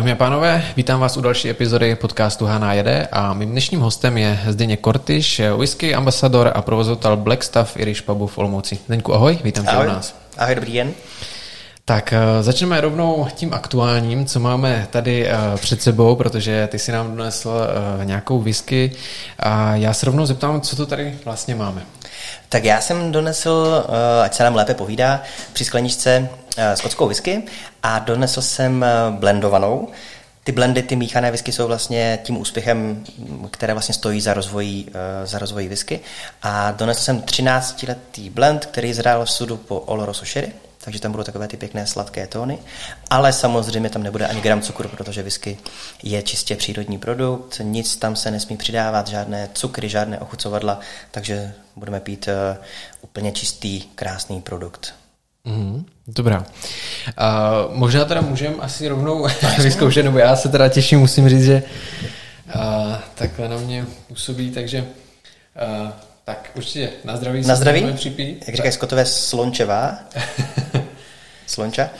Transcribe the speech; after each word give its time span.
Dámy 0.00 0.12
a 0.12 0.16
pánové, 0.16 0.64
vítám 0.76 1.00
vás 1.00 1.16
u 1.16 1.20
další 1.20 1.50
epizody 1.50 1.94
podcastu 1.94 2.46
Hana 2.46 2.72
jede 2.72 3.08
a 3.12 3.32
mým 3.32 3.50
dnešním 3.50 3.80
hostem 3.80 4.18
je 4.18 4.40
Zdeněk 4.48 4.80
Kortyš, 4.80 5.40
whisky 5.56 5.94
ambasador 5.94 6.52
a 6.54 6.62
provozovatel 6.62 7.16
Black 7.16 7.42
Stuff 7.42 7.76
Irish 7.76 8.02
Pubu 8.02 8.26
v 8.26 8.38
Olomouci. 8.38 8.78
Zdeňku, 8.86 9.14
ahoj, 9.14 9.38
vítám 9.44 9.64
tě 9.64 9.70
ahoj. 9.70 9.86
u 9.86 9.88
nás. 9.88 10.14
Ahoj, 10.38 10.54
dobrý 10.54 10.72
den. 10.72 10.92
Tak 11.84 12.12
eh, 12.12 12.42
začneme 12.42 12.80
rovnou 12.80 13.28
tím 13.34 13.54
aktuálním, 13.54 14.26
co 14.26 14.40
máme 14.40 14.86
tady 14.90 15.28
eh, 15.28 15.36
před 15.56 15.82
sebou, 15.82 16.16
protože 16.16 16.68
ty 16.70 16.78
si 16.78 16.92
nám 16.92 17.16
donesl 17.16 17.50
eh, 18.00 18.04
nějakou 18.04 18.40
whisky 18.40 18.92
a 19.38 19.76
já 19.76 19.92
se 19.92 20.06
rovnou 20.06 20.26
zeptám, 20.26 20.60
co 20.60 20.76
to 20.76 20.86
tady 20.86 21.14
vlastně 21.24 21.54
máme. 21.54 21.82
Tak 22.48 22.64
já 22.64 22.80
jsem 22.80 23.12
donesl, 23.12 23.86
ať 24.22 24.34
se 24.34 24.44
nám 24.44 24.54
lépe 24.54 24.74
povídá, 24.74 25.22
při 25.52 25.64
skleničce 25.64 26.28
skotskou 26.74 27.08
whisky 27.08 27.42
a 27.82 27.98
donesl 27.98 28.42
jsem 28.42 28.84
blendovanou. 29.10 29.88
Ty 30.44 30.52
blendy, 30.52 30.82
ty 30.82 30.96
míchané 30.96 31.30
whisky 31.30 31.52
jsou 31.52 31.66
vlastně 31.66 32.18
tím 32.22 32.38
úspěchem, 32.38 33.04
které 33.50 33.72
vlastně 33.72 33.94
stojí 33.94 34.20
za 34.20 34.34
rozvojí, 34.34 34.88
za 35.24 35.38
rozvojí 35.38 35.68
whisky. 35.68 36.00
A 36.42 36.70
donesl 36.70 37.00
jsem 37.00 37.20
13-letý 37.20 38.30
blend, 38.30 38.66
který 38.66 38.94
zrál 38.94 39.24
v 39.24 39.30
sudu 39.30 39.56
po 39.56 39.78
Oloroso 39.78 40.24
Sherry, 40.24 40.52
takže 40.84 41.00
tam 41.00 41.12
budou 41.12 41.24
takové 41.24 41.48
ty 41.48 41.56
pěkné 41.56 41.86
sladké 41.86 42.26
tóny, 42.26 42.58
ale 43.10 43.32
samozřejmě 43.32 43.90
tam 43.90 44.02
nebude 44.02 44.26
ani 44.26 44.40
gram 44.40 44.60
cukru, 44.60 44.88
protože 44.88 45.22
whisky 45.22 45.58
je 46.02 46.22
čistě 46.22 46.56
přírodní 46.56 46.98
produkt, 46.98 47.60
nic 47.62 47.96
tam 47.96 48.16
se 48.16 48.30
nesmí 48.30 48.56
přidávat, 48.56 49.08
žádné 49.08 49.48
cukry, 49.52 49.88
žádné 49.88 50.18
ochucovadla, 50.18 50.80
takže 51.10 51.52
budeme 51.76 52.00
pít 52.00 52.28
uh, 52.28 52.64
úplně 53.00 53.32
čistý, 53.32 53.80
krásný 53.94 54.42
produkt. 54.42 54.94
Mm, 55.44 55.86
dobrá. 56.06 56.38
Uh, 56.38 57.76
možná 57.76 58.04
teda 58.04 58.20
můžeme 58.20 58.54
asi 58.56 58.88
rovnou 58.88 59.26
vyzkoušet, 59.62 60.04
nebo 60.04 60.18
já 60.18 60.36
se 60.36 60.48
teda 60.48 60.68
těším, 60.68 60.98
musím 60.98 61.28
říct, 61.28 61.44
že 61.44 61.62
uh, 62.54 62.62
takhle 63.14 63.48
na 63.48 63.56
mě 63.56 63.86
působí, 64.08 64.50
takže 64.50 64.80
uh, 64.82 65.90
tak 66.30 66.50
určitě 66.54 66.90
na 67.04 67.16
zdraví. 67.16 67.46
Na 67.46 67.56
zdraví, 67.56 67.80
jak 68.46 68.54
říkají 68.54 68.72
skotové, 68.72 69.06
slončevá. 69.06 69.98
Slonča. 71.46 71.90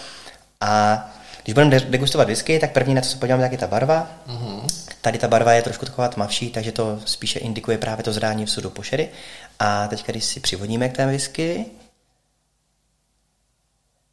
A 0.61 1.05
když 1.45 1.55
budeme 1.55 1.81
degustovat 1.81 2.28
whisky, 2.28 2.59
tak 2.59 2.72
první, 2.72 2.95
na 2.95 3.00
co 3.00 3.11
se 3.11 3.17
podíváme, 3.17 3.42
tak 3.42 3.53
je 3.53 3.59
ta 3.59 3.67
barva. 3.67 4.11
Uh-huh. 4.28 4.67
Tady 5.00 5.19
ta 5.19 5.28
barva 5.28 5.53
je 5.53 5.62
trošku 5.62 5.87
taková 5.87 6.09
tmavší, 6.09 6.50
takže 6.50 6.72
to 6.72 7.00
spíše 7.05 7.39
indikuje 7.39 7.78
právě 7.78 8.05
to 8.05 8.12
zrání 8.12 8.47
v 8.47 8.50
sudu 8.50 8.70
po 8.70 8.83
sherry. 8.83 9.09
A 9.59 9.89
teď, 9.89 10.06
když 10.06 10.25
si 10.25 10.41
přivodíme 10.41 10.89
k 10.89 10.97
té 10.97 11.06
whisky, 11.06 11.67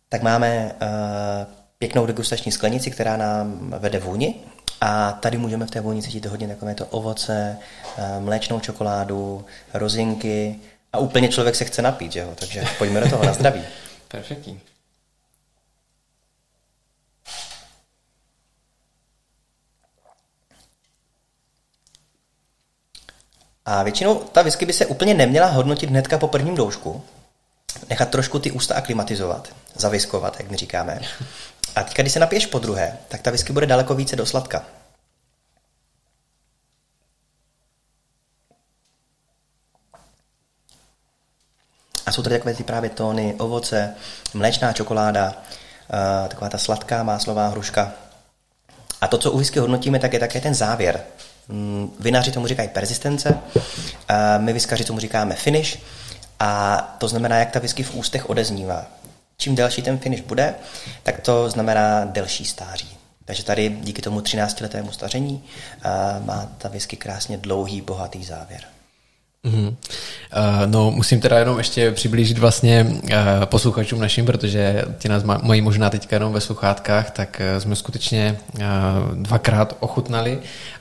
tak 0.09 0.21
máme 0.21 0.75
uh, 0.81 1.53
pěknou 1.77 2.05
degustační 2.05 2.51
sklenici, 2.51 2.91
která 2.91 3.17
nám 3.17 3.73
vede 3.79 3.99
vůni. 3.99 4.35
A 4.81 5.11
tady 5.11 5.37
můžeme 5.37 5.65
v 5.65 5.71
té 5.71 5.81
vůni 5.81 6.01
cítit 6.01 6.25
hodně 6.25 6.47
takové 6.47 6.75
to 6.75 6.85
ovoce, 6.85 7.57
uh, 7.97 8.23
mléčnou 8.23 8.59
čokoládu, 8.59 9.45
rozinky 9.73 10.59
a 10.93 10.97
úplně 10.97 11.27
člověk 11.27 11.55
se 11.55 11.65
chce 11.65 11.81
napít, 11.81 12.11
že 12.11 12.19
jo? 12.19 12.33
takže 12.35 12.63
pojďme 12.77 12.99
do 13.01 13.09
toho 13.09 13.25
na 13.25 13.33
zdraví. 13.33 13.61
Perfektní. 14.07 14.61
A 23.69 23.83
většinou 23.83 24.15
ta 24.15 24.41
whisky 24.41 24.65
by 24.65 24.73
se 24.73 24.85
úplně 24.85 25.13
neměla 25.13 25.47
hodnotit 25.47 25.89
hnedka 25.89 26.17
po 26.17 26.27
prvním 26.27 26.55
doušku. 26.55 27.03
Nechat 27.89 28.09
trošku 28.09 28.39
ty 28.39 28.51
ústa 28.51 28.75
aklimatizovat, 28.75 29.47
zaviskovat, 29.75 30.39
jak 30.39 30.51
my 30.51 30.57
říkáme. 30.57 30.99
A 31.77 31.83
teď, 31.83 31.97
když 31.97 32.13
se 32.13 32.19
napiješ 32.19 32.45
po 32.45 32.59
druhé, 32.59 32.97
tak 33.07 33.21
ta 33.21 33.31
whisky 33.31 33.53
bude 33.53 33.65
daleko 33.65 33.95
více 33.95 34.15
do 34.15 34.25
sladka. 34.25 34.63
A 42.05 42.11
jsou 42.11 42.21
tady 42.23 42.35
takové 42.35 42.53
ty 42.53 42.63
právě 42.63 42.89
tóny, 42.89 43.35
ovoce, 43.39 43.95
mléčná 44.33 44.73
čokoláda, 44.73 45.35
taková 46.27 46.49
ta 46.49 46.57
sladká 46.57 47.03
máslová 47.03 47.47
hruška. 47.47 47.91
A 49.01 49.07
to, 49.07 49.17
co 49.17 49.31
u 49.31 49.37
whisky 49.37 49.59
hodnotíme, 49.59 49.99
tak 49.99 50.13
je 50.13 50.19
také 50.19 50.41
ten 50.41 50.55
závěr. 50.55 51.03
Vinaři 51.99 52.31
tomu 52.31 52.47
říkají 52.47 52.69
persistence, 52.69 53.39
my 54.37 54.53
viskaři 54.53 54.83
tomu 54.83 54.99
říkáme 54.99 55.35
finish 55.35 55.79
a 56.39 56.77
to 56.97 57.07
znamená, 57.07 57.37
jak 57.37 57.51
ta 57.51 57.59
whisky 57.59 57.83
v 57.83 57.95
ústech 57.95 58.29
odeznívá. 58.29 58.85
Čím 59.41 59.55
delší 59.55 59.81
ten 59.81 59.97
finish 59.97 60.21
bude, 60.21 60.55
tak 61.03 61.21
to 61.21 61.49
znamená 61.49 62.05
delší 62.05 62.45
stáří. 62.45 62.97
Takže 63.25 63.43
tady 63.43 63.69
díky 63.69 64.01
tomu 64.01 64.19
13-letému 64.19 64.91
staření 64.91 65.43
má 66.25 66.51
ta 66.57 66.69
whisky 66.69 66.97
krásně 66.97 67.37
dlouhý, 67.37 67.81
bohatý 67.81 68.23
závěr. 68.23 68.61
Mm-hmm. 69.45 69.67
Uh, 69.67 69.75
no, 70.65 70.91
musím 70.91 71.21
teda 71.21 71.39
jenom 71.39 71.57
ještě 71.57 71.91
přiblížit 71.91 72.37
vlastně 72.37 72.85
uh, 72.89 73.09
posluchačům 73.45 73.99
našim, 73.99 74.25
protože 74.25 74.83
ti 74.97 75.09
nás 75.09 75.23
mají 75.23 75.61
možná 75.61 75.89
teďka 75.89 76.15
jenom 76.15 76.33
ve 76.33 76.41
sluchátkách, 76.41 77.11
tak 77.11 77.41
uh, 77.53 77.61
jsme 77.61 77.75
skutečně 77.75 78.37
uh, 78.53 78.61
dvakrát 79.13 79.77
ochutnali 79.79 80.39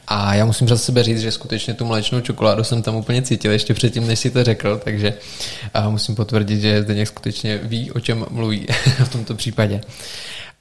a 0.09 0.34
já 0.34 0.45
musím 0.45 0.69
za 0.69 0.77
sebe 0.77 1.03
říct, 1.03 1.21
že 1.21 1.33
skutečně 1.33 1.75
tu 1.75 1.84
mléčnou 1.84 2.21
čokoládu 2.21 2.65
jsem 2.65 2.83
tam 2.83 2.97
úplně 2.97 3.22
cítil 3.22 3.53
ještě 3.53 3.75
předtím, 3.75 4.06
než 4.06 4.19
si 4.19 4.31
to 4.31 4.45
řekl, 4.45 4.81
takže 4.84 5.15
uh, 5.78 5.91
musím 5.91 6.15
potvrdit, 6.15 6.61
že 6.61 6.83
Zdeněk 6.83 7.09
skutečně 7.09 7.59
ví, 7.62 7.93
o 7.93 8.00
čem 8.00 8.27
mluví 8.31 8.66
v 9.05 9.09
tomto 9.09 9.34
případě. 9.34 9.81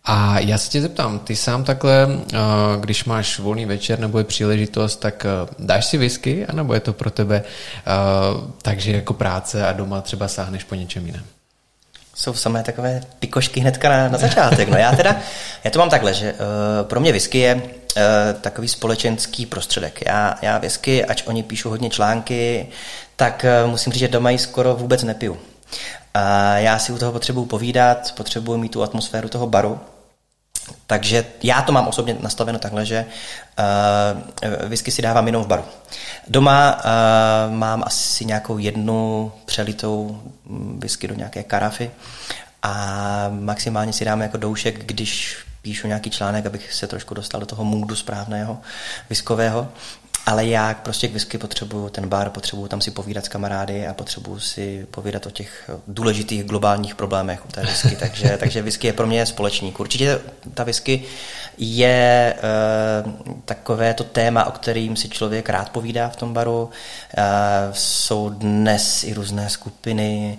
A 0.05 0.39
já 0.39 0.57
se 0.57 0.69
tě 0.69 0.81
zeptám, 0.81 1.19
ty 1.19 1.35
sám 1.35 1.63
takhle, 1.63 2.07
když 2.79 3.05
máš 3.05 3.39
volný 3.39 3.66
večer 3.66 3.99
nebo 3.99 4.17
je 4.17 4.23
příležitost, 4.23 4.95
tak 4.95 5.25
dáš 5.59 5.85
si 5.85 5.97
whisky, 5.97 6.45
anebo 6.45 6.73
je 6.73 6.79
to 6.79 6.93
pro 6.93 7.11
tebe 7.11 7.43
takže 8.61 8.91
jako 8.91 9.13
práce 9.13 9.67
a 9.67 9.73
doma 9.73 10.01
třeba 10.01 10.27
sáhneš 10.27 10.63
po 10.63 10.75
něčem 10.75 11.05
jiném? 11.05 11.23
Jsou 12.13 12.33
samé 12.33 12.63
takové 12.63 13.01
pikošky 13.19 13.59
hnedka 13.59 13.89
na, 13.89 14.09
na 14.09 14.17
začátek. 14.17 14.69
No 14.69 14.77
já 14.77 14.95
teda, 14.95 15.16
já 15.63 15.71
to 15.71 15.79
mám 15.79 15.89
takhle, 15.89 16.13
že 16.13 16.33
uh, 16.33 16.39
pro 16.83 16.99
mě 16.99 17.11
whisky 17.11 17.37
je 17.37 17.61
takový 18.41 18.67
společenský 18.67 19.45
prostředek. 19.45 20.05
Já, 20.05 20.35
já 20.41 20.57
whisky, 20.57 21.05
ač 21.05 21.23
oni 21.25 21.43
píšu 21.43 21.69
hodně 21.69 21.89
články, 21.89 22.67
tak 23.16 23.45
musím 23.66 23.93
říct, 23.93 23.99
že 23.99 24.07
doma 24.07 24.29
ji 24.29 24.37
skoro 24.37 24.75
vůbec 24.75 25.03
nepiju. 25.03 25.37
A 26.13 26.57
já 26.57 26.79
si 26.79 26.91
u 26.91 26.97
toho 26.97 27.11
potřebuji 27.11 27.45
povídat, 27.45 28.13
potřebuji 28.17 28.57
mít 28.57 28.72
tu 28.72 28.83
atmosféru 28.83 29.29
toho 29.29 29.47
baru, 29.47 29.79
takže 30.87 31.25
já 31.43 31.61
to 31.61 31.71
mám 31.71 31.87
osobně 31.87 32.17
nastaveno 32.19 32.59
takhle, 32.59 32.85
že 32.85 33.05
uh, 33.59 34.69
whisky 34.69 34.91
si 34.91 35.01
dávám 35.01 35.27
jenom 35.27 35.43
v 35.43 35.47
baru. 35.47 35.63
Doma 36.27 36.75
uh, 36.75 37.53
mám 37.53 37.83
asi 37.85 38.25
nějakou 38.25 38.57
jednu 38.57 39.31
přelitou 39.45 40.21
whisky 40.77 41.07
do 41.07 41.15
nějaké 41.15 41.43
karafy 41.43 41.91
a 42.63 43.27
maximálně 43.29 43.93
si 43.93 44.05
dám 44.05 44.21
jako 44.21 44.37
doušek, 44.37 44.85
když 44.85 45.37
píšu 45.61 45.87
nějaký 45.87 46.09
článek, 46.09 46.45
abych 46.45 46.73
se 46.73 46.87
trošku 46.87 47.13
dostal 47.13 47.39
do 47.39 47.45
toho 47.45 47.63
můdu 47.63 47.95
správného 47.95 48.57
viskového. 49.09 49.67
Ale 50.25 50.45
já 50.45 50.73
prostě 50.73 51.07
k 51.07 51.13
whisky 51.13 51.37
potřebuju 51.37 51.89
ten 51.89 52.09
bar, 52.09 52.29
potřebuju 52.29 52.67
tam 52.67 52.81
si 52.81 52.91
povídat 52.91 53.25
s 53.25 53.29
kamarády 53.29 53.87
a 53.87 53.93
potřebuju 53.93 54.39
si 54.39 54.87
povídat 54.91 55.25
o 55.25 55.31
těch 55.31 55.69
důležitých 55.87 56.43
globálních 56.43 56.95
problémech 56.95 57.45
u 57.45 57.47
té 57.47 57.61
whisky. 57.61 57.95
takže, 57.99 58.37
takže 58.39 58.61
whisky 58.61 58.87
je 58.87 58.93
pro 58.93 59.07
mě 59.07 59.25
společník. 59.25 59.79
Určitě 59.79 60.19
ta 60.53 60.63
whisky 60.63 61.03
je 61.57 62.35
e, 62.37 62.43
takové 63.45 63.93
to 63.93 64.03
téma, 64.03 64.45
o 64.45 64.51
kterým 64.51 64.95
si 64.95 65.09
člověk 65.09 65.49
rád 65.49 65.69
povídá 65.69 66.09
v 66.09 66.16
tom 66.16 66.33
baru. 66.33 66.69
E, 67.17 67.23
jsou 67.71 68.29
dnes 68.29 69.03
i 69.03 69.13
různé 69.13 69.49
skupiny 69.49 70.37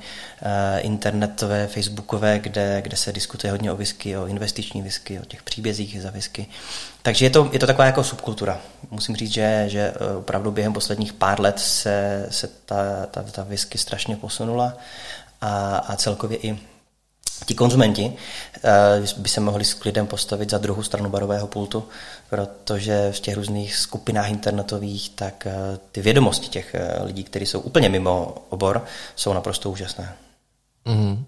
internetové, 0.78 1.66
facebookové, 1.66 2.38
kde, 2.38 2.82
kde 2.82 2.96
se 2.96 3.12
diskutuje 3.12 3.50
hodně 3.50 3.72
o 3.72 3.76
whisky, 3.76 4.16
o 4.16 4.26
investiční 4.26 4.82
whisky, 4.82 5.20
o 5.20 5.24
těch 5.24 5.42
příbězích 5.42 6.02
za 6.02 6.10
whisky. 6.10 6.46
Takže 7.02 7.26
je 7.26 7.30
to, 7.30 7.50
je 7.52 7.58
to 7.58 7.66
taková 7.66 7.86
jako 7.86 8.04
subkultura. 8.04 8.60
Musím 8.90 9.16
říct, 9.16 9.32
že, 9.32 9.64
že 9.66 9.92
opravdu 10.18 10.50
během 10.50 10.72
posledních 10.72 11.12
pár 11.12 11.40
let 11.40 11.58
se, 11.58 12.26
se 12.30 12.48
ta, 12.66 13.06
ta, 13.10 13.22
ta 13.22 13.42
whisky 13.42 13.78
strašně 13.78 14.16
posunula 14.16 14.76
a, 15.40 15.76
a 15.76 15.96
celkově 15.96 16.38
i 16.38 16.58
ti 17.46 17.54
konzumenti 17.54 18.12
by 19.16 19.28
se 19.28 19.40
mohli 19.40 19.64
s 19.64 19.74
klidem 19.74 20.06
postavit 20.06 20.50
za 20.50 20.58
druhou 20.58 20.82
stranu 20.82 21.10
barového 21.10 21.46
pultu, 21.46 21.88
protože 22.30 23.12
v 23.12 23.20
těch 23.20 23.34
různých 23.34 23.76
skupinách 23.76 24.30
internetových 24.30 25.10
tak 25.10 25.46
ty 25.92 26.00
vědomosti 26.00 26.48
těch 26.48 26.76
lidí, 27.04 27.24
kteří 27.24 27.46
jsou 27.46 27.60
úplně 27.60 27.88
mimo 27.88 28.34
obor, 28.48 28.84
jsou 29.16 29.32
naprosto 29.32 29.70
úžasné. 29.70 30.16
Mm. 30.86 31.24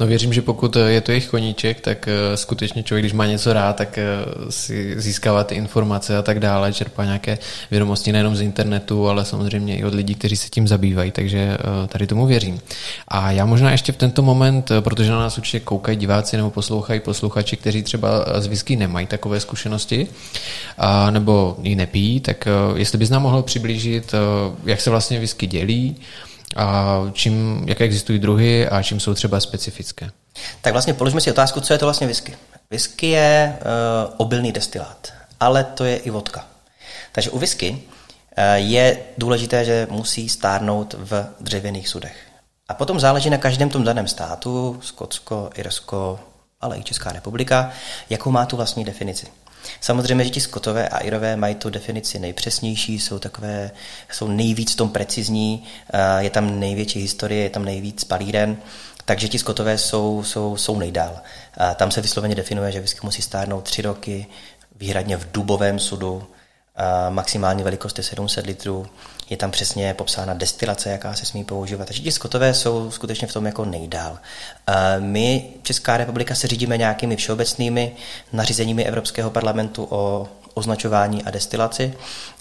No 0.00 0.06
věřím, 0.06 0.32
že 0.32 0.42
pokud 0.42 0.76
je 0.86 1.00
to 1.00 1.12
jejich 1.12 1.28
koníček, 1.28 1.80
tak 1.80 2.08
eh, 2.08 2.36
skutečně 2.36 2.82
člověk, 2.82 3.02
když 3.02 3.12
má 3.12 3.26
něco 3.26 3.52
rád, 3.52 3.76
tak 3.76 3.98
eh, 3.98 4.04
si 4.50 5.00
získává 5.00 5.44
ty 5.44 5.54
informace 5.54 6.16
a 6.16 6.22
tak 6.22 6.40
dále, 6.40 6.72
čerpá 6.72 7.04
nějaké 7.04 7.38
vědomosti 7.70 8.12
nejenom 8.12 8.36
z 8.36 8.40
internetu, 8.40 9.08
ale 9.08 9.24
samozřejmě 9.24 9.76
i 9.76 9.84
od 9.84 9.94
lidí, 9.94 10.14
kteří 10.14 10.36
se 10.36 10.48
tím 10.48 10.68
zabývají, 10.68 11.10
takže 11.10 11.38
eh, 11.38 11.86
tady 11.86 12.06
tomu 12.06 12.26
věřím. 12.26 12.60
A 13.08 13.30
já 13.30 13.44
možná 13.46 13.72
ještě 13.72 13.92
v 13.92 13.96
tento 13.96 14.22
moment, 14.22 14.72
protože 14.80 15.10
na 15.10 15.18
nás 15.18 15.38
určitě 15.38 15.60
koukají 15.60 15.98
diváci 15.98 16.36
nebo 16.36 16.50
poslouchají 16.50 17.00
posluchači, 17.00 17.56
kteří 17.56 17.82
třeba 17.82 18.24
z 18.40 18.46
whisky 18.46 18.76
nemají 18.76 19.06
takové 19.06 19.40
zkušenosti, 19.40 20.06
a, 20.78 21.10
nebo 21.10 21.56
ji 21.62 21.74
nepijí, 21.74 22.20
tak 22.20 22.48
jestli 22.76 22.98
bys 22.98 23.10
nám 23.10 23.22
mohl 23.22 23.42
přiblížit, 23.42 24.14
jak 24.64 24.80
se 24.80 24.90
vlastně 24.90 25.18
whisky 25.18 25.46
dělí, 25.46 25.96
a 26.56 26.96
čím, 27.12 27.64
jaké 27.68 27.84
existují 27.84 28.18
druhy 28.18 28.68
a 28.68 28.82
čím 28.82 29.00
jsou 29.00 29.14
třeba 29.14 29.40
specifické. 29.40 30.10
Tak 30.60 30.72
vlastně 30.72 30.94
položme 30.94 31.20
si 31.20 31.30
otázku, 31.30 31.60
co 31.60 31.72
je 31.72 31.78
to 31.78 31.86
vlastně 31.86 32.06
whisky. 32.06 32.36
Whisky 32.70 33.06
je 33.06 33.58
uh, 33.60 34.14
obilný 34.16 34.52
destilát, 34.52 35.12
ale 35.40 35.64
to 35.64 35.84
je 35.84 35.96
i 35.96 36.10
vodka. 36.10 36.46
Takže 37.12 37.30
u 37.30 37.38
whisky 37.38 37.70
uh, 37.70 37.78
je 38.54 38.98
důležité, 39.18 39.64
že 39.64 39.86
musí 39.90 40.28
stárnout 40.28 40.94
v 40.98 41.26
dřevěných 41.40 41.88
sudech. 41.88 42.16
A 42.68 42.74
potom 42.74 43.00
záleží 43.00 43.30
na 43.30 43.38
každém 43.38 43.70
tom 43.70 43.84
daném 43.84 44.08
státu, 44.08 44.80
Skotsko, 44.82 45.50
Irsko, 45.54 46.20
ale 46.60 46.78
i 46.78 46.82
Česká 46.82 47.12
republika, 47.12 47.70
jakou 48.10 48.30
má 48.30 48.46
tu 48.46 48.56
vlastní 48.56 48.84
definici. 48.84 49.26
Samozřejmě, 49.80 50.24
že 50.24 50.30
ti 50.30 50.40
skotové 50.40 50.88
a 50.88 50.98
irové 50.98 51.36
mají 51.36 51.54
tu 51.54 51.70
definici 51.70 52.18
nejpřesnější, 52.18 53.00
jsou 53.00 53.18
takové, 53.18 53.70
jsou 54.12 54.28
nejvíc 54.28 54.74
tom 54.74 54.88
precizní, 54.88 55.64
je 56.18 56.30
tam 56.30 56.60
největší 56.60 57.00
historie, 57.00 57.42
je 57.42 57.50
tam 57.50 57.64
nejvíc 57.64 58.04
palíren, 58.04 58.56
takže 59.04 59.28
ti 59.28 59.38
skotové 59.38 59.78
jsou, 59.78 60.22
jsou, 60.22 60.56
jsou 60.56 60.78
nejdál. 60.78 61.20
Tam 61.76 61.90
se 61.90 62.00
vysloveně 62.00 62.34
definuje, 62.34 62.72
že 62.72 62.80
whisky 62.80 63.00
musí 63.02 63.22
stárnout 63.22 63.64
tři 63.64 63.82
roky, 63.82 64.26
výhradně 64.76 65.16
v 65.16 65.32
dubovém 65.32 65.78
sudu, 65.78 66.26
maximální 67.08 67.62
velikost 67.62 67.98
je 67.98 68.04
700 68.04 68.46
litrů, 68.46 68.86
je 69.30 69.36
tam 69.36 69.50
přesně 69.50 69.94
popsána 69.94 70.34
destilace, 70.34 70.90
jaká 70.90 71.14
se 71.14 71.26
smí 71.26 71.44
používat. 71.44 71.84
Takže 71.84 72.02
ti 72.02 72.12
skotové 72.12 72.54
jsou 72.54 72.90
skutečně 72.90 73.28
v 73.28 73.32
tom 73.32 73.46
jako 73.46 73.64
nejdál. 73.64 74.18
My, 74.98 75.44
Česká 75.62 75.96
republika, 75.96 76.34
se 76.34 76.46
řídíme 76.46 76.76
nějakými 76.76 77.16
všeobecnými 77.16 77.92
nařízeními 78.32 78.84
Evropského 78.84 79.30
parlamentu 79.30 79.86
o 79.90 80.28
označování 80.54 81.24
a 81.24 81.30
destilaci. 81.30 81.94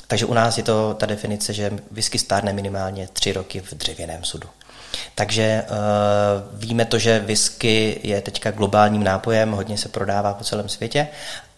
Takže 0.08 0.26
u 0.26 0.34
nás 0.34 0.58
je 0.58 0.64
to 0.64 0.94
ta 0.94 1.06
definice, 1.06 1.54
že 1.54 1.72
whisky 1.92 2.20
stárne 2.20 2.54
minimálně 2.54 3.08
tři 3.14 3.34
roky 3.34 3.62
v 3.62 3.74
dřevěném 3.74 4.24
sudu. 4.24 4.50
Takže 5.16 5.66
uh, 5.70 6.60
víme 6.60 6.86
to, 6.86 7.00
že 7.00 7.20
whisky 7.20 8.00
je 8.04 8.22
teďka 8.22 8.52
globálním 8.52 9.04
nápojem, 9.04 9.52
hodně 9.52 9.78
se 9.78 9.90
prodává 9.90 10.34
po 10.34 10.44
celém 10.44 10.70
světě 10.70 11.08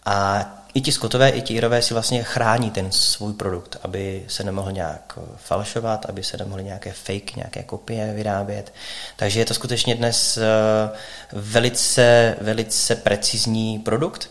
a 0.04 0.46
i 0.74 0.80
ti 0.80 0.92
skotové, 0.92 1.28
i 1.28 1.42
ti 1.42 1.54
irové 1.54 1.82
si 1.82 1.94
vlastně 1.94 2.22
chrání 2.22 2.70
ten 2.70 2.92
svůj 2.92 3.32
produkt, 3.32 3.76
aby 3.82 4.24
se 4.28 4.44
nemohl 4.44 4.72
nějak 4.72 5.18
falšovat, 5.36 6.06
aby 6.08 6.22
se 6.22 6.36
nemohly 6.36 6.64
nějaké 6.64 6.92
fake, 6.92 7.36
nějaké 7.36 7.62
kopie 7.62 8.12
vyrábět. 8.12 8.74
Takže 9.16 9.40
je 9.40 9.44
to 9.44 9.54
skutečně 9.54 9.94
dnes 9.94 10.36
eh, 10.36 10.42
velice, 11.32 12.36
velice 12.40 12.96
precizní 12.96 13.78
produkt 13.78 14.30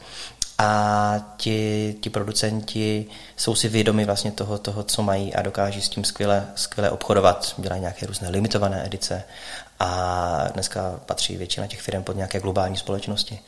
a 0.57 1.33
ti, 1.37 1.95
ti 2.01 2.09
producenti 2.09 3.05
jsou 3.37 3.55
si 3.55 3.67
vědomi 3.67 4.05
vlastně 4.05 4.31
toho, 4.31 4.57
toho, 4.57 4.83
co 4.83 5.01
mají 5.01 5.33
a 5.33 5.41
dokáží 5.41 5.81
s 5.81 5.89
tím 5.89 6.03
skvěle, 6.03 6.47
skvěle 6.55 6.89
obchodovat. 6.89 7.55
Dělají 7.57 7.81
nějaké 7.81 8.05
různé 8.05 8.29
limitované 8.29 8.85
edice 8.85 9.23
a 9.79 10.47
dneska 10.53 10.99
patří 11.05 11.37
většina 11.37 11.67
těch 11.67 11.81
firm 11.81 12.03
pod 12.03 12.15
nějaké 12.15 12.39
globální 12.39 12.77
společnosti. 12.77 13.39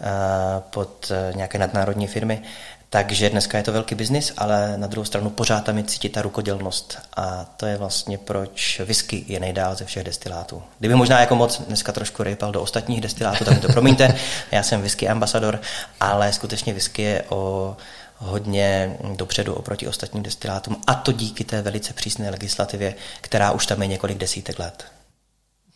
Eh, 0.00 0.62
pod 0.70 1.10
eh, 1.10 1.32
nějaké 1.36 1.58
nadnárodní 1.58 2.06
firmy. 2.06 2.42
Takže 2.90 3.30
dneska 3.30 3.58
je 3.58 3.64
to 3.64 3.72
velký 3.72 3.94
biznis, 3.94 4.32
ale 4.36 4.78
na 4.78 4.86
druhou 4.86 5.04
stranu 5.04 5.30
pořád 5.30 5.64
tam 5.64 5.78
je 5.78 5.84
cítit 5.84 6.08
ta 6.08 6.22
rukodělnost. 6.22 6.98
A 7.16 7.44
to 7.56 7.66
je 7.66 7.76
vlastně, 7.76 8.18
proč 8.18 8.80
whisky 8.84 9.24
je 9.28 9.40
nejdál 9.40 9.76
ze 9.76 9.84
všech 9.84 10.04
destilátů. 10.04 10.62
Kdyby 10.78 10.94
možná 10.94 11.20
jako 11.20 11.36
moc 11.36 11.60
dneska 11.60 11.92
trošku 11.92 12.22
rejpal 12.22 12.52
do 12.52 12.62
ostatních 12.62 13.00
destilátů, 13.00 13.44
tak 13.44 13.54
mi 13.54 13.60
to 13.60 13.72
promiňte, 13.72 14.14
já 14.52 14.62
jsem 14.62 14.82
whisky 14.82 15.08
ambasador, 15.08 15.60
ale 16.00 16.32
skutečně 16.32 16.74
whisky 16.74 17.02
je 17.02 17.24
o 17.28 17.76
hodně 18.16 18.96
dopředu 19.16 19.54
oproti 19.54 19.88
ostatním 19.88 20.22
destilátům 20.22 20.76
a 20.86 20.94
to 20.94 21.12
díky 21.12 21.44
té 21.44 21.62
velice 21.62 21.92
přísné 21.92 22.30
legislativě, 22.30 22.94
která 23.20 23.50
už 23.50 23.66
tam 23.66 23.82
je 23.82 23.88
několik 23.88 24.18
desítek 24.18 24.58
let. 24.58 24.84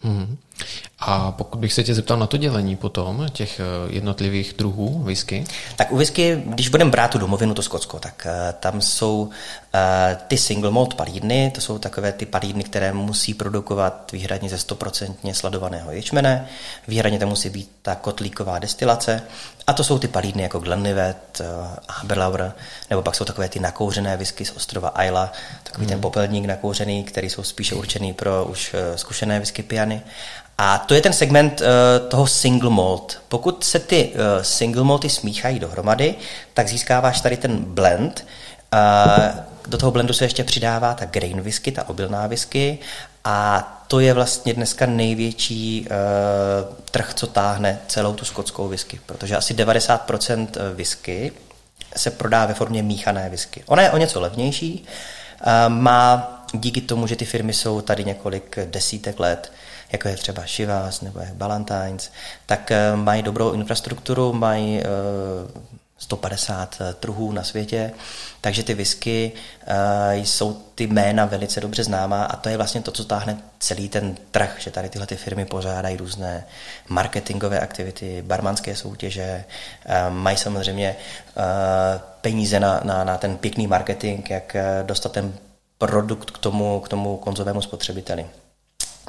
Hmm. 0.02 0.36
A 1.00 1.32
pokud 1.32 1.58
bych 1.58 1.72
se 1.72 1.84
tě 1.84 1.94
zeptal 1.94 2.18
na 2.18 2.26
to 2.26 2.36
dělení 2.36 2.76
potom 2.76 3.26
těch 3.32 3.60
eh, 3.60 3.64
jednotlivých 3.92 4.54
druhů 4.58 5.02
whisky? 5.02 5.44
Tak 5.76 5.92
u 5.92 5.96
whisky, 5.96 6.42
když 6.46 6.68
budeme 6.68 6.90
brát 6.90 7.10
tu 7.10 7.18
domovinu, 7.18 7.54
to 7.54 7.62
Skotsko, 7.62 7.98
tak 7.98 8.26
uh, 8.26 8.60
tam 8.60 8.80
jsou 8.80 9.20
uh, 9.22 9.30
ty 10.28 10.38
single 10.38 10.70
malt 10.70 10.94
palídny, 10.94 11.52
to 11.54 11.60
jsou 11.60 11.78
takové 11.78 12.12
ty 12.12 12.26
palídny, 12.26 12.64
které 12.64 12.92
musí 12.92 13.34
produkovat 13.34 14.12
výhradně 14.12 14.48
ze 14.48 14.56
100% 14.56 15.32
sladovaného 15.32 15.92
ječmene, 15.92 16.48
výhradně 16.88 17.18
tam 17.18 17.28
musí 17.28 17.50
být 17.50 17.70
ta 17.82 17.94
kotlíková 17.94 18.58
destilace 18.58 19.22
a 19.66 19.72
to 19.72 19.84
jsou 19.84 19.98
ty 19.98 20.08
palídny 20.08 20.42
jako 20.42 20.58
Glenlivet, 20.58 21.40
uh, 21.40 21.46
Haberlauer, 21.88 22.52
nebo 22.90 23.02
pak 23.02 23.14
jsou 23.14 23.24
takové 23.24 23.48
ty 23.48 23.60
nakouřené 23.60 24.16
whisky 24.16 24.44
z 24.44 24.56
ostrova 24.56 25.02
Isla, 25.04 25.32
takový 25.62 25.84
hmm. 25.84 25.92
ten 25.92 26.00
popelník 26.00 26.44
nakouřený, 26.44 27.04
který 27.04 27.30
jsou 27.30 27.42
spíše 27.42 27.74
určený 27.74 28.12
pro 28.12 28.44
už 28.44 28.74
zkušené 28.96 29.38
whisky 29.38 29.62
piany. 29.62 30.02
A 30.62 30.78
to 30.78 30.94
je 30.94 31.00
ten 31.00 31.12
segment 31.12 31.60
uh, 31.60 31.66
toho 32.08 32.26
single 32.26 32.70
malt. 32.70 33.22
Pokud 33.28 33.64
se 33.64 33.78
ty 33.78 34.12
uh, 34.14 34.42
single 34.42 34.84
malty 34.84 35.08
smíchají 35.10 35.58
dohromady, 35.58 36.14
tak 36.54 36.68
získáváš 36.68 37.20
tady 37.20 37.36
ten 37.36 37.64
blend. 37.64 38.26
Uh, 38.74 39.40
do 39.68 39.78
toho 39.78 39.92
blendu 39.92 40.12
se 40.12 40.24
ještě 40.24 40.44
přidává 40.44 40.94
ta 40.94 41.04
grain 41.04 41.40
whisky, 41.40 41.72
ta 41.72 41.88
obilná 41.88 42.26
whisky 42.26 42.78
a 43.24 43.84
to 43.88 44.00
je 44.00 44.14
vlastně 44.14 44.54
dneska 44.54 44.86
největší 44.86 45.86
uh, 45.90 46.74
trh, 46.90 47.14
co 47.14 47.26
táhne 47.26 47.78
celou 47.86 48.14
tu 48.14 48.24
skotskou 48.24 48.68
whisky, 48.68 49.00
protože 49.06 49.36
asi 49.36 49.54
90% 49.54 50.48
whisky 50.74 51.32
se 51.96 52.10
prodá 52.10 52.46
ve 52.46 52.54
formě 52.54 52.82
míchané 52.82 53.28
whisky. 53.30 53.64
Ona 53.66 53.82
je 53.82 53.90
o 53.90 53.96
něco 53.96 54.20
levnější, 54.20 54.84
uh, 55.46 55.72
má 55.74 56.36
díky 56.52 56.80
tomu, 56.80 57.06
že 57.06 57.16
ty 57.16 57.24
firmy 57.24 57.52
jsou 57.52 57.80
tady 57.80 58.04
několik 58.04 58.58
desítek 58.64 59.20
let, 59.20 59.52
jako 59.92 60.08
je 60.08 60.16
třeba 60.16 60.42
Shivas 60.46 61.00
nebo 61.00 61.20
je 61.20 61.30
Ballantines, 61.34 62.10
tak 62.46 62.70
eh, 62.70 62.96
mají 62.96 63.22
dobrou 63.22 63.52
infrastrukturu, 63.52 64.32
mají 64.32 64.82
150 65.98 66.76
eh, 66.80 66.88
eh, 66.90 66.94
trhů 66.94 67.32
na 67.32 67.42
světě, 67.42 67.92
takže 68.40 68.62
ty 68.62 68.74
whisky 68.74 69.32
jsou 70.12 70.62
ty 70.74 70.86
jména 70.86 71.24
velice 71.24 71.60
dobře 71.60 71.84
známá 71.84 72.24
a 72.24 72.36
to 72.36 72.48
je 72.48 72.56
vlastně 72.56 72.80
to, 72.80 72.90
co 72.90 73.04
táhne 73.04 73.38
celý 73.58 73.88
ten 73.88 74.16
trh, 74.30 74.56
že 74.58 74.70
tady 74.70 74.88
tyhle 74.88 75.06
ty 75.06 75.16
firmy 75.16 75.44
pořádají 75.44 75.96
různé 75.96 76.46
marketingové 76.88 77.60
aktivity, 77.60 78.22
barmanské 78.22 78.76
soutěže, 78.76 79.44
mají 80.08 80.36
samozřejmě 80.36 80.96
peníze 82.20 82.60
na, 82.60 82.80
na, 82.84 83.04
na 83.04 83.18
ten 83.18 83.36
pěkný 83.36 83.66
marketing, 83.66 84.30
jak 84.30 84.56
dostat 84.82 85.12
ten 85.12 85.32
produkt 85.78 86.30
k 86.30 86.38
tomu, 86.38 86.80
k 86.80 86.88
tomu 86.88 87.16
konzovému 87.16 87.62
spotřebiteli. 87.62 88.26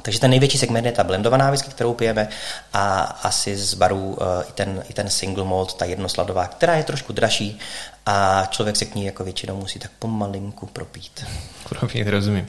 Takže 0.02 0.20
ten 0.20 0.30
největší 0.30 0.58
segment 0.58 0.84
je 0.84 0.92
ta 0.92 1.04
blendovaná 1.04 1.50
whisky, 1.50 1.70
kterou 1.70 1.94
pijeme 1.94 2.28
a 2.72 3.00
asi 3.02 3.56
z 3.56 3.74
barů 3.74 4.04
uh, 4.04 4.16
i, 4.48 4.52
ten, 4.52 4.82
i 4.88 4.92
ten 4.92 5.10
single 5.10 5.44
malt, 5.44 5.74
ta 5.74 5.84
jednosladová, 5.84 6.46
která 6.46 6.76
je 6.76 6.84
trošku 6.84 7.12
dražší 7.12 7.58
a 8.06 8.46
člověk 8.50 8.76
se 8.76 8.84
k 8.84 8.94
ní 8.94 9.04
jako 9.04 9.24
většinou 9.24 9.56
musí 9.56 9.78
tak 9.78 9.90
pomalinku 9.98 10.66
propít. 10.66 11.24
Propít, 11.68 12.08
rozumím. 12.08 12.48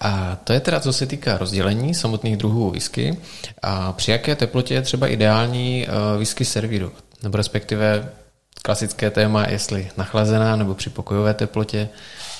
A 0.00 0.36
to 0.44 0.52
je 0.52 0.60
teda, 0.60 0.80
co 0.80 0.92
se 0.92 1.06
týká 1.06 1.38
rozdělení 1.38 1.94
samotných 1.94 2.36
druhů 2.36 2.70
whisky. 2.70 3.18
A 3.62 3.92
při 3.92 4.10
jaké 4.10 4.36
teplotě 4.36 4.74
je 4.74 4.82
třeba 4.82 5.08
ideální 5.08 5.86
uh, 5.88 6.18
whisky 6.18 6.44
servírovat? 6.44 7.04
Nebo 7.22 7.36
respektive 7.36 8.08
klasické 8.66 9.10
téma, 9.10 9.46
jestli 9.48 9.90
nachlazená 9.96 10.56
nebo 10.56 10.74
při 10.74 10.90
pokojové 10.90 11.34
teplotě, 11.34 11.88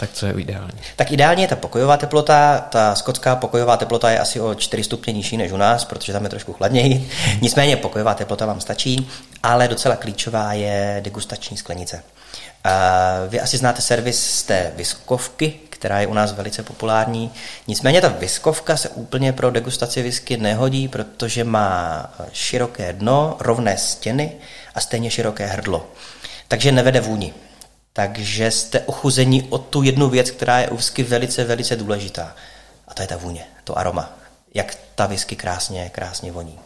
tak 0.00 0.11
co 0.12 0.26
je 0.26 0.33
ideální? 0.33 0.78
Tak 0.97 1.12
ideálně 1.12 1.45
je 1.45 1.49
ta 1.49 1.56
pokojová 1.56 1.97
teplota. 1.97 2.59
Ta 2.59 2.95
skotská 2.95 3.37
pokojová 3.37 3.76
teplota 3.76 4.11
je 4.11 4.18
asi 4.18 4.40
o 4.40 4.54
4 4.54 4.85
stupně 4.85 5.12
nižší 5.12 5.37
než 5.37 5.52
u 5.52 5.56
nás, 5.56 5.85
protože 5.85 6.12
tam 6.12 6.25
je 6.25 6.30
trošku 6.30 6.52
chladněji. 6.52 7.11
Nicméně 7.40 7.76
pokojová 7.76 8.14
teplota 8.14 8.47
vám 8.47 8.61
stačí, 8.61 9.11
ale 9.42 9.68
docela 9.68 9.97
klíčová 9.97 10.52
je 10.52 11.00
degustační 11.04 11.56
sklenice. 11.56 12.02
Vy 13.28 13.40
asi 13.40 13.56
znáte 13.56 13.83
servis 13.83 14.30
z 14.30 14.42
té 14.42 14.73
viskovky, 14.76 15.54
která 15.71 16.00
je 16.00 16.06
u 16.06 16.14
nás 16.14 16.33
velice 16.33 16.62
populární. 16.62 17.30
Nicméně 17.66 18.00
ta 18.00 18.09
viskovka 18.09 18.76
se 18.76 18.88
úplně 18.88 19.33
pro 19.33 19.50
degustaci 19.50 20.02
whisky 20.02 20.37
nehodí, 20.37 20.88
protože 20.88 21.45
má 21.45 22.04
široké 22.33 22.92
dno, 22.92 23.37
rovné 23.40 23.76
stěny 23.76 24.33
a 24.76 24.80
stejně 24.80 25.11
široké 25.11 25.47
hrdlo. 25.47 25.87
Takže 26.49 26.73
nevede 26.73 27.00
vůni. 27.00 27.35
Takže 27.92 28.50
jste 28.50 28.80
ochuzení 28.80 29.42
o 29.50 29.59
tu 29.59 29.83
jednu 29.83 30.09
věc, 30.09 30.30
která 30.30 30.59
je 30.59 30.68
u 30.68 30.76
whisky 30.76 31.02
velice, 31.02 31.45
velice 31.45 31.76
důležitá. 31.76 32.37
A 32.88 32.95
to 32.95 33.02
je 33.02 33.09
ta 33.09 33.16
vůně, 33.16 33.45
to 33.64 33.78
aroma. 33.78 34.18
Jak 34.54 34.75
ta 34.95 35.06
whisky 35.06 35.37
krásně, 35.37 35.90
krásně 35.90 36.33
voní. 36.33 36.59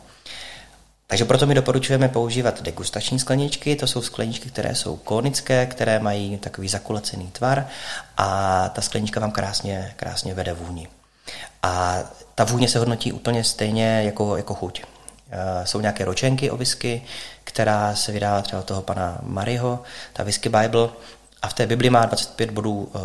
Takže 1.06 1.24
proto 1.24 1.46
my 1.46 1.54
doporučujeme 1.54 2.08
používat 2.08 2.62
degustační 2.62 3.18
skleničky. 3.18 3.76
To 3.76 3.86
jsou 3.86 4.02
skleničky, 4.02 4.48
které 4.48 4.74
jsou 4.74 4.96
konické, 4.96 5.66
které 5.66 5.98
mají 5.98 6.38
takový 6.38 6.68
zakulacený 6.68 7.26
tvar 7.26 7.66
a 8.16 8.68
ta 8.68 8.82
sklenička 8.82 9.20
vám 9.20 9.30
krásně, 9.30 9.94
krásně 9.96 10.34
vede 10.34 10.52
vůni. 10.52 10.88
A 11.62 11.98
ta 12.34 12.44
vůně 12.44 12.68
se 12.68 12.78
hodnotí 12.78 13.12
úplně 13.12 13.44
stejně 13.44 14.02
jako, 14.02 14.36
jako 14.36 14.54
chuť. 14.54 14.82
Eh, 15.32 15.66
jsou 15.66 15.80
nějaké 15.80 16.04
ročenky 16.04 16.50
o 16.50 16.56
whisky, 16.56 17.02
která 17.44 17.94
se 17.94 18.12
vydává 18.12 18.42
třeba 18.42 18.60
od 18.60 18.66
toho 18.66 18.82
pana 18.82 19.18
Mariho, 19.22 19.82
ta 20.12 20.22
Whisky 20.22 20.48
Bible, 20.48 20.88
a 21.42 21.48
v 21.48 21.54
té 21.54 21.66
Bibli 21.66 21.90
má 21.90 22.06
25 22.06 22.50
bodů 22.50 22.72
uh, 22.72 23.00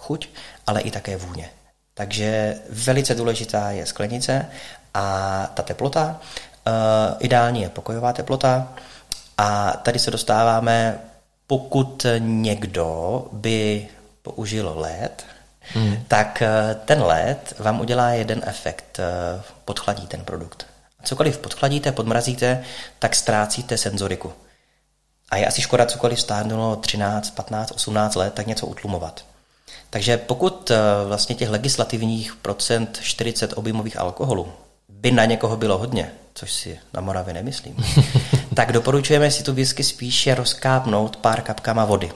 chuť, 0.00 0.28
ale 0.66 0.80
i 0.80 0.90
také 0.90 1.16
vůně. 1.16 1.50
Takže 1.94 2.56
velice 2.70 3.14
důležitá 3.14 3.70
je 3.70 3.86
sklenice 3.86 4.46
a 4.94 5.46
ta 5.54 5.62
teplota. 5.62 6.20
Uh, 6.66 7.16
ideální 7.18 7.62
je 7.62 7.68
pokojová 7.68 8.12
teplota. 8.12 8.68
A 9.38 9.72
tady 9.82 9.98
se 9.98 10.10
dostáváme, 10.10 10.98
pokud 11.46 12.06
někdo 12.18 13.24
by 13.32 13.88
použil 14.22 14.72
led, 14.76 15.26
hmm. 15.60 16.04
tak 16.08 16.42
ten 16.84 17.02
led 17.02 17.54
vám 17.58 17.80
udělá 17.80 18.10
jeden 18.10 18.42
efekt, 18.46 19.00
podchladí 19.64 20.06
ten 20.06 20.24
produkt. 20.24 20.66
Cokoliv 21.04 21.38
podchladíte, 21.38 21.92
podmrazíte, 21.92 22.64
tak 22.98 23.14
ztrácíte 23.14 23.78
senzoriku. 23.78 24.32
A 25.30 25.36
je 25.36 25.46
asi 25.46 25.62
škoda 25.62 25.86
cokoliv 25.86 26.20
stárnulo 26.20 26.76
13, 26.76 27.30
15, 27.30 27.70
18 27.70 28.14
let, 28.14 28.34
tak 28.34 28.46
něco 28.46 28.66
utlumovat. 28.66 29.24
Takže 29.90 30.16
pokud 30.16 30.70
eh, 30.70 30.76
vlastně 31.06 31.34
těch 31.34 31.50
legislativních 31.50 32.36
procent 32.36 32.98
40 33.02 33.52
objemových 33.56 33.98
alkoholů 33.98 34.52
by 34.88 35.10
na 35.10 35.24
někoho 35.24 35.56
bylo 35.56 35.78
hodně, 35.78 36.12
což 36.34 36.52
si 36.52 36.78
na 36.94 37.00
Moravě 37.00 37.34
nemyslím, 37.34 37.76
tak 38.54 38.72
doporučujeme 38.72 39.30
si 39.30 39.42
tu 39.42 39.52
whisky 39.52 39.84
spíše 39.84 40.34
rozkápnout 40.34 41.16
pár 41.16 41.40
kapkama 41.40 41.84
vody. 41.84 42.12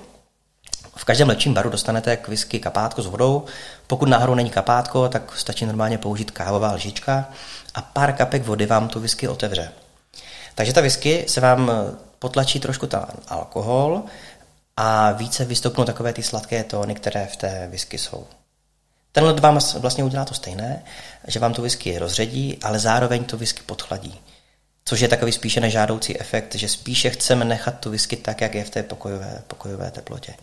V 0.96 1.04
každém 1.04 1.28
lepším 1.28 1.54
baru 1.54 1.70
dostanete 1.70 2.16
k 2.16 2.28
whisky 2.28 2.60
kapátko 2.60 3.02
s 3.02 3.06
vodou. 3.06 3.44
Pokud 3.86 4.08
náhodou 4.08 4.34
není 4.34 4.50
kapátko, 4.50 5.08
tak 5.08 5.36
stačí 5.36 5.66
normálně 5.66 5.98
použít 5.98 6.30
kávová 6.30 6.72
lžička 6.72 7.28
a 7.74 7.82
pár 7.82 8.12
kapek 8.12 8.44
vody 8.44 8.66
vám 8.66 8.88
tu 8.88 9.00
whisky 9.00 9.28
otevře. 9.28 9.72
Takže 10.54 10.72
ta 10.72 10.80
whisky 10.80 11.24
se 11.28 11.40
vám 11.40 11.72
potlačí 12.18 12.60
trošku 12.60 12.86
ten 12.86 13.00
alkohol 13.28 14.02
a 14.76 15.12
více 15.12 15.44
vystoupnou 15.44 15.84
takové 15.84 16.12
ty 16.12 16.22
sladké 16.22 16.64
tóny, 16.64 16.94
které 16.94 17.26
v 17.26 17.36
té 17.36 17.68
whisky 17.70 17.98
jsou. 17.98 18.26
Ten 19.12 19.24
led 19.24 19.38
vám 19.38 19.58
vlastně 19.78 20.04
udělá 20.04 20.24
to 20.24 20.34
stejné, 20.34 20.82
že 21.26 21.40
vám 21.40 21.54
tu 21.54 21.62
whisky 21.62 21.98
rozředí, 21.98 22.58
ale 22.62 22.78
zároveň 22.78 23.24
tu 23.24 23.36
whisky 23.36 23.62
podchladí. 23.66 24.20
Což 24.84 25.00
je 25.00 25.08
takový 25.08 25.32
spíše 25.32 25.60
nežádoucí 25.60 26.20
efekt, 26.20 26.54
že 26.54 26.68
spíše 26.68 27.10
chceme 27.10 27.44
nechat 27.44 27.78
tu 27.80 27.90
whisky 27.90 28.16
tak, 28.16 28.40
jak 28.40 28.54
je 28.54 28.64
v 28.64 28.70
té 28.70 28.82
pokojové, 28.82 29.42
pokojové 29.46 29.90
teplotě. 29.90 30.34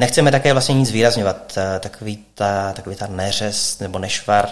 Nechceme 0.00 0.30
také 0.30 0.52
vlastně 0.52 0.74
nic 0.74 0.90
výrazňovat, 0.90 1.58
takový 1.80 2.24
ta, 2.34 2.72
takový 2.72 2.96
ta 2.96 3.06
neřez 3.06 3.78
nebo 3.78 3.98
nešvar, 3.98 4.48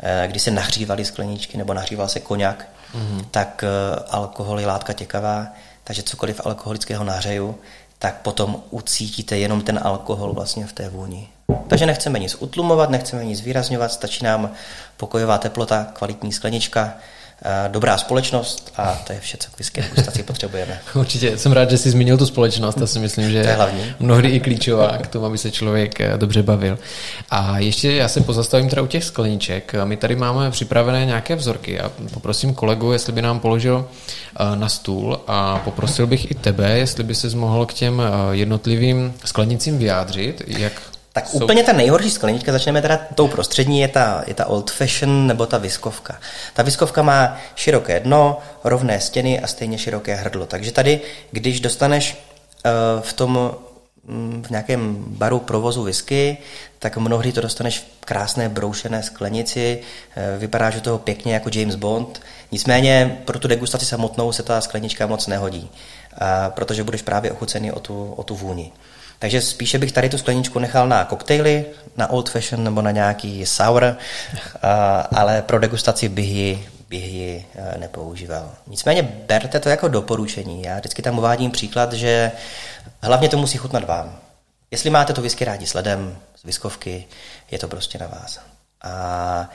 eh, 0.00 0.28
kdy 0.28 0.40
se 0.40 0.50
nahřívaly 0.50 1.04
skleničky 1.04 1.58
nebo 1.58 1.74
nahříval 1.74 2.08
se 2.08 2.20
koněk, 2.20 2.68
mm-hmm. 2.94 3.24
tak 3.30 3.64
eh, 3.64 4.02
alkohol 4.10 4.60
je 4.60 4.66
látka 4.66 4.92
těkavá, 4.92 5.46
takže 5.84 6.02
cokoliv 6.02 6.40
alkoholického 6.44 7.04
nahřeju, 7.04 7.58
tak 7.98 8.14
potom 8.20 8.62
ucítíte 8.70 9.38
jenom 9.38 9.62
ten 9.62 9.80
alkohol 9.82 10.32
vlastně 10.32 10.66
v 10.66 10.72
té 10.72 10.88
vůni. 10.88 11.28
Takže 11.68 11.86
nechceme 11.86 12.18
nic 12.18 12.36
utlumovat, 12.38 12.90
nechceme 12.90 13.24
nic 13.24 13.40
výrazňovat, 13.40 13.92
stačí 13.92 14.24
nám 14.24 14.52
pokojová 14.96 15.38
teplota, 15.38 15.86
kvalitní 15.92 16.32
sklenička, 16.32 16.94
dobrá 17.68 17.98
společnost 17.98 18.72
a 18.76 18.98
to 19.06 19.12
je 19.12 19.20
vše, 19.20 19.36
co 19.36 19.50
k 19.50 19.58
whisky 19.58 19.80
degustaci 19.82 20.22
potřebujeme. 20.22 20.80
Určitě, 20.94 21.38
jsem 21.38 21.52
rád, 21.52 21.70
že 21.70 21.78
jsi 21.78 21.90
zmínil 21.90 22.18
tu 22.18 22.26
společnost, 22.26 22.74
to 22.74 22.86
si 22.86 22.98
myslím, 22.98 23.30
že 23.30 23.38
je 23.38 23.52
hlavní. 23.52 23.94
mnohdy 24.00 24.28
i 24.28 24.40
klíčová 24.40 24.98
k 24.98 25.06
tomu, 25.06 25.26
aby 25.26 25.38
se 25.38 25.50
člověk 25.50 26.00
eh, 26.00 26.12
dobře 26.16 26.42
bavil. 26.42 26.78
A 27.30 27.58
ještě 27.58 27.92
já 27.92 28.08
se 28.08 28.20
pozastavím 28.20 28.68
teda 28.68 28.82
u 28.82 28.86
těch 28.86 29.04
skleniček. 29.04 29.72
My 29.84 29.96
tady 29.96 30.16
máme 30.16 30.50
připravené 30.50 31.06
nějaké 31.06 31.36
vzorky 31.36 31.80
a 31.80 31.92
poprosím 32.14 32.54
kolegu, 32.54 32.92
jestli 32.92 33.12
by 33.12 33.22
nám 33.22 33.40
položil 33.40 33.88
eh, 33.88 34.56
na 34.56 34.68
stůl 34.68 35.20
a 35.26 35.58
poprosil 35.58 36.06
bych 36.06 36.30
i 36.30 36.34
tebe, 36.34 36.78
jestli 36.78 37.04
by 37.04 37.14
se 37.14 37.36
mohl 37.36 37.66
k 37.66 37.74
těm 37.74 38.02
jednotlivým 38.30 39.14
sklenicím 39.24 39.78
vyjádřit, 39.78 40.42
jak 40.46 40.72
tak 41.14 41.28
Jsou... 41.28 41.44
úplně 41.44 41.62
ta 41.62 41.72
nejhorší 41.72 42.10
sklenička, 42.10 42.52
začneme 42.52 42.82
teda 42.82 42.98
tou 43.14 43.28
prostřední, 43.28 43.80
je 43.80 43.88
ta, 43.88 44.24
je 44.26 44.34
ta 44.34 44.46
old 44.46 44.70
fashion 44.70 45.26
nebo 45.26 45.46
ta 45.46 45.58
viskovka. 45.58 46.18
Ta 46.54 46.62
viskovka 46.62 47.02
má 47.02 47.36
široké 47.54 48.00
dno, 48.00 48.38
rovné 48.64 49.00
stěny 49.00 49.40
a 49.40 49.46
stejně 49.46 49.78
široké 49.78 50.14
hrdlo. 50.14 50.46
Takže 50.46 50.72
tady, 50.72 51.00
když 51.30 51.60
dostaneš 51.60 52.16
uh, 52.16 53.02
v 53.02 53.12
tom 53.12 53.54
mm, 54.04 54.44
v 54.46 54.50
nějakém 54.50 54.96
baru 55.08 55.38
provozu 55.38 55.82
whisky, 55.82 56.38
tak 56.78 56.96
mnohdy 56.96 57.32
to 57.32 57.40
dostaneš 57.40 57.78
v 58.00 58.04
krásné 58.04 58.48
broušené 58.48 59.02
sklenici, 59.02 59.80
eh, 60.16 60.38
vypadá, 60.38 60.70
že 60.70 60.80
toho 60.80 60.98
pěkně 60.98 61.34
jako 61.34 61.50
James 61.52 61.74
Bond, 61.74 62.22
nicméně 62.52 63.22
pro 63.24 63.38
tu 63.38 63.48
degustaci 63.48 63.86
samotnou 63.86 64.32
se 64.32 64.42
ta 64.42 64.60
sklenička 64.60 65.06
moc 65.06 65.26
nehodí, 65.26 65.70
protože 66.48 66.84
budeš 66.84 67.02
právě 67.02 67.32
ochucený 67.32 67.72
o 67.72 67.80
tu, 67.80 68.14
o 68.16 68.22
tu 68.22 68.34
vůni. 68.34 68.72
Takže 69.18 69.40
spíše 69.40 69.78
bych 69.78 69.92
tady 69.92 70.08
tu 70.08 70.18
skleničku 70.18 70.58
nechal 70.58 70.88
na 70.88 71.04
koktejly, 71.04 71.64
na 71.96 72.10
old 72.10 72.30
fashion 72.30 72.64
nebo 72.64 72.82
na 72.82 72.90
nějaký 72.90 73.46
sour, 73.46 73.96
ale 75.16 75.42
pro 75.42 75.58
degustaci 75.58 76.08
bych 76.08 76.28
ji, 76.28 76.68
bych 76.88 77.04
ji 77.04 77.46
e, 77.54 77.78
nepoužíval. 77.78 78.50
Nicméně 78.66 79.02
berte 79.02 79.60
to 79.60 79.68
jako 79.68 79.88
doporučení. 79.88 80.62
Já 80.62 80.78
vždycky 80.78 81.02
tam 81.02 81.18
uvádím 81.18 81.50
příklad, 81.50 81.92
že 81.92 82.32
hlavně 83.00 83.28
to 83.28 83.36
musí 83.36 83.58
chutnat 83.58 83.84
vám. 83.84 84.18
Jestli 84.70 84.90
máte 84.90 85.12
to 85.12 85.22
whisky 85.22 85.44
rádi 85.44 85.66
s 85.66 85.74
ledem, 85.74 86.18
z 86.36 86.44
viskovky, 86.44 87.04
je 87.50 87.58
to 87.58 87.68
prostě 87.68 87.98
na 87.98 88.06
vás. 88.06 88.40
A 88.82 89.50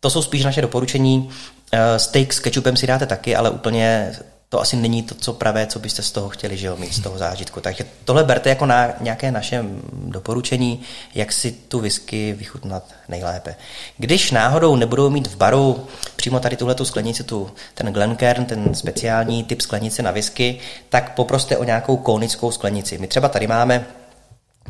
to 0.00 0.10
jsou 0.10 0.22
spíš 0.22 0.44
naše 0.44 0.62
doporučení. 0.62 1.30
E, 1.72 1.98
steak 1.98 2.32
s 2.32 2.40
kečupem 2.40 2.76
si 2.76 2.86
dáte 2.86 3.06
taky, 3.06 3.36
ale 3.36 3.50
úplně 3.50 4.16
to 4.48 4.60
asi 4.60 4.76
není 4.76 5.02
to, 5.02 5.14
co 5.14 5.32
pravé, 5.32 5.66
co 5.66 5.78
byste 5.78 6.02
z 6.02 6.12
toho 6.12 6.28
chtěli 6.28 6.56
že 6.56 6.66
jo, 6.66 6.76
mít, 6.76 6.94
z 6.94 7.00
toho 7.00 7.18
zážitku. 7.18 7.60
Takže 7.60 7.84
tohle 8.04 8.24
berte 8.24 8.48
jako 8.48 8.66
na 8.66 8.88
nějaké 9.00 9.30
naše 9.32 9.64
doporučení, 9.92 10.80
jak 11.14 11.32
si 11.32 11.52
tu 11.52 11.80
whisky 11.80 12.32
vychutnat 12.32 12.84
nejlépe. 13.08 13.56
Když 13.98 14.30
náhodou 14.30 14.76
nebudou 14.76 15.10
mít 15.10 15.26
v 15.26 15.36
baru 15.36 15.86
přímo 16.16 16.40
tady 16.40 16.56
tuhle 16.56 16.76
sklenici, 16.82 17.24
tu, 17.24 17.50
ten 17.74 17.92
Glencairn, 17.92 18.44
ten 18.44 18.74
speciální 18.74 19.44
typ 19.44 19.60
sklenice 19.60 20.02
na 20.02 20.10
whisky, 20.10 20.60
tak 20.88 21.14
poproste 21.14 21.56
o 21.56 21.64
nějakou 21.64 21.96
konickou 21.96 22.50
sklenici. 22.50 22.98
My 22.98 23.06
třeba 23.06 23.28
tady 23.28 23.46
máme 23.46 23.86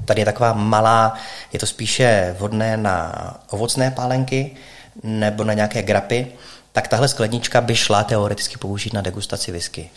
Tady 0.05 0.21
je 0.21 0.25
taková 0.25 0.53
malá, 0.53 1.15
je 1.53 1.59
to 1.59 1.67
spíše 1.67 2.35
vhodné 2.39 2.77
na 2.77 3.13
ovocné 3.51 3.91
pálenky 3.91 4.57
nebo 5.03 5.45
na 5.45 5.55
nějaké 5.55 5.83
grapy 5.83 6.27
tak 6.73 6.89
tahle 6.89 7.09
sklenička 7.09 7.61
by 7.61 7.77
šla 7.77 8.05
teoreticky 8.05 8.57
použít 8.57 8.93
na 8.93 9.01
degustaci 9.01 9.53
whisky. 9.53 9.91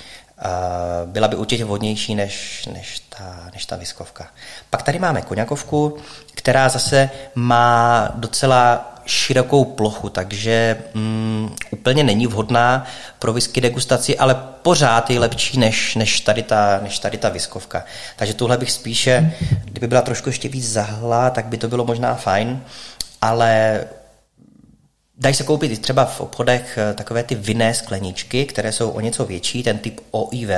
Byla 1.06 1.28
by 1.28 1.36
určitě 1.36 1.66
vhodnější 1.66 2.16
než, 2.16 2.66
než, 2.74 3.00
ta, 3.00 3.50
než 3.54 3.66
ta 3.66 3.76
viskovka. 3.76 4.28
Pak 4.70 4.84
tady 4.84 5.00
máme 5.00 5.22
koněkovku, 5.22 5.98
která 6.36 6.70
zase 6.70 7.10
má 7.36 8.12
docela 8.16 8.88
širokou 9.06 9.66
plochu, 9.66 10.10
takže 10.10 10.84
mm, 10.94 11.56
úplně 11.72 12.04
není 12.04 12.28
vhodná 12.28 12.86
pro 13.20 13.34
whisky 13.34 13.62
degustaci, 13.62 14.18
ale 14.18 14.36
pořád 14.62 15.10
je 15.10 15.20
lepší 15.20 15.60
než, 15.60 15.96
než, 15.96 16.20
tady 16.20 16.44
ta, 16.44 16.80
než 16.84 17.00
tady 17.00 17.18
ta 17.18 17.30
viskovka. 17.30 17.86
Takže 18.16 18.34
tuhle 18.34 18.58
bych 18.58 18.72
spíše, 18.72 19.34
kdyby 19.64 19.88
byla 19.88 20.02
trošku 20.02 20.30
ještě 20.30 20.50
víc 20.50 20.72
zahla, 20.72 21.30
tak 21.30 21.46
by 21.46 21.58
to 21.58 21.68
bylo 21.68 21.86
možná 21.86 22.16
fajn, 22.16 22.64
ale 23.22 23.82
Dají 25.22 25.36
se 25.36 25.44
koupit 25.44 25.82
třeba 25.82 26.06
v 26.06 26.22
obchodech 26.22 26.78
eh, 26.78 26.94
takové 26.94 27.24
ty 27.24 27.36
vinné 27.36 27.74
skleničky, 27.74 28.46
které 28.46 28.72
jsou 28.72 28.90
o 28.90 29.00
něco 29.00 29.26
větší, 29.26 29.64
ten 29.64 29.78
typ 29.78 30.00
OIV. 30.12 30.50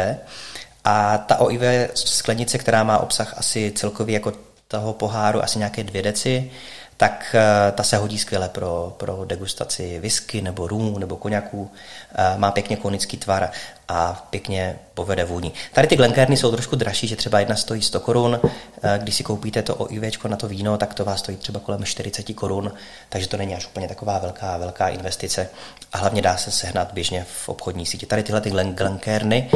A 0.84 1.18
ta 1.18 1.38
OIV 1.38 1.62
sklenice, 1.94 2.58
která 2.58 2.84
má 2.84 2.98
obsah 2.98 3.38
asi 3.38 3.72
celkově 3.76 4.14
jako 4.14 4.34
toho 4.68 4.94
poháru 4.94 5.44
asi 5.44 5.58
nějaké 5.58 5.84
dvě 5.84 6.02
deci, 6.02 6.52
tak 6.98 7.36
eh, 7.36 7.72
ta 7.72 7.84
se 7.84 7.98
hodí 7.98 8.20
skvěle 8.20 8.50
pro, 8.50 8.94
pro 8.98 9.26
degustaci 9.26 10.00
whisky 10.00 10.42
nebo 10.42 10.68
rumu 10.68 10.98
nebo 11.00 11.16
koněků. 11.16 11.72
Eh, 12.16 12.38
má 12.38 12.52
pěkně 12.52 12.78
konický 12.78 13.18
tvar 13.18 13.50
a 13.88 14.28
pěkně 14.30 14.80
povede 14.94 15.26
vůni. 15.26 15.52
Tady 15.74 15.88
ty 15.88 15.96
Glencairny 15.96 16.38
jsou 16.38 16.52
trošku 16.52 16.76
dražší, 16.76 17.08
že 17.08 17.16
třeba 17.16 17.40
jedna 17.40 17.56
stojí 17.56 17.82
100 17.82 18.00
korun. 18.00 18.40
Eh, 18.84 19.00
když 19.02 19.16
si 19.16 19.24
koupíte 19.24 19.62
to 19.62 19.76
OIV 19.76 20.26
na 20.26 20.38
to 20.38 20.48
víno, 20.48 20.78
tak 20.78 20.94
to 20.94 21.06
vás 21.06 21.20
stojí 21.20 21.38
třeba 21.38 21.60
kolem 21.60 21.84
40 21.84 22.34
korun, 22.34 22.72
takže 23.10 23.28
to 23.28 23.38
není 23.38 23.56
až 23.56 23.68
úplně 23.68 23.88
taková 23.88 24.18
velká, 24.20 24.58
velká 24.58 24.88
investice. 24.88 25.50
A 25.94 25.98
hlavně 25.98 26.22
dá 26.22 26.38
se 26.38 26.52
sehnat 26.52 26.94
běžně 26.94 27.26
v 27.44 27.50
obchodní 27.50 27.86
síti. 27.86 28.06
Tady 28.06 28.24
tyhle 28.24 28.42
ty 28.42 28.52
Glencairny, 28.52 29.50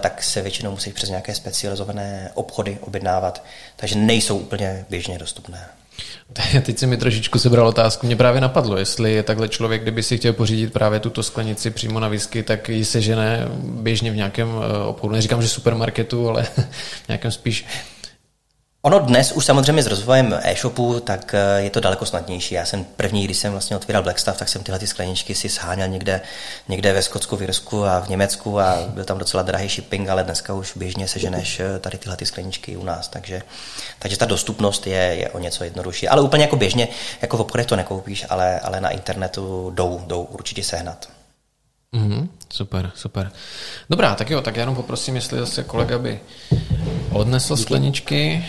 tak 0.00 0.22
se 0.22 0.42
většinou 0.42 0.70
musí 0.70 0.92
přes 0.92 1.08
nějaké 1.08 1.34
specializované 1.34 2.30
obchody 2.34 2.78
objednávat, 2.80 3.44
takže 3.76 3.94
nejsou 3.94 4.38
úplně 4.38 4.84
běžně 4.90 5.18
dostupné. 5.18 5.68
Teď 6.62 6.78
si 6.78 6.86
mi 6.86 6.96
trošičku 6.96 7.38
sebral 7.38 7.68
otázku. 7.68 8.06
Mě 8.06 8.16
právě 8.16 8.40
napadlo, 8.40 8.76
jestli 8.76 9.12
je 9.12 9.22
takhle 9.22 9.48
člověk, 9.48 9.82
kdyby 9.82 10.02
si 10.02 10.18
chtěl 10.18 10.32
pořídit 10.32 10.72
právě 10.72 11.00
tuto 11.00 11.22
sklenici 11.22 11.70
přímo 11.70 12.00
na 12.00 12.08
whisky, 12.08 12.42
tak 12.42 12.68
ji 12.68 12.84
sežene 12.84 13.48
běžně 13.62 14.10
v 14.10 14.16
nějakém 14.16 14.48
eh, 14.48 14.84
obchodu. 14.84 15.14
Neříkám, 15.14 15.42
že 15.42 15.48
supermarketu, 15.48 16.28
ale 16.28 16.42
v 17.04 17.08
nějakém 17.08 17.30
spíš 17.30 17.66
Ono 18.84 18.98
dnes 18.98 19.32
už 19.32 19.44
samozřejmě 19.44 19.82
s 19.82 19.86
rozvojem 19.86 20.40
e-shopu, 20.42 21.00
tak 21.00 21.34
eh, 21.34 21.62
je 21.62 21.70
to 21.70 21.80
daleko 21.80 22.06
snadnější. 22.06 22.54
Já 22.54 22.64
jsem 22.64 22.84
první, 22.84 23.24
když 23.24 23.36
jsem 23.36 23.52
vlastně 23.52 23.76
otvíral 23.76 24.02
Blackstaff, 24.02 24.38
tak 24.38 24.48
jsem 24.48 24.62
tyhle 24.62 24.78
ty 24.78 24.86
skleničky 24.86 25.34
si 25.34 25.48
sháněl 25.48 25.88
někde, 25.88 26.20
někde 26.68 26.92
ve 26.92 27.02
Skotsku, 27.02 27.36
v 27.36 27.42
Irsku 27.42 27.84
a 27.84 28.00
v 28.00 28.08
Německu 28.08 28.60
a 28.60 28.78
byl 28.88 29.04
tam 29.04 29.18
docela 29.18 29.42
drahý 29.42 29.68
shipping, 29.68 30.08
ale 30.08 30.24
dneska 30.24 30.54
už 30.54 30.76
běžně 30.76 31.08
seženeš 31.08 31.60
eh, 31.60 31.78
tady 31.78 31.98
tyhle 31.98 32.16
ty 32.16 32.26
skleničky 32.26 32.76
u 32.76 32.84
nás. 32.84 33.08
Takže, 33.08 33.42
takže 33.98 34.16
ta 34.16 34.24
dostupnost 34.26 34.86
je, 34.86 34.96
je 34.96 35.30
o 35.30 35.38
něco 35.38 35.64
jednodušší. 35.64 36.08
Ale 36.08 36.22
úplně 36.22 36.44
jako 36.44 36.56
běžně, 36.56 36.88
jako 37.22 37.36
v 37.36 37.40
obchodech 37.40 37.66
to 37.66 37.76
nekoupíš, 37.76 38.26
ale, 38.28 38.60
ale 38.60 38.80
na 38.80 38.90
internetu 38.90 39.70
jdou, 39.74 40.02
jdou 40.06 40.22
určitě 40.22 40.62
sehnat. 40.62 41.08
Mm, 41.92 42.28
super, 42.52 42.90
super. 42.94 43.32
Dobrá, 43.90 44.14
tak 44.14 44.30
jo, 44.30 44.40
tak 44.40 44.56
já 44.56 44.60
jenom 44.62 44.76
poprosím, 44.76 45.14
jestli 45.14 45.38
zase 45.38 45.64
kolega 45.64 45.98
by 45.98 46.20
odnesl 47.12 47.56
skleničky. 47.56 48.44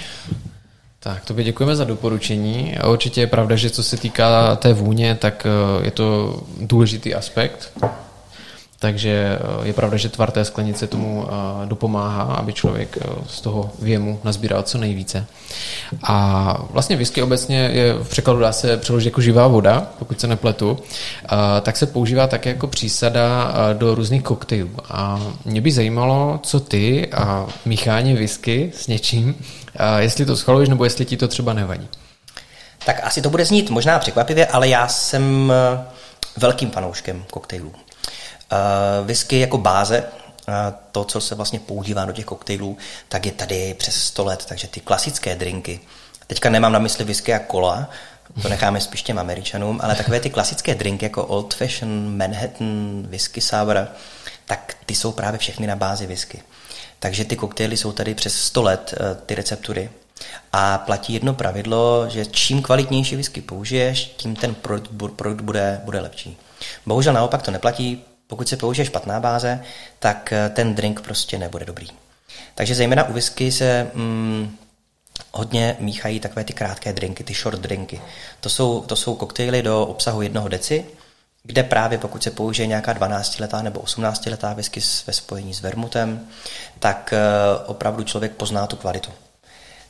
Tak, 1.00 1.26
tobě 1.26 1.44
děkujeme 1.44 1.76
za 1.76 1.84
doporučení. 1.84 2.78
A 2.78 2.88
určitě 2.88 3.22
je 3.22 3.28
pravda, 3.28 3.56
že 3.56 3.70
co 3.70 3.84
se 3.84 3.98
týká 3.98 4.56
té 4.56 4.74
vůně, 4.74 5.16
tak 5.16 5.46
eh, 5.46 5.86
je 5.86 5.92
to 5.92 6.40
důležitý 6.60 7.16
aspekt. 7.16 7.72
Takže 8.84 9.40
eh, 9.40 9.68
je 9.68 9.74
pravda, 9.74 9.98
že 9.98 10.10
tvar 10.10 10.32
té 10.32 10.46
sklenice 10.46 10.88
tomu 10.88 11.28
eh, 11.28 11.66
dopomáhá, 11.66 12.24
aby 12.24 12.54
člověk 12.54 12.98
eh, 13.02 13.06
z 13.28 13.42
toho 13.42 13.72
věmu 13.80 14.20
nazbíral 14.24 14.64
co 14.64 14.78
nejvíce. 14.78 15.26
A 16.04 16.58
vlastně 16.70 16.96
whisky 16.96 17.22
obecně 17.22 17.70
je 17.74 17.94
v 17.94 18.10
překladu 18.10 18.40
dá 18.40 18.52
se 18.52 18.78
přeložit 18.78 19.06
jako 19.06 19.22
živá 19.22 19.48
voda, 19.48 19.88
pokud 20.00 20.20
se 20.20 20.28
nepletu, 20.28 20.80
tak 21.62 21.78
se 21.78 21.86
používá 21.86 22.28
také 22.28 22.50
jako 22.50 22.68
přísada 22.68 23.54
do 23.74 23.96
různých 23.96 24.24
koktejlů. 24.24 24.70
A 24.90 25.22
mě 25.46 25.62
by 25.62 25.72
zajímalo, 25.72 26.40
co 26.44 26.60
ty 26.60 27.12
a 27.12 27.48
míchání 27.66 28.14
whisky 28.14 28.72
s 28.76 28.88
něčím, 28.88 29.36
jestli 29.98 30.26
to 30.26 30.36
schvaluješ 30.36 30.70
nebo 30.70 30.84
jestli 30.84 31.06
ti 31.06 31.18
to 31.18 31.28
třeba 31.28 31.54
nevadí. 31.54 31.88
Tak 32.86 33.00
asi 33.04 33.22
to 33.22 33.30
bude 33.30 33.46
znít 33.46 33.70
možná 33.70 34.00
překvapivě, 34.00 34.46
ale 34.46 34.68
já 34.68 34.88
jsem 34.88 35.54
velkým 36.38 36.72
fanouškem 36.72 37.24
koktejlů. 37.32 37.74
Uh, 38.52 39.08
whisky 39.08 39.40
jako 39.40 39.58
báze, 39.58 40.04
uh, 40.48 40.54
to, 40.92 41.04
co 41.04 41.22
se 41.22 41.36
vlastně 41.36 41.60
používá 41.60 42.06
do 42.06 42.14
těch 42.14 42.26
koktejlů, 42.26 42.78
tak 43.10 43.26
je 43.26 43.32
tady 43.32 43.74
přes 43.74 43.96
100 43.96 44.26
let, 44.26 44.46
takže 44.48 44.68
ty 44.68 44.80
klasické 44.80 45.36
drinky. 45.36 45.80
Teďka 46.28 46.50
nemám 46.50 46.72
na 46.72 46.80
mysli 46.80 47.06
whisky 47.06 47.34
a 47.34 47.40
kola, 47.40 47.90
to 48.42 48.50
necháme 48.50 48.82
spíš 48.82 49.04
těm 49.04 49.20
Američanům, 49.20 49.80
ale 49.84 49.96
takové 49.96 50.20
ty 50.20 50.30
klasické 50.30 50.76
drinky 50.76 51.06
jako 51.06 51.26
Old 51.26 51.54
Fashion, 51.54 52.18
Manhattan, 52.18 53.04
whisky 53.08 53.42
sour, 53.42 53.88
tak 54.46 54.76
ty 54.86 54.96
jsou 54.96 55.12
právě 55.12 55.40
všechny 55.40 55.68
na 55.68 55.76
bázi 55.76 56.08
whisky. 56.08 56.42
Takže 57.00 57.26
ty 57.26 57.36
koktejly 57.36 57.78
jsou 57.78 57.92
tady 57.92 58.16
přes 58.16 58.36
100 58.36 58.64
let, 58.64 58.94
eh, 58.98 59.16
ty 59.26 59.36
receptury. 59.36 59.90
A 60.54 60.78
platí 60.78 61.14
jedno 61.14 61.34
pravidlo, 61.34 62.06
že 62.10 62.26
čím 62.26 62.62
kvalitnější 62.62 63.16
whisky 63.16 63.42
použiješ, 63.42 64.14
tím 64.18 64.36
ten 64.36 64.56
produkt, 64.56 65.16
produkt 65.16 65.42
bude, 65.42 65.82
bude 65.84 66.00
lepší. 66.00 66.38
Bohužel 66.86 67.14
naopak 67.14 67.42
to 67.42 67.52
neplatí, 67.52 68.04
pokud 68.34 68.50
se 68.50 68.58
použije 68.58 68.86
špatná 68.86 69.20
báze, 69.20 69.64
tak 70.00 70.34
eh, 70.34 70.50
ten 70.50 70.76
drink 70.76 71.02
prostě 71.02 71.38
nebude 71.38 71.66
dobrý. 71.66 71.88
Takže 72.56 72.76
zejména 72.76 73.04
u 73.04 73.14
whisky 73.14 73.52
se 73.52 73.92
mm, 73.94 74.58
hodně 75.32 75.78
míchají 75.80 76.20
takové 76.20 76.44
ty 76.44 76.54
krátké 76.54 76.94
drinky, 76.94 77.24
ty 77.24 77.34
short 77.34 77.60
drinky. 77.60 78.02
To 78.40 78.50
jsou, 78.50 78.82
to 78.82 78.96
jsou 78.96 79.16
koktejly 79.16 79.62
do 79.62 79.86
obsahu 79.86 80.22
jednoho 80.22 80.48
deci, 80.48 80.86
kde 81.44 81.64
právě 81.64 81.98
pokud 81.98 82.24
se 82.24 82.32
použije 82.32 82.68
nějaká 82.68 82.94
12-letá 82.94 83.62
nebo 83.62 83.80
18-letá 83.80 84.56
whisky 84.56 84.82
ve 85.08 85.14
spojení 85.14 85.54
s 85.54 85.62
vermutem, 85.62 86.28
tak 86.80 87.14
eh, 87.14 87.20
opravdu 87.66 88.04
člověk 88.04 88.32
pozná 88.32 88.68
tu 88.68 88.76
kvalitu. 88.76 89.12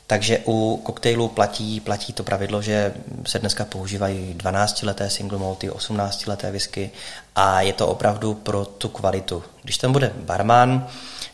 Takže 0.07 0.39
u 0.45 0.77
koktejlu 0.83 1.27
platí, 1.27 1.79
platí 1.79 2.13
to 2.13 2.23
pravidlo, 2.23 2.61
že 2.61 2.93
se 3.25 3.39
dneska 3.39 3.65
používají 3.65 4.35
12-leté 4.37 5.09
single 5.09 5.39
malty, 5.39 5.69
18-leté 5.69 6.51
whisky 6.51 6.91
a 7.35 7.61
je 7.61 7.73
to 7.73 7.87
opravdu 7.87 8.33
pro 8.33 8.65
tu 8.65 8.89
kvalitu. 8.89 9.43
Když 9.63 9.77
tam 9.77 9.91
bude 9.91 10.11
barman, 10.15 10.87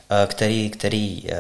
eh, 0.09 0.27
který, 0.27 0.69
který 0.69 1.23
eh, 1.29 1.33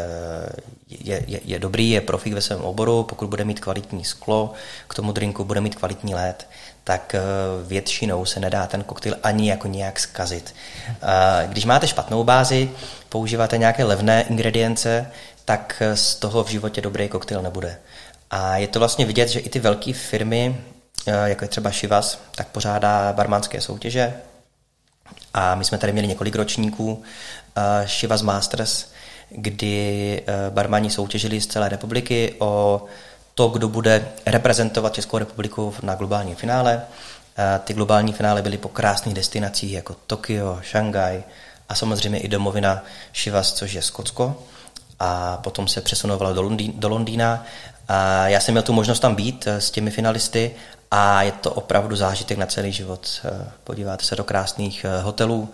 je, 0.89 1.23
je, 1.27 1.39
je 1.45 1.59
dobrý, 1.59 1.89
je 1.89 2.01
profík 2.01 2.33
ve 2.33 2.41
svém 2.41 2.61
oboru, 2.61 3.03
pokud 3.03 3.29
bude 3.29 3.45
mít 3.45 3.59
kvalitní 3.59 4.05
sklo, 4.05 4.53
k 4.87 4.93
tomu 4.93 5.11
drinku 5.11 5.43
bude 5.43 5.61
mít 5.61 5.75
kvalitní 5.75 6.15
led, 6.15 6.47
tak 6.83 7.15
eh, 7.15 7.21
většinou 7.67 8.25
se 8.25 8.39
nedá 8.39 8.67
ten 8.67 8.83
koktejl 8.83 9.15
ani 9.23 9.49
jako 9.49 9.67
nějak 9.67 9.99
zkazit. 9.99 10.55
Když 11.47 11.65
máte 11.65 11.87
špatnou 11.87 12.23
bázi, 12.23 12.71
používáte 13.09 13.57
nějaké 13.57 13.83
levné 13.83 14.21
ingredience, 14.21 15.11
tak 15.49 15.81
z 15.93 16.15
toho 16.15 16.43
v 16.43 16.49
životě 16.49 16.81
dobrý 16.81 17.09
koktejl 17.09 17.41
nebude. 17.41 17.77
A 18.31 18.57
je 18.57 18.67
to 18.67 18.79
vlastně 18.79 19.05
vidět, 19.05 19.29
že 19.29 19.39
i 19.39 19.49
ty 19.49 19.59
velké 19.59 19.93
firmy, 19.93 20.61
eh, 21.07 21.29
jako 21.29 21.45
je 21.45 21.47
třeba 21.49 21.69
Shivas, 21.69 22.21
tak 22.35 22.47
pořádá 22.47 23.13
barmanské 23.13 23.61
soutěže. 23.61 24.13
A 25.33 25.55
my 25.55 25.65
jsme 25.65 25.77
tady 25.77 25.93
měli 25.93 26.07
několik 26.07 26.35
ročníků 26.35 27.03
eh, 27.55 27.87
Shivas 27.87 28.21
Masters, 28.21 28.85
kdy 29.29 30.23
eh, 30.27 30.49
barmani 30.49 30.89
soutěžili 30.89 31.41
z 31.41 31.47
celé 31.47 31.69
republiky 31.69 32.35
o 32.39 32.85
to, 33.33 33.47
kdo 33.47 33.69
bude 33.69 34.07
reprezentovat 34.25 34.93
Českou 34.93 35.17
republiku 35.17 35.73
na 35.81 35.95
globálním 35.95 36.35
finále. 36.35 36.81
Ty 37.63 37.73
globální 37.73 38.13
finále 38.13 38.41
byly 38.41 38.57
po 38.57 38.69
krásných 38.69 39.15
destinacích 39.15 39.73
jako 39.73 39.95
Tokio, 40.07 40.59
Šangaj 40.61 41.23
a 41.69 41.75
samozřejmě 41.75 42.19
i 42.19 42.27
domovina 42.27 42.83
Shivas, 43.13 43.53
což 43.53 43.73
je 43.73 43.81
Skotsko 43.81 44.43
a 44.99 45.37
potom 45.37 45.67
se 45.67 45.81
přesunovala 45.81 46.33
do, 46.33 46.41
Londýn, 46.41 46.73
do 46.75 46.89
Londýna. 46.89 47.45
A 47.87 48.27
já 48.27 48.39
jsem 48.39 48.53
měl 48.53 48.63
tu 48.63 48.73
možnost 48.73 48.99
tam 48.99 49.15
být 49.15 49.47
eh, 49.47 49.61
s 49.61 49.71
těmi 49.71 49.91
finalisty 49.91 50.51
a 50.91 51.23
je 51.23 51.31
to 51.31 51.51
opravdu 51.51 51.95
zážitek 51.95 52.37
na 52.37 52.45
celý 52.45 52.71
život. 52.71 53.21
Eh, 53.25 53.51
podíváte 53.63 54.05
se 54.05 54.15
do 54.15 54.23
krásných 54.23 54.85
eh, 54.85 55.01
hotelů. 55.01 55.49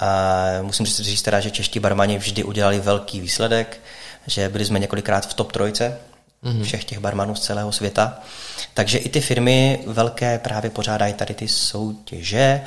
A 0.00 0.36
musím 0.62 0.86
říct 0.86 1.22
teda, 1.22 1.40
že 1.40 1.50
čeští 1.50 1.80
barmani 1.80 2.18
vždy 2.18 2.44
udělali 2.44 2.80
velký 2.80 3.20
výsledek, 3.20 3.80
že 4.26 4.48
byli 4.48 4.64
jsme 4.64 4.78
několikrát 4.78 5.26
v 5.26 5.34
top 5.34 5.52
trojce 5.52 5.98
mm-hmm. 6.44 6.62
všech 6.62 6.84
těch 6.84 6.98
barmanů 6.98 7.34
z 7.34 7.40
celého 7.40 7.72
světa. 7.72 8.20
Takže 8.74 8.98
i 8.98 9.08
ty 9.08 9.20
firmy 9.20 9.84
velké 9.86 10.38
právě 10.38 10.70
pořádají 10.70 11.14
tady 11.14 11.34
ty 11.34 11.48
soutěže 11.48 12.62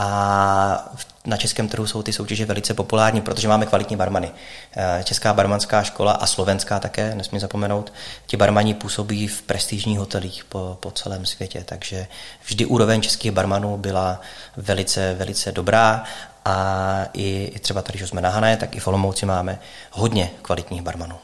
a 0.00 0.92
na 1.26 1.36
českém 1.36 1.68
trhu 1.68 1.86
jsou 1.86 2.02
ty 2.02 2.12
soutěže 2.12 2.44
velice 2.44 2.74
populární, 2.74 3.20
protože 3.20 3.48
máme 3.48 3.66
kvalitní 3.66 3.96
barmany. 3.96 4.30
Eh, 4.76 5.04
Česká 5.04 5.32
barmanská 5.34 5.82
škola 5.82 6.12
a 6.12 6.26
slovenská 6.26 6.80
také, 6.80 7.14
nesmím 7.14 7.40
zapomenout, 7.40 7.92
ti 8.26 8.36
barmani 8.36 8.74
působí 8.74 9.28
v 9.28 9.42
prestižních 9.42 9.98
hotelích 9.98 10.44
po, 10.44 10.78
po 10.80 10.90
celém 10.90 11.26
světě, 11.26 11.62
takže 11.64 12.06
vždy 12.46 12.66
úroveň 12.66 13.02
českých 13.02 13.32
barmanů 13.32 13.76
byla 13.76 14.20
velice, 14.56 15.14
velice 15.14 15.52
dobrá 15.52 16.04
a 16.44 17.04
i, 17.12 17.52
i 17.54 17.58
třeba 17.58 17.82
tady, 17.82 17.98
že 17.98 18.06
jsme 18.06 18.20
na 18.20 18.30
Hané, 18.30 18.56
tak 18.56 18.76
i 18.76 18.80
v 18.80 18.86
Olomouci 18.86 19.26
máme 19.26 19.58
hodně 19.90 20.30
kvalitních 20.42 20.82
barmanů. 20.82 21.16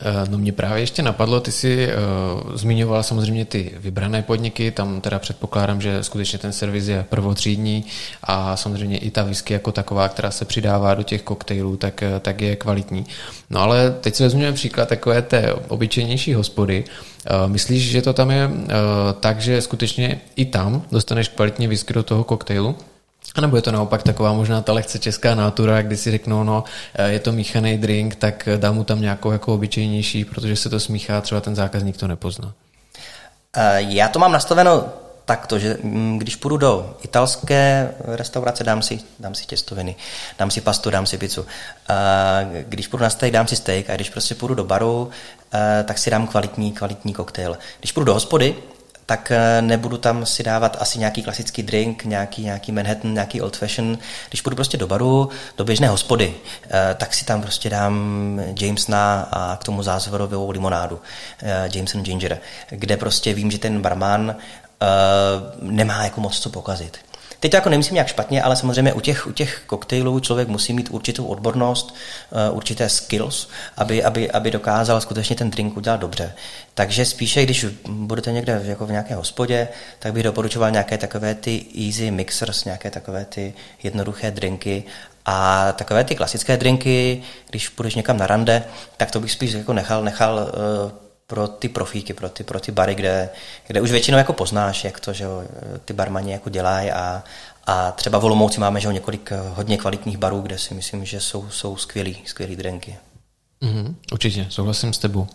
Eh, 0.00 0.30
no 0.30 0.38
mě 0.38 0.52
právě 0.52 0.82
ještě 0.82 1.02
napadlo, 1.02 1.40
ty 1.40 1.52
jsi 1.52 1.88
uh, 1.88 2.56
zmiňoval 2.56 3.02
samozřejmě 3.02 3.44
ty 3.44 3.74
vybrané 3.78 4.22
podniky, 4.22 4.70
tam 4.70 5.00
teda 5.00 5.18
předpokládám, 5.18 5.80
že 5.80 6.04
skutečně 6.04 6.38
ten 6.38 6.52
servis 6.52 6.86
je 6.86 7.06
prvotřídní 7.08 7.84
a 8.22 8.56
samozřejmě 8.56 8.98
i 8.98 9.10
ta 9.10 9.22
whisky 9.22 9.52
jako 9.52 9.72
taková, 9.72 10.08
která 10.08 10.30
se 10.30 10.44
přidává 10.44 10.94
do 10.94 11.02
těch 11.02 11.22
koktejlů, 11.22 11.76
tak, 11.76 12.02
eh, 12.02 12.20
tak 12.20 12.40
je 12.40 12.56
kvalitní. 12.56 13.06
No 13.50 13.60
ale 13.60 13.90
teď 13.90 14.14
si 14.14 14.22
vezmeme 14.22 14.52
příklad 14.52 14.88
takové 14.88 15.22
té 15.22 15.54
obyčejnější 15.54 16.34
hospody. 16.34 16.84
Myslíš, 17.46 17.90
že 17.90 18.02
to 18.02 18.12
tam 18.12 18.30
je 18.30 18.50
tak, 19.20 19.40
že 19.40 19.62
skutečně 19.62 20.20
i 20.36 20.44
tam 20.44 20.82
dostaneš 20.92 21.28
kvalitní 21.28 21.68
whisky 21.68 21.92
do 21.92 22.02
toho 22.02 22.24
koktejlu? 22.24 22.76
A 23.34 23.40
nebo 23.40 23.56
je 23.56 23.62
to 23.62 23.72
naopak 23.72 24.02
taková 24.02 24.32
možná 24.32 24.60
ta 24.60 24.72
lehce 24.72 24.98
česká 24.98 25.34
nátura, 25.34 25.82
kdy 25.82 25.96
si 25.96 26.10
řeknou, 26.10 26.44
no 26.44 26.64
je 27.06 27.20
to 27.20 27.32
míchaný 27.32 27.78
drink, 27.78 28.14
tak 28.14 28.48
dám 28.56 28.74
mu 28.74 28.84
tam 28.84 29.00
nějakou 29.00 29.30
jako 29.30 29.54
obyčejnější, 29.54 30.24
protože 30.24 30.56
se 30.56 30.70
to 30.70 30.80
smíchá, 30.80 31.20
třeba 31.20 31.40
ten 31.40 31.54
zákazník 31.54 31.96
to 31.96 32.08
nepozná. 32.08 32.52
Eh, 33.56 33.82
já 33.82 34.08
to 34.08 34.18
mám 34.18 34.32
nastaveno 34.32 34.88
takto, 35.24 35.58
že 35.58 35.78
mm, 35.82 36.18
když 36.18 36.36
půjdu 36.36 36.56
do 36.56 36.96
italské 37.02 37.90
restaurace, 38.04 38.64
dám 38.64 38.82
si, 38.82 39.00
dám 39.20 39.34
si 39.34 39.46
těstoviny, 39.46 39.96
dám 40.38 40.50
si 40.50 40.60
pastu, 40.60 40.90
dám 40.90 41.06
si 41.06 41.18
pizzu. 41.18 41.46
Eh, 41.90 42.64
když 42.68 42.88
půjdu 42.88 43.02
na 43.02 43.10
steak, 43.10 43.32
dám 43.32 43.46
si 43.46 43.56
steak 43.56 43.90
a 43.90 43.94
když 43.94 44.10
prostě 44.10 44.34
půjdu 44.34 44.54
do 44.54 44.64
baru, 44.64 45.10
eh, 45.54 45.84
tak 45.84 45.98
si 45.98 46.10
dám 46.10 46.26
kvalitní, 46.26 46.72
kvalitní 46.72 47.14
koktejl. 47.14 47.58
Když 47.78 47.92
půjdu 47.92 48.04
do 48.04 48.14
hospody, 48.14 48.56
tak 49.10 49.30
eh, 49.30 49.62
nebudu 49.62 49.96
tam 49.96 50.26
si 50.26 50.42
dávat 50.42 50.76
asi 50.80 50.98
nějaký 50.98 51.22
klasický 51.22 51.62
drink, 51.62 52.04
nějaký, 52.04 52.42
nějaký 52.44 52.72
Manhattan, 52.72 53.14
nějaký 53.14 53.40
old 53.40 53.56
fashion. 53.56 53.98
Když 54.28 54.40
půjdu 54.40 54.56
prostě 54.56 54.76
do 54.76 54.86
baru, 54.86 55.28
do 55.56 55.64
běžné 55.64 55.88
hospody, 55.88 56.34
eh, 56.70 56.94
tak 56.94 57.14
si 57.14 57.24
tam 57.24 57.42
prostě 57.42 57.70
dám 57.70 57.94
Jamesna 58.60 59.28
a 59.32 59.56
k 59.56 59.64
tomu 59.64 59.82
zázvorovou 59.82 60.50
limonádu, 60.50 61.00
Jameson 61.74 62.02
Ginger, 62.02 62.38
kde 62.70 62.96
prostě 62.96 63.34
vím, 63.34 63.50
že 63.50 63.58
ten 63.58 63.82
barman 63.82 64.36
nemá 65.60 66.04
jako 66.04 66.20
moc 66.20 66.38
co 66.40 66.50
pokazit. 66.50 66.98
Teď 67.40 67.50
to 67.50 67.56
jako 67.56 67.68
nemyslím 67.68 67.94
nějak 67.94 68.08
špatně, 68.08 68.42
ale 68.42 68.56
samozřejmě 68.56 68.92
u 68.92 69.00
těch, 69.00 69.26
u 69.26 69.32
těch 69.32 69.62
koktejlů 69.66 70.20
člověk 70.20 70.48
musí 70.48 70.72
mít 70.72 70.88
určitou 70.90 71.26
odbornost, 71.26 71.94
uh, 72.50 72.56
určité 72.56 72.88
skills, 72.88 73.48
aby, 73.76 74.04
aby, 74.04 74.30
aby 74.30 74.50
dokázal 74.50 75.00
skutečně 75.00 75.36
ten 75.36 75.50
drink 75.50 75.76
udělat 75.76 76.00
dobře. 76.00 76.32
Takže 76.74 77.04
spíše, 77.04 77.42
když 77.42 77.66
budete 77.88 78.32
někde 78.32 78.62
jako 78.64 78.86
v 78.86 78.90
nějaké 78.90 79.14
hospodě, 79.14 79.68
tak 79.98 80.12
bych 80.12 80.22
doporučoval 80.22 80.70
nějaké 80.70 80.98
takové 80.98 81.34
ty 81.34 81.66
easy 81.86 82.10
mixers, 82.10 82.64
nějaké 82.64 82.90
takové 82.90 83.24
ty 83.24 83.54
jednoduché 83.82 84.30
drinky 84.30 84.84
a 85.26 85.72
takové 85.72 86.04
ty 86.04 86.14
klasické 86.14 86.56
drinky, 86.56 87.22
když 87.50 87.68
půjdeš 87.68 87.94
někam 87.94 88.16
na 88.16 88.26
rande, 88.26 88.64
tak 88.96 89.10
to 89.10 89.20
bych 89.20 89.32
spíš 89.32 89.52
jako 89.52 89.72
nechal, 89.72 90.04
nechal 90.04 90.34
uh, 90.34 91.09
pro 91.30 91.48
ty 91.48 91.68
profíky, 91.68 92.14
pro 92.14 92.28
ty, 92.28 92.44
pro 92.44 92.60
ty 92.60 92.72
bary, 92.72 92.94
kde, 92.94 93.28
kde 93.66 93.80
už 93.80 93.90
většinou 93.90 94.18
jako 94.18 94.32
poznáš, 94.32 94.84
jak 94.84 95.00
to, 95.00 95.12
že 95.12 95.24
jo, 95.24 95.42
ty 95.84 95.92
barmani 95.92 96.32
jako 96.32 96.50
dělají 96.50 96.90
a, 96.90 97.22
a 97.66 97.92
třeba 97.92 98.18
v 98.18 98.24
Olomouci 98.24 98.60
máme 98.60 98.80
že 98.80 98.86
jo, 98.86 98.92
několik 98.92 99.32
hodně 99.54 99.78
kvalitních 99.78 100.18
barů, 100.18 100.40
kde 100.40 100.58
si 100.58 100.74
myslím, 100.74 101.04
že 101.04 101.20
jsou, 101.20 101.50
jsou 101.50 101.76
skvělý, 101.76 102.16
skvělý 102.24 102.56
drinky. 102.56 102.96
Mm, 103.60 103.96
určitě, 104.12 104.46
souhlasím 104.48 104.92
s 104.92 104.98
tebou. 104.98 105.26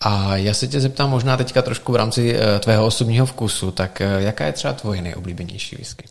A 0.00 0.36
já 0.36 0.54
se 0.54 0.66
tě 0.68 0.80
zeptám 0.80 1.10
možná 1.10 1.36
teďka 1.36 1.62
trošku 1.62 1.92
v 1.92 1.96
rámci 1.96 2.36
eh, 2.36 2.58
tvého 2.58 2.86
osobního 2.86 3.26
vkusu, 3.26 3.70
tak 3.70 4.00
eh, 4.00 4.06
jaká 4.18 4.46
je 4.46 4.52
třeba 4.52 4.74
tvoje 4.74 5.02
nejoblíbenější 5.02 5.76
whisky? 5.76 6.04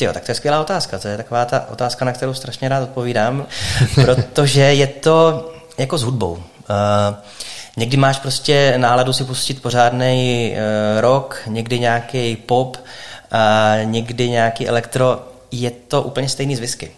Jo, 0.00 0.12
tak 0.12 0.24
to 0.24 0.30
je 0.30 0.34
skvělá 0.34 0.60
otázka. 0.60 0.98
To 0.98 1.08
je 1.08 1.16
taková 1.16 1.44
ta 1.44 1.66
otázka, 1.70 2.04
na 2.04 2.12
kterou 2.12 2.34
strašně 2.34 2.68
rád 2.68 2.82
odpovídám, 2.82 3.46
protože 3.94 4.60
je 4.60 4.86
to 4.86 5.48
jako 5.78 5.98
s 5.98 6.02
hudbou. 6.02 6.32
Uh, 6.32 7.16
Někdy 7.76 7.96
máš 7.96 8.18
prostě 8.18 8.74
náladu 8.76 9.12
si 9.12 9.24
pustit 9.24 9.62
pořádný 9.62 10.52
uh, 10.52 11.00
rock, 11.00 11.42
někdy 11.46 11.78
nějaký 11.78 12.36
pop, 12.36 12.76
a 13.30 13.74
někdy 13.84 14.28
nějaký 14.28 14.68
elektro. 14.68 15.28
Je 15.50 15.70
to 15.70 16.02
úplně 16.02 16.28
stejný 16.28 16.56
z 16.56 16.60
whisky. 16.60 16.90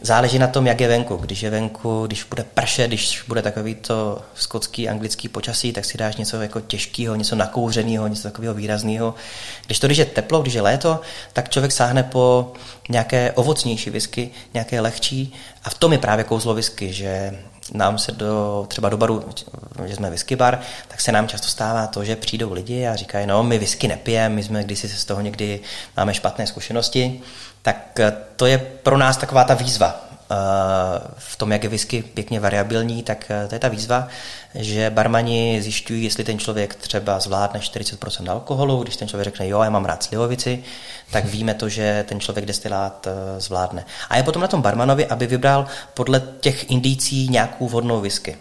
Záleží 0.00 0.38
na 0.38 0.46
tom, 0.46 0.66
jak 0.66 0.80
je 0.80 0.88
venku. 0.88 1.16
Když 1.16 1.42
je 1.42 1.50
venku, 1.50 2.06
když 2.06 2.24
bude 2.24 2.44
prše, 2.54 2.86
když 2.86 3.24
bude 3.28 3.42
takový 3.42 3.74
to 3.74 4.20
skotský, 4.34 4.88
anglický 4.88 5.28
počasí, 5.28 5.72
tak 5.72 5.84
si 5.84 5.98
dáš 5.98 6.16
něco 6.16 6.42
jako 6.42 6.60
těžkého, 6.60 7.16
něco 7.16 7.36
nakouřeného, 7.36 8.06
něco 8.06 8.22
takového 8.22 8.54
výrazného. 8.54 9.14
Když 9.66 9.78
to, 9.78 9.86
když 9.86 9.98
je 9.98 10.04
teplo, 10.04 10.42
když 10.42 10.54
je 10.54 10.62
léto, 10.62 11.00
tak 11.32 11.48
člověk 11.48 11.72
sáhne 11.72 12.02
po 12.02 12.52
nějaké 12.88 13.32
ovocnější 13.32 13.90
whisky, 13.90 14.30
nějaké 14.54 14.80
lehčí. 14.80 15.34
A 15.64 15.70
v 15.70 15.74
tom 15.74 15.92
je 15.92 15.98
právě 15.98 16.24
kouzlo 16.24 16.54
whisky, 16.54 16.92
že 16.92 17.38
nám 17.74 17.98
se 17.98 18.12
do, 18.12 18.64
třeba 18.68 18.88
do 18.88 18.96
baru, 18.96 19.24
že 19.86 19.96
jsme 19.96 20.10
whisky 20.10 20.36
bar, 20.36 20.60
tak 20.88 21.00
se 21.00 21.12
nám 21.12 21.28
často 21.28 21.48
stává 21.48 21.86
to, 21.86 22.04
že 22.04 22.16
přijdou 22.16 22.52
lidi 22.52 22.86
a 22.86 22.96
říkají, 22.96 23.26
no 23.26 23.42
my 23.42 23.58
whisky 23.58 23.88
nepijeme, 23.88 24.34
my 24.34 24.42
jsme 24.42 24.64
kdysi 24.64 24.88
z 24.88 25.04
toho 25.04 25.20
někdy 25.20 25.60
máme 25.96 26.14
špatné 26.14 26.46
zkušenosti, 26.46 27.20
tak 27.62 28.00
eh, 28.00 28.12
to 28.36 28.46
je 28.46 28.58
pro 28.58 28.98
nás 28.98 29.16
taková 29.16 29.44
ta 29.44 29.54
výzva. 29.54 30.09
Eh, 30.32 31.00
v 31.16 31.36
tom, 31.36 31.52
jak 31.52 31.62
je 31.62 31.68
whisky 31.68 32.02
pěkně 32.02 32.40
variabilní, 32.40 33.02
tak 33.02 33.30
eh, 33.30 33.48
to 33.48 33.54
je 33.54 33.58
ta 33.58 33.68
výzva, 33.68 34.08
že 34.54 34.90
barmani 34.90 35.62
zjišťují, 35.62 36.04
jestli 36.04 36.24
ten 36.24 36.38
člověk 36.38 36.74
třeba 36.74 37.20
zvládne 37.20 37.60
40% 37.60 38.30
alkoholu, 38.30 38.82
když 38.82 38.96
ten 38.96 39.08
člověk 39.08 39.24
řekne, 39.24 39.48
jo, 39.48 39.62
já 39.62 39.70
mám 39.70 39.84
rád 39.84 40.02
slivovici, 40.02 40.64
tak 41.10 41.24
víme 41.24 41.54
to, 41.54 41.68
že 41.68 42.04
ten 42.08 42.20
člověk 42.20 42.46
destilát 42.46 43.08
zvládne. 43.38 43.84
A 44.08 44.16
je 44.16 44.22
potom 44.22 44.42
na 44.42 44.48
tom 44.48 44.62
barmanovi, 44.62 45.06
aby 45.06 45.26
vybral 45.26 45.66
podle 45.94 46.22
těch 46.40 46.70
indicí 46.70 47.28
nějakou 47.28 47.68
vhodnou 47.68 48.00
whisky. 48.00 48.36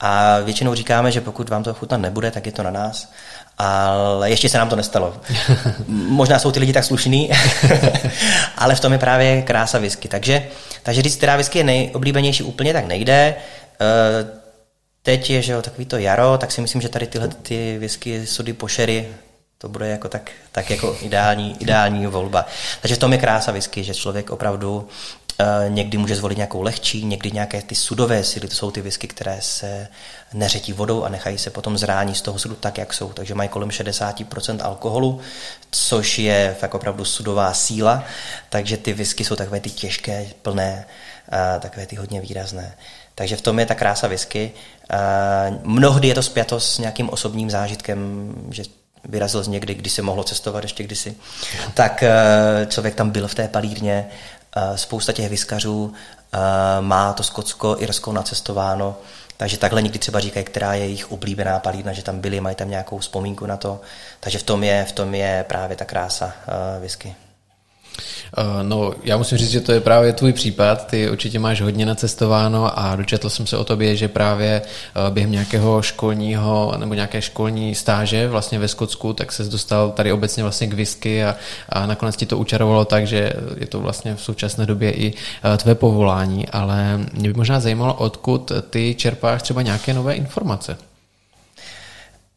A 0.00 0.40
většinou 0.40 0.74
říkáme, 0.74 1.12
že 1.12 1.20
pokud 1.20 1.48
vám 1.48 1.62
to 1.62 1.74
chutnat 1.74 2.00
nebude, 2.00 2.30
tak 2.30 2.46
je 2.46 2.52
to 2.52 2.62
na 2.62 2.70
nás 2.70 3.12
ale 3.58 4.30
ještě 4.30 4.48
se 4.48 4.58
nám 4.58 4.68
to 4.68 4.76
nestalo. 4.76 5.16
Možná 5.88 6.38
jsou 6.38 6.50
ty 6.50 6.60
lidi 6.60 6.72
tak 6.72 6.84
slušní, 6.84 7.30
ale 8.58 8.74
v 8.74 8.80
tom 8.80 8.92
je 8.92 8.98
právě 8.98 9.42
krása 9.42 9.78
whisky. 9.78 10.08
Takže, 10.08 10.46
takže 10.82 11.02
říct, 11.02 11.16
která 11.16 11.36
whisky 11.36 11.58
je 11.58 11.64
nejoblíbenější 11.64 12.42
úplně, 12.42 12.72
tak 12.72 12.86
nejde. 12.86 13.34
Eh, 13.80 14.26
teď 15.02 15.30
je, 15.30 15.42
že 15.42 15.52
jo, 15.52 15.62
takový 15.62 15.86
to 15.86 15.98
jaro, 15.98 16.38
tak 16.38 16.52
si 16.52 16.60
myslím, 16.60 16.80
že 16.80 16.88
tady 16.88 17.06
tyhle 17.06 17.28
ty 17.28 17.78
whisky, 17.78 18.26
sudy, 18.26 18.52
pošery, 18.52 19.08
to 19.58 19.68
bude 19.68 19.88
jako 19.88 20.08
tak, 20.08 20.30
tak 20.52 20.70
jako 20.70 20.96
ideální, 21.00 21.56
ideální 21.60 22.06
volba. 22.06 22.46
Takže 22.80 22.94
v 22.94 22.98
tom 22.98 23.12
je 23.12 23.18
krása 23.18 23.52
whisky, 23.52 23.84
že 23.84 23.94
člověk 23.94 24.30
opravdu 24.30 24.88
Eh, 25.38 25.68
někdy 25.68 25.98
může 25.98 26.16
zvolit 26.16 26.36
nějakou 26.36 26.62
lehčí, 26.62 27.04
někdy 27.04 27.30
nějaké 27.30 27.62
ty 27.62 27.74
sudové 27.74 28.24
síly, 28.24 28.48
to 28.48 28.54
jsou 28.54 28.70
ty 28.70 28.80
whisky, 28.80 29.08
které 29.08 29.38
se 29.40 29.88
neřetí 30.32 30.72
vodou 30.72 31.04
a 31.04 31.08
nechají 31.08 31.38
se 31.38 31.50
potom 31.50 31.78
zrání 31.78 32.14
z 32.14 32.22
toho 32.22 32.38
sudu 32.38 32.54
tak, 32.54 32.78
jak 32.78 32.94
jsou. 32.94 33.12
Takže 33.12 33.34
mají 33.34 33.48
kolem 33.48 33.68
60% 33.68 34.64
alkoholu, 34.64 35.20
což 35.70 36.18
je 36.18 36.56
fakt 36.60 36.74
opravdu 36.74 37.04
sudová 37.04 37.54
síla, 37.54 38.04
takže 38.48 38.76
ty 38.76 38.92
whisky 38.92 39.24
jsou 39.24 39.36
takové 39.36 39.60
ty 39.60 39.70
těžké, 39.70 40.26
plné, 40.42 40.86
a 41.28 41.58
takové 41.58 41.86
ty 41.86 41.96
hodně 41.96 42.20
výrazné. 42.20 42.76
Takže 43.14 43.36
v 43.36 43.40
tom 43.40 43.58
je 43.58 43.66
ta 43.66 43.74
krása 43.74 44.08
whisky. 44.08 44.52
A 44.90 44.96
mnohdy 45.62 46.08
je 46.08 46.14
to 46.14 46.22
spjato 46.22 46.60
s 46.60 46.78
nějakým 46.78 47.10
osobním 47.10 47.50
zážitkem, 47.50 48.32
že 48.50 48.62
vyrazil 49.08 49.42
z 49.42 49.48
někdy, 49.48 49.74
když 49.74 49.92
se 49.92 50.02
mohlo 50.02 50.24
cestovat 50.24 50.64
ještě 50.64 50.82
kdysi, 50.82 51.16
tak 51.74 52.02
eh, 52.02 52.66
člověk 52.68 52.94
tam 52.94 53.10
byl 53.10 53.28
v 53.28 53.34
té 53.34 53.48
palírně 53.48 54.06
Eh, 54.58 54.78
spousta 54.78 55.12
těch 55.12 55.28
vyskařů 55.28 55.92
eh, 56.32 56.38
má 56.80 57.12
to 57.12 57.22
Skotsko, 57.22 57.76
Irsko 57.78 58.12
nacestováno, 58.12 58.96
takže 59.36 59.58
takhle 59.58 59.82
někdy 59.82 59.98
třeba 59.98 60.20
říkají, 60.20 60.44
která 60.44 60.74
je 60.74 60.84
jejich 60.84 61.12
oblíbená 61.12 61.58
palírna, 61.58 61.92
že 61.92 62.02
tam 62.02 62.20
byli, 62.20 62.40
mají 62.40 62.56
tam 62.56 62.70
nějakou 62.70 62.98
vzpomínku 62.98 63.46
na 63.46 63.56
to. 63.56 63.80
Takže 64.20 64.38
v 64.38 64.42
tom 64.42 64.64
je, 64.64 64.84
v 64.84 64.92
tom 64.92 65.14
je 65.14 65.44
právě 65.48 65.76
ta 65.76 65.84
krása 65.84 66.26
uh, 66.26 66.82
whisky. 66.82 67.14
Eh, 68.38 68.42
no, 68.62 68.94
já 69.04 69.16
musím 69.16 69.38
říct, 69.38 69.50
že 69.50 69.60
to 69.60 69.72
je 69.72 69.80
právě 69.80 70.12
tvůj 70.12 70.32
případ. 70.32 70.86
Ty 70.86 71.10
určitě 71.10 71.38
máš 71.38 71.60
hodně 71.60 71.86
nacestováno 71.86 72.78
a 72.78 72.96
dočetl 72.96 73.30
jsem 73.30 73.46
se 73.46 73.56
o 73.56 73.64
tobě, 73.64 73.96
že 73.96 74.08
právě 74.08 74.62
eh, 74.62 75.10
během 75.10 75.32
nějakého 75.32 75.82
školního 75.82 76.74
nebo 76.76 76.94
nějaké 76.94 77.22
školní 77.22 77.74
stáže 77.74 78.28
vlastně 78.28 78.58
ve 78.58 78.68
Skotsku, 78.68 79.12
tak 79.12 79.32
se 79.32 79.44
dostal 79.44 79.90
tady 79.90 80.12
obecně 80.12 80.42
vlastně 80.42 80.66
k 80.66 80.74
whisky 80.74 81.24
a, 81.24 81.36
a 81.68 81.86
nakonec 81.86 82.16
ti 82.16 82.26
to 82.26 82.38
učarovalo 82.38 82.84
tak, 82.84 83.06
že 83.06 83.32
je 83.56 83.66
to 83.66 83.80
vlastně 83.80 84.14
v 84.14 84.22
současné 84.22 84.66
době 84.66 84.92
i 84.92 85.12
eh, 85.44 85.56
tvé 85.56 85.74
povolání, 85.74 86.48
ale 86.48 87.00
mě 87.12 87.28
by 87.28 87.34
možná 87.34 87.60
zajímalo, 87.60 87.94
odkud 87.94 88.52
ty 88.70 88.94
čerpáš 88.94 89.42
třeba 89.42 89.62
nějaké 89.62 89.94
nové 89.94 90.14
informace. 90.14 90.76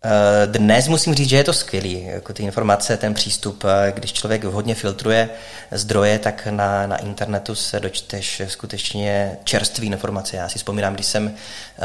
Eh, 0.03 0.47
dnes 0.47 0.87
musím 0.87 1.15
říct, 1.15 1.29
že 1.29 1.35
je 1.35 1.43
to 1.43 1.53
skvělý, 1.53 2.03
jako 2.05 2.33
ty 2.33 2.43
informace, 2.43 2.97
ten 2.97 3.13
přístup, 3.13 3.63
eh, 3.65 3.91
když 3.91 4.13
člověk 4.13 4.43
hodně 4.43 4.75
filtruje 4.75 5.29
zdroje, 5.71 6.19
tak 6.19 6.47
na, 6.51 6.87
na 6.87 6.97
internetu 6.97 7.55
se 7.55 7.79
dočteš 7.79 8.41
skutečně 8.47 9.37
čerstvé 9.43 9.85
informace. 9.85 10.37
Já 10.37 10.49
si 10.49 10.57
vzpomínám, 10.57 10.93
když 10.93 11.05
jsem 11.05 11.27
eh, 11.27 11.81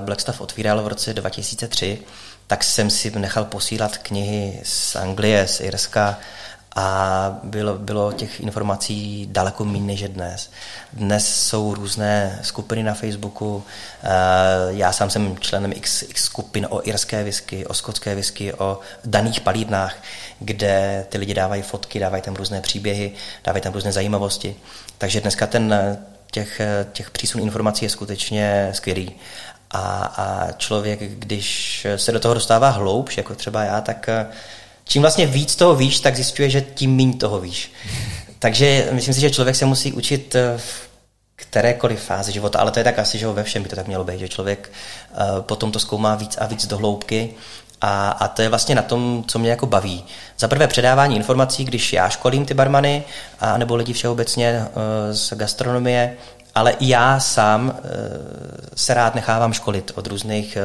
Blackstaff 0.00 0.40
otvíral 0.40 0.82
v 0.82 0.88
roce 0.88 1.14
2003, 1.14 1.98
tak 2.46 2.64
jsem 2.64 2.90
si 2.90 3.10
nechal 3.10 3.44
posílat 3.44 3.98
knihy 3.98 4.60
z 4.62 4.96
Anglie, 4.96 5.46
z 5.46 5.60
Irska, 5.60 6.18
a 6.76 7.38
bylo, 7.42 7.78
bylo 7.78 8.12
těch 8.12 8.40
informací 8.40 9.28
daleko 9.30 9.64
méně 9.64 9.86
než 9.86 10.02
dnes. 10.02 10.50
Dnes 10.92 11.34
jsou 11.46 11.74
různé 11.74 12.38
skupiny 12.42 12.82
na 12.82 12.94
Facebooku, 12.94 13.64
eh, 14.02 14.08
já 14.68 14.92
sám 14.92 15.10
jsem 15.10 15.36
členem 15.38 15.72
x, 15.72 16.02
x 16.02 16.24
skupin 16.24 16.66
o 16.70 16.88
irské 16.88 17.24
whisky, 17.24 17.66
o 17.66 17.74
skotské 17.74 18.14
whisky, 18.14 18.54
o 18.54 18.80
daných 19.04 19.40
palírnách, 19.40 19.96
kde 20.40 21.06
ty 21.08 21.18
lidi 21.18 21.34
dávají 21.34 21.62
fotky, 21.62 21.98
dávají 21.98 22.22
tam 22.22 22.34
různé 22.34 22.60
příběhy, 22.60 23.12
dávají 23.44 23.62
tam 23.62 23.72
různé 23.72 23.92
zajímavosti. 23.92 24.56
Takže 24.98 25.20
dneska 25.20 25.46
ten, 25.46 25.74
těch, 26.30 26.60
těch 26.92 27.10
přísun 27.10 27.40
informací 27.40 27.84
je 27.84 27.90
skutečně 27.90 28.70
skvělý. 28.72 29.12
A, 29.70 29.80
a 30.16 30.52
člověk, 30.52 31.00
když 31.00 31.86
se 31.96 32.12
do 32.12 32.20
toho 32.20 32.34
dostává 32.34 32.70
hloubš, 32.70 33.16
jako 33.16 33.34
třeba 33.34 33.64
já, 33.64 33.80
tak 33.80 34.08
čím 34.84 35.02
vlastně 35.02 35.26
víc 35.26 35.56
toho 35.56 35.74
víš, 35.74 36.00
tak 36.00 36.16
zjišťuje, 36.16 36.50
že 36.50 36.60
tím 36.60 36.96
méně 36.96 37.14
toho 37.14 37.40
víš. 37.40 37.72
Takže 38.38 38.88
myslím 38.92 39.14
si, 39.14 39.20
že 39.20 39.30
člověk 39.30 39.56
se 39.56 39.66
musí 39.66 39.92
učit 39.92 40.34
eh, 40.34 40.58
v 40.58 40.88
kterékoliv 41.36 42.00
fázi 42.00 42.32
života, 42.32 42.58
ale 42.58 42.70
to 42.70 42.80
je 42.80 42.84
tak 42.84 42.98
asi, 42.98 43.18
že 43.18 43.26
ve 43.26 43.44
všem 43.44 43.62
by 43.62 43.68
to 43.68 43.76
tak 43.76 43.86
mělo 43.86 44.04
být, 44.04 44.18
že 44.18 44.28
člověk 44.28 44.72
eh, 45.12 45.16
potom 45.40 45.72
to 45.72 45.78
zkoumá 45.78 46.14
víc 46.14 46.36
a 46.40 46.46
víc 46.46 46.66
do 46.66 46.76
hloubky 46.76 47.34
A, 47.80 48.10
a 48.10 48.28
to 48.28 48.42
je 48.42 48.48
vlastně 48.48 48.74
na 48.74 48.82
tom, 48.82 49.24
co 49.26 49.38
mě 49.38 49.50
jako 49.50 49.66
baví. 49.66 50.04
Za 50.38 50.48
prvé 50.48 50.66
předávání 50.66 51.16
informací, 51.16 51.64
když 51.64 51.92
já 51.92 52.08
školím 52.08 52.46
ty 52.46 52.54
barmany, 52.54 53.04
a 53.40 53.58
nebo 53.58 53.76
lidi 53.76 53.92
všeobecně 53.92 54.64
z 55.10 55.32
gastronomie, 55.32 56.16
ale 56.54 56.74
já 56.80 57.20
sám 57.20 57.78
se 58.76 58.94
rád 58.94 59.14
nechávám 59.14 59.52
školit 59.52 59.92
od 59.94 60.06
různých 60.06 60.58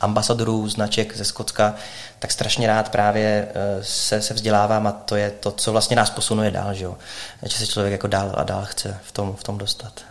ambasadorů, 0.00 0.68
značek 0.68 1.16
ze 1.16 1.24
Skotska, 1.24 1.74
tak 2.18 2.32
strašně 2.32 2.66
rád 2.66 2.88
právě 2.88 3.48
se, 3.82 4.22
se 4.22 4.34
vzdělávám 4.34 4.86
a 4.86 4.92
to 4.92 5.16
je 5.16 5.30
to, 5.30 5.52
co 5.52 5.72
vlastně 5.72 5.96
nás 5.96 6.10
posunuje 6.10 6.50
dál, 6.50 6.74
že, 6.74 6.84
jo? 6.84 6.96
že 7.42 7.58
se 7.58 7.66
člověk 7.66 7.92
jako 7.92 8.06
dál 8.06 8.32
a 8.36 8.42
dál 8.42 8.62
chce 8.64 8.98
v 9.02 9.12
tom, 9.12 9.36
v 9.36 9.44
tom 9.44 9.58
dostat. 9.58 10.07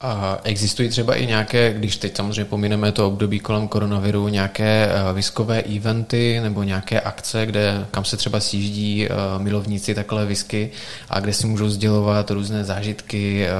A 0.00 0.38
existují 0.44 0.88
třeba 0.88 1.14
i 1.14 1.26
nějaké, 1.26 1.72
když 1.72 1.96
teď 1.96 2.16
samozřejmě 2.16 2.44
pomineme 2.44 2.92
to 2.92 3.06
období 3.06 3.40
kolem 3.40 3.68
koronaviru, 3.68 4.28
nějaké 4.28 4.88
eh, 4.90 5.12
viskové 5.12 5.62
eventy 5.62 6.40
nebo 6.42 6.62
nějaké 6.62 7.00
akce, 7.00 7.46
kde, 7.46 7.86
kam 7.90 8.04
se 8.04 8.16
třeba 8.16 8.40
sjíždí 8.40 9.06
eh, 9.06 9.08
milovníci 9.38 9.94
takhle 9.94 10.26
visky 10.26 10.70
a 11.10 11.20
kde 11.20 11.32
si 11.32 11.46
můžou 11.46 11.68
sdělovat 11.68 12.30
různé 12.30 12.64
zážitky, 12.64 13.46
eh, 13.46 13.50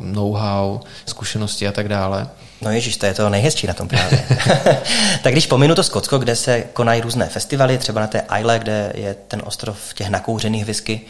know-how, 0.00 0.80
zkušenosti 1.06 1.68
a 1.68 1.72
tak 1.72 1.88
dále? 1.88 2.28
No 2.62 2.70
ježiš, 2.70 2.96
to 2.96 3.06
je 3.06 3.14
to 3.14 3.28
nejhezčí 3.28 3.66
na 3.66 3.74
tom 3.74 3.88
právě. 3.88 4.26
tak 5.22 5.32
když 5.32 5.46
pominu 5.46 5.74
to 5.74 5.82
Skotsko, 5.82 6.18
kde 6.18 6.36
se 6.36 6.64
konají 6.72 7.00
různé 7.00 7.26
festivaly, 7.26 7.78
třeba 7.78 8.00
na 8.00 8.06
té 8.06 8.24
Isle, 8.40 8.58
kde 8.58 8.92
je 8.94 9.16
ten 9.28 9.42
ostrov 9.44 9.94
těch 9.94 10.08
nakouřených 10.08 10.64
whisky, 10.64 11.00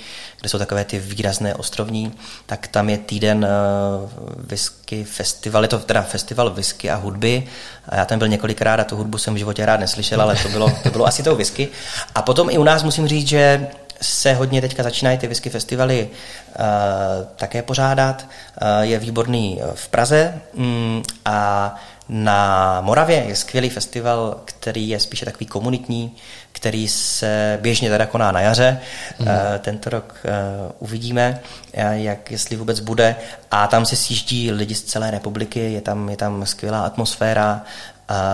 kde 0.41 0.49
jsou 0.49 0.59
takové 0.59 0.85
ty 0.85 0.99
výrazné 0.99 1.55
ostrovní, 1.55 2.13
tak 2.47 2.67
tam 2.67 2.91
je 2.91 2.99
týden 2.99 3.47
uh, 3.47 4.11
whisky 4.37 5.05
festival, 5.05 5.63
je 5.63 5.69
to 5.69 5.79
teda 5.79 6.03
festival 6.03 6.51
whisky 6.51 6.91
a 6.91 6.97
hudby. 6.97 7.47
A 7.89 7.97
já 7.97 8.05
tam 8.05 8.19
byl 8.19 8.29
několikrát 8.29 8.81
a 8.81 8.85
tu 8.85 8.97
hudbu 8.97 9.19
jsem 9.19 9.35
v 9.35 9.37
životě 9.37 9.67
rád 9.67 9.81
neslyšel, 9.81 10.23
ale 10.23 10.37
to 10.37 10.49
bylo, 10.49 10.73
to 10.83 10.91
bylo 10.91 11.07
asi 11.07 11.23
tou 11.23 11.37
whisky. 11.37 11.69
A 12.15 12.23
potom 12.23 12.51
i 12.51 12.59
u 12.59 12.65
nás 12.65 12.83
musím 12.83 13.09
říct, 13.09 13.29
že 13.29 13.67
se 14.01 14.35
hodně 14.35 14.61
teďka 14.61 14.83
začínají 14.83 15.19
ty 15.19 15.27
whisky 15.27 15.51
festivaly 15.51 16.09
uh, 16.09 16.65
také 17.37 17.63
pořádat. 17.63 18.27
Uh, 18.63 18.69
je 18.81 18.99
výborný 18.99 19.61
v 19.75 19.89
Praze 19.89 20.41
um, 20.55 21.03
a 21.25 21.75
na 22.09 22.81
Moravě 22.81 23.17
je 23.17 23.37
skvělý 23.37 23.71
festival, 23.71 24.41
který 24.45 24.89
je 24.89 25.01
spíše 25.01 25.25
takový 25.25 25.47
komunitní, 25.47 26.17
který 26.53 26.89
se 26.89 27.59
běžně 27.63 27.91
teda 27.91 28.07
koná 28.07 28.33
na 28.33 28.41
jaře. 28.41 28.81
Mm. 29.19 29.27
Tento 29.59 29.91
rok 29.91 30.15
uvidíme, 30.79 31.41
jak 31.91 32.31
jestli 32.31 32.57
vůbec 32.57 32.81
bude. 32.81 33.17
A 33.51 33.67
tam 33.67 33.87
se 33.87 33.97
sjíždí 33.97 34.51
lidi 34.51 34.75
z 34.75 34.83
celé 34.83 35.11
republiky, 35.11 35.73
je 35.73 35.81
tam, 35.81 36.09
je 36.09 36.17
tam 36.17 36.47
skvělá 36.47 36.87
atmosféra, 36.87 37.63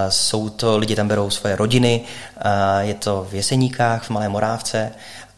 jsou 0.09 0.49
to, 0.49 0.79
lidi 0.79 0.97
tam 0.97 1.09
berou 1.09 1.31
svoje 1.31 1.57
rodiny, 1.57 2.01
je 2.81 2.95
to 2.95 3.27
v 3.31 3.35
Jeseníkách, 3.35 4.05
v 4.05 4.11
Malé 4.11 4.29
Morávce 4.29 4.93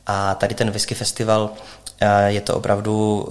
a 0.07 0.35
tady 0.35 0.55
ten 0.55 0.71
whisky 0.71 0.95
festival 0.95 1.51
je 2.27 2.41
to 2.41 2.57
opravdu 2.57 3.29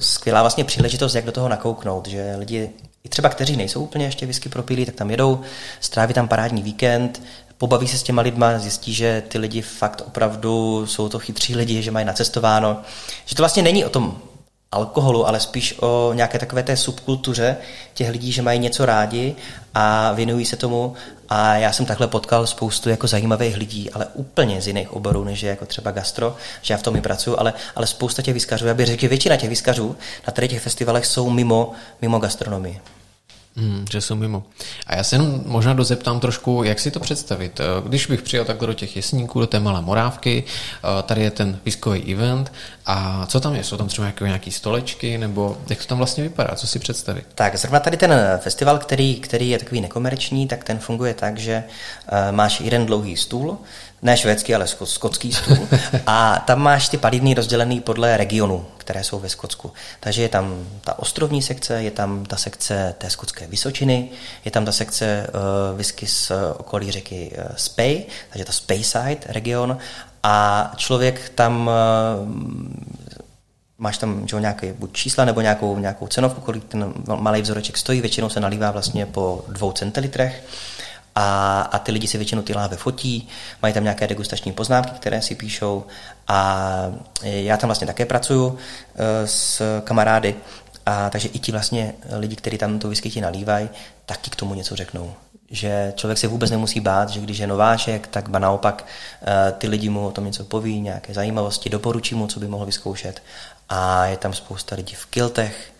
skvělá 0.00 0.40
vlastně 0.40 0.64
příležitost, 0.64 1.14
jak 1.14 1.24
do 1.24 1.32
toho 1.32 1.48
nakouknout, 1.48 2.06
že 2.06 2.34
lidi 2.38 2.70
i 3.04 3.08
třeba 3.08 3.28
kteří 3.28 3.56
nejsou 3.56 3.82
úplně 3.82 4.04
ještě 4.04 4.26
whisky 4.26 4.48
propílí, 4.48 4.86
tak 4.86 4.94
tam 4.94 5.10
jedou, 5.10 5.40
stráví 5.80 6.14
tam 6.14 6.28
parádní 6.28 6.62
víkend, 6.62 7.22
pobaví 7.58 7.88
se 7.88 7.98
s 7.98 8.02
těma 8.02 8.22
lidma, 8.22 8.58
zjistí, 8.58 8.94
že 8.94 9.22
ty 9.28 9.38
lidi 9.38 9.62
fakt 9.62 10.02
opravdu 10.06 10.86
jsou 10.86 11.08
to 11.08 11.18
chytří 11.18 11.56
lidi, 11.56 11.82
že 11.82 11.90
mají 11.90 12.06
nacestováno, 12.06 12.80
že 13.26 13.34
to 13.34 13.42
vlastně 13.42 13.62
není 13.62 13.84
o 13.84 13.90
tom 13.90 14.18
alkoholu, 14.72 15.28
ale 15.28 15.40
spíš 15.40 15.74
o 15.80 16.12
nějaké 16.14 16.38
takové 16.38 16.62
té 16.62 16.76
subkultuře 16.76 17.56
těch 17.94 18.10
lidí, 18.10 18.32
že 18.32 18.42
mají 18.42 18.58
něco 18.58 18.86
rádi 18.86 19.36
a 19.74 20.12
věnují 20.12 20.44
se 20.44 20.56
tomu. 20.56 20.94
A 21.28 21.54
já 21.54 21.72
jsem 21.72 21.86
takhle 21.86 22.08
potkal 22.08 22.46
spoustu 22.46 22.88
jako 22.88 23.06
zajímavých 23.06 23.56
lidí, 23.56 23.90
ale 23.90 24.06
úplně 24.14 24.62
z 24.62 24.66
jiných 24.66 24.92
oborů, 24.92 25.24
než 25.24 25.42
je 25.42 25.50
jako 25.50 25.66
třeba 25.66 25.90
gastro, 25.90 26.36
že 26.62 26.74
já 26.74 26.78
v 26.78 26.82
tom 26.82 26.96
i 26.96 27.00
pracuji, 27.00 27.40
ale, 27.40 27.52
ale 27.76 27.86
spousta 27.86 28.22
těch 28.22 28.34
výskařů, 28.34 28.66
já 28.66 28.74
bych 28.74 28.86
řekl, 28.86 29.00
že 29.00 29.08
většina 29.08 29.36
těch 29.36 29.50
výskařů 29.50 29.96
na 30.26 30.32
tady 30.32 30.48
těch 30.48 30.62
festivalech 30.62 31.06
jsou 31.06 31.30
mimo, 31.30 31.72
mimo 32.02 32.18
gastronomii. 32.18 32.80
Hmm, 33.56 33.84
že 33.90 34.00
jsou 34.00 34.14
mimo. 34.14 34.42
A 34.86 34.96
já 34.96 35.04
se 35.04 35.16
jenom 35.16 35.42
možná 35.46 35.74
dozeptám 35.74 36.20
trošku, 36.20 36.62
jak 36.62 36.80
si 36.80 36.90
to 36.90 37.00
představit. 37.00 37.60
Eh, 37.60 37.64
když 37.88 38.06
bych 38.06 38.22
přijel 38.22 38.44
takhle 38.44 38.66
do 38.66 38.74
těch 38.74 38.96
jesníků, 38.96 39.40
do 39.40 39.46
té 39.46 39.60
malé 39.60 39.82
morávky, 39.82 40.44
eh, 40.44 41.02
tady 41.02 41.22
je 41.22 41.30
ten 41.30 41.58
pískový 41.64 42.14
event 42.14 42.52
a 42.86 43.26
co 43.26 43.40
tam 43.40 43.54
je? 43.54 43.64
Jsou 43.64 43.76
tam 43.76 43.88
třeba 43.88 44.06
jako 44.06 44.26
nějaké 44.26 44.50
stolečky 44.50 45.18
nebo 45.18 45.58
jak 45.68 45.78
to 45.78 45.86
tam 45.86 45.98
vlastně 45.98 46.24
vypadá? 46.24 46.54
Co 46.54 46.66
si 46.66 46.78
představit? 46.78 47.26
Tak 47.34 47.56
zrovna 47.56 47.80
tady 47.80 47.96
ten 47.96 48.14
festival, 48.42 48.78
který, 48.78 49.14
který 49.14 49.50
je 49.50 49.58
takový 49.58 49.80
nekomerční, 49.80 50.46
tak 50.46 50.64
ten 50.64 50.78
funguje 50.78 51.14
tak, 51.14 51.38
že 51.38 51.64
máš 52.30 52.60
jeden 52.60 52.86
dlouhý 52.86 53.16
stůl, 53.16 53.58
ne 54.02 54.16
švédský, 54.16 54.54
ale 54.54 54.66
skotský 54.84 55.32
stůl. 55.32 55.68
A 56.06 56.42
tam 56.46 56.62
máš 56.62 56.88
ty 56.88 56.96
palivny 56.96 57.34
rozdělený 57.34 57.80
podle 57.80 58.16
regionu, 58.16 58.66
které 58.78 59.04
jsou 59.04 59.18
ve 59.18 59.28
Skotsku. 59.28 59.72
Takže 60.00 60.22
je 60.22 60.28
tam 60.28 60.66
ta 60.80 60.98
ostrovní 60.98 61.42
sekce, 61.42 61.82
je 61.82 61.90
tam 61.90 62.24
ta 62.24 62.36
sekce 62.36 62.94
té 62.98 63.10
skotské 63.10 63.46
Vysočiny, 63.46 64.08
je 64.44 64.50
tam 64.50 64.64
ta 64.64 64.72
sekce 64.72 65.26
uh, 65.26 65.76
whisky 65.76 66.06
z 66.06 66.32
okolí 66.56 66.90
řeky 66.90 67.32
uh, 67.38 67.44
Spey, 67.56 68.04
takže 68.30 68.44
ta 68.44 68.52
Speyside 68.52 69.18
region. 69.26 69.78
A 70.22 70.72
člověk 70.76 71.28
tam 71.34 71.70
uh, 72.20 72.28
máš 73.78 73.98
tam 73.98 74.28
že, 74.28 74.38
nějaké 74.38 74.72
buď 74.72 74.92
čísla 74.92 75.24
nebo 75.24 75.40
nějakou, 75.40 75.78
nějakou 75.78 76.06
cenovku, 76.06 76.40
kolik 76.40 76.64
ten 76.64 76.92
malý 77.16 77.42
vzoreček 77.42 77.78
stojí, 77.78 78.00
většinou 78.00 78.28
se 78.28 78.40
nalívá 78.40 78.70
vlastně 78.70 79.06
po 79.06 79.44
dvou 79.48 79.72
centilitrech 79.72 80.44
a, 81.18 81.60
a 81.60 81.78
ty 81.78 81.92
lidi 81.92 82.08
si 82.08 82.18
většinou 82.18 82.42
ty 82.42 82.54
láhve 82.54 82.76
fotí, 82.76 83.28
mají 83.62 83.74
tam 83.74 83.82
nějaké 83.82 84.06
degustační 84.06 84.52
poznámky, 84.52 84.90
které 84.96 85.22
si 85.22 85.34
píšou 85.34 85.84
a 86.28 86.92
já 87.22 87.56
tam 87.56 87.68
vlastně 87.68 87.86
také 87.86 88.06
pracuju 88.06 88.58
e, 88.94 89.26
s 89.26 89.62
kamarády, 89.84 90.34
a 90.86 91.10
takže 91.10 91.28
i 91.28 91.38
ti 91.38 91.52
vlastně 91.52 91.94
lidi, 92.18 92.36
kteří 92.36 92.58
tam 92.58 92.78
tu 92.78 92.88
whisky 92.88 93.10
ti 93.10 93.20
nalívají, 93.20 93.68
taky 94.06 94.30
k 94.30 94.36
tomu 94.36 94.54
něco 94.54 94.76
řeknou. 94.76 95.14
Že 95.50 95.92
člověk 95.96 96.18
se 96.18 96.26
vůbec 96.26 96.50
nemusí 96.50 96.80
bát, 96.80 97.08
že 97.08 97.20
když 97.20 97.38
je 97.38 97.46
nováček, 97.46 98.06
tak 98.06 98.28
ba 98.28 98.38
naopak 98.38 98.86
e, 99.22 99.52
ty 99.52 99.68
lidi 99.68 99.88
mu 99.88 100.06
o 100.06 100.10
tom 100.10 100.24
něco 100.24 100.44
poví, 100.44 100.80
nějaké 100.80 101.14
zajímavosti, 101.14 101.70
doporučí 101.70 102.14
mu, 102.14 102.26
co 102.26 102.40
by 102.40 102.48
mohl 102.48 102.66
vyzkoušet. 102.66 103.22
A 103.68 104.06
je 104.06 104.16
tam 104.16 104.32
spousta 104.32 104.76
lidí 104.76 104.94
v 104.94 105.06
kiltech, 105.06 105.72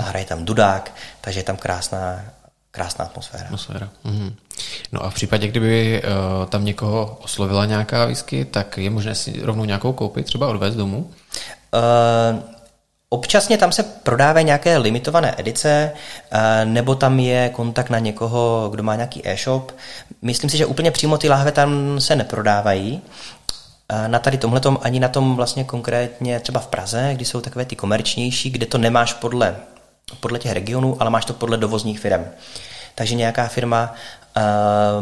hraje 0.00 0.24
tam 0.24 0.44
dudák, 0.44 0.92
takže 1.20 1.40
je 1.40 1.44
tam 1.44 1.56
krásná, 1.56 2.24
krásná 2.76 3.04
atmosféra. 3.04 3.44
atmosféra. 3.44 3.88
Mhm. 4.04 4.34
No 4.92 5.04
a 5.04 5.10
v 5.10 5.14
případě, 5.14 5.48
kdyby 5.48 6.02
uh, 6.02 6.46
tam 6.46 6.64
někoho 6.64 7.18
oslovila 7.24 7.66
nějaká 7.66 8.06
whisky, 8.06 8.44
tak 8.44 8.78
je 8.78 8.90
možné 8.90 9.14
si 9.14 9.40
rovnou 9.42 9.64
nějakou 9.64 9.92
koupit, 9.92 10.26
třeba 10.26 10.48
odvést 10.48 10.74
domů? 10.74 11.10
Uh, 11.74 12.40
Občasně 13.08 13.58
tam 13.58 13.72
se 13.72 13.82
prodávají 13.82 14.46
nějaké 14.46 14.78
limitované 14.78 15.34
edice, 15.38 15.92
nebo 16.64 16.94
tam 16.94 17.18
je 17.18 17.48
kontakt 17.48 17.90
na 17.90 17.98
někoho, 17.98 18.68
kdo 18.70 18.82
má 18.82 18.94
nějaký 18.94 19.28
e-shop. 19.28 19.72
Myslím 20.22 20.50
si, 20.50 20.56
že 20.56 20.66
úplně 20.66 20.90
přímo 20.90 21.18
ty 21.18 21.28
láhve 21.28 21.52
tam 21.52 22.00
se 22.00 22.16
neprodávají. 22.16 23.00
Na 24.06 24.18
tady 24.18 24.38
tomhletom 24.38 24.78
ani 24.82 25.00
na 25.00 25.08
tom 25.08 25.36
vlastně 25.36 25.64
konkrétně 25.64 26.40
třeba 26.40 26.60
v 26.60 26.66
Praze, 26.66 27.10
kdy 27.14 27.24
jsou 27.24 27.40
takové 27.40 27.64
ty 27.64 27.76
komerčnější, 27.76 28.50
kde 28.50 28.66
to 28.66 28.78
nemáš 28.78 29.12
podle 29.12 29.56
podle 30.20 30.38
těch 30.38 30.52
regionů, 30.52 30.96
ale 31.00 31.10
máš 31.10 31.24
to 31.24 31.32
podle 31.32 31.56
dovozních 31.56 32.00
firm. 32.00 32.24
Takže 32.94 33.14
nějaká 33.14 33.48
firma 33.48 33.94
uh, 34.36 34.42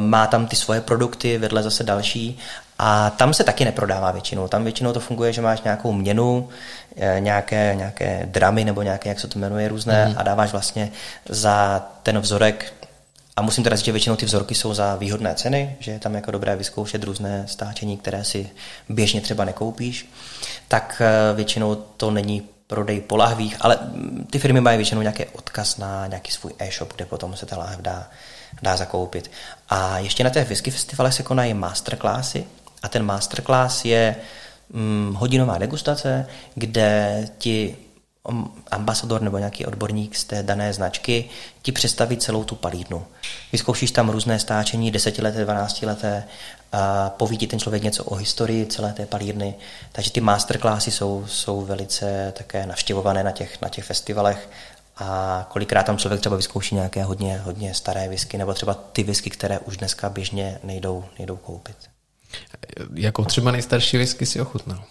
má 0.03 0.27
tam 0.27 0.47
ty 0.47 0.57
svoje 0.57 0.81
produkty, 0.81 1.39
vedle 1.39 1.63
zase 1.63 1.85
další 1.85 2.39
a 2.79 3.11
tam 3.11 3.35
se 3.35 3.45
taky 3.45 3.65
neprodává 3.65 4.13
většinou. 4.13 4.49
Tam 4.49 4.65
většinou 4.65 4.93
to 4.93 5.01
funguje, 5.01 5.33
že 5.33 5.41
máš 5.41 5.63
nějakou 5.63 5.93
měnu, 5.93 6.49
eh, 6.97 7.17
nějaké, 7.21 7.75
nějaké 7.77 8.23
dramy 8.25 8.65
nebo 8.65 8.83
nějaké, 8.83 9.09
jak 9.09 9.21
se 9.21 9.29
to 9.29 9.39
jmenuje, 9.39 9.69
různé 9.69 10.09
mm. 10.09 10.15
a 10.17 10.23
dáváš 10.23 10.53
vlastně 10.53 10.91
za 11.29 11.87
ten 12.03 12.19
vzorek 12.19 12.73
a 13.37 13.43
musím 13.43 13.65
teda 13.65 13.77
říct, 13.77 13.85
že 13.85 13.93
většinou 13.93 14.17
ty 14.17 14.27
vzorky 14.27 14.55
jsou 14.55 14.75
za 14.75 14.97
výhodné 14.97 15.35
ceny, 15.35 15.77
že 15.81 15.91
je 15.91 15.99
tam 15.99 16.15
jako 16.15 16.31
dobré 16.31 16.57
vyzkoušet 16.57 17.05
různé 17.05 17.45
stáčení, 17.49 17.97
které 17.97 18.25
si 18.25 18.51
běžně 18.89 19.21
třeba 19.21 19.45
nekoupíš, 19.45 20.11
tak 20.69 21.03
eh, 21.05 21.35
většinou 21.35 21.75
to 21.75 22.11
není 22.11 22.43
prodej 22.67 23.01
po 23.01 23.17
lahvích, 23.17 23.57
ale 23.61 23.79
ty 24.31 24.39
firmy 24.39 24.61
mají 24.61 24.77
většinou 24.77 25.01
nějaký 25.01 25.25
odkaz 25.25 25.77
na 25.77 26.07
nějaký 26.07 26.33
svůj 26.33 26.53
e-shop, 26.59 26.93
kde 26.97 27.07
potom 27.07 27.37
se 27.37 27.47
ta 27.47 27.57
láhev 27.57 27.81
dá, 27.81 28.11
dá 28.63 28.77
zakoupit. 28.77 29.31
A 29.69 29.99
ještě 29.99 30.25
na 30.25 30.31
té 30.31 30.45
whisky 30.45 30.71
festivale 30.71 31.13
se 31.13 31.23
konají 31.23 31.55
masterclassy 31.55 32.45
a 32.83 32.89
ten 32.89 33.03
masterclass 33.03 33.85
je 33.85 34.17
hm, 34.71 35.15
hodinová 35.19 35.59
degustace, 35.59 36.27
kde 36.55 37.29
ti 37.39 37.77
ambasador 38.71 39.23
nebo 39.23 39.39
nějaký 39.39 39.67
odborník 39.67 40.17
z 40.17 40.25
té 40.25 40.43
dané 40.43 40.73
značky 40.73 41.31
ti 41.63 41.73
představí 41.73 42.17
celou 42.17 42.45
tu 42.45 42.55
palídnu. 42.55 43.07
Vyzkoušíš 43.53 43.91
tam 43.91 44.09
různé 44.09 44.39
stáčení, 44.39 44.91
desetileté, 44.91 45.45
dvanáctileté, 45.45 46.25
a 46.75 47.11
poví 47.11 47.39
ti 47.39 47.47
ten 47.47 47.59
člověk 47.59 47.83
něco 47.83 48.05
o 48.05 48.15
historii 48.15 48.67
celé 48.67 48.93
té 48.93 49.07
palírny. 49.07 49.55
Takže 49.93 50.11
ty 50.11 50.21
masterclassy 50.21 50.91
jsou, 50.91 51.25
jsou 51.27 51.61
velice 51.61 52.33
také 52.37 52.67
navštěvované 52.67 53.25
na 53.25 53.31
těch, 53.31 53.61
na 53.63 53.69
těch 53.69 53.85
festivalech 53.85 54.49
a 54.97 55.47
kolikrát 55.53 55.87
tam 55.87 55.99
člověk 55.99 56.21
třeba 56.21 56.37
vyzkouší 56.37 56.75
nějaké 56.75 57.05
hodně, 57.05 57.39
hodně 57.39 57.75
staré 57.75 58.09
whisky, 58.09 58.39
nebo 58.39 58.55
třeba 58.55 58.75
ty 58.75 59.03
whisky, 59.03 59.31
které 59.31 59.59
už 59.59 59.77
dneska 59.77 60.09
běžně 60.09 60.59
nejdou, 60.63 61.05
nejdou 61.19 61.37
koupit. 61.37 61.77
Jako 62.95 63.25
třeba 63.25 63.51
nejstarší 63.51 63.97
whisky 63.97 64.27
si 64.27 64.41
ochutnal? 64.41 64.85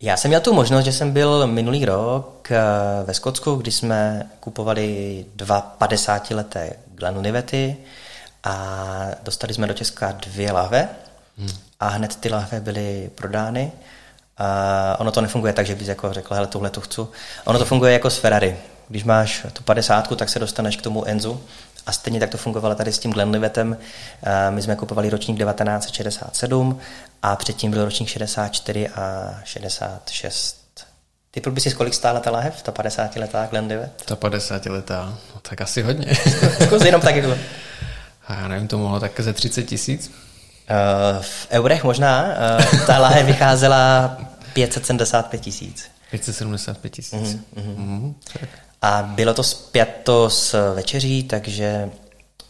Já 0.00 0.16
jsem 0.16 0.28
měl 0.28 0.40
tu 0.40 0.54
možnost, 0.54 0.84
že 0.84 0.92
jsem 0.92 1.12
byl 1.12 1.46
minulý 1.46 1.84
rok 1.84 2.48
eh, 2.50 2.60
ve 3.04 3.14
Skotsku, 3.14 3.54
kdy 3.54 3.72
jsme 3.72 4.30
kupovali 4.40 5.24
dva 5.34 5.76
50-leté 5.80 6.72
Glenlivety 6.94 7.76
a 8.44 9.06
dostali 9.22 9.54
jsme 9.54 9.66
do 9.66 9.74
Česka 9.74 10.12
dvě 10.12 10.52
lahve 10.52 10.88
hmm. 11.38 11.50
a 11.80 11.88
hned 11.88 12.16
ty 12.16 12.28
lahve 12.28 12.60
byly 12.60 13.10
prodány. 13.14 13.72
A 14.38 14.96
ono 15.00 15.12
to 15.12 15.20
nefunguje 15.20 15.52
tak, 15.52 15.66
že 15.66 15.74
bys 15.74 15.88
jako 15.88 16.12
řekl, 16.12 16.34
hele, 16.34 16.46
tohle 16.46 16.70
to 16.70 16.80
chci. 16.80 17.00
Ono 17.44 17.58
to 17.58 17.64
funguje 17.64 17.92
jako 17.92 18.10
s 18.10 18.18
Ferrari. 18.18 18.56
Když 18.88 19.04
máš 19.04 19.46
tu 19.52 19.62
50, 19.62 20.16
tak 20.16 20.28
se 20.28 20.38
dostaneš 20.38 20.76
k 20.76 20.82
tomu 20.82 21.04
Enzu 21.04 21.40
a 21.86 21.92
stejně 21.92 22.20
tak 22.20 22.30
to 22.30 22.38
fungovalo 22.38 22.74
tady 22.74 22.92
s 22.92 22.98
tím 22.98 23.12
Glenlivetem. 23.12 23.76
My 24.50 24.62
jsme 24.62 24.76
kupovali 24.76 25.10
ročník 25.10 25.38
1967 25.38 26.80
a 27.22 27.36
předtím 27.36 27.70
byl 27.70 27.84
ročník 27.84 28.08
64 28.08 28.88
a 28.88 29.34
66. 29.44 30.60
Ty 31.30 31.50
by 31.50 31.60
si 31.60 31.74
kolik 31.74 31.94
stála 31.94 32.20
ta 32.20 32.30
lahev, 32.30 32.62
ta 32.62 32.72
50 32.72 33.16
letá 33.16 33.46
Glenlivet? 33.46 34.02
Ta 34.04 34.16
50 34.16 34.66
letá, 34.66 35.18
no 35.34 35.40
tak 35.42 35.60
asi 35.60 35.82
hodně. 35.82 36.14
Zkus 36.66 36.84
jenom 36.84 37.00
tak 37.00 37.16
jako. 37.16 37.38
A 38.30 38.34
já 38.34 38.48
nevím, 38.48 38.68
to 38.68 38.78
mohlo 38.78 39.00
tak 39.00 39.20
ze 39.20 39.32
30 39.32 39.62
tisíc? 39.62 40.08
Uh, 40.08 41.22
v 41.22 41.46
eurech 41.50 41.84
možná. 41.84 42.24
Uh, 42.24 42.86
ta 42.86 42.98
lahev 42.98 43.26
vycházela 43.26 44.16
575 44.52 45.40
tisíc. 45.40 45.90
575 46.10 46.90
tisíc. 46.90 47.12
Mm-hmm. 47.12 47.76
Mm-hmm. 47.76 48.14
A 48.82 49.02
bylo 49.02 49.34
to 49.34 49.42
zpěto 49.42 50.30
s 50.30 50.74
večeří, 50.74 51.22
takže 51.22 51.90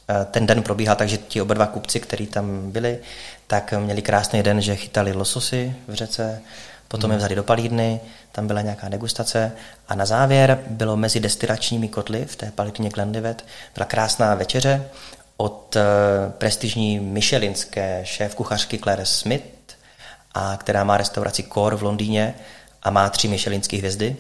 eh, 0.09 0.27
ten 0.31 0.47
den 0.47 0.63
probíhal 0.63 0.97
tak, 0.97 1.09
že 1.09 1.17
ti 1.17 1.43
oba 1.43 1.55
dva 1.55 1.67
kupci, 1.67 2.01
kteří 2.01 2.27
tam 2.27 2.71
byli, 2.71 2.99
tak 3.47 3.75
měli 3.79 4.03
krásný 4.03 4.43
den, 4.43 4.61
že 4.61 4.77
chytali 4.77 5.13
lososy 5.13 5.75
v 5.89 5.95
řece, 5.95 6.43
potom 6.89 7.09
mm. 7.09 7.13
je 7.13 7.19
vzali 7.19 7.35
do 7.35 7.43
palídny, 7.43 8.01
tam 8.33 8.47
byla 8.47 8.63
nějaká 8.63 8.89
degustace 8.89 9.53
a 9.89 9.95
na 9.95 10.07
závěr 10.07 10.59
bylo 10.71 10.97
mezi 10.97 11.21
destilačními 11.21 11.89
kotly 11.89 12.25
v 12.25 12.37
té 12.37 12.53
palidně 12.55 12.91
Glenlivet 12.91 13.45
byla 13.75 13.87
krásná 13.87 14.35
večeře 14.35 14.85
od 15.41 15.77
eh, 15.77 15.83
prestižní 16.39 17.01
michelinské 17.01 18.01
šéf 18.05 18.35
kuchařky 18.35 18.79
Claire 18.79 19.07
Smith, 19.07 19.45
a 20.35 20.57
která 20.57 20.85
má 20.85 20.97
restauraci 20.97 21.43
Core 21.43 21.77
v 21.77 21.83
Londýně 21.83 22.35
a 22.83 22.91
má 22.91 23.11
tři 23.11 23.29
michelinské 23.29 23.77
hvězdy 23.77 24.17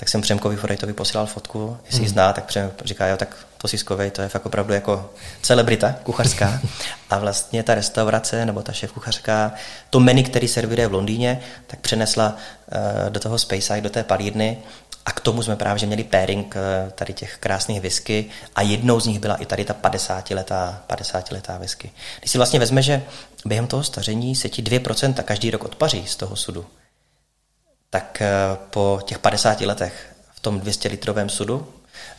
tak 0.00 0.08
jsem 0.08 0.20
Přemkovi 0.20 0.56
Forejtovi 0.56 0.92
posílal 0.92 1.26
fotku, 1.26 1.76
jestli 1.86 2.00
hmm. 2.00 2.08
zná, 2.08 2.32
tak 2.32 2.44
Přem 2.44 2.70
říká, 2.84 3.06
jo, 3.06 3.16
tak 3.16 3.36
to 3.58 3.68
si 3.68 3.78
skovej, 3.78 4.10
to 4.10 4.22
je 4.22 4.28
fakt 4.28 4.46
opravdu 4.46 4.72
jako 4.72 5.10
celebrita 5.42 5.94
kuchařská. 6.02 6.60
A 7.10 7.18
vlastně 7.18 7.62
ta 7.62 7.74
restaurace 7.74 8.46
nebo 8.46 8.62
ta 8.62 8.72
šéf 8.72 8.92
kuchařka, 8.92 9.52
to 9.90 10.00
menu, 10.00 10.22
který 10.22 10.48
servíruje 10.48 10.86
v 10.86 10.92
Londýně, 10.92 11.40
tak 11.66 11.80
přenesla 11.80 12.36
uh, 13.06 13.10
do 13.10 13.20
toho 13.20 13.38
Speyside, 13.38 13.80
do 13.80 13.90
té 13.90 14.04
palírny 14.04 14.58
a 15.10 15.12
k 15.12 15.20
tomu 15.20 15.42
jsme 15.42 15.56
právě 15.56 15.86
měli 15.86 16.04
pairing 16.04 16.54
uh, 16.54 16.90
tady 16.90 17.12
těch 17.12 17.36
krásných 17.36 17.80
whisky 17.80 18.26
a 18.56 18.62
jednou 18.62 19.00
z 19.00 19.06
nich 19.06 19.18
byla 19.18 19.34
i 19.34 19.46
tady 19.46 19.64
ta 19.64 19.74
50 19.74 20.30
letá, 20.30 20.82
50 20.86 21.32
letá 21.32 21.58
whisky. 21.58 21.90
Když 22.18 22.30
si 22.30 22.38
vlastně 22.38 22.58
vezme, 22.58 22.82
že 22.82 23.02
během 23.44 23.66
toho 23.66 23.82
staření 23.82 24.36
se 24.36 24.48
ti 24.48 24.62
2% 24.62 25.22
každý 25.22 25.50
rok 25.50 25.64
odpaří 25.64 26.06
z 26.06 26.16
toho 26.16 26.36
sudu, 26.36 26.66
tak 27.90 28.22
eh, 28.22 28.28
po 28.70 29.00
těch 29.04 29.18
50 29.18 29.60
letech 29.60 30.16
v 30.34 30.40
tom 30.40 30.60
200 30.60 30.88
litrovém 30.88 31.28
sudu 31.28 31.72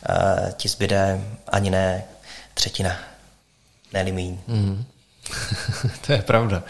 eh, 0.08 0.52
ti 0.56 0.68
zbyde 0.68 1.20
ani 1.48 1.70
ne 1.70 2.04
třetina, 2.54 2.96
ne 3.92 4.04
míň. 4.04 4.38
Mm. 4.46 4.84
to 6.06 6.12
je 6.12 6.22
pravda. 6.22 6.62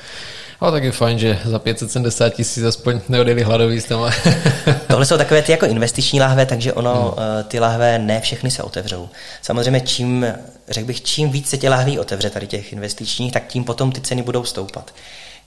No 0.62 0.70
tak 0.70 0.85
je 0.85 0.92
fajn, 0.92 1.18
že 1.18 1.38
za 1.44 1.59
570 1.59 2.31
tisíc 2.31 2.64
aspoň 2.64 3.01
neodjeli 3.09 3.42
hladový 3.42 3.81
s 3.81 3.85
tomu. 3.85 4.05
Tohle 4.87 5.07
jsou 5.07 5.16
takové 5.16 5.42
ty 5.42 5.53
jako 5.53 5.66
investiční 5.66 6.20
lahve, 6.20 6.46
takže 6.46 6.72
ono, 6.72 7.14
hmm. 7.18 7.44
ty 7.44 7.61
lahve 7.61 7.98
ne 7.98 8.20
všechny 8.20 8.51
se 8.51 8.62
otevřou. 8.62 9.09
Samozřejmě 9.42 9.81
čím, 9.81 10.27
řekl 10.68 10.87
bych, 10.87 11.03
čím 11.03 11.31
víc 11.31 11.48
se 11.48 11.57
tě 11.59 11.70
lahví 11.70 11.98
otevře 11.98 12.31
tady 12.31 12.46
těch 12.46 12.72
investičních, 12.72 13.33
tak 13.33 13.46
tím 13.46 13.64
potom 13.64 13.92
ty 13.92 14.01
ceny 14.01 14.22
budou 14.22 14.44
stoupat 14.44 14.92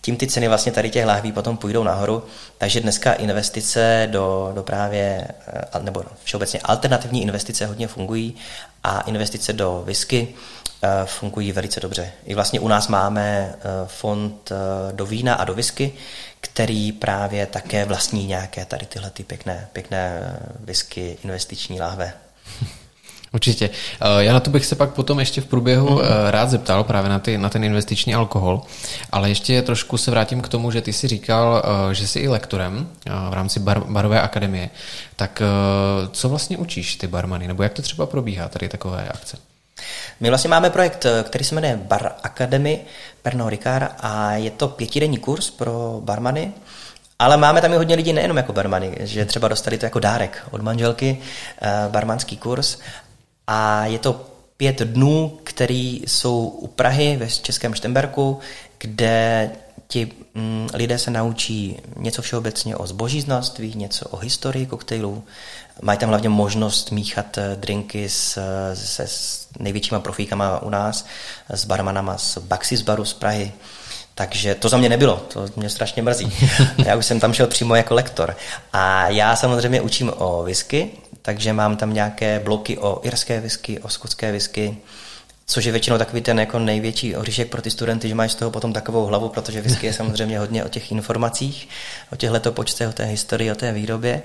tím 0.06 0.18
ty 0.18 0.28
ceny 0.28 0.48
vlastně 0.48 0.72
tady 0.72 0.90
těch 0.90 1.06
láhví 1.06 1.32
potom 1.32 1.58
půjdou 1.58 1.84
nahoru, 1.84 2.24
takže 2.58 2.82
dneska 2.82 3.14
investice 3.14 4.08
do, 4.12 4.52
do 4.56 4.64
právě, 4.64 5.28
eh, 5.48 5.80
nebo 5.84 6.04
všeobecně 6.24 6.60
alternativní 6.64 7.22
investice 7.22 7.66
hodně 7.66 7.88
fungují 7.88 8.36
a 8.84 9.02
investice 9.02 9.54
do 9.54 9.84
whisky 9.86 10.28
eh, 10.28 10.65
fungují 11.06 11.52
velice 11.52 11.80
dobře. 11.80 12.12
I 12.26 12.36
vlastně 12.36 12.60
u 12.60 12.68
nás 12.68 12.88
máme 12.88 13.56
eh, 13.56 13.64
fond 13.88 14.52
do 14.92 15.06
vína 15.06 15.36
a 15.36 15.46
do 15.46 15.54
whisky, 15.54 15.94
který 16.42 16.92
právě 16.92 17.46
také 17.46 17.86
vlastní 17.86 18.28
nějaké 18.28 18.66
tady 18.66 18.86
tyhle 18.86 19.10
ty 19.10 19.24
pěkné, 19.24 19.68
pěkné 19.74 20.38
whisky 20.60 21.18
investiční 21.24 21.80
láhve. 21.80 22.14
Určitě. 23.34 23.70
Eh, 24.02 24.24
já 24.24 24.34
na 24.34 24.40
to 24.40 24.50
bych 24.50 24.66
se 24.66 24.76
pak 24.76 24.94
potom 24.94 25.20
ještě 25.20 25.42
v 25.42 25.46
průběhu 25.46 25.90
mm. 25.90 26.02
rád 26.30 26.50
zeptal 26.50 26.84
právě 26.84 27.10
na, 27.10 27.20
ty, 27.20 27.38
na 27.38 27.50
ten 27.50 27.64
investiční 27.64 28.16
alkohol, 28.16 28.62
ale 29.12 29.30
ještě 29.30 29.62
trošku 29.62 29.98
se 29.98 30.12
vrátím 30.12 30.42
k 30.42 30.48
tomu, 30.48 30.72
že 30.72 30.82
ty 30.82 30.94
si 30.94 31.08
říkal, 31.08 31.64
eh, 31.66 31.96
že 31.96 32.08
jsi 32.08 32.20
i 32.20 32.28
lektorem 32.28 32.90
v 33.30 33.34
rámci 33.34 33.60
bar, 33.60 33.84
barové 33.84 34.22
akademie. 34.22 34.70
Tak 35.16 35.42
co 36.12 36.30
vlastně 36.30 36.58
učíš 36.58 36.96
ty 36.96 37.08
barmany, 37.08 37.48
nebo 37.48 37.64
jak 37.64 37.74
to 37.74 37.82
třeba 37.82 38.06
probíhá 38.06 38.48
tady 38.48 38.70
takové 38.70 39.08
akce? 39.08 39.38
My 40.20 40.30
vlastně 40.30 40.50
máme 40.50 40.70
projekt, 40.70 41.06
který 41.24 41.46
se 41.46 41.56
jmenuje 41.56 41.80
Bar 41.84 42.12
Academy 42.24 42.86
Pernod 43.22 43.50
Ricard 43.50 43.92
a 44.00 44.34
je 44.34 44.52
to 44.52 44.68
pětidenní 44.68 45.18
kurz 45.18 45.50
pro 45.50 46.02
barmany, 46.04 46.54
ale 47.20 47.38
máme 47.38 47.62
tam 47.62 47.74
i 47.74 47.78
hodně 47.78 47.96
lidí 47.96 48.14
nejenom 48.14 48.38
jako 48.38 48.54
barmany, 48.54 48.96
že 49.00 49.26
třeba 49.26 49.48
dostali 49.48 49.78
to 49.78 49.86
jako 49.86 50.00
dárek 50.00 50.48
od 50.52 50.62
manželky, 50.62 51.18
barmanský 51.90 52.38
kurz 52.38 52.78
a 53.48 53.86
je 53.86 54.00
to 54.00 54.26
pět 54.58 54.82
dnů, 54.82 55.40
které 55.44 55.98
jsou 56.08 56.48
u 56.48 56.68
Prahy 56.68 57.18
ve 57.18 57.30
Českém 57.30 57.74
Štemberku, 57.74 58.40
kde 58.78 59.52
ti 59.88 60.12
mm, 60.34 60.68
lidé 60.74 61.00
se 61.00 61.12
naučí 61.12 61.78
něco 61.96 62.22
všeobecně 62.22 62.76
o 62.76 62.88
zbožíznoství, 62.88 63.74
něco 63.76 64.10
o 64.10 64.18
historii 64.18 64.66
koktejlů. 64.66 65.24
Mají 65.82 66.00
tam 66.00 66.10
hlavně 66.10 66.30
možnost 66.30 66.92
míchat 66.92 67.38
eh, 67.38 67.56
drinky 67.56 68.10
s, 68.10 68.40
se 68.74 69.08
s 69.08 69.48
největšíma 69.60 70.00
profíkama 70.00 70.62
u 70.62 70.70
nás, 70.70 71.06
s 71.50 71.66
barmanama 71.66 72.18
z 72.18 72.38
Baxis 72.38 72.82
baru 72.82 73.06
z 73.06 73.14
Prahy. 73.14 73.52
Takže 74.16 74.56
to 74.56 74.70
za 74.70 74.78
mě 74.78 74.90
nebylo, 74.90 75.18
to 75.18 75.46
mě 75.56 75.70
strašně 75.70 76.02
mrzí. 76.02 76.32
Já 76.86 76.96
už 76.96 77.06
jsem 77.06 77.20
tam 77.20 77.34
šel 77.34 77.48
přímo 77.48 77.76
jako 77.76 77.94
lektor. 77.94 78.38
A 78.74 79.10
já 79.10 79.36
samozřejmě 79.36 79.82
učím 79.82 80.12
o 80.18 80.44
whisky, 80.44 80.92
takže 81.22 81.54
mám 81.54 81.78
tam 81.78 81.94
nějaké 81.94 82.40
bloky 82.40 82.78
o 82.78 83.00
irské 83.04 83.40
whisky, 83.40 83.80
o 83.80 83.90
skotské 83.90 84.32
whisky, 84.32 84.78
což 85.48 85.66
je 85.66 85.72
většinou 85.72 85.98
takový 85.98 86.22
ten 86.22 86.40
jako 86.40 86.60
největší 86.60 87.16
oříšek 87.16 87.50
pro 87.50 87.62
ty 87.62 87.72
studenty, 87.72 88.10
že 88.10 88.16
máš 88.16 88.32
z 88.32 88.36
toho 88.36 88.52
potom 88.52 88.74
takovou 88.74 89.06
hlavu, 89.06 89.30
protože 89.30 89.62
whisky 89.62 89.88
je 89.88 89.94
samozřejmě 90.02 90.40
hodně 90.40 90.66
o 90.66 90.70
těch 90.70 90.92
informacích, 90.92 91.70
o 92.14 92.16
těch 92.16 92.32
letopočtech, 92.32 92.90
o 92.90 92.94
té 92.94 93.06
historii, 93.06 93.52
o 93.52 93.56
té 93.56 93.72
výrobě. 93.72 94.22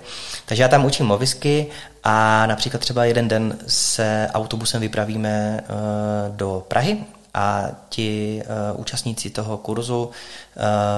Takže 0.47 0.63
já 0.63 0.69
tam 0.69 0.85
učím 0.85 1.11
o 1.11 1.19
whisky 1.19 1.67
a 2.05 2.47
například 2.47 2.79
třeba 2.79 3.05
jeden 3.05 3.29
den 3.29 3.59
se 3.67 4.29
autobusem 4.35 4.81
vypravíme 4.81 5.61
eh, 5.61 5.67
do 6.37 6.65
Prahy 6.69 6.99
a 7.35 7.69
ti 7.89 8.43
uh, 8.75 8.81
účastníci 8.81 9.31
toho 9.31 9.59
kurzu 9.59 10.05
uh, 10.05 10.13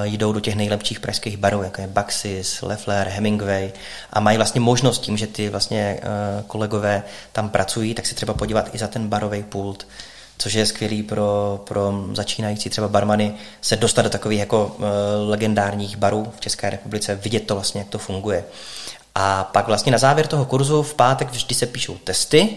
jdou 0.02 0.32
do 0.32 0.40
těch 0.40 0.56
nejlepších 0.56 1.00
pražských 1.00 1.37
barů, 1.37 1.62
jako 1.62 1.80
je 1.80 1.87
Baxis, 1.87 2.62
Leffler, 2.62 3.08
Hemingway 3.08 3.72
a 4.12 4.20
mají 4.20 4.37
vlastně 4.37 4.61
možnost 4.61 4.98
tím, 4.98 5.16
že 5.16 5.26
ty 5.26 5.48
vlastně 5.48 6.00
uh, 6.00 6.42
kolegové 6.46 7.02
tam 7.32 7.48
pracují, 7.50 7.94
tak 7.94 8.06
si 8.06 8.14
třeba 8.14 8.35
podívat 8.35 8.74
i 8.74 8.78
za 8.78 8.88
ten 8.88 9.08
barový 9.08 9.42
pult, 9.42 9.87
což 10.42 10.52
je 10.52 10.66
skvělý 10.66 11.02
pro, 11.02 11.61
pro 11.64 11.92
začínající 12.12 12.70
třeba 12.70 12.88
barmany 12.88 13.35
se 13.61 13.76
dostat 13.76 14.02
do 14.02 14.11
takových 14.11 14.38
jako 14.38 14.66
uh, 14.66 14.85
legendárních 15.28 15.96
barů 15.96 16.33
v 16.37 16.40
České 16.40 16.70
republice, 16.70 17.14
vidět 17.14 17.46
to 17.46 17.55
vlastně, 17.55 17.81
jak 17.81 17.88
to 17.88 17.98
funguje. 17.98 18.44
A 19.14 19.44
pak 19.44 19.66
vlastně 19.66 19.92
na 19.92 19.98
závěr 19.98 20.26
toho 20.26 20.44
kurzu 20.44 20.83
v 20.83 20.94
pátek 20.94 21.31
vždy 21.31 21.55
se 21.55 21.66
píšou 21.66 21.94
testy, 21.94 22.57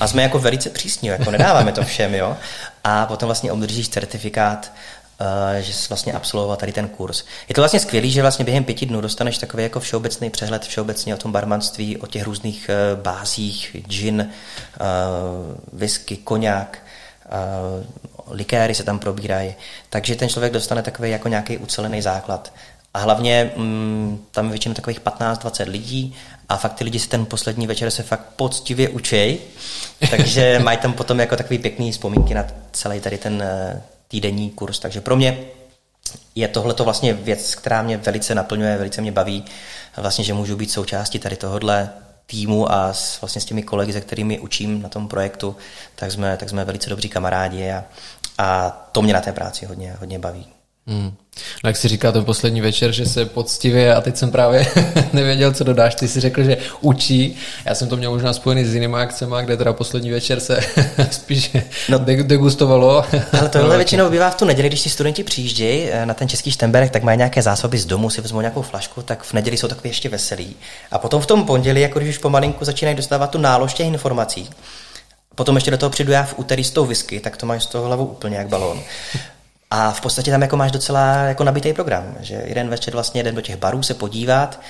a 0.00 0.06
jsme 0.06 0.22
jako 0.22 0.38
velice 0.38 0.70
přísní, 0.70 1.08
jako 1.08 1.30
nedáváme 1.30 1.72
to 1.72 1.84
všem, 1.84 2.14
jo. 2.14 2.36
A 2.84 3.06
potom 3.06 3.26
vlastně 3.26 3.52
obdržíš 3.52 3.88
certifikát, 3.88 4.72
uh, 5.20 5.26
že 5.60 5.72
jsi 5.72 5.88
vlastně 5.88 6.12
absolvoval 6.12 6.56
tady 6.56 6.72
ten 6.72 6.88
kurz. 6.88 7.24
Je 7.48 7.54
to 7.54 7.60
vlastně 7.60 7.80
skvělé, 7.80 8.08
že 8.08 8.22
vlastně 8.22 8.44
během 8.44 8.64
pěti 8.64 8.86
dnů 8.86 9.00
dostaneš 9.00 9.38
takový 9.38 9.62
jako 9.62 9.80
všeobecný 9.80 10.30
přehled 10.30 10.64
všeobecně 10.64 11.14
o 11.14 11.18
tom 11.18 11.32
barmanství, 11.32 11.96
o 11.96 12.06
těch 12.06 12.24
různých 12.24 12.70
uh, 12.94 13.02
bázích, 13.02 13.76
gin, 13.88 14.30
whisky, 15.72 16.16
uh, 16.16 16.89
likéry 18.30 18.74
se 18.74 18.84
tam 18.84 18.98
probírají. 18.98 19.54
Takže 19.90 20.16
ten 20.16 20.28
člověk 20.28 20.52
dostane 20.52 20.82
takový 20.82 21.10
jako 21.10 21.28
nějaký 21.28 21.58
ucelený 21.58 22.02
základ. 22.02 22.52
A 22.94 22.98
hlavně 22.98 23.52
mm, 23.56 24.24
tam 24.30 24.44
je 24.44 24.50
většinou 24.50 24.74
takových 24.74 25.00
15-20 25.00 25.68
lidí 25.68 26.16
a 26.48 26.56
fakt 26.56 26.74
ty 26.74 26.84
lidi 26.84 26.98
si 26.98 27.08
ten 27.08 27.26
poslední 27.26 27.66
večer 27.66 27.90
se 27.90 28.02
fakt 28.02 28.24
poctivě 28.36 28.88
učej, 28.88 29.38
takže 30.10 30.58
mají 30.64 30.78
tam 30.78 30.92
potom 30.92 31.20
jako 31.20 31.36
takový 31.36 31.58
pěkný 31.58 31.92
vzpomínky 31.92 32.34
na 32.34 32.46
celý 32.72 33.00
tady 33.00 33.18
ten 33.18 33.42
eh, 33.42 33.82
týdenní 34.08 34.50
kurz. 34.50 34.78
Takže 34.78 35.00
pro 35.00 35.16
mě 35.16 35.38
je 36.34 36.48
tohle 36.48 36.74
to 36.74 36.84
vlastně 36.84 37.12
věc, 37.14 37.54
která 37.54 37.82
mě 37.82 37.96
velice 37.96 38.34
naplňuje, 38.34 38.76
velice 38.76 39.00
mě 39.00 39.12
baví, 39.12 39.44
vlastně, 39.96 40.24
že 40.24 40.34
můžu 40.34 40.56
být 40.56 40.70
součástí 40.70 41.18
tady 41.18 41.36
tohohle 41.36 41.90
týmu 42.30 42.72
a 42.72 42.92
s, 42.92 43.20
vlastně 43.20 43.40
s 43.40 43.44
těmi 43.44 43.62
kolegy, 43.62 43.92
se 43.92 44.00
kterými 44.00 44.38
učím 44.38 44.82
na 44.82 44.88
tom 44.88 45.08
projektu, 45.08 45.56
tak 45.94 46.12
jsme, 46.12 46.36
tak 46.36 46.48
jsme 46.48 46.64
velice 46.64 46.90
dobří 46.90 47.08
kamarádi 47.08 47.70
a, 47.70 47.84
a 48.38 48.70
to 48.92 49.02
mě 49.02 49.12
na 49.12 49.20
té 49.20 49.32
práci 49.32 49.66
hodně, 49.66 49.96
hodně 50.00 50.18
baví. 50.18 50.59
Hmm. 50.86 51.12
No 51.64 51.68
jak 51.68 51.76
jsi 51.76 51.88
říkal 51.88 52.12
ten 52.12 52.24
poslední 52.24 52.60
večer, 52.60 52.92
že 52.92 53.06
se 53.06 53.24
poctivě, 53.24 53.94
a 53.94 54.00
teď 54.00 54.16
jsem 54.16 54.30
právě 54.30 54.66
nevěděl, 55.12 55.52
co 55.52 55.64
dodáš, 55.64 55.94
ty 55.94 56.08
si 56.08 56.20
řekl, 56.20 56.42
že 56.42 56.56
učí, 56.80 57.36
já 57.64 57.74
jsem 57.74 57.88
to 57.88 57.96
měl 57.96 58.10
možná 58.10 58.32
spojený 58.32 58.64
s 58.64 58.74
jinými 58.74 58.96
akcemi, 58.96 59.36
kde 59.44 59.56
teda 59.56 59.72
poslední 59.72 60.10
večer 60.10 60.40
se 60.40 60.60
spíš 61.10 61.56
no, 61.88 61.98
degustovalo. 61.98 63.04
Ale 63.38 63.48
tohle 63.48 63.76
většinou 63.76 64.10
bývá 64.10 64.30
v 64.30 64.34
tu 64.34 64.44
neděli, 64.44 64.68
když 64.68 64.80
si 64.80 64.90
studenti 64.90 65.24
přijíždějí 65.24 65.88
eh, 65.90 66.06
na 66.06 66.14
ten 66.14 66.28
český 66.28 66.50
štemberek, 66.50 66.90
tak 66.90 67.02
mají 67.02 67.18
nějaké 67.18 67.42
zásoby 67.42 67.78
z 67.78 67.86
domu, 67.86 68.10
si 68.10 68.20
vezmou 68.20 68.40
nějakou 68.40 68.62
flašku, 68.62 69.02
tak 69.02 69.22
v 69.22 69.32
neděli 69.32 69.56
jsou 69.56 69.68
takový 69.68 69.90
ještě 69.90 70.08
veselí. 70.08 70.56
A 70.90 70.98
potom 70.98 71.22
v 71.22 71.26
tom 71.26 71.44
pondělí, 71.44 71.80
jako 71.80 71.98
když 71.98 72.16
už 72.16 72.18
pomalinku 72.18 72.64
začínají 72.64 72.96
dostávat 72.96 73.30
tu 73.30 73.38
nálož 73.38 73.74
těch 73.74 73.86
informací, 73.86 74.50
Potom 75.34 75.56
ještě 75.56 75.70
do 75.70 75.78
toho 75.78 75.90
přijdu 75.90 76.12
já 76.12 76.22
v 76.22 76.38
úterý 76.38 76.64
s 76.64 76.70
tou 76.70 76.86
whisky, 76.86 77.20
tak 77.20 77.36
to 77.36 77.46
máš 77.46 77.64
z 77.64 77.66
toho 77.66 77.86
hlavu 77.86 78.04
úplně 78.04 78.36
jak 78.36 78.48
balón. 78.48 78.80
A 79.70 79.92
v 79.92 80.00
podstatě 80.00 80.30
tam 80.30 80.42
jako 80.42 80.56
máš 80.56 80.70
docela 80.70 81.14
jako 81.14 81.44
nabitý 81.44 81.72
program, 81.72 82.14
že 82.20 82.42
jeden 82.46 82.68
večer 82.68 82.94
vlastně 82.94 83.18
jeden 83.18 83.34
do 83.34 83.40
těch 83.40 83.56
barů 83.56 83.82
se 83.82 83.94
podívat, 83.94 84.60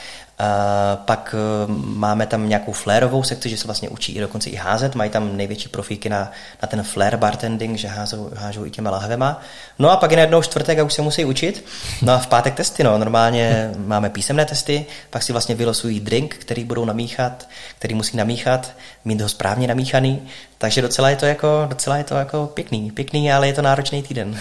pak 0.94 1.34
e, 1.34 1.72
máme 1.84 2.26
tam 2.26 2.48
nějakou 2.48 2.72
flérovou 2.72 3.22
sekci, 3.22 3.48
že 3.48 3.57
se 3.57 3.68
vlastně 3.68 3.88
učí 3.88 4.12
i 4.12 4.20
dokonce 4.20 4.51
i 4.51 4.57
házet, 4.57 4.94
mají 4.94 5.11
tam 5.11 5.36
největší 5.36 5.68
profíky 5.68 6.09
na, 6.09 6.32
na 6.62 6.68
ten 6.68 6.82
flare 6.82 7.16
bartending, 7.16 7.78
že 7.78 7.88
házou, 7.88 8.30
hážou 8.36 8.64
i 8.64 8.70
těma 8.70 8.90
lahvema. 8.90 9.40
No 9.78 9.90
a 9.90 9.96
pak 9.96 10.11
je 10.11 10.16
najednou 10.16 10.42
čtvrtek 10.42 10.78
a 10.78 10.82
už 10.82 10.92
se 10.92 11.03
musí 11.03 11.24
učit. 11.24 11.64
No 12.03 12.12
a 12.12 12.18
v 12.18 12.26
pátek 12.26 12.55
testy, 12.55 12.84
no. 12.84 12.98
Normálně 12.98 13.70
máme 13.76 14.11
písemné 14.11 14.44
testy, 14.44 14.86
pak 15.11 15.22
si 15.22 15.32
vlastně 15.32 15.55
vylosují 15.55 16.01
drink, 16.01 16.34
který 16.34 16.64
budou 16.64 16.84
namíchat, 16.84 17.48
který 17.78 17.94
musí 17.94 18.16
namíchat, 18.16 18.72
mít 19.05 19.20
ho 19.20 19.28
správně 19.28 19.68
namíchaný. 19.68 20.22
Takže 20.61 20.82
docela 20.82 21.11
je 21.11 21.16
to 21.16 21.26
jako, 21.26 21.66
docela 21.68 21.96
je 21.96 22.04
to 22.04 22.14
jako 22.14 22.46
pěkný, 22.46 22.90
pěkný, 22.90 23.32
ale 23.32 23.46
je 23.46 23.52
to 23.52 23.62
náročný 23.62 24.02
týden. 24.02 24.40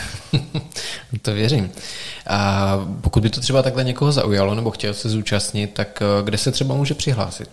to 1.22 1.34
věřím. 1.34 1.72
A 2.28 2.72
pokud 3.02 3.24
by 3.24 3.30
to 3.30 3.42
třeba 3.42 3.64
takhle 3.64 3.84
někoho 3.84 4.12
zaujalo 4.12 4.56
nebo 4.56 4.72
chtěl 4.72 4.94
se 4.94 5.10
zúčastnit, 5.10 5.74
tak 5.74 6.02
eh, 6.02 6.24
kde 6.24 6.38
se 6.38 6.52
třeba 6.52 6.76
může 6.76 6.94
přihlásit? 6.94 7.50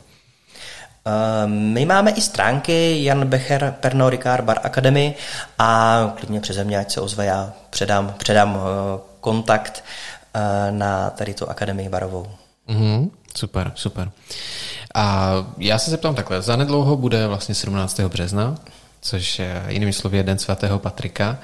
Eh, 1.06 1.46
my 1.46 1.86
máme 1.86 2.10
i 2.10 2.20
stránky 2.20 3.04
Jan 3.04 3.26
Becher 3.26 3.74
Pernod 3.80 4.10
Ricard 4.10 4.44
Bar 4.44 4.60
Academy 4.62 5.14
a 5.58 6.12
klidně 6.16 6.40
přeze 6.40 6.64
mě, 6.64 6.78
ať 6.78 6.92
se 6.92 7.00
ozve, 7.00 7.26
já 7.26 7.52
předám, 7.70 8.14
předám 8.18 8.56
eh, 8.56 9.00
kontakt 9.20 9.84
na 10.70 11.10
tady 11.10 11.34
tu 11.34 11.50
akademii 11.50 11.88
barovou. 11.88 12.26
Mm, 12.68 13.10
super, 13.34 13.72
super. 13.74 14.10
A 14.94 15.32
já 15.58 15.78
se 15.78 15.90
zeptám 15.90 16.14
takhle, 16.14 16.42
zanedlouho 16.42 16.96
bude 16.96 17.26
vlastně 17.26 17.54
17. 17.54 18.00
března, 18.00 18.54
což 19.00 19.38
je 19.38 19.64
jinými 19.68 19.92
slovy 19.92 20.22
Den 20.22 20.38
svatého 20.38 20.78
Patrika. 20.78 21.38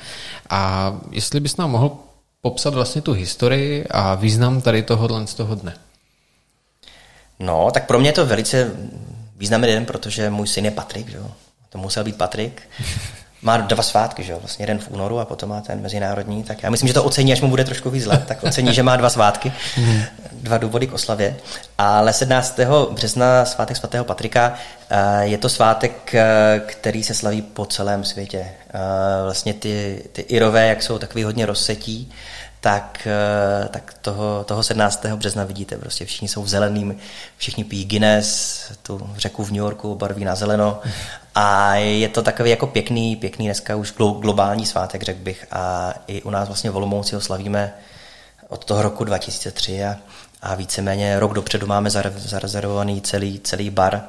A 0.50 0.92
jestli 1.10 1.40
bys 1.40 1.56
nám 1.56 1.70
mohl 1.70 1.96
popsat 2.40 2.74
vlastně 2.74 3.02
tu 3.02 3.12
historii 3.12 3.86
a 3.90 4.14
význam 4.14 4.60
tady 4.60 4.82
tohohle 4.82 5.26
z 5.26 5.34
toho 5.34 5.54
dne. 5.54 5.74
No, 7.38 7.70
tak 7.70 7.86
pro 7.86 8.00
mě 8.00 8.08
je 8.08 8.12
to 8.12 8.26
velice 8.26 8.70
významný 9.36 9.66
den, 9.68 9.84
protože 9.84 10.30
můj 10.30 10.48
syn 10.48 10.64
je 10.64 10.70
Patrik, 10.70 11.08
že 11.08 11.16
jo? 11.16 11.30
To 11.68 11.78
musel 11.78 12.04
být 12.04 12.16
Patrik. 12.16 12.62
Má 13.44 13.56
dva 13.56 13.82
svátky, 13.82 14.22
že 14.22 14.32
jo? 14.32 14.38
Vlastně 14.40 14.62
jeden 14.62 14.78
v 14.78 14.90
únoru 14.90 15.18
a 15.18 15.24
potom 15.24 15.48
má 15.48 15.60
ten 15.60 15.80
mezinárodní. 15.80 16.44
Tak 16.44 16.62
já 16.62 16.70
myslím, 16.70 16.88
že 16.88 16.94
to 16.94 17.04
ocení, 17.04 17.32
až 17.32 17.40
mu 17.40 17.48
bude 17.48 17.64
trošku 17.64 17.90
víc 17.90 18.06
let, 18.06 18.24
tak 18.26 18.42
ocení, 18.42 18.74
že 18.74 18.82
má 18.82 18.96
dva 18.96 19.10
svátky, 19.10 19.52
dva 20.32 20.58
důvody 20.58 20.86
k 20.86 20.92
oslavě. 20.92 21.36
Ale 21.78 22.12
17. 22.12 22.60
března, 22.90 23.44
svátek 23.44 23.76
svatého 23.76 24.04
Patrika, 24.04 24.54
eh, 24.90 25.24
je 25.24 25.38
to 25.38 25.48
svátek, 25.48 26.14
eh, 26.14 26.60
který 26.66 27.04
se 27.04 27.14
slaví 27.14 27.42
po 27.42 27.66
celém 27.66 28.04
světě. 28.04 28.46
Eh, 28.68 28.78
vlastně 29.24 29.54
ty, 29.54 30.04
ty 30.12 30.22
Irové, 30.22 30.66
jak 30.66 30.82
jsou 30.82 30.98
takový 30.98 31.24
hodně 31.24 31.46
rozsetí, 31.46 32.12
tak, 32.62 33.06
eh, 33.10 33.68
tak 33.68 33.94
toho, 34.00 34.44
toho 34.44 34.62
17. 34.62 35.16
března 35.16 35.44
vidíte, 35.44 35.76
prostě 35.76 36.04
všichni 36.04 36.28
jsou 36.28 36.42
v 36.42 36.48
zeleným, 36.48 36.96
všichni 37.36 37.64
pijí 37.64 37.84
Guinness, 37.84 38.60
tu 38.82 39.10
řeku 39.16 39.44
v 39.44 39.50
New 39.50 39.58
Yorku 39.58 39.94
barví 39.94 40.24
na 40.24 40.34
zeleno 40.34 40.80
a 41.34 41.74
je 41.74 42.08
to 42.08 42.22
takový 42.22 42.50
jako 42.50 42.66
pěkný, 42.66 43.16
pěkný 43.16 43.46
dneska 43.46 43.76
už 43.76 43.94
globální 43.94 44.66
svátek, 44.66 45.02
řekl 45.02 45.20
bych 45.20 45.46
a 45.50 45.94
i 46.06 46.22
u 46.22 46.30
nás 46.30 46.48
vlastně 46.48 46.70
v 46.70 46.74
ho 46.74 47.20
slavíme 47.20 47.74
od 48.48 48.64
toho 48.64 48.82
roku 48.82 49.04
2003 49.04 49.84
a, 49.84 49.96
a 50.42 50.54
víceméně 50.54 51.20
rok 51.20 51.32
dopředu 51.32 51.66
máme 51.66 51.90
zarezervovaný 52.16 53.00
celý, 53.00 53.40
celý 53.40 53.70
bar, 53.70 54.02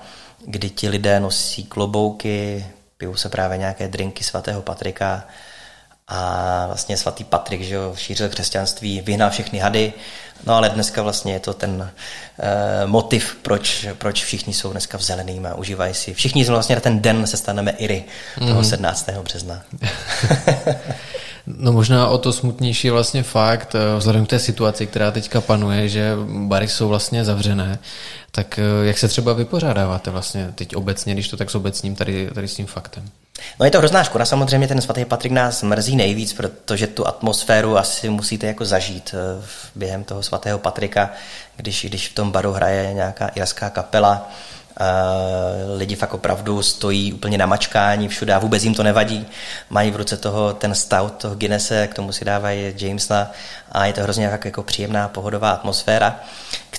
kdy 0.45 0.69
ti 0.69 0.89
lidé 0.89 1.19
nosí 1.19 1.63
klobouky, 1.63 2.65
pijou 2.97 3.15
se 3.15 3.29
právě 3.29 3.57
nějaké 3.57 3.87
drinky 3.87 4.23
svatého 4.23 4.61
Patrika, 4.61 5.23
a 6.07 6.63
vlastně 6.67 6.97
svatý 6.97 7.23
Patrik, 7.23 7.61
že 7.61 7.75
jo, 7.75 7.93
šířil 7.97 8.29
křesťanství, 8.29 9.01
vyhnal 9.01 9.29
všechny 9.29 9.59
hady, 9.59 9.93
no 10.45 10.55
ale 10.55 10.69
dneska 10.69 11.01
vlastně 11.01 11.33
je 11.33 11.39
to 11.39 11.53
ten 11.53 11.71
uh, 11.71 12.89
motiv, 12.89 13.37
proč, 13.41 13.87
proč 13.97 14.23
všichni 14.23 14.53
jsou 14.53 14.71
dneska 14.71 14.97
v 14.97 15.01
zeleným 15.01 15.45
a 15.45 15.55
užívají 15.55 15.93
si. 15.93 16.13
Všichni 16.13 16.45
jsme 16.45 16.53
vlastně 16.53 16.75
na 16.75 16.81
ten 16.81 17.01
den 17.01 17.27
se 17.27 17.37
staneme 17.37 17.71
Iry, 17.71 18.03
toho 18.39 18.61
mm. 18.61 18.63
17. 18.63 19.09
března. 19.09 19.61
No 21.47 21.71
možná 21.71 22.07
o 22.07 22.17
to 22.17 22.33
smutnější 22.33 22.87
je 22.87 22.91
vlastně 22.91 23.23
fakt, 23.23 23.75
eh, 23.75 23.97
vzhledem 23.97 24.25
k 24.25 24.29
té 24.29 24.39
situaci, 24.39 24.87
která 24.87 25.11
teďka 25.11 25.41
panuje, 25.41 25.89
že 25.89 26.11
bary 26.47 26.67
jsou 26.67 26.87
vlastně 26.87 27.25
zavřené, 27.25 27.79
tak 28.31 28.59
eh, 28.59 28.85
jak 28.85 28.97
se 28.97 29.07
třeba 29.07 29.33
vypořádáváte 29.33 30.11
vlastně 30.11 30.51
teď 30.55 30.75
obecně, 30.75 31.13
když 31.13 31.29
to 31.29 31.37
tak 31.37 31.49
s 31.49 31.55
obecním 31.55 31.95
tady, 31.95 32.29
tady 32.33 32.47
s 32.47 32.55
tím 32.55 32.65
faktem? 32.65 33.09
No 33.59 33.65
je 33.65 33.71
to 33.71 33.77
hrozná 33.77 34.03
škoda, 34.03 34.25
samozřejmě 34.25 34.67
ten 34.67 34.81
svatý 34.81 35.05
Patrik 35.05 35.31
nás 35.31 35.63
mrzí 35.63 35.95
nejvíc, 35.95 36.33
protože 36.33 36.87
tu 36.87 37.07
atmosféru 37.07 37.77
asi 37.77 38.09
musíte 38.09 38.47
jako 38.47 38.65
zažít 38.65 39.15
eh, 39.17 39.45
během 39.75 40.03
toho 40.03 40.23
svatého 40.23 40.59
Patrika, 40.59 41.09
když, 41.55 41.85
když 41.85 42.09
v 42.09 42.13
tom 42.13 42.31
baru 42.31 42.51
hraje 42.51 42.93
nějaká 42.93 43.27
irská 43.27 43.69
kapela, 43.69 44.31
Uh, 44.79 45.77
lidi 45.77 45.95
fakt 45.95 46.13
opravdu 46.13 46.61
stojí 46.61 47.13
úplně 47.13 47.37
na 47.37 47.45
mačkání 47.45 48.07
všude 48.07 48.33
a 48.33 48.39
vůbec 48.39 48.63
jim 48.63 48.75
to 48.75 48.83
nevadí. 48.83 49.27
Mají 49.69 49.91
v 49.91 49.95
ruce 49.95 50.17
toho 50.17 50.53
ten 50.53 50.75
stout, 50.75 51.13
toho 51.13 51.35
Guinnesse, 51.35 51.87
k 51.87 51.93
tomu 51.93 52.11
si 52.11 52.25
dávají 52.25 52.73
Jamesa 52.77 53.31
a 53.71 53.85
je 53.85 53.93
to 53.93 54.01
hrozně 54.01 54.25
jako, 54.25 54.47
jako 54.47 54.63
příjemná 54.63 55.07
pohodová 55.07 55.51
atmosféra, 55.51 56.19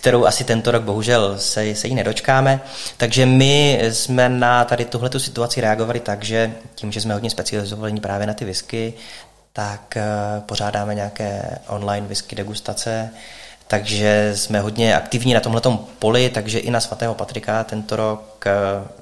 kterou 0.05 0.27
asi 0.27 0.45
tento 0.45 0.71
rok 0.71 0.83
bohužel 0.83 1.39
se, 1.39 1.75
se 1.75 1.89
jí 1.89 1.95
nedočkáme. 1.95 2.61
Takže 2.97 3.27
my 3.27 3.81
jsme 3.91 4.29
na 4.29 4.65
tady 4.65 4.85
tuhletu 4.85 5.19
situaci 5.19 5.61
reagovali 5.61 6.01
tak, 6.01 6.25
že 6.25 6.55
tím, 6.75 6.93
že 6.93 7.01
jsme 7.01 7.15
hodně 7.15 7.31
specializovaní 7.31 8.01
právě 8.01 8.27
na 8.27 8.35
ty 8.35 8.45
whisky, 8.45 8.95
tak 9.53 9.97
uh, 9.97 10.43
pořádáme 10.43 10.95
nějaké 10.95 11.59
online 11.69 12.07
whisky 12.07 12.37
degustace, 12.37 13.11
takže 13.67 14.33
jsme 14.35 14.61
hodně 14.61 14.97
aktivní 14.97 15.35
na 15.35 15.41
tomhle 15.41 15.63
poli, 15.99 16.31
takže 16.31 16.59
i 16.59 16.71
na 16.71 16.81
svatého 16.81 17.15
Patrika 17.15 17.65
tento 17.65 17.97
rok 17.97 18.45
eh, 18.47 18.53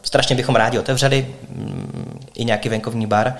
strašně 0.02 0.36
bychom 0.36 0.54
rádi 0.54 0.78
otevřeli 0.78 1.26
mm, 1.48 2.20
i 2.34 2.44
nějaký 2.44 2.68
venkovní 2.68 3.06
bar, 3.06 3.36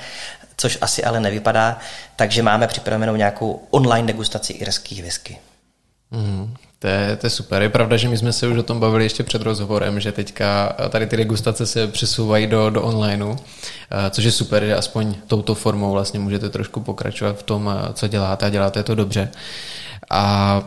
což 0.57 0.79
asi 0.81 1.05
ale 1.05 1.21
nevypadá, 1.21 1.79
takže 2.17 2.43
máme 2.43 2.67
připravenou 2.67 3.17
nějakou 3.17 3.63
online 3.71 4.07
degustaci 4.07 4.53
irských 4.53 5.03
whisky. 5.03 5.39
Mm, 6.11 6.55
to 6.83 6.89
je, 6.89 7.17
to 7.17 7.27
je 7.27 7.31
super. 7.31 7.63
Je 7.63 7.69
pravda, 7.69 7.97
že 7.97 8.09
my 8.09 8.19
jsme 8.19 8.33
se 8.33 8.47
už 8.47 8.59
o 8.59 8.63
tom 8.63 8.81
bavili 8.81 9.05
ještě 9.05 9.23
před 9.23 9.43
rozhovorem, 9.43 10.01
že 10.01 10.13
teďka 10.13 10.77
tady 10.89 11.07
ty 11.07 11.17
degustace 11.17 11.67
se 11.67 11.87
přesouvají 11.87 12.47
do, 12.47 12.71
do 12.71 12.83
onlineu, 12.83 13.37
eh, 13.37 14.11
což 14.11 14.25
je 14.25 14.33
super, 14.33 14.65
že 14.65 14.77
aspoň 14.77 15.15
touto 15.27 15.55
formou 15.55 15.93
vlastně 15.93 16.21
můžete 16.21 16.49
trošku 16.49 16.81
pokračovat 16.81 17.39
v 17.39 17.43
tom, 17.43 17.71
eh, 17.71 17.93
co 17.93 18.09
děláte 18.09 18.47
a 18.47 18.49
děláte 18.49 18.83
to 18.83 18.95
dobře. 18.95 19.31
A 20.11 20.63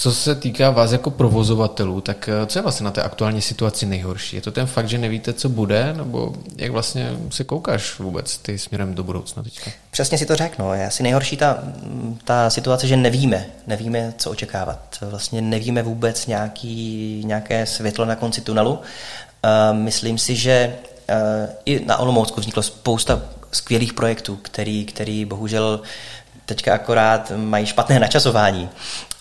co 0.00 0.12
se 0.12 0.34
týká 0.34 0.70
vás 0.70 0.92
jako 0.92 1.10
provozovatelů, 1.10 2.00
tak 2.00 2.28
eh, 2.28 2.46
co 2.46 2.58
je 2.58 2.62
vlastně 2.62 2.84
na 2.84 2.90
té 2.90 3.02
aktuální 3.02 3.42
situaci 3.42 3.86
nejhorší? 3.86 4.36
Je 4.36 4.42
to 4.42 4.50
ten 4.50 4.66
fakt, 4.66 4.88
že 4.88 4.98
nevíte, 4.98 5.32
co 5.32 5.48
bude, 5.48 5.94
nebo 5.96 6.34
jak 6.56 6.70
vlastně 6.70 7.10
se 7.30 7.44
koukáš 7.44 7.98
vůbec 7.98 8.38
ty 8.38 8.58
směrem 8.58 8.94
do 8.94 9.04
budoucna 9.04 9.42
teďka? 9.42 9.70
Přesně 9.90 10.18
si 10.18 10.26
to 10.26 10.36
řeknu. 10.36 10.72
Je 10.72 10.86
asi 10.86 11.02
nejhorší 11.02 11.36
ta, 11.36 11.58
ta 12.24 12.50
situace, 12.50 12.86
že 12.86 12.96
nevíme. 12.96 13.46
Nevíme, 13.66 14.14
co 14.18 14.30
očekávat. 14.30 14.98
Vlastně 15.00 15.42
nevíme 15.42 15.82
vůbec 15.82 16.26
nějaký, 16.26 17.22
nějaké 17.26 17.66
světlo 17.66 18.04
na 18.04 18.16
konci 18.16 18.40
tunelu. 18.40 18.72
Uh, 18.72 18.80
myslím 19.78 20.18
si, 20.18 20.36
že 20.36 20.76
uh, 21.08 21.50
i 21.64 21.84
na 21.86 21.96
Olomoucku 21.96 22.40
vzniklo 22.40 22.62
spousta 22.62 23.22
skvělých 23.52 23.92
projektů, 23.92 24.36
který, 24.36 24.84
který 24.84 25.24
bohužel 25.24 25.80
teďka 26.46 26.74
akorát 26.74 27.32
mají 27.36 27.66
špatné 27.66 28.00
načasování. 28.00 28.68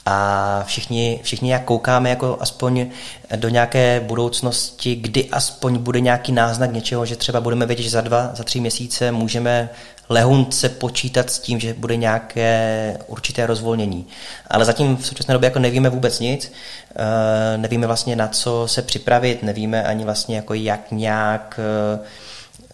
A 0.10 0.64
všichni, 0.68 1.20
všichni 1.24 1.52
jak 1.52 1.64
koukáme 1.64 2.10
jako 2.10 2.38
aspoň 2.40 2.88
do 3.36 3.50
nějaké 3.50 4.00
budoucnosti, 4.00 4.96
kdy 4.96 5.30
aspoň 5.30 5.78
bude 5.78 6.00
nějaký 6.00 6.32
náznak 6.32 6.74
něčeho, 6.74 7.06
že 7.06 7.16
třeba 7.16 7.42
budeme 7.42 7.66
vědět, 7.66 7.84
že 7.84 7.90
za 7.90 8.02
dva, 8.02 8.32
za 8.34 8.44
tři 8.44 8.60
měsíce 8.60 9.12
můžeme 9.12 9.70
lehunce 10.10 10.70
počítat 10.70 11.30
s 11.30 11.40
tím, 11.40 11.60
že 11.60 11.74
bude 11.74 11.96
nějaké 11.96 12.98
určité 13.08 13.46
rozvolnění. 13.46 14.08
Ale 14.48 14.66
zatím 14.66 14.98
v 14.98 15.06
současné 15.06 15.34
době 15.34 15.48
jako 15.48 15.60
nevíme 15.60 15.90
vůbec 15.90 16.20
nic, 16.20 16.52
eh, 16.96 17.58
nevíme 17.58 17.88
vlastně 17.88 18.16
na 18.16 18.28
co 18.28 18.64
se 18.68 18.82
připravit, 18.82 19.44
nevíme 19.44 19.84
ani 19.84 20.04
vlastně 20.06 20.36
jako 20.36 20.54
jak 20.54 20.92
nějak 20.92 21.60
eh, 21.60 22.00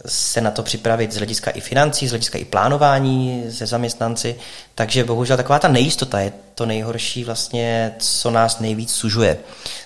se 0.05 0.41
na 0.41 0.51
to 0.51 0.63
připravit 0.63 1.11
z 1.11 1.17
hlediska 1.17 1.51
i 1.51 1.61
financí, 1.61 2.07
z 2.07 2.09
hlediska 2.09 2.37
i 2.37 2.45
plánování 2.45 3.43
se 3.49 3.65
zaměstnanci. 3.65 4.35
Takže 4.75 5.03
bohužel 5.03 5.37
taková 5.37 5.59
ta 5.59 5.67
nejistota 5.67 6.19
je 6.19 6.33
to 6.55 6.65
nejhorší 6.65 7.23
vlastně, 7.23 7.95
co 7.99 8.31
nás 8.31 8.59
nejvíc 8.59 8.93
sužuje. 8.93 9.37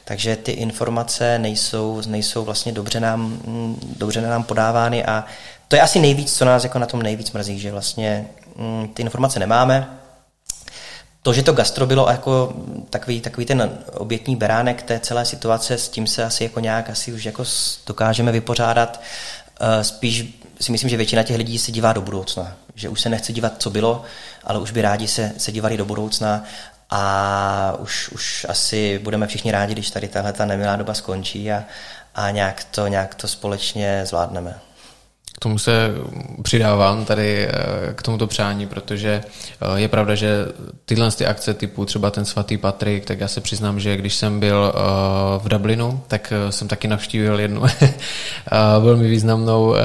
Takže 0.06 0.36
ty 0.36 0.52
informace 0.52 1.40
nejsou, 1.40 2.02
nejsou 2.08 2.46
vlastně 2.46 2.72
dobře 2.72 3.00
nám, 3.00 3.40
dobře 3.98 4.22
nám 4.22 4.44
podávány 4.44 5.06
a 5.06 5.26
to 5.68 5.76
je 5.76 5.82
asi 5.82 6.00
nejvíc, 6.00 6.38
co 6.38 6.46
nás 6.46 6.64
jako 6.64 6.80
na 6.80 6.86
tom 6.86 7.02
nejvíc 7.02 7.32
mrzí, 7.32 7.60
že 7.60 7.72
vlastně 7.72 8.28
mm, 8.56 8.88
ty 8.94 9.02
informace 9.02 9.40
nemáme, 9.40 9.98
to, 11.28 11.34
že 11.34 11.44
to 11.44 11.54
gastro 11.54 11.86
bylo 11.86 12.10
jako 12.10 12.54
takový, 12.90 13.22
takový 13.22 13.46
ten 13.46 13.78
obětní 13.94 14.36
beránek 14.36 14.82
té 14.82 15.00
celé 15.00 15.26
situace, 15.26 15.78
s 15.78 15.90
tím 15.90 16.08
se 16.08 16.24
asi 16.24 16.44
jako 16.44 16.60
nějak 16.60 16.90
asi 16.90 17.14
už 17.14 17.26
jako 17.26 17.44
dokážeme 17.88 18.32
vypořádat. 18.32 19.02
Eh, 19.60 19.84
spíš 19.84 20.26
si 20.62 20.72
myslím, 20.72 20.90
že 20.90 20.98
většina 20.98 21.24
těch 21.24 21.38
lidí 21.38 21.60
se 21.60 21.72
dívá 21.72 21.94
do 21.94 22.02
budoucna. 22.02 22.56
Že 22.76 22.90
už 22.90 23.02
se 23.02 23.10
nechce 23.10 23.34
dívat, 23.34 23.54
co 23.58 23.70
bylo, 23.70 24.04
ale 24.44 24.60
už 24.60 24.72
by 24.72 24.82
rádi 24.82 25.08
se, 25.08 25.32
se 25.38 25.52
dívali 25.52 25.78
do 25.78 25.86
budoucna 25.86 26.44
a 26.90 27.76
už, 27.80 28.10
už 28.10 28.46
asi 28.50 29.00
budeme 29.04 29.28
všichni 29.28 29.52
rádi, 29.52 29.74
když 29.74 29.90
tady 29.92 30.08
tahle 30.08 30.34
ta 30.34 30.46
nemilá 30.46 30.76
doba 30.76 30.94
skončí 30.94 31.52
a, 31.52 31.64
a 32.16 32.32
nějak, 32.32 32.64
to, 32.64 32.88
nějak 32.88 33.16
to 33.16 33.28
společně 33.28 34.02
zvládneme. 34.06 34.60
K 35.38 35.40
tomu 35.40 35.58
se 35.58 35.92
přidávám 36.42 37.06
tady 37.06 37.48
eh, 37.48 37.54
k 37.96 38.02
tomuto 38.02 38.28
přání, 38.28 38.68
protože 38.68 39.24
eh, 39.62 39.80
je 39.80 39.88
pravda, 39.88 40.16
že 40.16 40.46
tyhle 40.86 41.12
ty 41.12 41.26
akce 41.26 41.54
typu 41.54 41.86
třeba 41.86 42.12
ten 42.12 42.26
svatý 42.26 42.58
Patrik, 42.58 43.06
tak 43.06 43.20
já 43.20 43.28
se 43.28 43.42
přiznám, 43.42 43.80
že 43.80 43.98
když 43.98 44.16
jsem 44.16 44.40
byl 44.40 44.74
eh, 44.76 44.80
v 45.40 45.50
Dublinu, 45.50 46.02
tak 46.08 46.34
jsem 46.50 46.68
taky 46.68 46.88
navštívil 46.88 47.40
jednu 47.40 47.62
velmi 48.80 49.10
významnou 49.10 49.76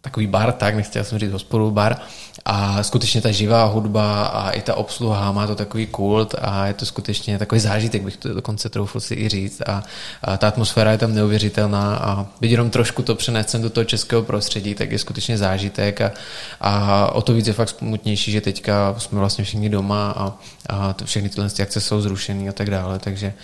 takový 0.00 0.26
bar, 0.26 0.52
tak 0.52 0.74
nechtěl 0.74 1.04
jsem 1.04 1.18
říct 1.18 1.32
hospodu, 1.32 1.70
bar, 1.70 1.96
a 2.44 2.82
skutečně 2.82 3.20
ta 3.20 3.30
živá 3.30 3.64
hudba 3.64 4.26
a 4.26 4.50
i 4.50 4.62
ta 4.62 4.74
obsluha 4.74 5.32
má 5.32 5.46
to 5.46 5.54
takový 5.54 5.86
kult 5.86 6.34
a 6.38 6.66
je 6.66 6.74
to 6.74 6.86
skutečně 6.86 7.38
takový 7.38 7.60
zážitek, 7.60 8.02
bych 8.02 8.16
to 8.16 8.34
dokonce 8.34 8.68
troufl 8.68 9.00
si 9.00 9.14
i 9.14 9.28
říct. 9.28 9.62
A, 9.66 9.82
a 10.22 10.36
ta 10.36 10.48
atmosféra 10.48 10.92
je 10.92 10.98
tam 10.98 11.14
neuvěřitelná 11.14 11.96
a 11.96 12.26
byť 12.40 12.50
jenom 12.50 12.70
trošku 12.70 13.02
to 13.02 13.14
přenést 13.14 13.56
do 13.56 13.70
toho 13.70 13.84
českého 13.84 14.22
prostředí, 14.22 14.74
tak 14.74 14.92
je 14.92 14.98
skutečně 14.98 15.38
zážitek 15.38 16.00
a, 16.00 16.12
a 16.60 17.06
o 17.12 17.22
to 17.22 17.32
víc 17.32 17.46
je 17.46 17.52
fakt 17.52 17.68
smutnější, 17.68 18.32
že 18.32 18.40
teďka 18.40 18.94
jsme 18.98 19.18
vlastně 19.18 19.44
všichni 19.44 19.68
doma 19.68 20.10
a, 20.10 20.32
a 20.68 20.92
to, 20.92 21.04
všechny 21.04 21.28
tyhle 21.28 21.50
akce 21.62 21.80
jsou 21.80 22.00
zrušený 22.00 22.48
a 22.48 22.52
tak 22.52 22.70
dále, 22.70 22.98
takže 22.98 23.34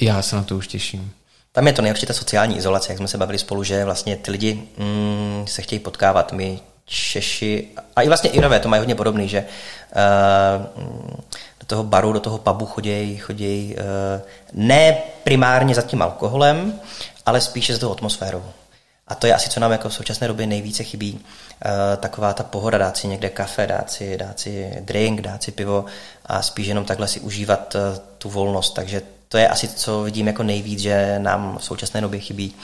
já 0.00 0.22
se 0.22 0.36
na 0.36 0.42
to 0.42 0.56
už 0.56 0.68
těším. 0.68 1.12
Tam 1.52 1.66
je 1.66 1.72
to 1.72 1.82
nejlepší 1.82 2.06
ta 2.06 2.12
sociální 2.12 2.56
izolace, 2.56 2.92
jak 2.92 2.98
jsme 2.98 3.08
se 3.08 3.18
bavili 3.18 3.38
spolu, 3.38 3.62
že 3.62 3.84
vlastně 3.84 4.16
ty 4.16 4.30
lidi 4.30 4.62
mm, 4.78 5.44
se 5.46 5.62
chtějí 5.62 5.78
potkávat. 5.78 6.32
My 6.32 6.58
Češi, 6.90 7.68
a 7.96 8.02
i 8.02 8.08
vlastně 8.08 8.30
Irové 8.30 8.60
to 8.60 8.68
mají 8.68 8.80
hodně 8.80 8.94
podobný, 8.94 9.28
že 9.28 9.44
uh, 9.44 10.84
do 11.60 11.66
toho 11.66 11.84
baru, 11.84 12.12
do 12.12 12.20
toho 12.20 12.38
pubu 12.38 12.66
chodějí, 12.66 13.16
chodějí 13.16 13.76
uh, 13.76 13.82
ne 14.52 14.96
primárně 15.24 15.74
za 15.74 15.82
tím 15.82 16.02
alkoholem, 16.02 16.80
ale 17.26 17.40
spíše 17.40 17.72
za 17.72 17.78
tou 17.78 17.92
atmosférou. 17.92 18.44
A 19.08 19.14
to 19.14 19.26
je 19.26 19.34
asi, 19.34 19.50
co 19.50 19.60
nám 19.60 19.72
jako 19.72 19.88
v 19.88 19.94
současné 19.94 20.28
době 20.28 20.46
nejvíce 20.46 20.84
chybí. 20.84 21.12
Uh, 21.14 21.20
taková 21.96 22.32
ta 22.32 22.42
pohoda, 22.42 22.78
dát 22.78 22.96
si 22.96 23.08
někde 23.08 23.28
kafe, 23.28 23.66
dát 23.66 23.90
si, 23.90 24.16
dát 24.16 24.40
si 24.40 24.76
drink, 24.80 25.20
dát 25.20 25.42
si 25.42 25.52
pivo 25.52 25.84
a 26.26 26.42
spíš 26.42 26.66
jenom 26.66 26.84
takhle 26.84 27.08
si 27.08 27.20
užívat 27.20 27.76
tu 28.18 28.30
volnost. 28.30 28.70
Takže 28.70 29.02
to 29.28 29.38
je 29.38 29.48
asi, 29.48 29.68
co 29.68 30.02
vidím 30.02 30.26
jako 30.26 30.42
nejvíc, 30.42 30.80
že 30.80 31.18
nám 31.18 31.58
v 31.58 31.64
současné 31.64 32.00
době 32.00 32.20
chybí 32.20 32.54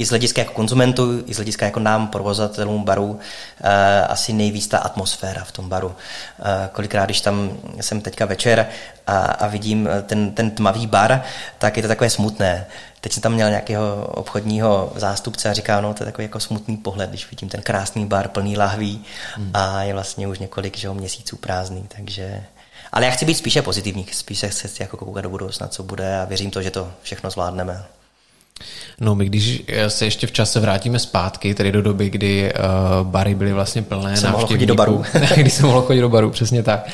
i 0.00 0.06
z 0.06 0.08
hlediska 0.08 0.40
jako 0.40 0.52
konzumentů, 0.52 1.22
i 1.26 1.34
z 1.34 1.36
hlediska 1.36 1.66
jako 1.66 1.80
nám, 1.80 2.08
provozatelům 2.08 2.84
baru, 2.84 3.18
eh, 3.60 4.06
asi 4.06 4.32
nejvíc 4.32 4.66
ta 4.66 4.78
atmosféra 4.78 5.44
v 5.44 5.52
tom 5.52 5.68
baru. 5.68 5.96
Eh, 6.38 6.68
kolikrát, 6.72 7.04
když 7.04 7.20
tam 7.20 7.50
jsem 7.80 8.00
teďka 8.00 8.26
večer 8.26 8.66
a, 9.06 9.18
a 9.18 9.46
vidím 9.46 9.88
ten, 10.06 10.30
ten 10.30 10.50
tmavý 10.50 10.86
bar, 10.86 11.22
tak 11.58 11.76
je 11.76 11.82
to 11.82 11.88
takové 11.88 12.10
smutné. 12.10 12.66
Teď 13.00 13.12
jsem 13.12 13.20
tam 13.20 13.32
měl 13.32 13.48
nějakého 13.48 14.06
obchodního 14.06 14.92
zástupce 14.96 15.50
a 15.50 15.52
říká, 15.52 15.80
no 15.80 15.94
to 15.94 16.02
je 16.02 16.06
takový 16.06 16.24
jako 16.24 16.40
smutný 16.40 16.76
pohled, 16.76 17.10
když 17.10 17.30
vidím 17.30 17.48
ten 17.48 17.62
krásný 17.62 18.06
bar 18.06 18.28
plný 18.28 18.56
lahví 18.56 19.04
hmm. 19.34 19.50
a 19.54 19.82
je 19.82 19.92
vlastně 19.92 20.28
už 20.28 20.38
několik 20.38 20.76
že, 20.76 20.90
měsíců 20.90 21.36
prázdný, 21.36 21.86
takže... 21.96 22.44
Ale 22.92 23.06
já 23.06 23.10
chci 23.10 23.24
být 23.24 23.34
spíše 23.34 23.62
pozitivní, 23.62 24.06
spíše 24.12 24.50
se 24.50 24.68
chci 24.68 24.82
jako 24.82 24.96
koukat 24.96 25.22
do 25.22 25.30
budoucna, 25.30 25.68
co 25.68 25.82
bude 25.82 26.20
a 26.20 26.24
věřím 26.24 26.50
to, 26.50 26.62
že 26.62 26.70
to 26.70 26.92
všechno 27.02 27.30
zvládneme. 27.30 27.84
No 29.00 29.14
my 29.14 29.26
když 29.26 29.62
se 29.88 30.04
ještě 30.04 30.26
v 30.26 30.32
čase 30.32 30.60
vrátíme 30.60 30.98
zpátky, 30.98 31.54
tedy 31.54 31.72
do 31.72 31.82
doby, 31.82 32.10
kdy 32.10 32.52
uh, 32.52 33.06
bary 33.06 33.34
byly 33.34 33.52
vlastně 33.52 33.82
plné 33.82 34.16
jsem 34.16 34.32
mohl 34.32 34.46
chodit 34.46 34.66
do 34.66 34.74
baru. 34.74 35.04
když 35.36 35.52
jsem 35.52 35.66
mohl 35.66 35.82
chodit 35.82 36.00
do 36.00 36.08
baru, 36.08 36.30
přesně 36.30 36.62
tak. 36.62 36.88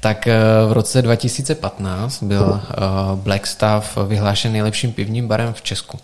Tak 0.00 0.26
uh, 0.26 0.70
v 0.70 0.72
roce 0.72 1.02
2015 1.02 2.22
byl 2.22 2.42
uh, 2.42 3.18
Blackstaff 3.18 3.98
vyhlášen 4.06 4.52
nejlepším 4.52 4.92
pivním 4.92 5.28
barem 5.28 5.52
v 5.52 5.62
Česku. 5.62 5.98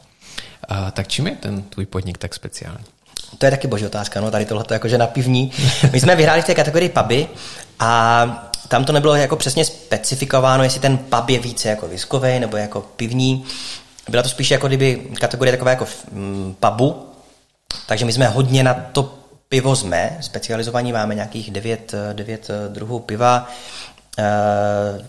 Uh, 0.70 0.90
tak 0.90 1.08
čím 1.08 1.26
je 1.26 1.32
ten 1.32 1.62
tvůj 1.62 1.86
podnik 1.86 2.18
tak 2.18 2.34
speciální? 2.34 2.84
To 3.38 3.46
je 3.46 3.50
taky 3.50 3.68
boží 3.68 3.86
otázka, 3.86 4.20
no 4.20 4.30
tady 4.30 4.44
tohle 4.44 4.64
jakože 4.70 4.98
na 4.98 5.06
pivní. 5.06 5.52
My 5.92 6.00
jsme 6.00 6.16
vyhráli 6.16 6.42
v 6.42 6.44
té 6.44 6.54
kategorii 6.54 6.88
puby 6.88 7.26
a 7.78 8.50
tam 8.68 8.84
to 8.84 8.92
nebylo 8.92 9.14
jako 9.14 9.36
přesně 9.36 9.64
specifikováno, 9.64 10.64
jestli 10.64 10.80
ten 10.80 10.98
pub 10.98 11.28
je 11.28 11.38
více 11.38 11.68
jako 11.68 11.88
viskový 11.88 12.40
nebo 12.40 12.56
jako 12.56 12.80
pivní. 12.80 13.44
Byla 14.08 14.22
to 14.22 14.28
spíš 14.28 14.50
jako 14.50 14.66
kdyby 14.66 15.02
kategorie 15.20 15.52
takové 15.52 15.70
jako 15.70 15.86
mm, 16.12 16.56
pubu, 16.60 17.06
takže 17.86 18.04
my 18.04 18.12
jsme 18.12 18.28
hodně 18.28 18.64
na 18.64 18.74
to 18.74 19.14
pivo 19.48 19.76
jsme 19.76 20.18
specializovaní, 20.20 20.92
máme 20.92 21.14
nějakých 21.14 21.50
devět, 21.50 21.94
devět 22.12 22.50
druhů 22.68 22.98
piva, 22.98 23.50
eh, 24.18 24.24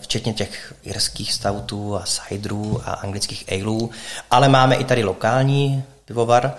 včetně 0.00 0.32
těch 0.32 0.74
irských 0.82 1.32
stoutů 1.32 1.96
a 1.96 2.04
ciderů 2.04 2.82
a 2.84 2.90
anglických 2.92 3.44
aleů, 3.52 3.90
ale 4.30 4.48
máme 4.48 4.74
i 4.76 4.84
tady 4.84 5.04
lokální 5.04 5.84
pivovar, 6.04 6.54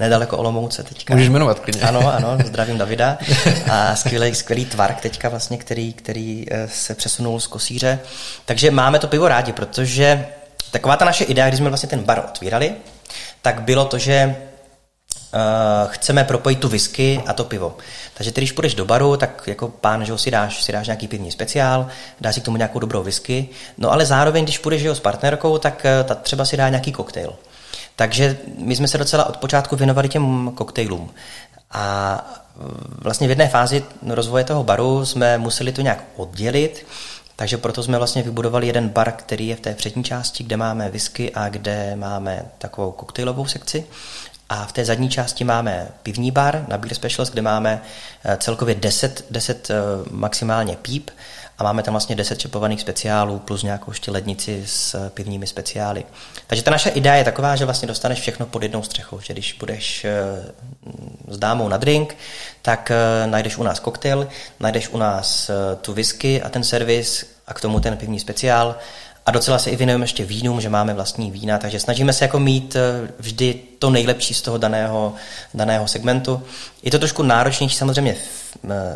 nedaleko 0.00 0.38
Olomouce 0.38 0.82
teďka. 0.82 1.14
Můžeš 1.14 1.28
jmenovat 1.28 1.60
klidně. 1.60 1.82
Ano, 1.82 2.12
ano, 2.14 2.38
zdravím 2.46 2.78
Davida. 2.78 3.18
A 3.70 3.96
skvělý, 3.96 4.34
skvělý 4.34 4.64
tvark 4.64 5.00
teďka 5.00 5.28
vlastně, 5.28 5.58
který, 5.58 5.92
který 5.92 6.46
eh, 6.50 6.68
se 6.68 6.94
přesunul 6.94 7.40
z 7.40 7.46
kosíře. 7.46 7.98
Takže 8.44 8.70
máme 8.70 8.98
to 8.98 9.06
pivo 9.08 9.28
rádi, 9.28 9.52
protože 9.52 10.26
taková 10.70 10.96
ta 10.96 11.04
naše 11.04 11.24
idea, 11.24 11.48
když 11.48 11.58
jsme 11.58 11.68
vlastně 11.68 11.88
ten 11.88 12.02
bar 12.02 12.24
otvírali, 12.28 12.74
tak 13.42 13.62
bylo 13.62 13.84
to, 13.84 13.98
že 13.98 14.36
uh, 15.34 15.90
chceme 15.90 16.24
propojit 16.24 16.60
tu 16.60 16.68
whisky 16.68 17.22
a 17.26 17.32
to 17.32 17.44
pivo. 17.44 17.76
Takže 18.14 18.32
ty, 18.32 18.40
když 18.40 18.52
půjdeš 18.52 18.74
do 18.74 18.84
baru, 18.84 19.16
tak 19.16 19.42
jako 19.46 19.68
pán, 19.68 20.04
že 20.04 20.18
si 20.18 20.30
dáš, 20.30 20.62
si 20.62 20.72
dáš 20.72 20.86
nějaký 20.86 21.08
pivní 21.08 21.30
speciál, 21.30 21.88
dáš 22.20 22.34
si 22.34 22.40
k 22.40 22.44
tomu 22.44 22.56
nějakou 22.56 22.78
dobrou 22.78 23.02
whisky, 23.02 23.48
no 23.78 23.92
ale 23.92 24.06
zároveň, 24.06 24.44
když 24.44 24.58
půjdeš 24.58 24.82
jo, 24.82 24.94
s 24.94 25.00
partnerkou, 25.00 25.58
tak 25.58 25.86
uh, 26.00 26.06
ta 26.06 26.14
třeba 26.14 26.44
si 26.44 26.56
dá 26.56 26.68
nějaký 26.68 26.92
koktejl. 26.92 27.32
Takže 27.98 28.38
my 28.58 28.76
jsme 28.76 28.88
se 28.88 28.98
docela 28.98 29.26
od 29.26 29.36
počátku 29.36 29.76
věnovali 29.76 30.08
těm 30.08 30.52
koktejlům. 30.54 31.10
A 31.70 32.14
eh, 32.24 32.62
vlastně 33.02 33.26
v 33.26 33.30
jedné 33.30 33.48
fázi 33.48 33.84
rozvoje 34.06 34.44
toho 34.44 34.64
baru 34.64 35.06
jsme 35.06 35.38
museli 35.38 35.72
to 35.72 35.80
nějak 35.80 36.04
oddělit, 36.16 36.86
takže 37.38 37.58
proto 37.58 37.82
jsme 37.82 37.98
vlastně 37.98 38.22
vybudovali 38.22 38.66
jeden 38.66 38.88
bar, 38.88 39.12
který 39.12 39.46
je 39.46 39.56
v 39.56 39.60
té 39.60 39.74
přední 39.74 40.04
části, 40.04 40.44
kde 40.44 40.56
máme 40.56 40.90
whisky 40.90 41.34
a 41.34 41.48
kde 41.48 41.96
máme 41.96 42.44
takovou 42.58 42.92
koktejlovou 42.92 43.46
sekci. 43.46 43.86
A 44.48 44.66
v 44.66 44.72
té 44.72 44.84
zadní 44.84 45.08
části 45.08 45.44
máme 45.44 45.88
pivní 46.02 46.30
bar 46.30 46.64
na 46.68 46.78
Beer 46.78 46.94
Specials, 46.94 47.30
kde 47.30 47.42
máme 47.42 47.82
eh, 48.24 48.36
celkově 48.36 48.74
10, 48.74 49.24
10 49.30 49.70
eh, 49.70 49.74
maximálně 50.10 50.76
píp 50.76 51.10
a 51.58 51.64
máme 51.64 51.82
tam 51.82 51.94
vlastně 51.94 52.16
10 52.16 52.38
čepovaných 52.38 52.80
speciálů 52.80 53.38
plus 53.38 53.62
nějakou 53.62 53.90
ještě 53.90 54.10
lednici 54.10 54.62
s 54.66 55.10
pivními 55.10 55.46
speciály. 55.46 56.04
Takže 56.46 56.62
ta 56.62 56.70
naše 56.70 56.90
idea 56.90 57.14
je 57.14 57.24
taková, 57.24 57.56
že 57.56 57.64
vlastně 57.64 57.88
dostaneš 57.88 58.20
všechno 58.20 58.46
pod 58.46 58.62
jednou 58.62 58.82
střechou, 58.82 59.20
že 59.20 59.32
když 59.32 59.52
budeš 59.52 60.04
eh, 60.04 60.12
s 61.28 61.38
dámou 61.38 61.68
na 61.68 61.76
drink, 61.76 62.16
tak 62.62 62.90
eh, 62.90 63.26
najdeš 63.26 63.56
u 63.56 63.62
nás 63.62 63.80
koktejl, 63.80 64.28
najdeš 64.60 64.88
u 64.88 64.96
nás 64.96 65.50
eh, 65.50 65.76
tu 65.76 65.92
whisky 65.92 66.42
a 66.42 66.48
ten 66.48 66.64
servis 66.64 67.26
a 67.46 67.54
k 67.54 67.60
tomu 67.60 67.80
ten 67.80 67.96
pivní 67.96 68.20
speciál 68.20 68.76
a 69.28 69.30
docela 69.30 69.58
se 69.58 69.70
i 69.70 69.76
věnujeme 69.76 70.04
ještě 70.04 70.24
vínům, 70.24 70.60
že 70.60 70.68
máme 70.68 70.94
vlastní 70.94 71.30
vína, 71.30 71.58
takže 71.58 71.80
snažíme 71.80 72.12
se 72.12 72.24
jako 72.24 72.40
mít 72.40 72.76
eh, 72.76 73.12
vždy 73.18 73.60
to 73.78 73.90
nejlepší 73.90 74.34
z 74.34 74.42
toho 74.42 74.58
daného, 74.58 75.14
daného 75.54 75.88
segmentu. 75.88 76.42
Je 76.82 76.90
to 76.90 76.98
trošku 76.98 77.22
náročnější 77.22 77.76
samozřejmě 77.76 78.16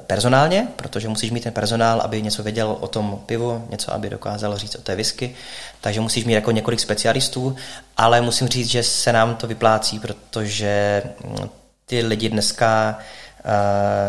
personálně, 0.06 0.68
protože 0.76 1.08
musíš 1.08 1.30
mít 1.30 1.42
ten 1.42 1.52
personál, 1.52 2.00
aby 2.00 2.22
něco 2.22 2.42
věděl 2.42 2.76
o 2.80 2.88
tom 2.88 3.20
pivu, 3.26 3.66
něco, 3.70 3.94
aby 3.94 4.10
dokázal 4.10 4.58
říct 4.58 4.74
o 4.74 4.82
té 4.82 4.96
whisky, 4.96 5.34
takže 5.80 6.00
musíš 6.00 6.24
mít 6.24 6.34
jako 6.34 6.50
několik 6.50 6.80
specialistů, 6.80 7.56
ale 7.96 8.20
musím 8.20 8.48
říct, 8.48 8.68
že 8.68 8.82
se 8.82 9.12
nám 9.12 9.36
to 9.36 9.46
vyplácí, 9.46 9.98
protože 9.98 11.02
mm, 11.24 11.48
ty 11.86 12.02
lidi 12.02 12.28
dneska 12.28 12.98
uh, 13.44 13.50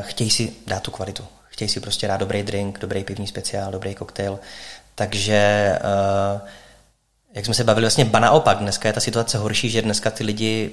chtějí 0.08 0.30
si 0.30 0.54
dát 0.68 0.84
tu 0.84 0.92
kvalitu. 0.92 1.24
Chtějí 1.48 1.70
si 1.70 1.80
prostě 1.80 2.08
dát 2.08 2.18
dobrý 2.18 2.44
drink, 2.44 2.80
dobrý 2.80 3.04
pivní 3.04 3.28
speciál, 3.28 3.72
dobrý 3.72 3.96
koktejl. 3.96 4.40
Takže, 4.96 5.80
uh, 5.84 6.42
jak 7.34 7.46
jsme 7.46 7.54
se 7.54 7.64
bavili, 7.64 7.84
vlastně 7.84 8.06
ba 8.06 8.20
naopak, 8.20 8.58
dneska 8.58 8.90
je 8.90 8.94
ta 8.94 9.00
situace 9.00 9.38
horší, 9.38 9.70
že 9.70 9.82
dneska 9.82 10.12
ty 10.12 10.24
lidi 10.24 10.72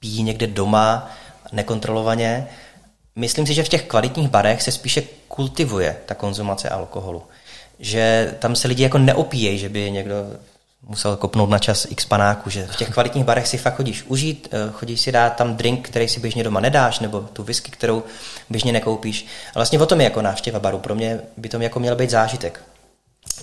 pijí 0.00 0.22
někde 0.22 0.46
doma 0.46 1.10
nekontrolovaně. 1.52 2.48
Myslím 3.16 3.46
si, 3.46 3.54
že 3.54 3.64
v 3.64 3.68
těch 3.68 3.82
kvalitních 3.82 4.28
barech 4.28 4.62
se 4.62 4.72
spíše 4.72 5.02
kultivuje 5.28 5.96
ta 6.06 6.14
konzumace 6.14 6.68
alkoholu. 6.68 7.22
Že 7.78 8.34
tam 8.38 8.56
se 8.56 8.68
lidi 8.68 8.82
jako 8.82 8.98
neopíjejí, 8.98 9.58
že 9.58 9.68
by 9.68 9.90
někdo 9.90 10.14
musel 10.82 11.16
kopnout 11.16 11.50
na 11.50 11.58
čas 11.58 11.86
x 11.90 12.04
panáku, 12.04 12.50
že 12.50 12.66
v 12.66 12.76
těch 12.76 12.90
kvalitních 12.90 13.24
barech 13.24 13.46
si 13.46 13.58
fakt 13.58 13.74
chodíš 13.74 14.02
užít, 14.02 14.48
eh, 14.52 14.72
chodíš 14.72 15.00
si 15.00 15.12
dát 15.12 15.36
tam 15.36 15.56
drink, 15.56 15.88
který 15.88 16.08
si 16.08 16.20
běžně 16.20 16.44
doma 16.44 16.60
nedáš, 16.60 17.00
nebo 17.00 17.20
tu 17.20 17.42
whisky, 17.42 17.70
kterou 17.70 18.02
běžně 18.50 18.72
nekoupíš. 18.72 19.26
A 19.48 19.58
vlastně 19.58 19.80
o 19.80 19.86
tom 19.86 20.00
je 20.00 20.04
jako 20.04 20.22
návštěva 20.22 20.60
baru. 20.60 20.78
Pro 20.78 20.94
mě 20.94 21.20
by 21.36 21.48
to 21.48 21.62
jako 21.62 21.80
měl 21.80 21.96
být 21.96 22.10
zážitek. 22.10 22.62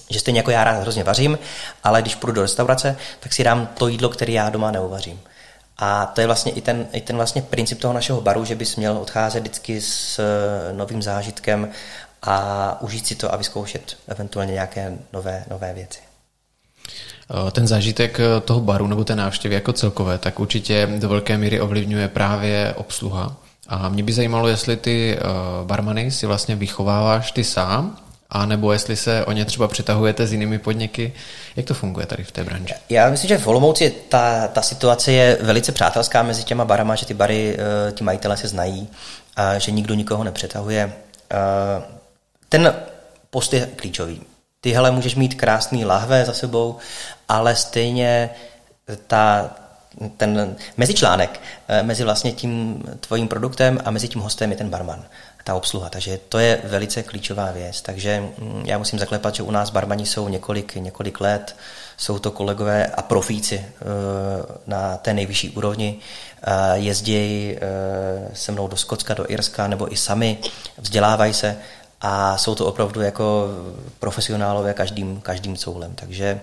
Že 0.10 0.20
stejně 0.20 0.40
jako 0.40 0.52
já 0.52 0.64
rád 0.64 0.82
hrozně 0.82 1.04
vařím, 1.04 1.40
ale 1.84 2.02
když 2.02 2.16
půjdu 2.16 2.34
do 2.34 2.42
restaurace, 2.42 2.98
tak 3.20 3.34
si 3.34 3.44
dám 3.44 3.68
to 3.68 3.88
jídlo, 3.88 4.10
které 4.10 4.32
já 4.32 4.50
doma 4.50 4.72
neuvařím. 4.72 5.20
A 5.78 6.06
to 6.06 6.22
je 6.22 6.28
vlastně 6.28 6.52
i 6.52 6.62
ten, 6.62 6.88
i 6.92 7.02
ten 7.02 7.16
vlastně 7.16 7.42
princip 7.42 7.80
toho 7.80 7.94
našeho 7.94 8.22
baru, 8.22 8.46
že 8.46 8.56
bys 8.56 8.76
měl 8.76 8.98
odcházet 8.98 9.40
vždycky 9.40 9.82
s 9.82 10.20
eh, 10.20 10.74
novým 10.74 11.02
zážitkem 11.02 11.70
a 12.22 12.78
užít 12.82 13.08
si 13.08 13.16
to 13.16 13.34
a 13.34 13.38
vyzkoušet 13.38 13.98
eventuálně 14.08 14.54
nějaké 14.54 14.98
nové, 15.14 15.46
nové 15.50 15.74
věci. 15.74 16.00
Eh, 17.48 17.52
ten 17.52 17.68
zážitek 17.68 18.20
eh, 18.20 18.42
toho 18.42 18.62
baru 18.62 18.88
nebo 18.88 19.04
té 19.04 19.16
návštěvy 19.16 19.56
jako 19.56 19.74
celkové, 19.74 20.18
tak 20.18 20.40
určitě 20.40 20.90
do 21.00 21.10
velké 21.10 21.38
míry 21.38 21.62
ovlivňuje 21.62 22.08
právě 22.08 22.74
obsluha. 22.78 23.36
A 23.68 23.90
mě 23.90 24.04
by 24.04 24.14
zajímalo, 24.14 24.48
jestli 24.48 24.78
ty 24.78 25.20
barmany 25.64 26.12
si 26.12 26.26
vlastně 26.26 26.56
vychováváš 26.56 27.32
ty 27.32 27.44
sám, 27.44 27.98
a 28.30 28.46
nebo 28.46 28.74
jestli 28.74 28.96
se 28.96 29.26
o 29.26 29.32
ně 29.32 29.46
třeba 29.46 29.68
přetahujete 29.68 30.28
s 30.28 30.32
jinými 30.32 30.60
podniky. 30.60 31.14
Jak 31.56 31.66
to 31.66 31.74
funguje 31.74 32.06
tady 32.06 32.24
v 32.24 32.32
té 32.32 32.44
branži? 32.44 32.74
Já 32.90 33.10
myslím, 33.10 33.28
že 33.28 33.38
v 33.38 33.48
Olomouci 33.48 33.96
ta, 34.10 34.48
ta 34.48 34.62
situace 34.62 35.12
je 35.12 35.38
velice 35.42 35.72
přátelská 35.72 36.24
mezi 36.24 36.44
těma 36.44 36.66
barama, 36.66 36.96
že 36.96 37.06
ty 37.06 37.14
bary, 37.14 37.58
eh, 37.58 37.92
ti 37.92 38.04
majitele 38.04 38.38
se 38.38 38.48
znají 38.48 38.90
a 39.36 39.60
že 39.60 39.72
nikdo 39.72 39.94
nikoho 39.94 40.24
nepřetahuje. 40.24 40.94
Eh, 41.32 41.84
ten 42.50 42.76
post 43.30 43.54
je 43.54 43.70
klíčový. 43.76 44.22
Ty 44.62 44.72
hele 44.72 44.92
můžeš 44.92 45.16
mít 45.16 45.36
krásný 45.36 45.86
lahve 45.86 46.26
za 46.26 46.34
sebou, 46.34 46.78
ale 47.30 47.56
stejně 47.56 48.30
ta, 49.08 49.50
ten 50.18 50.56
mezičlánek 50.78 51.42
eh, 51.68 51.84
mezi 51.84 52.04
vlastně 52.04 52.32
tím 52.32 52.84
tvojím 53.00 53.28
produktem 53.28 53.80
a 53.86 53.92
mezi 53.92 54.08
tím 54.08 54.22
hostem 54.22 54.52
je 54.52 54.58
ten 54.58 54.70
barman 54.70 55.06
ta 55.46 55.56
obsluha. 55.56 55.90
Takže 55.90 56.20
to 56.30 56.40
je 56.40 56.62
velice 56.64 57.04
klíčová 57.04 57.52
věc. 57.52 57.82
Takže 57.82 58.20
mm, 58.20 58.62
já 58.66 58.78
musím 58.78 59.00
zaklepat, 59.00 59.36
že 59.36 59.44
u 59.44 59.52
nás 59.52 59.70
barmani 59.70 60.06
jsou 60.06 60.28
několik, 60.30 60.76
několik 60.76 61.22
let, 61.22 61.56
jsou 61.98 62.20
to 62.20 62.32
kolegové 62.32 62.88
a 62.88 63.02
profíci 63.02 63.66
eh, 63.66 63.84
na 64.68 64.98
té 64.98 65.14
nejvyšší 65.14 65.50
úrovni, 65.50 66.00
jezdí 66.74 67.56
eh, 67.56 67.60
se 68.34 68.52
mnou 68.52 68.68
do 68.68 68.78
Skotska, 68.78 69.14
do 69.14 69.32
Irska 69.32 69.68
nebo 69.68 69.94
i 69.94 69.98
sami, 69.98 70.38
vzdělávají 70.78 71.34
se 71.34 71.58
a 72.02 72.38
jsou 72.38 72.56
to 72.56 72.66
opravdu 72.66 73.02
jako 73.02 73.48
profesionálové 74.00 74.74
každým, 74.74 75.22
každým 75.22 75.56
coulem. 75.56 75.96
Takže 75.96 76.40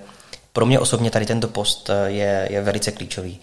pro 0.52 0.66
mě 0.66 0.78
osobně 0.78 1.10
tady 1.10 1.26
tento 1.26 1.48
post 1.48 1.90
eh, 1.90 2.10
je, 2.10 2.48
je 2.50 2.62
velice 2.62 2.92
klíčový 2.92 3.40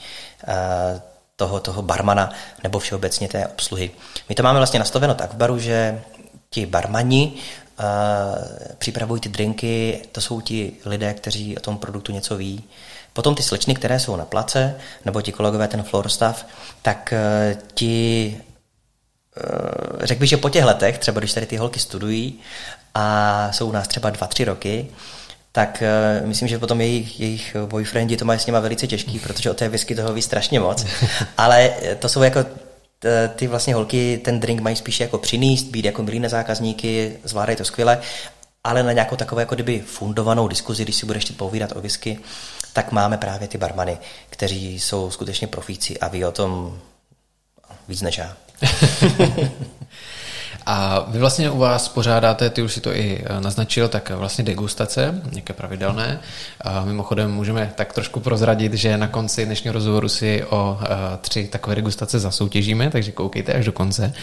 toho, 1.40 1.60
toho 1.60 1.82
barmana 1.82 2.32
nebo 2.64 2.80
všeobecně 2.80 3.28
té 3.28 3.48
obsluhy. 3.48 3.92
My 4.30 4.36
to 4.36 4.44
máme 4.44 4.60
vlastně 4.60 4.80
nastaveno 4.80 5.16
tak 5.16 5.34
v 5.34 5.38
baru, 5.38 5.60
že 5.60 6.02
ti 6.50 6.66
barmani 6.66 7.34
uh, 7.34 7.86
připravují 8.78 9.22
ty 9.22 9.30
drinky, 9.30 10.02
to 10.12 10.22
jsou 10.22 10.42
ti 10.42 10.74
lidé, 10.86 11.14
kteří 11.14 11.58
o 11.58 11.60
tom 11.60 11.78
produktu 11.78 12.12
něco 12.12 12.38
ví. 12.38 12.64
Potom 13.14 13.36
ty 13.36 13.44
slečny, 13.44 13.76
které 13.76 14.00
jsou 14.00 14.16
na 14.16 14.26
place, 14.26 14.76
nebo 15.06 15.22
ti 15.22 15.32
kolegové, 15.32 15.68
ten 15.68 15.84
floor 15.84 16.10
staff, 16.10 16.46
tak 16.82 17.14
uh, 17.14 17.62
ti 17.74 18.36
uh, 18.36 20.04
řekl 20.04 20.20
bych, 20.20 20.30
že 20.30 20.38
po 20.38 20.50
těch 20.50 20.66
letech, 20.66 20.98
třeba 20.98 21.20
když 21.20 21.34
tady 21.34 21.46
ty 21.46 21.58
holky 21.58 21.80
studují 21.80 22.40
a 22.96 23.52
jsou 23.52 23.70
u 23.70 23.72
nás 23.72 23.88
třeba 23.88 24.10
dva, 24.10 24.28
tři 24.28 24.44
roky, 24.46 24.88
tak 25.60 25.84
uh, 26.22 26.28
myslím, 26.28 26.48
že 26.48 26.60
potom 26.60 26.82
jejich, 26.82 27.20
jejich 27.20 27.56
boyfrienti 27.66 28.18
to 28.18 28.26
mají 28.26 28.40
s 28.40 28.46
nima 28.46 28.60
velice 28.60 28.88
těžký, 28.88 29.20
protože 29.20 29.52
o 29.52 29.54
té 29.54 29.70
whisky 29.70 29.96
toho 29.96 30.14
ví 30.14 30.22
strašně 30.22 30.60
moc. 30.60 30.86
Ale 31.38 31.74
to 32.00 32.10
jsou 32.10 32.22
jako 32.22 32.46
ty 33.36 33.48
vlastně 33.48 33.76
holky, 33.76 34.22
ten 34.24 34.40
drink 34.40 34.62
mají 34.62 34.76
spíše 34.76 35.04
jako 35.04 35.18
přinést, 35.18 35.64
být 35.64 35.86
jako 35.86 36.04
milí 36.04 36.20
na 36.20 36.30
zákazníky, 36.30 37.18
zvládají 37.24 37.58
to 37.58 37.66
skvěle, 37.66 38.00
ale 38.64 38.84
na 38.84 38.92
nějakou 38.92 39.16
takovou 39.16 39.40
jako 39.40 39.56
kdyby 39.56 39.80
fundovanou 39.80 40.48
diskuzi, 40.48 40.84
když 40.84 40.96
si 40.96 41.06
budeš 41.06 41.24
chtít 41.24 41.38
povídat 41.38 41.72
o 41.76 41.82
whisky, 41.82 42.20
tak 42.74 42.92
máme 42.92 43.18
právě 43.18 43.48
ty 43.48 43.58
barmany, 43.58 43.98
kteří 44.30 44.80
jsou 44.80 45.12
skutečně 45.12 45.48
profíci 45.48 46.00
a 46.00 46.08
ví 46.08 46.26
o 46.26 46.32
tom 46.32 46.80
víc 47.88 48.02
než 48.02 48.18
já. 48.18 48.38
A 50.72 51.06
vy 51.08 51.20
vlastně 51.20 51.50
u 51.50 51.58
vás 51.58 51.90
pořádáte, 51.90 52.50
ty 52.50 52.62
už 52.62 52.74
si 52.74 52.82
to 52.82 52.96
i 52.96 53.24
eh, 53.26 53.42
naznačil, 53.42 53.88
tak 53.88 54.10
vlastně 54.10 54.44
degustace, 54.44 55.22
nějaké 55.32 55.54
pravidelné. 55.54 56.20
A 56.62 56.86
mimochodem 56.86 57.32
můžeme 57.32 57.72
tak 57.76 57.94
trošku 57.94 58.20
prozradit, 58.20 58.74
že 58.74 58.98
na 58.98 59.08
konci 59.08 59.46
dnešního 59.46 59.74
rozhovoru 59.74 60.10
si 60.10 60.44
o 60.44 60.80
eh, 60.82 60.88
tři 61.22 61.48
takové 61.48 61.76
degustace 61.76 62.20
zasoutěžíme, 62.20 62.90
takže 62.90 63.12
koukejte 63.12 63.54
až 63.54 63.66
do 63.66 63.72
konce. 63.72 64.14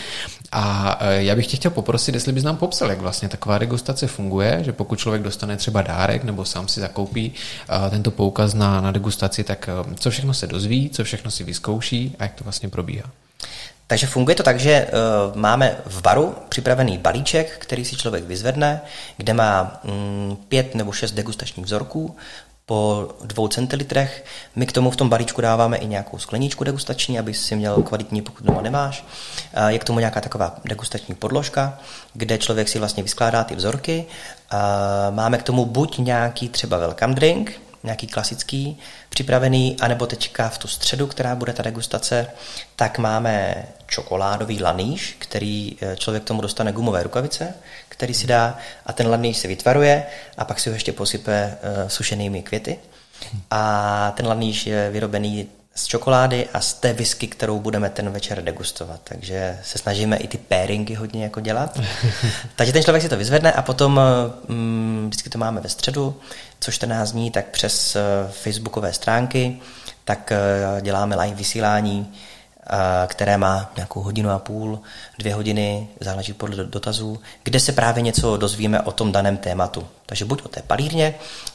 A 0.53 0.97
eh, 1.01 1.23
já 1.23 1.35
bych 1.35 1.47
tě 1.47 1.57
chtěl 1.57 1.71
poprosit, 1.71 2.15
jestli 2.15 2.33
bys 2.33 2.45
nám 2.45 2.57
popsal, 2.57 2.91
jak 2.91 3.01
vlastně 3.01 3.29
taková 3.29 3.59
degustace 3.59 4.07
funguje, 4.07 4.61
že 4.65 4.73
pokud 4.73 4.99
člověk 4.99 5.23
dostane 5.23 5.57
třeba 5.57 5.83
dárek 5.83 6.25
nebo 6.25 6.45
sám 6.45 6.69
si 6.69 6.81
zakoupí 6.81 7.33
tento 7.91 8.11
poukaz 8.11 8.55
na, 8.55 8.81
na 8.81 8.91
degustaci, 8.91 9.45
tak 9.45 9.69
co 9.95 10.11
všechno 10.11 10.35
se 10.35 10.47
dozví, 10.47 10.91
co 10.91 11.05
všechno 11.05 11.31
si 11.31 11.45
vyzkouší 11.45 12.17
a 12.19 12.23
jak 12.23 12.35
to 12.35 12.45
vlastně 12.45 12.69
probíhá. 12.69 13.26
Takže 13.87 14.07
funguje 14.07 14.35
to 14.35 14.43
tak, 14.43 14.61
že 14.61 14.87
uh, 14.87 15.37
máme 15.37 15.77
v 15.87 16.03
baru 16.03 16.35
připravený 16.49 16.99
balíček, 16.99 17.59
který 17.59 17.85
si 17.85 17.97
člověk 17.97 18.25
vyzvedne, 18.25 18.81
kde 19.17 19.35
má 19.35 19.81
mm, 19.85 20.37
pět 20.49 20.75
nebo 20.75 20.93
šest 20.93 21.13
degustačních 21.13 21.67
vzorků 21.67 22.17
po 22.67 23.09
dvou 23.25 23.49
centilitrech. 23.49 24.25
My 24.57 24.67
k 24.67 24.73
tomu 24.73 24.91
v 24.91 24.97
tom 24.97 25.09
balíčku 25.09 25.41
dáváme 25.41 25.77
i 25.77 25.87
nějakou 25.87 26.19
skleničku 26.19 26.65
degustační, 26.65 27.19
aby 27.19 27.35
si 27.35 27.57
měl 27.57 27.83
kvalitní, 27.83 28.23
pokud 28.23 28.45
doma 28.45 28.63
nemáš. 28.63 29.05
Je 29.69 29.79
k 29.79 29.85
tomu 29.85 29.99
nějaká 29.99 30.21
taková 30.21 30.57
degustační 30.65 31.15
podložka, 31.15 31.79
kde 32.15 32.39
člověk 32.39 32.69
si 32.69 32.79
vlastně 32.79 33.03
vyskládá 33.03 33.45
ty 33.45 33.55
vzorky. 33.55 34.07
Máme 35.11 35.39
k 35.39 35.43
tomu 35.43 35.65
buď 35.65 35.99
nějaký 35.99 36.49
třeba 36.49 36.79
welcome 36.79 37.15
drink, 37.15 37.53
nějaký 37.85 38.07
klasický 38.07 38.79
připravený, 39.17 39.77
anebo 39.81 40.07
teďka 40.07 40.49
v 40.49 40.59
tu 40.59 40.69
středu, 40.69 41.07
která 41.07 41.35
bude 41.35 41.53
ta 41.53 41.63
degustace, 41.63 42.27
tak 42.77 42.99
máme 42.99 43.65
čokoládový 43.87 44.63
laníš, 44.63 45.17
který 45.19 45.77
eh, 45.81 45.97
člověk 45.97 46.25
tomu 46.25 46.41
dostane 46.41 46.73
gumové 46.73 47.03
rukavice, 47.03 47.55
který 47.89 48.15
si 48.15 48.27
dá 48.27 48.59
a 48.87 48.93
ten 48.93 49.09
laníš 49.09 49.39
se 49.39 49.49
vytvaruje 49.49 50.07
a 50.39 50.45
pak 50.45 50.61
si 50.61 50.71
ho 50.71 50.75
ještě 50.75 50.93
posype 50.93 51.59
uh, 51.83 51.89
sušenými 51.89 52.43
květy. 52.43 52.79
A 53.51 54.13
ten 54.17 54.27
laníš 54.27 54.67
je 54.67 54.91
vyrobený 54.91 55.49
z 55.77 55.87
čokolády 55.87 56.49
a 56.53 56.61
z 56.61 56.75
té 56.75 56.93
whisky, 56.93 57.27
kterou 57.27 57.61
budeme 57.61 57.91
ten 57.91 58.11
večer 58.11 58.45
degustovat. 58.45 59.01
Takže 59.05 59.59
se 59.63 59.79
snažíme 59.79 60.17
i 60.17 60.29
ty 60.29 60.39
pairingy 60.39 60.95
hodně 60.95 61.25
jako 61.25 61.41
dělat. 61.41 61.81
Takže 62.57 62.73
ten 62.73 62.83
člověk 62.83 63.03
si 63.03 63.09
to 63.09 63.17
vyzvedne 63.17 63.53
a 63.53 63.63
potom 63.63 64.01
mm, 64.49 65.07
vždycky 65.09 65.31
to 65.31 65.39
máme 65.39 65.61
ve 65.61 65.69
středu, 65.69 66.21
co 66.61 66.73
14 66.73 67.13
dní, 67.13 67.31
tak 67.31 67.47
přes 67.47 67.97
eh, 67.97 68.01
facebookové 68.31 68.93
stránky, 68.93 69.61
tak 70.05 70.33
eh, 70.33 70.39
děláme 70.81 71.17
live 71.17 71.35
vysílání, 71.35 72.13
eh, 72.13 72.77
které 73.07 73.39
má 73.39 73.73
nějakou 73.77 74.03
hodinu 74.03 74.31
a 74.31 74.39
půl, 74.39 74.81
dvě 75.19 75.35
hodiny, 75.35 75.89
záleží 76.01 76.33
podle 76.33 76.65
dotazů, 76.65 77.21
kde 77.43 77.61
se 77.61 77.73
právě 77.73 78.03
něco 78.03 78.37
dozvíme 78.37 78.81
o 78.81 78.93
tom 78.93 79.13
daném 79.13 79.37
tématu. 79.37 79.87
Takže 80.07 80.25
buď 80.25 80.43
o 80.43 80.49
té 80.49 80.63
palírně, 80.63 81.15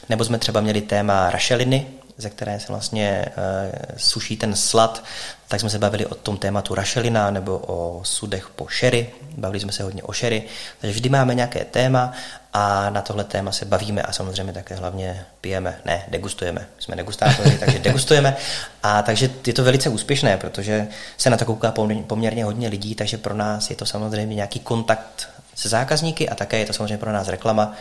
nebo 0.09 0.25
jsme 0.25 0.37
třeba 0.37 0.61
měli 0.61 0.81
téma 0.81 1.29
rašeliny, 1.29 1.87
ze 2.21 2.29
které 2.29 2.59
se 2.59 2.67
vlastně 2.67 3.25
uh, 3.25 3.79
suší 3.97 4.37
ten 4.37 4.55
slad, 4.55 5.03
tak 5.47 5.59
jsme 5.59 5.69
se 5.69 5.79
bavili 5.79 6.05
o 6.05 6.15
tom 6.15 6.37
tématu 6.37 6.75
rašelina 6.75 7.31
nebo 7.31 7.57
o 7.57 8.01
sudech 8.03 8.49
po 8.55 8.67
šery. 8.67 9.09
Bavili 9.37 9.59
jsme 9.59 9.71
se 9.71 9.83
hodně 9.83 10.03
o 10.03 10.13
šery. 10.13 10.43
Takže 10.81 10.93
vždy 10.93 11.09
máme 11.09 11.35
nějaké 11.35 11.65
téma 11.65 12.13
a 12.53 12.89
na 12.89 13.01
tohle 13.01 13.23
téma 13.23 13.51
se 13.51 13.65
bavíme 13.65 14.01
a 14.01 14.11
samozřejmě 14.11 14.53
také 14.53 14.75
hlavně 14.75 15.25
pijeme. 15.41 15.79
Ne, 15.85 16.03
degustujeme. 16.07 16.67
Jsme 16.79 16.95
degustátoři, 16.95 17.57
takže 17.57 17.79
degustujeme. 17.83 18.35
A 18.83 19.01
takže 19.01 19.29
je 19.47 19.53
to 19.53 19.63
velice 19.63 19.89
úspěšné, 19.89 20.37
protože 20.37 20.87
se 21.17 21.29
na 21.29 21.37
to 21.37 21.45
kouká 21.45 21.73
poměrně 22.07 22.45
hodně 22.45 22.67
lidí, 22.67 22.95
takže 22.95 23.17
pro 23.17 23.33
nás 23.33 23.69
je 23.69 23.75
to 23.75 23.85
samozřejmě 23.85 24.35
nějaký 24.35 24.59
kontakt 24.59 25.29
se 25.55 25.69
zákazníky 25.69 26.29
a 26.29 26.35
také 26.35 26.59
je 26.59 26.65
to 26.65 26.73
samozřejmě 26.73 26.97
pro 26.97 27.11
nás 27.11 27.27
reklama, 27.27 27.73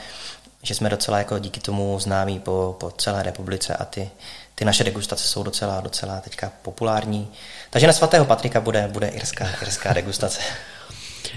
že 0.62 0.74
jsme 0.74 0.88
docela 0.88 1.18
jako 1.18 1.38
díky 1.38 1.60
tomu 1.60 1.98
známí 1.98 2.38
po, 2.38 2.76
po 2.80 2.90
celé 2.90 3.22
republice 3.22 3.74
a 3.74 3.84
ty, 3.84 4.10
ty 4.54 4.64
naše 4.64 4.84
degustace 4.84 5.28
jsou 5.28 5.42
docela, 5.42 5.80
docela 5.80 6.20
teďka 6.20 6.52
populární. 6.62 7.28
Takže 7.70 7.86
na 7.86 7.92
svatého 7.92 8.24
Patrika 8.24 8.60
bude, 8.60 8.88
bude 8.88 9.08
irská, 9.08 9.46
irská 9.62 9.92
degustace. 9.92 10.40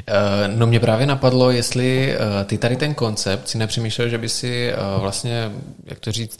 Eh, 0.08 0.48
no 0.48 0.68
mě 0.68 0.80
právě 0.80 1.06
napadlo, 1.06 1.52
jestli 1.52 2.16
eh, 2.16 2.46
ty 2.46 2.58
tady 2.58 2.76
ten 2.76 2.94
koncept 2.94 3.50
si 3.50 3.58
nepřemýšlel, 3.58 4.10
že 4.10 4.18
by 4.18 4.30
si 4.30 4.70
eh, 4.70 4.76
vlastně, 5.00 5.52
jak 5.86 6.00
to 6.00 6.12
říct, 6.12 6.40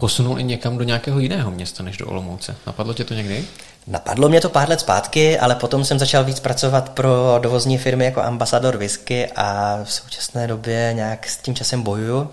posunul 0.00 0.40
i 0.40 0.44
někam 0.44 0.78
do 0.78 0.84
nějakého 0.84 1.18
jiného 1.18 1.50
města 1.50 1.82
než 1.82 1.96
do 1.96 2.06
Olomouce. 2.06 2.56
Napadlo 2.66 2.94
tě 2.94 3.04
to 3.04 3.14
někdy? 3.14 3.44
Napadlo 3.86 4.28
mě 4.28 4.40
to 4.40 4.48
pár 4.48 4.68
let 4.68 4.80
zpátky, 4.80 5.38
ale 5.38 5.54
potom 5.54 5.84
jsem 5.84 5.98
začal 5.98 6.24
víc 6.24 6.40
pracovat 6.40 6.88
pro 6.88 7.38
dovozní 7.42 7.78
firmy 7.78 8.04
jako 8.04 8.22
ambasador 8.22 8.76
whisky 8.76 9.28
a 9.36 9.78
v 9.84 9.92
současné 9.92 10.46
době 10.46 10.92
nějak 10.94 11.28
s 11.28 11.36
tím 11.36 11.54
časem 11.54 11.82
bojuju. 11.82 12.30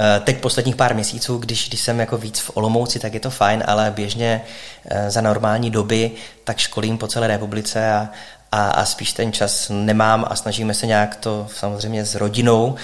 Eh, 0.00 0.20
teď 0.20 0.40
posledních 0.40 0.76
pár 0.76 0.94
měsíců, 0.94 1.38
když, 1.38 1.68
když 1.68 1.80
jsem 1.80 2.00
jako 2.00 2.18
víc 2.18 2.40
v 2.40 2.50
Olomouci, 2.54 2.98
tak 2.98 3.14
je 3.14 3.20
to 3.20 3.30
fajn, 3.30 3.64
ale 3.66 3.92
běžně 3.96 4.42
eh, 4.84 5.10
za 5.10 5.20
normální 5.20 5.70
doby 5.70 6.10
tak 6.44 6.58
školím 6.58 6.98
po 6.98 7.06
celé 7.06 7.26
republice 7.26 7.92
a, 7.92 8.08
a, 8.52 8.68
a 8.68 8.84
spíš 8.84 9.12
ten 9.12 9.32
čas 9.32 9.70
nemám 9.74 10.24
a 10.28 10.36
snažíme 10.36 10.74
se 10.74 10.86
nějak 10.86 11.16
to 11.16 11.46
samozřejmě 11.54 12.04
s 12.04 12.14
rodinou 12.14 12.74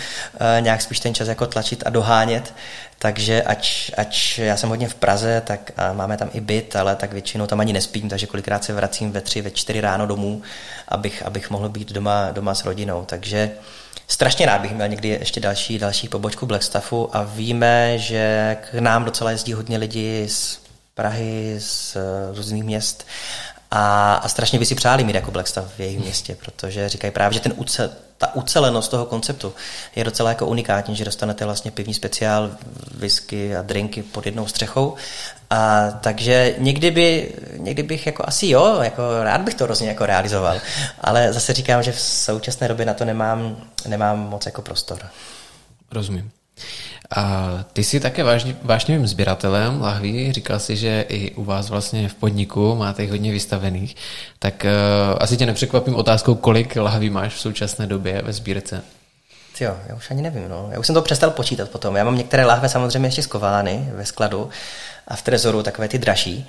eh, 0.40 0.60
nějak 0.60 0.82
spíš 0.82 1.00
ten 1.00 1.14
čas 1.14 1.28
jako 1.28 1.46
tlačit 1.46 1.82
a 1.86 1.90
dohánět. 1.90 2.54
Takže 2.98 3.42
ač, 3.42 3.90
ač 3.96 4.38
já 4.38 4.56
jsem 4.56 4.68
hodně 4.68 4.88
v 4.88 4.94
Praze, 4.94 5.42
tak 5.46 5.70
a 5.76 5.92
máme 5.92 6.16
tam 6.16 6.30
i 6.32 6.40
byt, 6.40 6.76
ale 6.76 6.96
tak 6.96 7.12
většinou 7.12 7.46
tam 7.46 7.60
ani 7.60 7.72
nespím, 7.72 8.08
takže 8.08 8.26
kolikrát 8.26 8.64
se 8.64 8.72
vracím 8.72 9.12
ve 9.12 9.20
tři, 9.20 9.40
ve 9.40 9.50
čtyři 9.50 9.80
ráno 9.80 10.06
domů, 10.06 10.42
abych, 10.88 11.22
abych 11.26 11.50
mohl 11.50 11.68
být 11.68 11.92
doma, 11.92 12.30
doma 12.32 12.54
s 12.54 12.64
rodinou. 12.64 13.04
Takže 13.04 13.50
strašně 14.08 14.46
rád 14.46 14.60
bych 14.60 14.74
měl 14.74 14.88
někdy 14.88 15.08
ještě 15.08 15.40
další, 15.40 15.78
další 15.78 16.08
pobočku 16.08 16.46
Blackstaffu 16.46 17.16
a 17.16 17.22
víme, 17.22 17.98
že 17.98 18.56
k 18.70 18.74
nám 18.74 19.04
docela 19.04 19.30
jezdí 19.30 19.52
hodně 19.52 19.78
lidí 19.78 20.24
z 20.28 20.60
Prahy, 20.94 21.56
z 21.58 21.96
různých 22.34 22.64
měst 22.64 23.06
a, 23.70 24.14
a 24.14 24.28
strašně 24.28 24.58
by 24.58 24.66
si 24.66 24.74
přáli 24.74 25.04
mít 25.04 25.14
jako 25.14 25.30
Blackstaff 25.30 25.74
v 25.76 25.80
jejich 25.80 25.98
městě, 25.98 26.36
protože 26.44 26.88
říkají 26.88 27.10
právě, 27.12 27.34
že 27.34 27.40
ten 27.40 27.52
uce, 27.56 27.96
ta 28.18 28.34
ucelenost 28.34 28.90
toho 28.90 29.06
konceptu 29.06 29.54
je 29.96 30.04
docela 30.04 30.28
jako 30.28 30.46
unikátní, 30.46 30.96
že 30.96 31.04
dostanete 31.04 31.44
vlastně 31.44 31.70
pivní 31.70 31.94
speciál, 31.94 32.50
whisky 32.94 33.56
a 33.56 33.62
drinky 33.62 34.02
pod 34.02 34.26
jednou 34.26 34.46
střechou. 34.46 34.94
A 35.50 35.90
takže 35.90 36.54
někdy, 36.58 36.90
by, 36.90 37.34
někdy 37.56 37.82
bych 37.82 38.06
jako 38.06 38.24
asi 38.26 38.48
jo, 38.48 38.78
jako 38.82 39.02
rád 39.22 39.40
bych 39.40 39.54
to 39.54 39.64
hrozně 39.64 39.88
jako 39.88 40.06
realizoval, 40.06 40.60
ale 41.00 41.32
zase 41.32 41.52
říkám, 41.52 41.82
že 41.82 41.92
v 41.92 42.00
současné 42.00 42.68
době 42.68 42.86
na 42.86 42.94
to 42.94 43.04
nemám, 43.04 43.56
nemám 43.86 44.18
moc 44.18 44.46
jako 44.46 44.62
prostor. 44.62 44.98
Rozumím. 45.92 46.30
A 47.16 47.48
ty 47.72 47.84
jsi 47.84 48.00
také 48.00 48.24
vážně, 48.24 48.56
vážným 48.62 49.06
sběratelem 49.06 49.80
lahví, 49.80 50.32
říkal 50.32 50.58
jsi, 50.58 50.76
že 50.76 51.04
i 51.08 51.30
u 51.30 51.44
vás 51.44 51.70
vlastně 51.70 52.08
v 52.08 52.14
podniku 52.14 52.74
máte 52.74 53.02
jich 53.02 53.10
hodně 53.10 53.32
vystavených, 53.32 53.96
tak 54.38 54.64
uh, 54.64 55.16
asi 55.20 55.36
tě 55.36 55.46
nepřekvapím 55.46 55.94
otázkou, 55.94 56.34
kolik 56.34 56.76
lahví 56.76 57.10
máš 57.10 57.34
v 57.34 57.40
současné 57.40 57.86
době 57.86 58.22
ve 58.22 58.32
sbírce. 58.32 58.82
Jo, 59.60 59.76
já 59.88 59.94
už 59.94 60.10
ani 60.10 60.22
nevím, 60.22 60.48
no. 60.48 60.68
Já 60.70 60.78
už 60.78 60.86
jsem 60.86 60.94
to 60.94 61.02
přestal 61.02 61.30
počítat 61.30 61.70
potom. 61.70 61.96
Já 61.96 62.04
mám 62.04 62.16
některé 62.16 62.44
lahve 62.44 62.68
samozřejmě 62.68 63.08
ještě 63.08 63.22
skovány 63.22 63.88
ve 63.92 64.06
skladu 64.06 64.48
a 65.08 65.16
v 65.16 65.22
trezoru, 65.22 65.62
takové 65.62 65.88
ty 65.88 65.98
dražší, 65.98 66.48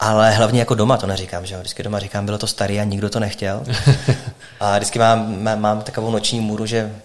ale 0.00 0.30
hlavně 0.30 0.60
jako 0.60 0.74
doma 0.74 0.96
to 0.96 1.06
neříkám, 1.06 1.46
že 1.46 1.54
jo. 1.54 1.60
Vždycky 1.60 1.82
doma 1.82 1.98
říkám, 1.98 2.26
bylo 2.26 2.38
to 2.38 2.46
starý 2.46 2.80
a 2.80 2.84
nikdo 2.84 3.10
to 3.10 3.20
nechtěl. 3.20 3.64
a 4.60 4.76
vždycky 4.76 4.98
mám, 4.98 5.42
mám, 5.42 5.60
mám 5.60 5.82
takovou 5.82 6.10
noční 6.10 6.40
můru, 6.40 6.66
že 6.66 6.96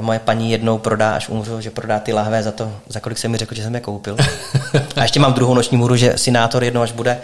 moje 0.00 0.18
paní 0.18 0.52
jednou 0.52 0.78
prodá, 0.78 1.14
až 1.14 1.28
umřu, 1.28 1.60
že 1.60 1.70
prodá 1.70 1.98
ty 1.98 2.12
lahve 2.12 2.42
za 2.42 2.52
to, 2.52 2.72
za 2.88 3.00
kolik 3.00 3.18
jsem 3.18 3.30
mi 3.30 3.38
řekl, 3.38 3.54
že 3.54 3.62
jsem 3.62 3.74
je 3.74 3.80
koupil. 3.80 4.16
A 4.96 5.02
ještě 5.02 5.20
mám 5.20 5.32
druhou 5.32 5.54
noční 5.54 5.76
můru, 5.76 5.96
že 5.96 6.18
synátor 6.18 6.64
jednou, 6.64 6.80
až 6.80 6.92
bude, 6.92 7.18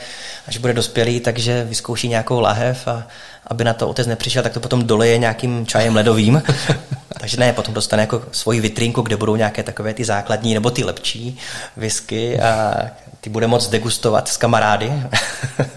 až 0.49 0.59
bude 0.59 0.73
dospělý, 0.73 1.21
takže 1.21 1.65
vyzkouší 1.65 2.09
nějakou 2.09 2.41
lahev 2.41 2.89
a 2.89 3.07
aby 3.47 3.65
na 3.65 3.73
to 3.73 3.89
otec 3.89 4.07
nepřišel, 4.07 4.43
tak 4.43 4.53
to 4.53 4.61
potom 4.61 4.87
doleje 4.87 5.19
nějakým 5.19 5.67
čajem 5.67 5.97
ledovým. 5.97 6.43
takže 7.21 7.37
ne, 7.37 7.53
potom 7.53 7.75
dostane 7.75 8.03
jako 8.03 8.23
svoji 8.33 8.61
vitrínku, 8.61 9.03
kde 9.03 9.17
budou 9.17 9.37
nějaké 9.37 9.63
takové 9.63 9.95
ty 9.95 10.05
základní 10.05 10.55
nebo 10.55 10.71
ty 10.71 10.85
lepší 10.85 11.39
whisky 11.77 12.41
a 12.41 12.75
ty 13.21 13.31
bude 13.31 13.47
moc 13.47 13.69
degustovat 13.69 14.29
s 14.29 14.37
kamarády. 14.37 14.93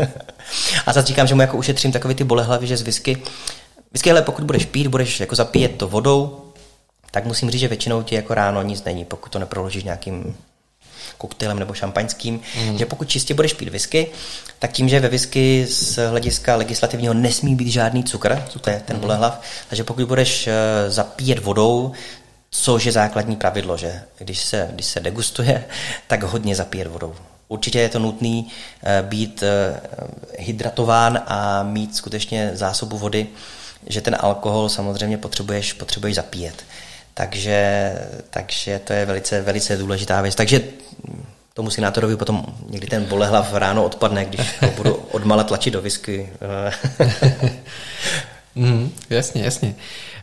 a 0.85 0.93
zase 0.93 1.07
říkám, 1.07 1.27
že 1.27 1.35
mu 1.35 1.41
jako 1.41 1.57
ušetřím 1.57 1.91
takové 1.91 2.13
ty 2.13 2.23
bolehlavy, 2.23 2.67
že 2.67 2.77
z 2.77 2.81
whisky 2.81 3.17
Whisky, 3.91 4.11
ale 4.11 4.21
pokud 4.21 4.45
budeš 4.45 4.65
pít, 4.65 4.87
budeš 4.87 5.19
jako 5.19 5.35
zapíjet 5.35 5.75
to 5.75 5.87
vodou, 5.87 6.48
tak 7.11 7.25
musím 7.25 7.49
říct, 7.49 7.61
že 7.61 7.67
většinou 7.67 8.03
ti 8.03 8.15
jako 8.15 8.33
ráno 8.33 8.61
nic 8.61 8.83
není, 8.83 9.05
pokud 9.05 9.31
to 9.31 9.39
neproložíš 9.39 9.83
nějakým 9.83 10.35
koktejlem 11.17 11.59
nebo 11.59 11.73
šampaňským, 11.73 12.41
mm. 12.59 12.77
že 12.77 12.85
pokud 12.85 13.09
čistě 13.09 13.33
budeš 13.33 13.53
pít 13.53 13.69
whisky, 13.69 14.07
tak 14.59 14.71
tím, 14.71 14.89
že 14.89 14.99
ve 14.99 15.09
whisky 15.09 15.67
z 15.69 16.09
hlediska 16.09 16.55
legislativního 16.55 17.13
nesmí 17.13 17.55
být 17.55 17.67
žádný 17.67 18.03
cukr, 18.03 18.43
cukr. 18.49 18.63
to 18.63 18.69
je 18.69 18.81
ten 18.85 18.95
mm. 18.95 19.01
bolehlav, 19.01 19.41
takže 19.69 19.83
pokud 19.83 20.05
budeš 20.05 20.47
uh, 20.47 20.53
zapíjet 20.91 21.39
vodou, 21.39 21.91
což 22.51 22.85
je 22.85 22.91
základní 22.91 23.35
pravidlo, 23.35 23.77
že 23.77 24.01
když 24.17 24.39
se, 24.39 24.69
když 24.73 24.85
se 24.85 24.99
degustuje, 24.99 25.65
tak 26.07 26.23
hodně 26.23 26.55
zapíjet 26.55 26.87
vodou. 26.87 27.15
Určitě 27.47 27.79
je 27.79 27.89
to 27.89 27.99
nutný 27.99 28.47
uh, 28.47 29.09
být 29.09 29.43
uh, 29.43 29.77
hydratován 30.37 31.23
a 31.27 31.63
mít 31.63 31.95
skutečně 31.95 32.51
zásobu 32.53 32.97
vody, 32.97 33.27
že 33.87 34.01
ten 34.01 34.17
alkohol 34.19 34.69
samozřejmě 34.69 35.17
potřebuješ, 35.17 35.73
potřebuješ 35.73 36.15
zapíjet. 36.15 36.63
Takže, 37.19 37.93
takže 38.29 38.79
to 38.83 38.93
je 38.93 39.05
velice, 39.05 39.41
velice 39.41 39.77
důležitá 39.77 40.21
věc. 40.21 40.35
Takže 40.35 40.61
tomu 41.53 41.69
senátorovi 41.69 42.17
potom 42.17 42.45
někdy 42.69 42.87
ten 42.87 43.05
bolehlav 43.05 43.53
ráno 43.53 43.85
odpadne, 43.85 44.25
když 44.25 44.61
ho 44.61 44.71
budu 44.71 44.93
odmala 44.93 45.43
tlačit 45.43 45.71
do 45.71 45.81
whisky. 45.81 46.29
mm, 48.55 48.91
jasně, 49.09 49.43
jasně. 49.43 49.75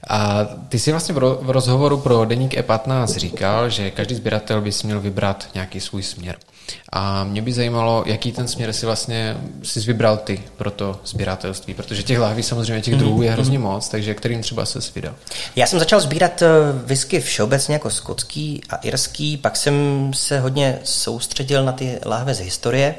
A 0.09 0.44
ty 0.68 0.78
jsi 0.78 0.90
vlastně 0.90 1.14
v 1.14 1.51
rozhovoru 1.51 1.99
pro 1.99 2.24
Deník 2.24 2.55
E15 2.55 3.07
říkal, 3.07 3.70
že 3.70 3.90
každý 3.90 4.14
sběratel 4.14 4.61
by 4.61 4.72
si 4.72 4.86
měl 4.86 5.01
vybrat 5.01 5.49
nějaký 5.55 5.80
svůj 5.80 6.03
směr. 6.03 6.36
A 6.93 7.25
mě 7.25 7.43
by 7.43 7.53
zajímalo, 7.53 8.03
jaký 8.07 8.33
ten 8.33 8.49
směr 8.49 8.73
si 8.73 8.87
vlastně 8.87 9.37
si 9.62 9.81
vybral 9.81 10.17
ty 10.17 10.43
pro 10.57 10.71
to 10.71 11.01
sběratelství, 11.05 11.75
protože 11.75 12.03
těch 12.03 12.19
láhví 12.19 12.43
samozřejmě 12.43 12.83
těch 12.83 12.95
druhů 12.95 13.23
je 13.23 13.31
hrozně 13.31 13.59
moc, 13.59 13.89
takže 13.89 14.14
kterým 14.14 14.43
třeba 14.43 14.67
se 14.67 14.79
vydal? 14.95 15.14
Já 15.57 15.67
jsem 15.67 15.79
začal 15.79 16.01
sbírat 16.01 16.43
eh, 16.43 16.49
whisky 16.85 17.21
všeobecně 17.21 17.75
jako 17.75 17.91
skotský 17.91 18.61
a 18.71 18.77
irský, 18.77 19.37
pak 19.37 19.57
jsem 19.57 20.11
se 20.14 20.41
hodně 20.41 20.79
soustředil 20.85 21.64
na 21.64 21.73
ty 21.73 21.99
láhve 22.05 22.35
z 22.35 22.41
historie, 22.41 22.95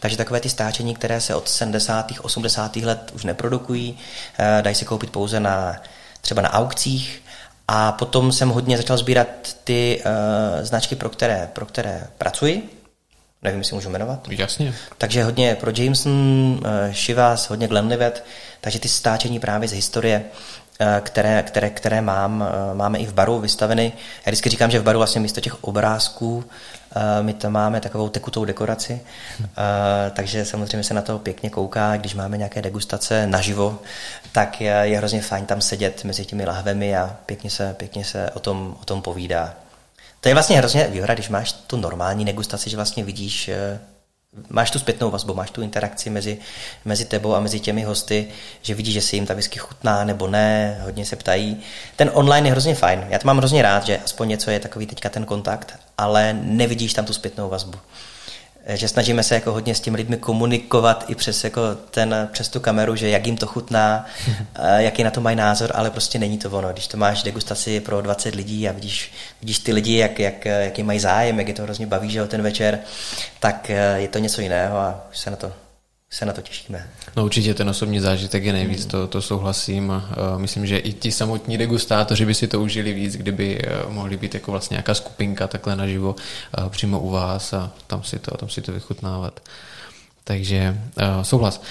takže 0.00 0.16
takové 0.16 0.40
ty 0.40 0.48
stáčení, 0.48 0.94
které 0.94 1.20
se 1.20 1.34
od 1.34 1.48
70. 1.48 2.12
80. 2.22 2.76
let 2.76 3.12
už 3.14 3.24
neprodukují, 3.24 3.98
eh, 4.38 4.62
dají 4.62 4.74
se 4.74 4.84
koupit 4.84 5.10
pouze 5.10 5.40
na 5.40 5.76
třeba 6.20 6.42
na 6.42 6.52
aukcích, 6.52 7.22
a 7.72 7.92
potom 7.92 8.32
jsem 8.32 8.48
hodně 8.48 8.76
začal 8.76 8.96
sbírat 8.96 9.28
ty 9.64 10.02
uh, 10.04 10.64
značky, 10.64 10.96
pro 10.96 11.08
které, 11.08 11.50
pro 11.52 11.66
které 11.66 12.06
pracuji, 12.18 12.79
nevím, 13.42 13.58
jestli 13.58 13.74
můžu 13.74 13.90
jmenovat. 13.90 14.28
Jasně. 14.28 14.74
Takže 14.98 15.24
hodně 15.24 15.54
pro 15.54 15.72
Jameson, 15.76 16.60
eh, 16.64 16.94
Shivas, 16.94 17.50
hodně 17.50 17.68
Glenlivet, 17.68 18.24
takže 18.60 18.78
ty 18.78 18.88
stáčení 18.88 19.40
právě 19.40 19.68
z 19.68 19.72
historie, 19.72 20.24
eh, 20.80 21.00
které, 21.04 21.42
které, 21.42 21.70
které 21.70 22.00
mám, 22.00 22.44
eh, 22.48 22.74
máme 22.74 22.98
i 22.98 23.06
v 23.06 23.12
baru 23.12 23.40
vystaveny. 23.40 23.92
Já 24.26 24.30
vždycky 24.30 24.50
říkám, 24.50 24.70
že 24.70 24.78
v 24.78 24.82
baru 24.82 24.98
vlastně 24.98 25.20
místo 25.20 25.40
těch 25.40 25.64
obrázků 25.64 26.44
my 27.22 27.34
tam 27.34 27.52
máme 27.52 27.80
takovou 27.80 28.08
tekutou 28.08 28.44
dekoraci, 28.44 29.00
takže 30.12 30.44
samozřejmě 30.44 30.84
se 30.84 30.94
na 30.94 31.02
to 31.02 31.18
pěkně 31.18 31.50
kouká, 31.50 31.96
když 31.96 32.14
máme 32.14 32.36
nějaké 32.36 32.62
degustace 32.62 33.26
naživo, 33.26 33.78
tak 34.32 34.60
je, 34.60 34.72
je 34.82 34.98
hrozně 34.98 35.22
fajn 35.22 35.46
tam 35.46 35.60
sedět 35.60 36.04
mezi 36.04 36.24
těmi 36.24 36.44
lahvemi 36.46 36.96
a 36.96 37.16
pěkně 37.26 37.50
se, 37.50 37.74
pěkně 37.78 38.04
se 38.04 38.30
o 38.30 38.40
tom, 38.40 38.76
o 38.82 38.84
tom 38.84 39.02
povídá. 39.02 39.54
To 40.20 40.28
je 40.28 40.34
vlastně 40.34 40.56
hrozně 40.56 40.86
výhoda, 40.86 41.14
když 41.14 41.28
máš 41.28 41.52
tu 41.52 41.76
normální 41.76 42.24
negustaci, 42.24 42.70
že 42.70 42.76
vlastně 42.76 43.04
vidíš, 43.04 43.48
eh, 43.48 43.80
máš 44.48 44.70
tu 44.70 44.78
zpětnou 44.78 45.10
vazbu, 45.10 45.34
máš 45.34 45.50
tu 45.50 45.62
interakci 45.62 46.10
mezi, 46.10 46.38
mezi 46.84 47.04
tebou 47.04 47.34
a 47.34 47.40
mezi 47.40 47.60
těmi 47.60 47.82
hosty, 47.82 48.28
že 48.62 48.74
vidíš, 48.74 48.94
že 48.94 49.00
si 49.00 49.16
jim 49.16 49.26
ta 49.26 49.34
whisky 49.34 49.58
chutná 49.58 50.04
nebo 50.04 50.26
ne, 50.26 50.80
hodně 50.82 51.06
se 51.06 51.16
ptají. 51.16 51.60
Ten 51.96 52.10
online 52.14 52.48
je 52.48 52.52
hrozně 52.52 52.74
fajn. 52.74 53.06
Já 53.08 53.18
to 53.18 53.26
mám 53.26 53.38
hrozně 53.38 53.62
rád, 53.62 53.86
že 53.86 53.98
aspoň 54.04 54.28
něco 54.28 54.50
je 54.50 54.60
takový 54.60 54.86
teďka 54.86 55.08
ten 55.08 55.24
kontakt, 55.24 55.78
ale 55.98 56.32
nevidíš 56.42 56.94
tam 56.94 57.04
tu 57.04 57.12
zpětnou 57.12 57.48
vazbu. 57.48 57.78
Eh, 58.70 58.76
že 58.76 58.88
snažíme 58.88 59.22
se 59.22 59.34
jako 59.34 59.52
hodně 59.52 59.74
s 59.74 59.80
těmi 59.80 59.96
lidmi 59.96 60.16
komunikovat 60.16 61.04
i 61.08 61.14
přes, 61.14 61.44
jako 61.44 61.60
ten, 61.90 62.28
přes 62.32 62.48
tu 62.48 62.60
kameru, 62.60 62.96
že 62.96 63.08
jak 63.08 63.26
jim 63.26 63.36
to 63.36 63.46
chutná, 63.46 64.06
eh, 64.54 64.82
jaký 64.82 65.04
na 65.04 65.10
to 65.10 65.20
mají 65.20 65.36
názor, 65.36 65.72
ale 65.74 65.90
prostě 65.90 66.18
není 66.18 66.38
to 66.38 66.50
ono. 66.50 66.72
Když 66.72 66.86
to 66.86 66.96
máš 66.96 67.22
degustaci 67.22 67.80
pro 67.80 68.00
20 68.00 68.34
lidí 68.34 68.68
a 68.68 68.72
vidíš, 68.72 69.12
vidíš 69.40 69.58
ty 69.58 69.72
lidi, 69.72 69.96
jak, 69.96 70.18
jak, 70.18 70.44
jaký 70.44 70.82
mají 70.82 71.00
zájem, 71.00 71.38
jak 71.38 71.48
je 71.48 71.54
to 71.54 71.62
hrozně 71.62 71.86
baví, 71.86 72.10
že 72.10 72.26
ten 72.26 72.42
večer, 72.42 72.78
tak 73.40 73.68
je 73.96 74.08
to 74.08 74.18
něco 74.18 74.40
jiného 74.40 74.78
a 74.78 75.06
už 75.10 75.18
se 75.18 75.30
na 75.30 75.36
to 75.36 75.52
se 76.12 76.26
na 76.26 76.32
to 76.32 76.42
těšíme. 76.42 76.88
No 77.16 77.24
určitě 77.24 77.54
ten 77.54 77.68
osobní 77.68 78.00
zážitek 78.00 78.44
je 78.44 78.52
nejvíc, 78.52 78.86
to, 78.86 79.06
to 79.06 79.22
souhlasím. 79.22 79.88
Uh, 79.88 80.02
myslím, 80.38 80.66
že 80.66 80.78
i 80.78 80.92
ti 80.92 81.12
samotní 81.12 81.58
degustátoři 81.58 82.26
by 82.26 82.34
si 82.34 82.48
to 82.48 82.60
užili 82.60 82.92
víc, 82.92 83.16
kdyby 83.16 83.62
uh, 83.86 83.92
mohli 83.92 84.16
být 84.16 84.34
jako 84.34 84.50
vlastně 84.50 84.74
nějaká 84.74 84.94
skupinka 84.94 85.48
takhle 85.48 85.76
naživo 85.76 86.16
uh, 86.58 86.68
přímo 86.68 87.00
u 87.00 87.10
vás 87.10 87.52
a 87.52 87.72
tam 87.86 88.02
si 88.02 88.18
to, 88.18 88.36
tam 88.36 88.48
si 88.48 88.62
to 88.62 88.72
vychutnávat. 88.72 89.40
Takže 90.24 90.76
uh, 90.96 91.22
souhlas. 91.22 91.62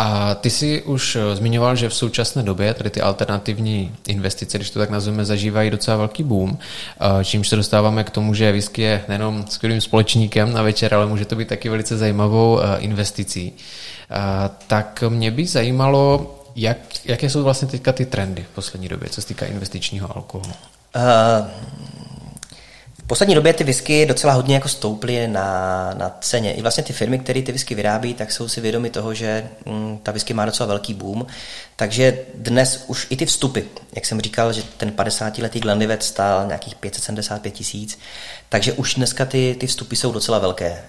A 0.00 0.34
ty 0.34 0.50
si 0.50 0.82
už 0.82 1.18
zmiňoval, 1.34 1.76
že 1.76 1.88
v 1.88 1.94
současné 1.94 2.42
době 2.42 2.74
tady 2.74 2.90
ty 2.90 3.00
alternativní 3.00 3.94
investice, 4.06 4.58
když 4.58 4.70
to 4.70 4.78
tak 4.78 4.90
nazveme, 4.90 5.24
zažívají 5.24 5.70
docela 5.70 5.96
velký 5.96 6.22
boom, 6.22 6.58
čímž 7.24 7.48
se 7.48 7.56
dostáváme 7.56 8.04
k 8.04 8.10
tomu, 8.10 8.34
že 8.34 8.52
whisky 8.52 8.82
je 8.82 9.04
nejenom 9.08 9.44
skvělým 9.48 9.80
společníkem 9.80 10.52
na 10.52 10.62
večer, 10.62 10.94
ale 10.94 11.06
může 11.06 11.24
to 11.24 11.36
být 11.36 11.48
taky 11.48 11.68
velice 11.68 11.96
zajímavou 11.96 12.60
investicí. 12.78 13.52
Tak 14.66 15.04
mě 15.08 15.30
by 15.30 15.46
zajímalo, 15.46 16.34
jak, 16.56 16.78
jaké 17.04 17.30
jsou 17.30 17.42
vlastně 17.42 17.68
teďka 17.68 17.92
ty 17.92 18.06
trendy 18.06 18.46
v 18.52 18.54
poslední 18.54 18.88
době, 18.88 19.08
co 19.08 19.20
se 19.22 19.28
týká 19.28 19.46
investičního 19.46 20.16
alkoholu? 20.16 20.52
Uh, 20.96 21.02
poslední 23.08 23.34
době 23.34 23.52
ty 23.52 23.64
whisky 23.64 24.06
docela 24.06 24.32
hodně 24.32 24.54
jako 24.54 24.68
stouply 24.68 25.28
na, 25.28 25.90
na 25.94 26.16
ceně. 26.20 26.52
I 26.54 26.62
vlastně 26.62 26.84
ty 26.84 26.92
firmy, 26.92 27.18
které 27.18 27.42
ty 27.42 27.52
whisky 27.52 27.74
vyrábí, 27.74 28.14
tak 28.14 28.32
jsou 28.32 28.48
si 28.48 28.60
vědomi 28.60 28.90
toho, 28.90 29.14
že 29.14 29.48
mm, 29.66 29.98
ta 30.02 30.12
whisky 30.12 30.34
má 30.34 30.46
docela 30.46 30.66
velký 30.66 30.94
boom. 30.94 31.26
Takže 31.76 32.18
dnes 32.34 32.84
už 32.86 33.06
i 33.10 33.16
ty 33.16 33.26
vstupy, 33.26 33.60
jak 33.94 34.06
jsem 34.06 34.20
říkal, 34.20 34.52
že 34.52 34.62
ten 34.76 34.90
50-letý 34.90 35.60
Glenlivet 35.60 36.02
stál 36.02 36.46
nějakých 36.46 36.74
575 36.74 37.50
tisíc, 37.50 37.98
takže 38.48 38.72
už 38.72 38.94
dneska 38.94 39.24
ty, 39.24 39.56
ty 39.60 39.66
vstupy 39.66 39.96
jsou 39.96 40.12
docela 40.12 40.38
velké. 40.38 40.82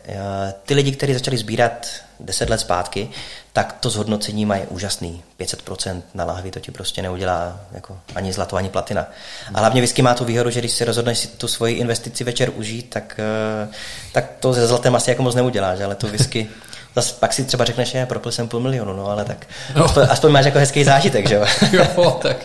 Ty 0.66 0.74
lidi, 0.74 0.92
kteří 0.92 1.14
začali 1.14 1.38
sbírat 1.38 1.88
10 2.20 2.50
let 2.50 2.60
zpátky, 2.60 3.10
tak 3.54 3.76
to 3.80 3.90
zhodnocení 3.90 4.46
mají 4.46 4.62
úžasný. 4.70 5.24
500% 5.40 6.02
na 6.14 6.26
lahvi 6.26 6.52
to 6.52 6.60
ti 6.60 6.72
prostě 6.72 7.02
neudělá 7.02 7.60
jako 7.72 7.98
ani 8.16 8.34
zlato, 8.34 8.56
ani 8.56 8.70
platina. 8.70 9.08
A 9.54 9.60
hlavně 9.60 9.82
whisky 9.82 10.02
má 10.02 10.14
tu 10.14 10.26
výhodu, 10.26 10.50
že 10.50 10.60
když 10.60 10.72
si 10.72 10.86
rozhodneš 10.86 11.18
si 11.18 11.28
tu 11.28 11.48
svoji 11.48 11.76
investici 11.76 12.24
večer 12.24 12.52
užít, 12.56 12.90
tak, 12.90 13.20
eh, 13.20 13.70
tak 14.12 14.26
to 14.40 14.54
se 14.54 14.68
zlatem 14.68 14.96
asi 14.96 15.10
jako 15.10 15.24
moc 15.24 15.36
neuděláš, 15.36 15.80
ale 15.80 15.96
to 15.96 16.08
whisky 16.08 16.50
Zas 16.96 17.12
pak 17.12 17.34
si 17.34 17.46
třeba 17.46 17.66
řekneš, 17.66 17.92
že 17.92 18.06
propil 18.06 18.32
jsem 18.32 18.48
půl 18.48 18.60
milionu, 18.60 18.94
no 18.94 19.08
ale 19.10 19.26
tak 19.26 19.48
no. 19.76 19.86
Aspoň, 19.86 20.08
aspoň 20.10 20.32
máš 20.32 20.46
jako 20.46 20.60
hezký 20.60 20.84
zážitek, 20.84 21.30
že 21.30 21.36
jo? 21.36 21.46
jo, 21.72 22.20
tak 22.22 22.38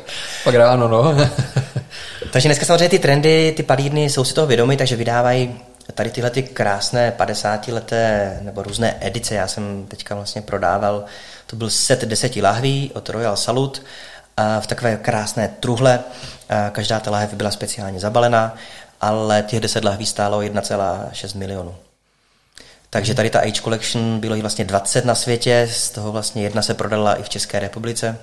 pak 0.44 0.54
ráno, 0.54 0.88
no. 0.88 1.16
takže 2.34 2.48
dneska 2.48 2.64
samozřejmě 2.64 2.88
ty 2.88 2.98
trendy, 2.98 3.52
ty 3.56 3.62
palírny 3.62 4.10
jsou 4.10 4.24
si 4.24 4.34
toho 4.34 4.46
vědomi, 4.46 4.76
takže 4.76 4.96
vydávají 4.96 5.60
tady 5.94 6.10
tyhle 6.10 6.30
ty 6.30 6.42
krásné 6.42 7.12
50 7.12 7.68
leté 7.68 8.38
nebo 8.42 8.62
různé 8.62 8.96
edice, 9.00 9.34
já 9.34 9.48
jsem 9.48 9.86
teďka 9.88 10.14
vlastně 10.14 10.42
prodával, 10.42 11.04
to 11.46 11.56
byl 11.56 11.70
set 11.70 12.04
deseti 12.04 12.42
lahví 12.42 12.90
od 12.94 13.08
Royal 13.08 13.36
Salut 13.36 13.82
v 14.60 14.66
takové 14.66 14.96
krásné 14.96 15.48
truhle, 15.60 16.00
každá 16.72 17.00
ta 17.00 17.10
lahev 17.10 17.34
byla 17.34 17.50
speciálně 17.50 18.00
zabalená, 18.00 18.54
ale 19.00 19.44
těch 19.46 19.60
10 19.60 19.84
lahví 19.84 20.06
stálo 20.06 20.40
1,6 20.40 21.38
milionu. 21.38 21.74
Takže 22.90 23.14
tady 23.14 23.30
ta 23.30 23.40
Age 23.40 23.62
Collection 23.62 24.20
bylo 24.20 24.34
jí 24.34 24.40
vlastně 24.40 24.64
20 24.64 25.04
na 25.04 25.14
světě, 25.14 25.68
z 25.72 25.90
toho 25.90 26.12
vlastně 26.12 26.42
jedna 26.42 26.62
se 26.62 26.74
prodala 26.74 27.14
i 27.14 27.22
v 27.22 27.28
České 27.28 27.58
republice. 27.58 28.18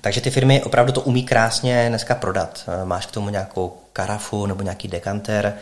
Takže 0.00 0.20
ty 0.20 0.30
firmy 0.30 0.62
opravdu 0.62 0.92
to 0.92 1.00
umí 1.00 1.24
krásně 1.24 1.88
dneska 1.88 2.14
prodat. 2.14 2.68
Máš 2.84 3.06
k 3.06 3.10
tomu 3.10 3.28
nějakou 3.28 3.76
karafu 3.92 4.46
nebo 4.46 4.62
nějaký 4.62 4.88
dekanter, 4.88 5.58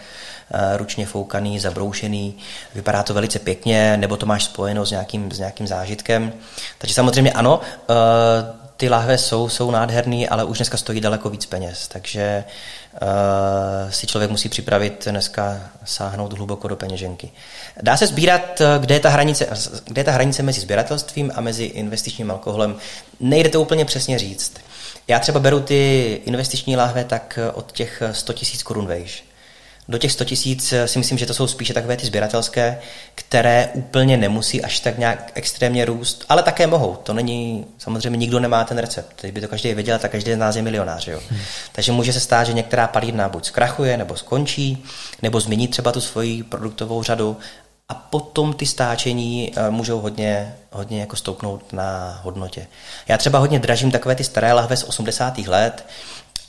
Eh, 0.54 0.76
ručně 0.76 1.06
foukaný, 1.06 1.58
zabroušený, 1.58 2.34
vypadá 2.74 3.02
to 3.02 3.14
velice 3.14 3.38
pěkně, 3.38 3.96
nebo 3.96 4.16
to 4.16 4.26
máš 4.26 4.44
spojeno 4.44 4.86
s 4.86 4.90
nějakým, 4.90 5.32
s 5.32 5.38
nějakým 5.38 5.66
zážitkem. 5.66 6.32
Takže 6.78 6.94
samozřejmě 6.94 7.32
ano, 7.32 7.60
eh, 7.90 7.94
ty 8.76 8.88
lahve 8.88 9.18
jsou, 9.18 9.48
jsou 9.48 9.70
nádherný, 9.70 10.28
ale 10.28 10.44
už 10.44 10.58
dneska 10.58 10.76
stojí 10.76 11.00
daleko 11.00 11.30
víc 11.30 11.46
peněz, 11.46 11.88
takže 11.88 12.44
si 13.90 14.06
člověk 14.06 14.30
musí 14.30 14.48
připravit 14.48 15.08
dneska 15.10 15.60
sáhnout 15.84 16.32
hluboko 16.32 16.68
do 16.68 16.76
peněženky. 16.76 17.30
Dá 17.82 17.96
se 17.96 18.06
sbírat, 18.06 18.62
kde 18.78 18.94
je 18.94 19.00
ta 19.00 19.08
hranice, 19.08 19.48
kde 19.84 20.00
je 20.00 20.04
ta 20.04 20.12
hranice 20.12 20.42
mezi 20.42 20.60
sběratelstvím 20.60 21.32
a 21.34 21.40
mezi 21.40 21.64
investičním 21.64 22.30
alkoholem. 22.30 22.76
Nejde 23.20 23.48
to 23.48 23.60
úplně 23.60 23.84
přesně 23.84 24.18
říct. 24.18 24.54
Já 25.08 25.18
třeba 25.18 25.40
beru 25.40 25.60
ty 25.60 26.12
investiční 26.24 26.76
lahve 26.76 27.04
tak 27.04 27.38
od 27.54 27.72
těch 27.72 28.02
100 28.12 28.32
000 28.32 28.44
korun 28.64 28.86
vejš 28.86 29.24
do 29.90 29.98
těch 29.98 30.12
100 30.12 30.24
tisíc 30.24 30.74
si 30.86 30.98
myslím, 30.98 31.18
že 31.18 31.26
to 31.26 31.34
jsou 31.34 31.46
spíše 31.46 31.74
takové 31.74 31.96
ty 31.96 32.06
sběratelské, 32.06 32.78
které 33.14 33.68
úplně 33.74 34.16
nemusí 34.16 34.62
až 34.62 34.80
tak 34.80 34.98
nějak 34.98 35.32
extrémně 35.34 35.84
růst, 35.84 36.24
ale 36.28 36.42
také 36.42 36.66
mohou. 36.66 36.96
To 37.02 37.12
není, 37.12 37.66
samozřejmě 37.78 38.16
nikdo 38.16 38.40
nemá 38.40 38.64
ten 38.64 38.78
recept. 38.78 39.12
Teď 39.20 39.34
by 39.34 39.40
to 39.40 39.48
každý 39.48 39.74
věděl, 39.74 39.98
tak 39.98 40.10
každý 40.10 40.32
z 40.32 40.36
nás 40.36 40.56
je 40.56 40.62
milionář. 40.62 41.08
Jo? 41.08 41.20
Hmm. 41.30 41.40
Takže 41.72 41.92
může 41.92 42.12
se 42.12 42.20
stát, 42.20 42.44
že 42.44 42.52
některá 42.52 42.86
palírna 42.86 43.28
buď 43.28 43.44
zkrachuje, 43.44 43.96
nebo 43.96 44.16
skončí, 44.16 44.84
nebo 45.22 45.40
změní 45.40 45.68
třeba 45.68 45.92
tu 45.92 46.00
svoji 46.00 46.42
produktovou 46.42 47.02
řadu 47.02 47.36
a 47.88 47.94
potom 47.94 48.52
ty 48.52 48.66
stáčení 48.66 49.52
eh, 49.56 49.70
můžou 49.70 50.00
hodně, 50.00 50.54
hodně 50.70 51.00
jako 51.00 51.16
stoupnout 51.16 51.72
na 51.72 52.20
hodnotě. 52.22 52.66
Já 53.08 53.18
třeba 53.18 53.38
hodně 53.38 53.58
dražím 53.58 53.90
takové 53.90 54.14
ty 54.14 54.24
staré 54.24 54.52
lahve 54.52 54.76
z 54.76 54.84
80. 54.84 55.38
let, 55.38 55.86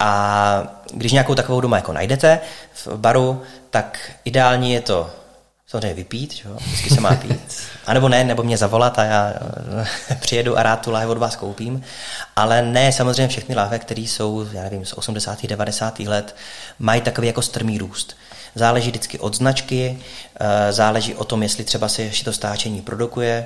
a 0.01 0.63
když 0.93 1.11
nějakou 1.11 1.35
takovou 1.35 1.61
doma 1.61 1.77
jako 1.77 1.93
najdete 1.93 2.39
v 2.73 2.87
baru, 2.87 3.41
tak 3.69 4.11
ideální 4.25 4.73
je 4.73 4.81
to 4.81 5.09
samozřejmě 5.67 5.93
vypít, 5.93 6.33
že 6.33 6.49
jo? 6.49 6.57
vždycky 6.61 6.89
se 6.89 7.01
má 7.01 7.15
pít. 7.21 7.61
A 7.85 7.93
nebo 7.93 8.09
ne, 8.09 8.23
nebo 8.23 8.43
mě 8.43 8.57
zavolat 8.57 8.99
a 8.99 9.03
já 9.03 9.33
eh, 10.09 10.15
přijedu 10.21 10.57
a 10.57 10.63
rád 10.63 10.75
tu 10.75 10.91
láhev 10.91 11.09
od 11.09 11.17
vás 11.17 11.35
koupím. 11.35 11.83
Ale 12.35 12.61
ne, 12.61 12.91
samozřejmě 12.91 13.27
všechny 13.27 13.55
láhve, 13.55 13.79
které 13.79 14.01
jsou, 14.01 14.47
já 14.51 14.63
nevím, 14.63 14.85
z 14.85 14.93
80. 14.93 15.47
90. 15.47 15.99
let, 15.99 16.35
mají 16.79 17.01
takový 17.01 17.27
jako 17.27 17.41
strmý 17.41 17.77
růst. 17.77 18.17
Záleží 18.55 18.89
vždycky 18.89 19.19
od 19.19 19.35
značky, 19.35 19.99
eh, 20.39 20.73
záleží 20.73 21.15
o 21.15 21.23
tom, 21.23 21.43
jestli 21.43 21.63
třeba 21.63 21.87
se 21.87 22.01
ještě 22.01 22.25
to 22.25 22.33
stáčení 22.33 22.81
produkuje. 22.81 23.45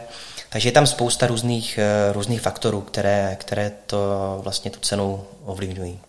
Takže 0.50 0.68
je 0.70 0.74
tam 0.74 0.88
spousta 0.88 1.28
různých, 1.28 1.78
eh, 1.78 2.14
různých 2.14 2.42
faktorů, 2.42 2.82
které, 2.82 3.38
které 3.40 3.72
to 3.86 4.40
vlastně 4.44 4.72
tu 4.72 4.80
cenu 4.80 5.26
ovlivňují. 5.46 6.00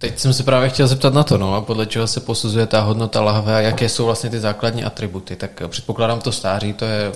Teď 0.00 0.18
jsem 0.18 0.32
se 0.32 0.42
právě 0.42 0.68
chtěl 0.68 0.86
zeptat 0.86 1.14
na 1.14 1.24
to, 1.24 1.38
no, 1.38 1.54
a 1.54 1.60
podle 1.60 1.86
čeho 1.86 2.06
se 2.06 2.20
posuzuje 2.20 2.66
ta 2.66 2.80
hodnota 2.80 3.20
lahve 3.20 3.56
a 3.56 3.60
jaké 3.60 3.88
jsou 3.88 4.04
vlastně 4.04 4.30
ty 4.30 4.40
základní 4.40 4.84
atributy. 4.84 5.36
Tak 5.36 5.62
předpokládám 5.68 6.20
to 6.20 6.32
stáří, 6.32 6.72
to 6.72 6.84
je 6.84 7.12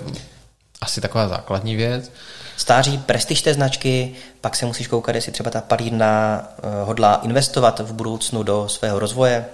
asi 0.81 1.01
taková 1.01 1.27
základní 1.27 1.75
věc. 1.75 2.11
Stáří 2.57 2.97
prestiž 2.97 3.41
té 3.41 3.53
značky, 3.53 4.15
pak 4.41 4.55
se 4.55 4.65
musíš 4.65 4.87
koukat, 4.87 5.15
jestli 5.15 5.31
třeba 5.31 5.51
ta 5.51 5.61
palírna 5.61 6.41
eh, 6.57 6.61
hodlá 6.83 7.15
investovat 7.15 7.79
v 7.79 7.93
budoucnu 7.93 8.43
do 8.43 8.69
svého 8.69 8.99
rozvoje, 8.99 9.45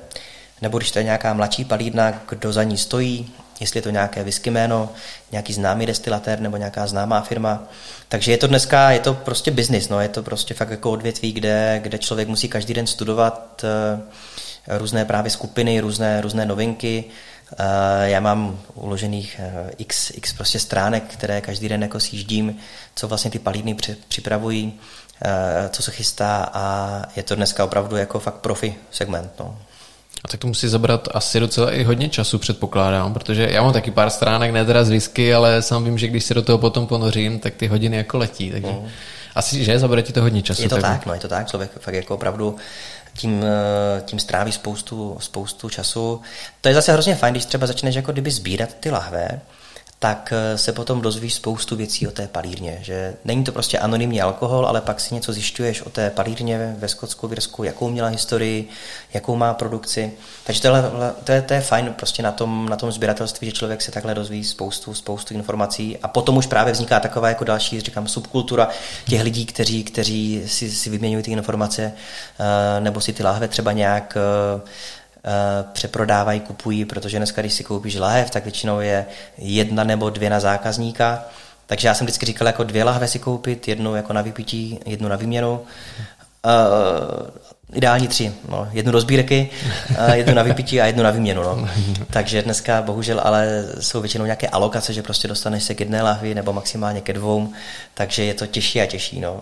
nebo 0.61 0.77
když 0.77 0.91
to 0.91 0.99
je 0.99 1.03
nějaká 1.03 1.34
mladší 1.34 1.65
palírna, 1.65 2.13
kdo 2.29 2.53
za 2.53 2.63
ní 2.63 2.77
stojí, 2.77 3.34
jestli 3.62 3.78
je 3.78 3.82
to 3.82 3.89
nějaké 3.89 4.24
whisky 4.24 4.51
jméno, 4.51 4.89
nějaký 5.32 5.53
známý 5.53 5.86
destilatér 5.86 6.39
nebo 6.39 6.57
nějaká 6.57 6.88
známá 6.88 7.22
firma. 7.22 7.64
Takže 8.09 8.32
je 8.32 8.38
to 8.38 8.47
dneska, 8.47 8.91
je 8.91 8.99
to 8.99 9.14
prostě 9.14 9.51
biznis, 9.51 9.89
no, 9.89 10.01
je 10.01 10.07
to 10.07 10.24
prostě 10.24 10.53
fakt 10.53 10.70
jako 10.70 10.91
odvětví, 10.91 11.32
kde, 11.32 11.80
kde 11.84 11.97
člověk 11.97 12.28
musí 12.28 12.49
každý 12.49 12.74
den 12.74 12.88
studovat 12.88 13.64
uh, 13.64 14.78
různé 14.78 15.05
právě 15.05 15.32
skupiny, 15.32 15.80
různé, 15.80 16.22
různé 16.22 16.45
novinky. 16.45 17.03
Uh, 17.59 17.66
já 18.03 18.20
mám 18.20 18.59
uložených 18.74 19.41
uh, 19.64 19.70
x, 19.78 20.12
x 20.14 20.34
prostě 20.34 20.59
stránek, 20.59 21.03
které 21.03 21.41
každý 21.41 21.70
den 21.70 21.82
jako 21.82 21.99
sjíždím, 21.99 22.57
co 22.95 23.07
vlastně 23.07 23.32
ty 23.32 23.39
palírny 23.39 23.76
připravují, 24.07 24.74
co 25.70 25.84
se 25.84 25.91
chystá 25.91 26.49
a 26.53 27.01
je 27.16 27.24
to 27.24 27.36
dneska 27.36 27.64
opravdu 27.64 27.95
jako 27.95 28.20
fakt 28.20 28.36
profi 28.36 28.76
segment. 28.91 29.32
No. 29.39 29.57
A 30.26 30.28
tak 30.28 30.39
to 30.39 30.47
musí 30.47 30.67
zabrat 30.67 31.07
asi 31.11 31.39
docela 31.39 31.72
i 31.72 31.84
hodně 31.84 32.09
času, 32.09 32.39
předpokládám, 32.39 33.13
protože 33.13 33.47
já 33.51 33.61
mám 33.61 33.74
taky 33.74 33.91
pár 33.91 34.09
stránek, 34.09 34.51
ne 34.51 34.65
teda 34.65 34.84
z 34.84 34.89
whisky, 34.89 35.34
ale 35.34 35.61
sám 35.61 35.84
vím, 35.84 35.97
že 35.97 36.07
když 36.07 36.24
se 36.24 36.34
do 36.34 36.41
toho 36.41 36.57
potom 36.57 36.88
ponořím, 36.88 37.39
tak 37.39 37.53
ty 37.53 37.67
hodiny 37.67 37.97
jako 37.97 38.17
letí, 38.17 38.51
takže 38.51 38.72
mm. 38.72 38.88
asi, 39.36 39.63
že, 39.63 39.80
zabere 39.80 40.01
ti 40.01 40.13
to 40.13 40.22
hodně 40.22 40.41
času. 40.41 40.61
Je 40.61 40.69
to 40.69 40.76
tak, 40.76 40.84
tak 40.84 41.05
no, 41.05 41.13
je 41.13 41.19
to 41.19 41.28
tak, 41.28 41.47
člověk 41.47 41.72
fakt 41.80 41.93
jako 41.93 42.15
opravdu 42.15 42.55
tím, 43.13 43.43
eh, 43.43 44.01
tím 44.01 44.19
stráví 44.19 44.51
spoustu, 44.51 45.17
spoustu 45.19 45.69
času. 45.69 46.22
To 46.61 46.69
je 46.69 46.76
zase 46.76 46.93
hrozně 46.93 47.15
fajn, 47.15 47.34
když 47.34 47.45
třeba 47.45 47.67
začneš 47.67 47.95
jako 47.95 48.11
kdyby 48.11 48.32
sbírat 48.32 48.69
ty 48.80 48.91
lahve, 48.91 49.41
tak 50.02 50.34
eh, 50.36 50.58
se 50.58 50.72
potom 50.72 51.02
dozvíš 51.02 51.34
spoustu 51.34 51.76
věcí 51.76 52.08
o 52.08 52.12
té 52.12 52.28
palírně, 52.28 52.80
že 52.82 53.16
není 53.26 53.43
to 53.43 53.52
prostě 53.52 53.80
anonymní 53.80 54.22
alkohol, 54.22 54.66
ale 54.66 54.82
pak 54.82 54.99
si 54.99 55.16
něco 55.16 55.34
zjišťuješ 55.34 55.82
o 55.82 55.89
té 55.89 56.10
palírně 56.10 56.76
ve 56.78 56.88
Skotsku, 56.88 57.28
v 57.28 57.32
Irsku, 57.32 57.64
jakou 57.64 57.89
měla 57.89 58.08
historii, 58.08 58.70
jakou 59.14 59.36
má 59.36 59.54
produkci. 59.54 60.12
Takže 60.43 60.62
tohle, 60.62 60.91
to, 61.24 61.32
je, 61.32 61.41
to 61.41 61.54
je 61.54 61.62
fajn 61.62 61.93
prostě 61.93 62.24
na 62.24 62.32
tom, 62.32 62.70
na 62.70 62.76
tom 62.76 62.91
sběratelství, 62.91 63.47
že 63.47 63.54
člověk 63.54 63.82
se 63.82 63.91
takhle 63.91 64.16
dozví 64.16 64.43
spoustu, 64.43 64.93
spoustu 64.93 65.34
informací 65.34 65.97
a 65.97 66.08
potom 66.08 66.38
už 66.38 66.45
právě 66.45 66.74
vzniká 66.74 66.99
taková 66.99 67.30
jako 67.30 67.43
další, 67.43 67.82
říkám, 67.82 68.08
subkultura 68.08 68.70
těch 69.10 69.22
lidí, 69.22 69.45
kteří, 69.45 69.84
kteří 69.84 70.43
si, 70.45 70.72
si 70.72 70.89
vyměňují 70.89 71.24
ty 71.24 71.32
informace 71.32 71.93
eh, 72.39 72.82
nebo 72.82 73.02
si 73.02 73.14
ty 73.14 73.24
láhve 73.24 73.47
třeba 73.47 73.72
nějak 73.72 74.18
eh, 74.18 74.62
přeprodávají, 75.74 76.39
kupují, 76.39 76.86
protože 76.86 77.17
dneska, 77.17 77.41
když 77.41 77.53
si 77.53 77.63
koupíš 77.63 77.95
lahev, 77.95 78.30
tak 78.30 78.43
většinou 78.43 78.80
je 78.80 79.05
jedna 79.38 79.84
nebo 79.84 80.09
dvě 80.09 80.30
na 80.30 80.39
zákazníka. 80.39 81.24
Takže 81.65 81.88
já 81.88 81.93
jsem 81.93 82.05
vždycky 82.05 82.26
říkal, 82.26 82.47
jako 82.47 82.63
dvě 82.63 82.84
lahve 82.84 83.07
si 83.07 83.19
koupit, 83.19 83.67
jednu 83.67 83.95
jako 83.95 84.13
na 84.13 84.22
vypití, 84.22 84.80
jednu 84.86 85.09
na 85.09 85.15
výměnu. 85.15 85.61
Uh, 86.45 87.28
ideální 87.74 88.07
tři. 88.07 88.34
No. 88.49 88.67
Jednu 88.72 88.91
do 88.91 89.01
sbírky, 89.01 89.49
uh, 89.89 90.13
jednu 90.13 90.34
na 90.34 90.43
vypití 90.43 90.82
a 90.82 90.86
jednu 90.86 91.03
na 91.03 91.11
výměnu. 91.11 91.43
No. 91.43 91.69
Takže 92.09 92.41
dneska 92.41 92.82
bohužel 92.82 93.22
ale 93.24 93.65
jsou 93.80 94.01
většinou 94.01 94.26
nějaké 94.26 94.47
alokace, 94.47 94.93
že 94.93 95.03
prostě 95.03 95.28
dostaneš 95.28 95.63
se 95.63 95.76
k 95.76 95.80
jedné 95.80 96.01
lahvi 96.01 96.36
nebo 96.36 96.53
maximálně 96.53 97.01
ke 97.01 97.13
dvou, 97.13 97.49
takže 97.93 98.24
je 98.24 98.34
to 98.34 98.47
těžší 98.47 98.82
a 98.82 98.86
těžší. 98.86 99.19
No. 99.19 99.41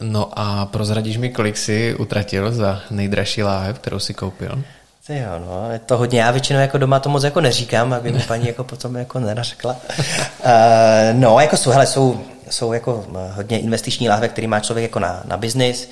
No 0.00 0.30
a 0.36 0.66
prozradíš 0.66 1.16
mi, 1.16 1.30
kolik 1.30 1.56
jsi 1.56 1.94
utratil 1.94 2.52
za 2.52 2.80
nejdražší 2.90 3.42
láhev, 3.42 3.78
kterou 3.78 3.98
si 3.98 4.14
koupil? 4.14 4.62
Ty 5.06 5.18
jo, 5.18 5.38
no, 5.46 5.72
je 5.72 5.78
to 5.78 5.96
hodně. 5.96 6.20
Já 6.20 6.30
většinou 6.30 6.60
jako 6.60 6.78
doma 6.78 7.00
to 7.00 7.08
moc 7.08 7.24
jako 7.24 7.40
neříkám, 7.40 7.92
aby 7.92 8.12
mi 8.12 8.20
paní 8.20 8.46
jako 8.46 8.64
potom 8.64 8.96
jako 8.96 9.18
nenařekla. 9.18 9.76
Uh, 9.98 10.00
no, 11.12 11.40
jako 11.40 11.56
jsou, 11.56 11.70
hele, 11.70 11.86
jsou, 11.86 12.20
jsou 12.50 12.72
jako 12.72 13.06
eh, 13.14 13.32
hodně 13.32 13.58
investiční 13.58 14.08
láhve, 14.08 14.28
který 14.28 14.46
má 14.46 14.60
člověk 14.60 14.82
jako 14.82 14.98
na, 14.98 15.22
na 15.24 15.36
biznis, 15.36 15.90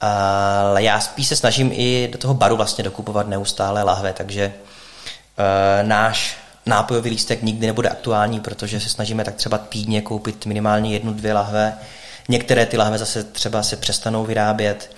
ale 0.00 0.82
já 0.82 1.00
spíš 1.00 1.26
se 1.26 1.36
snažím 1.36 1.70
i 1.72 2.08
do 2.12 2.18
toho 2.18 2.34
baru 2.34 2.56
vlastně 2.56 2.84
dokupovat 2.84 3.28
neustále 3.28 3.82
lahve, 3.82 4.12
takže 4.12 4.52
uh, 4.52 5.88
náš 5.88 6.36
nápojový 6.66 7.10
lístek 7.10 7.42
nikdy 7.42 7.66
nebude 7.66 7.88
aktuální, 7.88 8.40
protože 8.40 8.80
se 8.80 8.88
snažíme 8.88 9.24
tak 9.24 9.34
třeba 9.34 9.58
týdně 9.58 10.02
koupit 10.02 10.46
minimálně 10.46 10.92
jednu, 10.92 11.12
dvě 11.12 11.32
lahve, 11.32 11.74
Některé 12.30 12.66
ty 12.66 12.76
lahve 12.76 12.98
zase 12.98 13.24
třeba 13.24 13.62
se 13.62 13.76
přestanou 13.76 14.24
vyrábět, 14.24 14.90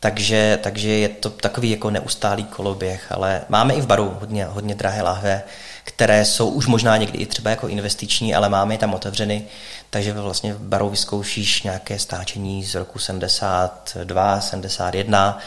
takže, 0.00 0.58
takže 0.62 0.88
je 0.88 1.08
to 1.08 1.30
takový 1.30 1.70
jako 1.70 1.90
neustálý 1.90 2.44
koloběh, 2.44 3.12
ale 3.12 3.42
máme 3.48 3.74
i 3.74 3.80
v 3.80 3.86
baru 3.86 4.16
hodně, 4.20 4.44
hodně 4.44 4.74
drahé 4.74 5.02
lahve, 5.02 5.42
které 5.84 6.24
jsou 6.24 6.48
už 6.48 6.66
možná 6.66 6.96
někdy 6.96 7.18
i 7.18 7.26
třeba 7.26 7.50
jako 7.50 7.68
investiční, 7.68 8.34
ale 8.34 8.48
máme 8.48 8.74
je 8.74 8.78
tam 8.78 8.94
otevřeny, 8.94 9.46
takže 9.90 10.12
vlastně 10.12 10.54
v 10.54 10.60
baru 10.60 10.90
vyzkoušíš 10.90 11.62
nějaké 11.62 11.98
stáčení 11.98 12.64
z 12.64 12.74
roku 12.74 12.98
72, 12.98 14.40
71, 14.40 15.38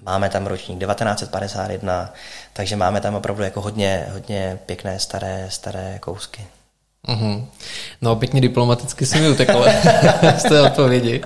máme 0.00 0.28
tam 0.28 0.46
ročník 0.46 0.80
1951, 0.80 2.12
takže 2.52 2.76
máme 2.76 3.00
tam 3.00 3.14
opravdu 3.14 3.42
jako 3.42 3.60
hodně, 3.60 4.06
hodně 4.12 4.58
pěkné 4.66 4.98
staré, 4.98 5.46
staré 5.50 5.98
kousky. 6.00 6.46
Mm-hmm. 7.08 7.44
No, 8.02 8.16
pěkně 8.16 8.40
diplomaticky 8.40 9.06
si 9.06 9.20
mi 9.20 9.28
utekl 9.28 9.64
z 10.38 10.42
té 10.42 10.60
odpovědi. 10.60 11.22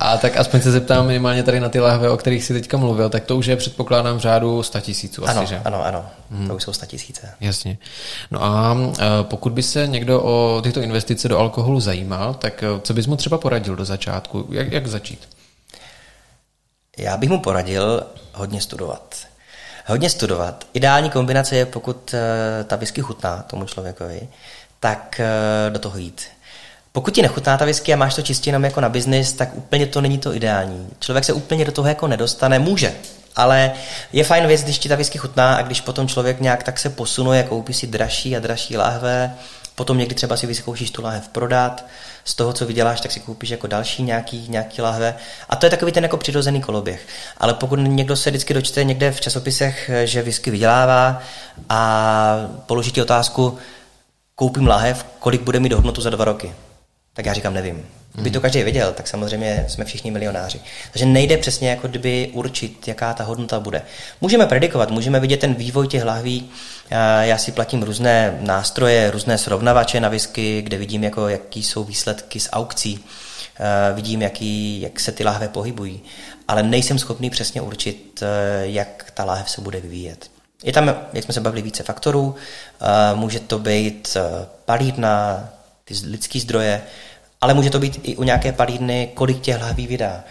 A 0.00 0.16
tak 0.16 0.36
aspoň 0.36 0.60
se 0.60 0.70
zeptám 0.70 1.06
minimálně 1.06 1.42
tady 1.42 1.60
na 1.60 1.68
ty 1.68 1.80
lahve, 1.80 2.10
o 2.10 2.16
kterých 2.16 2.44
si 2.44 2.52
teďka 2.52 2.76
mluvil, 2.76 3.08
tak 3.08 3.24
to 3.24 3.36
už 3.36 3.46
je 3.46 3.56
předpokládám 3.56 4.16
v 4.16 4.20
řádu 4.20 4.62
100 4.62 4.80
tisíců 4.80 5.28
ano, 5.28 5.40
asi, 5.40 5.50
že? 5.50 5.60
Ano, 5.64 5.84
ano, 5.84 6.04
mm. 6.30 6.48
to 6.48 6.54
už 6.54 6.62
jsou 6.62 6.72
100 6.72 6.86
tisíce. 6.86 7.34
Jasně. 7.40 7.78
No 8.30 8.44
a 8.44 8.76
e, 8.98 9.04
pokud 9.22 9.52
by 9.52 9.62
se 9.62 9.86
někdo 9.86 10.22
o 10.22 10.60
tyto 10.62 10.80
investice 10.80 11.28
do 11.28 11.38
alkoholu 11.38 11.80
zajímal, 11.80 12.34
tak 12.34 12.62
e, 12.62 12.66
co 12.82 12.94
bys 12.94 13.06
mu 13.06 13.16
třeba 13.16 13.38
poradil 13.38 13.76
do 13.76 13.84
začátku? 13.84 14.46
Jak, 14.50 14.72
jak 14.72 14.86
začít? 14.86 15.28
Já 16.98 17.16
bych 17.16 17.30
mu 17.30 17.40
poradil 17.40 18.02
hodně 18.34 18.60
studovat. 18.60 19.16
Hodně 19.86 20.10
studovat. 20.10 20.66
Ideální 20.72 21.10
kombinace 21.10 21.56
je, 21.56 21.66
pokud 21.66 22.14
e, 22.14 22.64
ta 22.64 22.76
whisky 22.76 23.00
chutná 23.00 23.42
tomu 23.42 23.64
člověkovi, 23.64 24.28
tak 24.82 25.20
eh, 25.20 25.70
do 25.70 25.78
toho 25.78 25.98
jít. 25.98 26.22
Pokud 26.92 27.14
ti 27.14 27.22
nechutná 27.22 27.56
ta 27.56 27.64
whisky 27.64 27.92
a 27.92 27.96
máš 27.96 28.14
to 28.14 28.22
čistě 28.22 28.48
jenom 28.48 28.64
jako 28.64 28.80
na 28.80 28.88
biznis, 28.88 29.32
tak 29.32 29.56
úplně 29.56 29.86
to 29.86 30.00
není 30.00 30.18
to 30.18 30.34
ideální. 30.34 30.88
Člověk 30.98 31.24
se 31.24 31.32
úplně 31.32 31.64
do 31.64 31.72
toho 31.72 31.88
jako 31.88 32.06
nedostane, 32.06 32.58
může, 32.58 32.94
ale 33.36 33.72
je 34.12 34.24
fajn 34.24 34.46
věc, 34.46 34.64
když 34.64 34.78
ti 34.78 34.88
ta 34.88 34.96
whisky 34.96 35.18
chutná 35.18 35.54
a 35.54 35.62
když 35.62 35.80
potom 35.80 36.08
člověk 36.08 36.40
nějak 36.40 36.62
tak 36.62 36.78
se 36.78 36.90
posunuje, 36.90 37.42
koupí 37.42 37.72
si 37.72 37.86
dražší 37.86 38.36
a 38.36 38.40
dražší 38.40 38.76
láhve, 38.76 39.34
potom 39.74 39.98
někdy 39.98 40.14
třeba 40.14 40.36
si 40.36 40.46
vyzkoušíš 40.46 40.90
tu 40.90 41.02
láhev 41.02 41.28
prodat, 41.28 41.84
z 42.24 42.34
toho, 42.34 42.52
co 42.52 42.66
vyděláš, 42.66 43.00
tak 43.00 43.12
si 43.12 43.20
koupíš 43.20 43.50
jako 43.50 43.66
další 43.66 44.02
nějaký, 44.02 44.46
nějaký 44.48 44.82
láhve. 44.82 45.14
A 45.48 45.56
to 45.56 45.66
je 45.66 45.70
takový 45.70 45.92
ten 45.92 46.02
jako 46.02 46.16
přirozený 46.16 46.60
koloběh. 46.60 47.06
Ale 47.38 47.54
pokud 47.54 47.76
někdo 47.76 48.16
se 48.16 48.30
vždycky 48.30 48.54
dočte 48.54 48.84
někde 48.84 49.12
v 49.12 49.20
časopisech, 49.20 49.90
že 50.04 50.22
whisky 50.22 50.50
vydělává 50.50 51.22
a 51.68 52.36
položí 52.66 52.90
ti 52.90 53.02
otázku, 53.02 53.58
koupím 54.42 54.66
lahev, 54.66 55.06
kolik 55.18 55.42
bude 55.42 55.60
mít 55.60 55.72
hodnotu 55.72 56.00
za 56.00 56.10
dva 56.10 56.24
roky. 56.24 56.52
Tak 57.14 57.26
já 57.26 57.32
říkám, 57.32 57.54
nevím. 57.54 57.86
Kdyby 58.12 58.30
to 58.30 58.40
každý 58.40 58.62
věděl, 58.62 58.92
tak 58.92 59.08
samozřejmě 59.08 59.64
jsme 59.68 59.84
všichni 59.84 60.10
milionáři. 60.10 60.60
Takže 60.92 61.06
nejde 61.06 61.36
přesně 61.36 61.70
jako 61.70 61.88
kdyby 61.88 62.30
určit, 62.32 62.88
jaká 62.88 63.14
ta 63.14 63.24
hodnota 63.24 63.60
bude. 63.60 63.82
Můžeme 64.20 64.46
predikovat, 64.46 64.90
můžeme 64.90 65.20
vidět 65.20 65.36
ten 65.40 65.54
vývoj 65.54 65.88
těch 65.88 66.04
lahví. 66.04 66.50
Já 67.20 67.38
si 67.38 67.52
platím 67.52 67.82
různé 67.82 68.38
nástroje, 68.40 69.10
různé 69.10 69.38
srovnavače 69.38 70.00
na 70.00 70.08
whisky, 70.08 70.62
kde 70.62 70.78
vidím, 70.78 71.04
jako, 71.04 71.28
jaký 71.28 71.62
jsou 71.62 71.84
výsledky 71.84 72.40
z 72.40 72.48
aukcí. 72.52 73.04
Vidím, 73.94 74.22
jaký, 74.22 74.80
jak 74.80 75.00
se 75.00 75.12
ty 75.12 75.24
lahve 75.24 75.48
pohybují. 75.48 76.00
Ale 76.48 76.62
nejsem 76.62 76.98
schopný 76.98 77.30
přesně 77.30 77.60
určit, 77.60 78.22
jak 78.62 79.10
ta 79.14 79.24
láhev 79.24 79.50
se 79.50 79.60
bude 79.60 79.80
vyvíjet. 79.80 80.31
Je 80.62 80.72
tam, 80.72 80.94
jak 81.12 81.24
jsme 81.24 81.34
se 81.34 81.40
bavili, 81.40 81.62
více 81.62 81.82
faktorů. 81.82 82.34
Může 83.14 83.40
to 83.40 83.58
být 83.58 84.16
eh, 84.16 84.46
palírna, 84.64 85.48
ty 85.84 85.94
lidské 86.06 86.40
zdroje, 86.40 86.82
ale 87.40 87.54
může 87.54 87.70
to 87.70 87.78
být 87.78 88.00
i 88.02 88.16
u 88.16 88.22
nějaké 88.22 88.52
palírny, 88.52 89.10
kolik 89.14 89.40
těch 89.40 89.56
hlaví 89.56 89.86
vydá. 89.86 90.24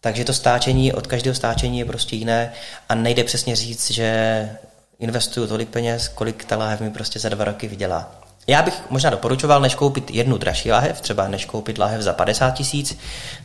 Takže 0.00 0.24
to 0.24 0.32
stáčení 0.32 0.92
od 0.92 1.06
každého 1.06 1.34
stáčení 1.34 1.78
je 1.78 1.84
prostě 1.84 2.16
jiné 2.16 2.52
a 2.88 2.94
nejde 2.94 3.24
přesně 3.24 3.56
říct, 3.56 3.90
že 3.90 4.50
investuju 4.98 5.46
tolik 5.46 5.68
peněz, 5.68 6.08
kolik 6.08 6.44
ta 6.44 6.56
láhev 6.56 6.80
mi 6.80 6.90
prostě 6.90 7.18
za 7.18 7.28
dva 7.28 7.44
roky 7.44 7.68
vydělá. 7.68 8.22
Já 8.46 8.62
bych 8.62 8.90
možná 8.90 9.10
doporučoval, 9.10 9.60
než 9.60 9.74
koupit 9.74 10.10
jednu 10.10 10.38
dražší 10.38 10.70
láhev, 10.70 11.00
třeba 11.00 11.28
než 11.28 11.44
koupit 11.44 11.78
láhev 11.78 12.00
za 12.00 12.12
50 12.12 12.50
tisíc, 12.50 12.98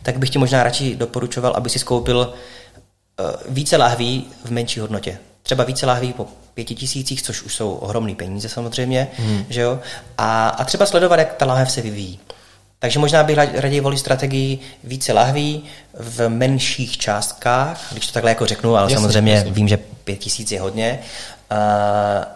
tak 0.03 0.17
bych 0.17 0.29
ti 0.29 0.39
možná 0.39 0.63
radši 0.63 0.95
doporučoval, 0.95 1.53
aby 1.55 1.69
si 1.69 1.79
skoupil 1.79 2.33
eh, 2.33 3.23
více 3.49 3.77
lahví 3.77 4.27
v 4.45 4.51
menší 4.51 4.79
hodnotě 4.79 5.19
třeba 5.47 5.63
více 5.63 5.85
láhví 5.85 6.13
po 6.13 6.27
pěti 6.53 6.75
tisících, 6.75 7.21
což 7.21 7.41
už 7.41 7.55
jsou 7.55 7.71
ohromné 7.71 8.15
peníze 8.15 8.49
samozřejmě, 8.49 9.07
hmm. 9.17 9.45
že 9.49 9.61
jo? 9.61 9.79
A, 10.17 10.49
a 10.49 10.63
třeba 10.63 10.85
sledovat, 10.85 11.19
jak 11.19 11.33
ta 11.33 11.45
láhev 11.45 11.71
se 11.71 11.81
vyvíjí. 11.81 12.19
Takže 12.79 12.99
možná 12.99 13.23
bych 13.23 13.37
raději 13.37 13.79
volil 13.79 13.97
strategii 13.97 14.59
více 14.83 15.13
lahví 15.13 15.63
v 15.93 16.29
menších 16.29 16.97
částkách, 16.97 17.87
když 17.91 18.07
to 18.07 18.13
takhle 18.13 18.31
jako 18.31 18.45
řeknu, 18.45 18.75
ale 18.75 18.91
jasně, 18.91 18.97
samozřejmě 18.97 19.33
jasně. 19.33 19.51
vím, 19.51 19.67
že 19.67 19.77
pět 19.77 20.19
tisíc 20.19 20.51
je 20.51 20.61
hodně. 20.61 20.99
Uh, 21.51 21.57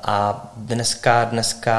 a 0.03 0.47
dneska, 0.55 1.25
dneska 1.25 1.75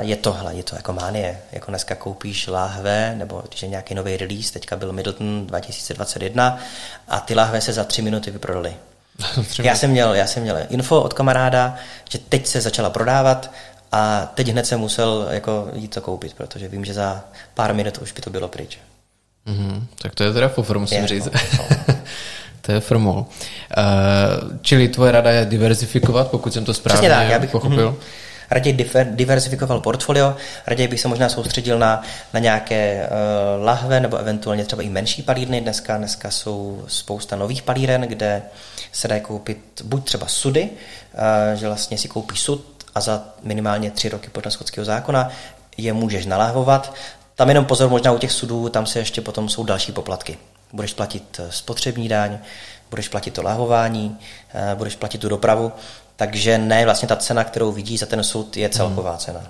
je 0.00 0.16
tohle, 0.16 0.54
je 0.54 0.62
to 0.62 0.76
jako 0.76 0.92
mánie. 0.92 1.40
Jako 1.52 1.70
dneska 1.70 1.94
koupíš 1.94 2.46
láhve, 2.46 3.14
nebo 3.18 3.42
když 3.48 3.62
je 3.62 3.68
nějaký 3.68 3.94
nový 3.94 4.16
release, 4.16 4.52
teďka 4.52 4.76
byl 4.76 4.92
Middleton 4.92 5.46
2021 5.46 6.58
a 7.08 7.20
ty 7.20 7.34
láhve 7.34 7.60
se 7.60 7.72
za 7.72 7.84
tři 7.84 8.02
minuty 8.02 8.30
vyprodaly. 8.30 8.74
já, 9.62 9.74
jsem 9.74 9.90
měl, 9.90 10.14
já 10.14 10.26
jsem 10.26 10.42
měl 10.42 10.56
info 10.68 11.02
od 11.02 11.14
kamaráda, 11.14 11.74
že 12.10 12.18
teď 12.18 12.46
se 12.46 12.60
začala 12.60 12.90
prodávat 12.90 13.50
a 13.92 14.32
teď 14.34 14.48
hned 14.48 14.66
jsem 14.66 14.80
musel 14.80 15.28
jako 15.30 15.68
jít 15.74 15.94
to 15.94 16.00
koupit, 16.00 16.34
protože 16.34 16.68
vím, 16.68 16.84
že 16.84 16.94
za 16.94 17.24
pár 17.54 17.74
minut 17.74 17.98
už 17.98 18.12
by 18.12 18.20
to 18.20 18.30
bylo 18.30 18.48
pryč. 18.48 18.78
Mm-hmm. 19.46 19.82
Tak 20.02 20.14
to 20.14 20.24
je 20.24 20.32
teda 20.32 20.48
fofr, 20.48 20.78
musím 20.78 21.02
je, 21.02 21.08
říct. 21.08 21.24
No, 21.24 21.40
no. 21.58 21.94
to 22.60 22.72
je 22.72 22.80
formol. 22.80 23.16
Uh, 23.16 24.58
čili 24.62 24.88
tvoje 24.88 25.12
rada 25.12 25.30
je 25.30 25.44
diversifikovat, 25.44 26.30
pokud 26.30 26.52
jsem 26.52 26.64
to 26.64 26.74
správně 26.74 27.08
tak, 27.08 27.28
já 27.28 27.38
bych, 27.38 27.50
pochopil. 27.50 27.90
Mm, 27.90 27.96
raději 28.50 28.90
diversifikoval 29.04 29.80
portfolio, 29.80 30.36
raději 30.66 30.88
bych 30.88 31.00
se 31.00 31.08
možná 31.08 31.28
soustředil 31.28 31.78
na, 31.78 32.02
na 32.32 32.40
nějaké 32.40 33.08
uh, 33.08 33.64
lahve 33.64 34.00
nebo 34.00 34.16
eventuálně 34.16 34.64
třeba 34.64 34.82
i 34.82 34.88
menší 34.88 35.22
palírny. 35.22 35.60
Dneska, 35.60 35.96
dneska 35.96 36.30
jsou 36.30 36.84
spousta 36.86 37.36
nových 37.36 37.62
palíren, 37.62 38.00
kde 38.00 38.42
se 38.92 39.08
dají 39.08 39.20
koupit 39.20 39.82
buď 39.84 40.04
třeba 40.04 40.26
sudy, 40.26 40.62
uh, 40.62 41.58
že 41.58 41.66
vlastně 41.66 41.98
si 41.98 42.08
koupí 42.08 42.36
sud 42.36 42.64
a 42.94 43.00
za 43.00 43.24
minimálně 43.42 43.90
tři 43.90 44.08
roky 44.08 44.28
podle 44.30 44.50
skotského 44.50 44.84
zákona 44.84 45.30
je 45.76 45.92
můžeš 45.92 46.26
nalahvovat. 46.26 46.94
Tam 47.34 47.48
jenom 47.48 47.64
pozor, 47.64 47.90
možná 47.90 48.12
u 48.12 48.18
těch 48.18 48.32
sudů, 48.32 48.68
tam 48.68 48.86
se 48.86 48.98
ještě 48.98 49.20
potom 49.20 49.48
jsou 49.48 49.64
další 49.64 49.92
poplatky. 49.92 50.38
Budeš 50.72 50.94
platit 50.94 51.40
eh, 51.40 51.52
spotřební 51.52 52.08
daň, 52.08 52.38
budeš 52.90 53.08
platit 53.08 53.34
to 53.34 53.42
lahování, 53.42 54.18
budeš 54.74 54.96
platit 54.96 55.18
tu 55.18 55.28
dopravu, 55.28 55.72
takže 56.16 56.58
ne, 56.58 56.84
vlastně 56.84 57.08
ta 57.08 57.16
cena, 57.16 57.44
kterou 57.44 57.72
vidí 57.72 57.96
za 57.96 58.06
ten 58.06 58.24
soud, 58.24 58.56
je 58.56 58.68
celková 58.68 59.10
hmm. 59.10 59.18
cena. 59.18 59.40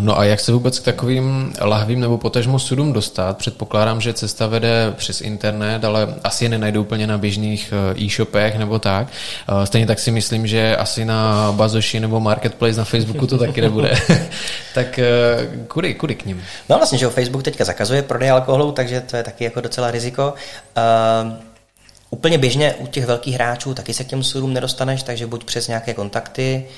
No 0.00 0.18
a 0.18 0.24
jak 0.24 0.40
se 0.40 0.52
vůbec 0.52 0.78
k 0.78 0.84
takovým 0.84 1.52
lahvím 1.60 2.00
nebo 2.00 2.18
potažmo 2.18 2.58
sudům 2.58 2.92
dostat? 2.92 3.38
Předpokládám, 3.38 4.00
že 4.00 4.12
cesta 4.12 4.46
vede 4.46 4.92
přes 4.96 5.20
internet, 5.20 5.84
ale 5.84 6.14
asi 6.24 6.44
je 6.44 6.48
nenajdu 6.48 6.80
úplně 6.80 7.06
na 7.06 7.18
běžných 7.18 7.72
eh, 7.72 8.04
e-shopech 8.04 8.58
nebo 8.58 8.78
tak. 8.78 9.06
Eh, 9.48 9.66
stejně 9.66 9.86
tak 9.86 9.98
si 9.98 10.10
myslím, 10.10 10.46
že 10.46 10.76
asi 10.76 11.04
na 11.04 11.52
Bazoši 11.56 12.00
nebo 12.00 12.20
Marketplace 12.20 12.78
na 12.78 12.84
Facebooku 12.84 13.26
to 13.26 13.38
taky 13.38 13.60
nebude. 13.60 13.94
tak 14.74 14.98
eh, 14.98 15.06
kudy, 15.68 15.94
kudy 15.94 16.14
k 16.14 16.24
ním? 16.24 16.42
No 16.68 16.76
vlastně, 16.76 16.98
že 16.98 17.08
Facebook 17.08 17.42
teďka 17.42 17.64
zakazuje 17.64 18.02
prodej 18.02 18.30
alkoholu, 18.30 18.72
takže 18.72 19.00
to 19.00 19.16
je 19.16 19.22
taky 19.22 19.44
jako 19.44 19.60
docela 19.60 19.90
riziko. 19.90 20.34
Uh... 20.76 21.47
Úplně 22.10 22.38
běžně 22.38 22.74
u 22.74 22.86
těch 22.86 23.06
velkých 23.06 23.34
hráčů 23.34 23.74
taky 23.74 23.94
se 23.94 24.04
k 24.04 24.06
těm 24.06 24.24
sudům 24.24 24.52
nedostaneš, 24.52 25.02
takže 25.02 25.26
buď 25.26 25.44
přes 25.44 25.68
nějaké 25.68 25.94
kontakty, 25.94 26.68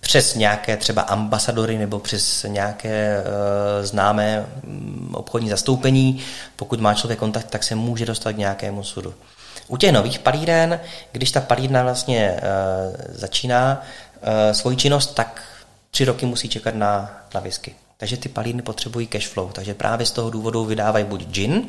přes 0.00 0.34
nějaké 0.34 0.76
třeba 0.76 1.02
ambasadory 1.02 1.78
nebo 1.78 1.98
přes 1.98 2.42
nějaké 2.48 3.22
uh, 3.22 3.86
známé 3.86 4.46
um, 4.64 5.14
obchodní 5.14 5.48
zastoupení. 5.48 6.22
Pokud 6.56 6.80
má 6.80 6.94
člověk 6.94 7.18
kontakt, 7.18 7.50
tak 7.50 7.64
se 7.64 7.74
může 7.74 8.06
dostat 8.06 8.32
k 8.32 8.36
nějakému 8.36 8.84
sudu. 8.84 9.14
U 9.68 9.76
těch 9.76 9.92
nových 9.92 10.18
palíren, 10.18 10.80
když 11.12 11.30
ta 11.30 11.40
palírna 11.40 11.82
vlastně 11.82 12.36
uh, 12.36 12.96
začíná 13.08 13.82
uh, 14.20 14.52
svoji 14.52 14.76
činnost, 14.76 15.14
tak 15.14 15.42
tři 15.90 16.04
roky 16.04 16.26
musí 16.26 16.48
čekat 16.48 16.74
na, 16.74 17.20
na 17.34 17.40
whisky. 17.40 17.74
Takže 18.00 18.16
ty 18.16 18.28
palírny 18.28 18.62
potřebují 18.62 19.06
cash 19.06 19.26
flow, 19.28 19.50
takže 19.52 19.74
právě 19.74 20.06
z 20.06 20.10
toho 20.10 20.30
důvodu 20.30 20.64
vydávají 20.64 21.04
buď 21.04 21.26
gin, 21.26 21.68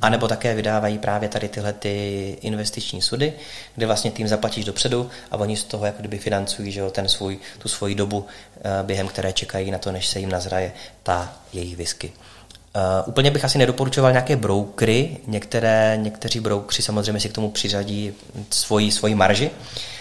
anebo 0.00 0.28
také 0.28 0.54
vydávají 0.54 0.98
právě 0.98 1.28
tady 1.28 1.48
tyhle 1.48 1.72
ty 1.72 2.36
investiční 2.40 3.02
sudy, 3.02 3.32
kde 3.74 3.86
vlastně 3.86 4.10
tým 4.10 4.28
zaplatíš 4.28 4.64
dopředu 4.64 5.10
a 5.30 5.36
oni 5.36 5.56
z 5.56 5.64
toho 5.64 5.86
jako 5.86 5.98
kdyby 6.00 6.18
financují 6.18 6.72
že 6.72 6.80
jo, 6.80 6.90
ten 6.90 7.08
svůj, 7.08 7.38
tu 7.58 7.68
svoji 7.68 7.94
dobu, 7.94 8.26
eh, 8.56 8.82
během 8.82 9.08
které 9.08 9.32
čekají 9.32 9.70
na 9.70 9.78
to, 9.78 9.92
než 9.92 10.06
se 10.06 10.18
jim 10.18 10.30
nazraje 10.30 10.72
ta 11.02 11.32
jejich 11.52 11.76
whisky. 11.76 12.12
Uh, 12.76 13.08
úplně 13.08 13.30
bych 13.30 13.44
asi 13.44 13.58
nedoporučoval 13.58 14.12
nějaké 14.12 14.36
broukry. 14.36 15.16
Některé, 15.26 15.98
někteří 16.02 16.40
broukři 16.40 16.82
samozřejmě 16.82 17.20
si 17.20 17.28
k 17.28 17.32
tomu 17.32 17.50
přiřadí 17.50 18.12
svoji, 18.50 18.92
svoji 18.92 19.14
marži, 19.14 19.50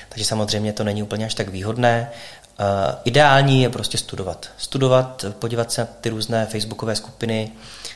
takže 0.10 0.26
samozřejmě 0.26 0.74
to 0.74 0.84
není 0.84 1.04
úplně 1.04 1.26
až 1.26 1.34
tak 1.34 1.50
výhodné. 1.50 2.12
Uh, 2.60 2.96
ideální 3.04 3.62
je 3.62 3.70
prostě 3.70 3.98
studovat. 3.98 4.50
Studovat, 4.58 5.26
podívat 5.40 5.72
se 5.72 5.82
na 5.82 5.88
ty 6.02 6.10
různé 6.10 6.46
facebookové 6.46 6.96
skupiny, 6.96 7.52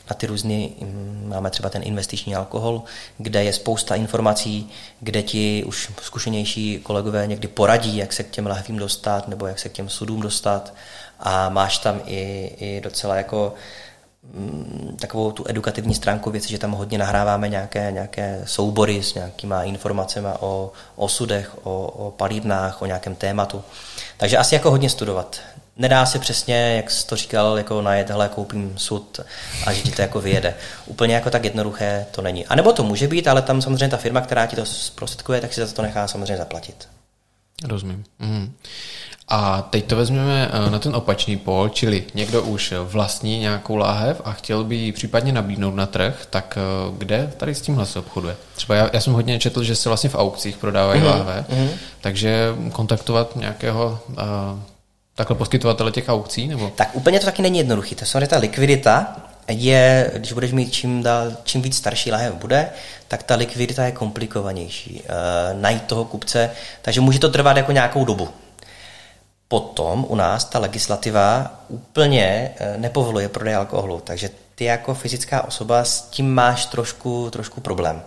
na 0.10 0.16
ty 0.16 0.28
různé, 0.28 0.68
mm, 0.82 1.26
máme 1.28 1.50
třeba 1.50 1.70
ten 1.70 1.82
investiční 1.84 2.36
alkohol, 2.36 2.84
kde 3.18 3.44
je 3.44 3.54
spousta 3.54 3.96
informací, 3.96 4.70
kde 5.00 5.24
ti 5.24 5.64
už 5.64 5.92
zkušenější 6.02 6.80
kolegové 6.84 7.28
někdy 7.28 7.48
poradí, 7.48 7.98
jak 7.98 8.14
se 8.14 8.24
k 8.24 8.30
těm 8.30 8.48
lahvím 8.48 8.78
dostat 8.78 9.28
nebo 9.28 9.48
jak 9.48 9.60
se 9.60 9.70
k 9.70 9.74
těm 9.74 9.90
sudům 9.90 10.22
dostat 10.22 10.74
a 11.20 11.50
máš 11.50 11.78
tam 11.78 12.02
i, 12.06 12.52
i 12.58 12.82
docela 12.82 13.16
jako 13.16 13.54
takovou 15.00 15.32
tu 15.32 15.46
edukativní 15.48 15.96
stránku 15.96 16.32
věci, 16.32 16.50
že 16.50 16.58
tam 16.58 16.72
hodně 16.72 16.98
nahráváme 16.98 17.50
nějaké, 17.50 17.92
nějaké 17.92 18.42
soubory 18.46 19.04
s 19.04 19.14
nějakýma 19.14 19.64
informacemi 19.64 20.28
o, 20.40 20.72
o 20.96 21.10
sudech, 21.10 21.58
o, 21.64 21.88
o 21.88 22.12
palírnách, 22.12 22.82
o 22.82 22.86
nějakém 22.86 23.16
tématu. 23.16 23.64
Takže 24.18 24.38
asi 24.38 24.56
jako 24.56 24.72
hodně 24.72 24.90
studovat. 24.90 25.40
Nedá 25.78 26.06
se 26.06 26.20
přesně, 26.20 26.56
jak 26.76 26.92
jsi 26.92 27.08
to 27.08 27.16
říkal, 27.16 27.58
jako 27.58 27.82
najet, 27.82 28.10
hele, 28.10 28.30
koupím 28.30 28.74
sud 28.78 29.20
a 29.66 29.74
že 29.74 29.82
ti 29.82 29.92
to 29.92 30.02
jako 30.02 30.22
vyjede. 30.22 30.54
Úplně 30.86 31.16
jako 31.16 31.30
tak 31.30 31.44
jednoduché 31.44 32.06
to 32.12 32.22
není. 32.22 32.46
A 32.46 32.56
nebo 32.56 32.74
to 32.74 32.84
může 32.84 33.08
být, 33.08 33.28
ale 33.28 33.42
tam 33.42 33.62
samozřejmě 33.62 33.90
ta 33.90 33.98
firma, 33.98 34.22
která 34.22 34.46
ti 34.46 34.56
to 34.56 34.66
zprostředkuje, 34.66 35.42
tak 35.42 35.54
si 35.54 35.66
za 35.66 35.74
to 35.74 35.82
nechá 35.82 36.08
samozřejmě 36.08 36.38
zaplatit. 36.38 36.88
Rozumím. 37.64 38.04
Mhm. 38.20 38.54
A 39.34 39.68
teď 39.70 39.86
to 39.86 39.96
vezmeme 39.96 40.52
eh, 40.52 40.70
na 40.70 40.80
ten 40.80 40.96
opačný 40.96 41.38
pol, 41.38 41.70
čili 41.70 42.04
někdo 42.14 42.44
už 42.44 42.74
vlastní 42.84 43.40
nějakou 43.40 43.76
láhev 43.76 44.22
a 44.26 44.32
chtěl 44.32 44.64
by 44.64 44.76
ji 44.76 44.92
případně 44.92 45.34
nabídnout 45.34 45.76
na 45.76 45.86
trh, 45.86 46.28
tak 46.30 46.58
eh, 46.58 46.96
kde 46.98 47.34
tady 47.38 47.56
s 47.56 47.62
tímhle 47.62 47.86
se 47.86 48.00
obchoduje? 48.00 48.36
Třeba 48.56 48.76
já, 48.76 48.90
já 48.94 49.02
jsem 49.02 49.14
hodně 49.14 49.40
četl, 49.40 49.64
že 49.64 49.76
se 49.76 49.90
vlastně 49.90 50.10
v 50.10 50.16
aukcích 50.16 50.58
prodávají 50.58 51.02
mm-hmm. 51.02 51.06
láhve, 51.06 51.46
mm-hmm. 51.50 51.70
takže 52.02 52.56
kontaktovat 52.72 53.36
nějakého 53.36 54.00
uh, 54.10 54.16
takhle 55.16 55.36
poskytovatele 55.36 55.92
těch 55.92 56.10
aukcí? 56.10 56.48
Nebo? 56.48 56.72
Tak 56.76 56.96
úplně 56.96 57.20
to 57.20 57.26
taky 57.26 57.42
není 57.42 57.58
jednoduché. 57.58 57.96
To 57.96 58.06
samozřejmě 58.06 58.28
ta 58.28 58.38
likvidita 58.38 59.16
je, 59.48 60.12
když 60.16 60.34
budeš 60.34 60.52
mít 60.52 60.74
čím, 60.74 61.04
dál, 61.04 61.32
čím 61.44 61.62
víc 61.62 61.78
starší 61.78 62.12
lahev 62.12 62.34
bude, 62.34 62.70
tak 63.08 63.24
ta 63.24 63.36
likvidita 63.36 63.86
je 63.86 63.92
komplikovanější. 63.92 65.04
E, 65.06 65.54
najít 65.54 65.84
toho 65.84 66.06
kupce, 66.06 66.52
takže 66.82 67.02
může 67.02 67.20
to 67.20 67.30
trvat 67.30 67.58
jako 67.58 67.72
nějakou 67.72 68.06
dobu. 68.06 68.30
Potom 69.52 70.06
u 70.08 70.16
nás 70.16 70.46
ta 70.46 70.60
legislativa 70.60 71.52
úplně 71.68 72.56
e, 72.56 72.78
nepovoluje 72.78 73.30
prodej 73.30 73.56
alkoholu, 73.56 74.02
takže 74.04 74.30
ty 74.56 74.64
jako 74.66 74.94
fyzická 74.94 75.48
osoba 75.48 75.84
s 75.84 76.02
tím 76.02 76.34
máš 76.34 76.66
trošku, 76.66 77.30
trošku 77.30 77.62
problém. 77.62 78.04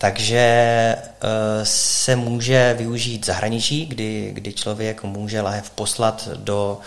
Takže 0.00 0.38
eh, 0.38 1.64
se 1.64 2.16
může 2.16 2.74
využít 2.78 3.26
zahraničí, 3.26 3.86
kdy, 3.86 4.30
kdy 4.32 4.52
člověk 4.52 5.02
může 5.02 5.40
lahev 5.40 5.70
poslat 5.70 6.28
do 6.34 6.78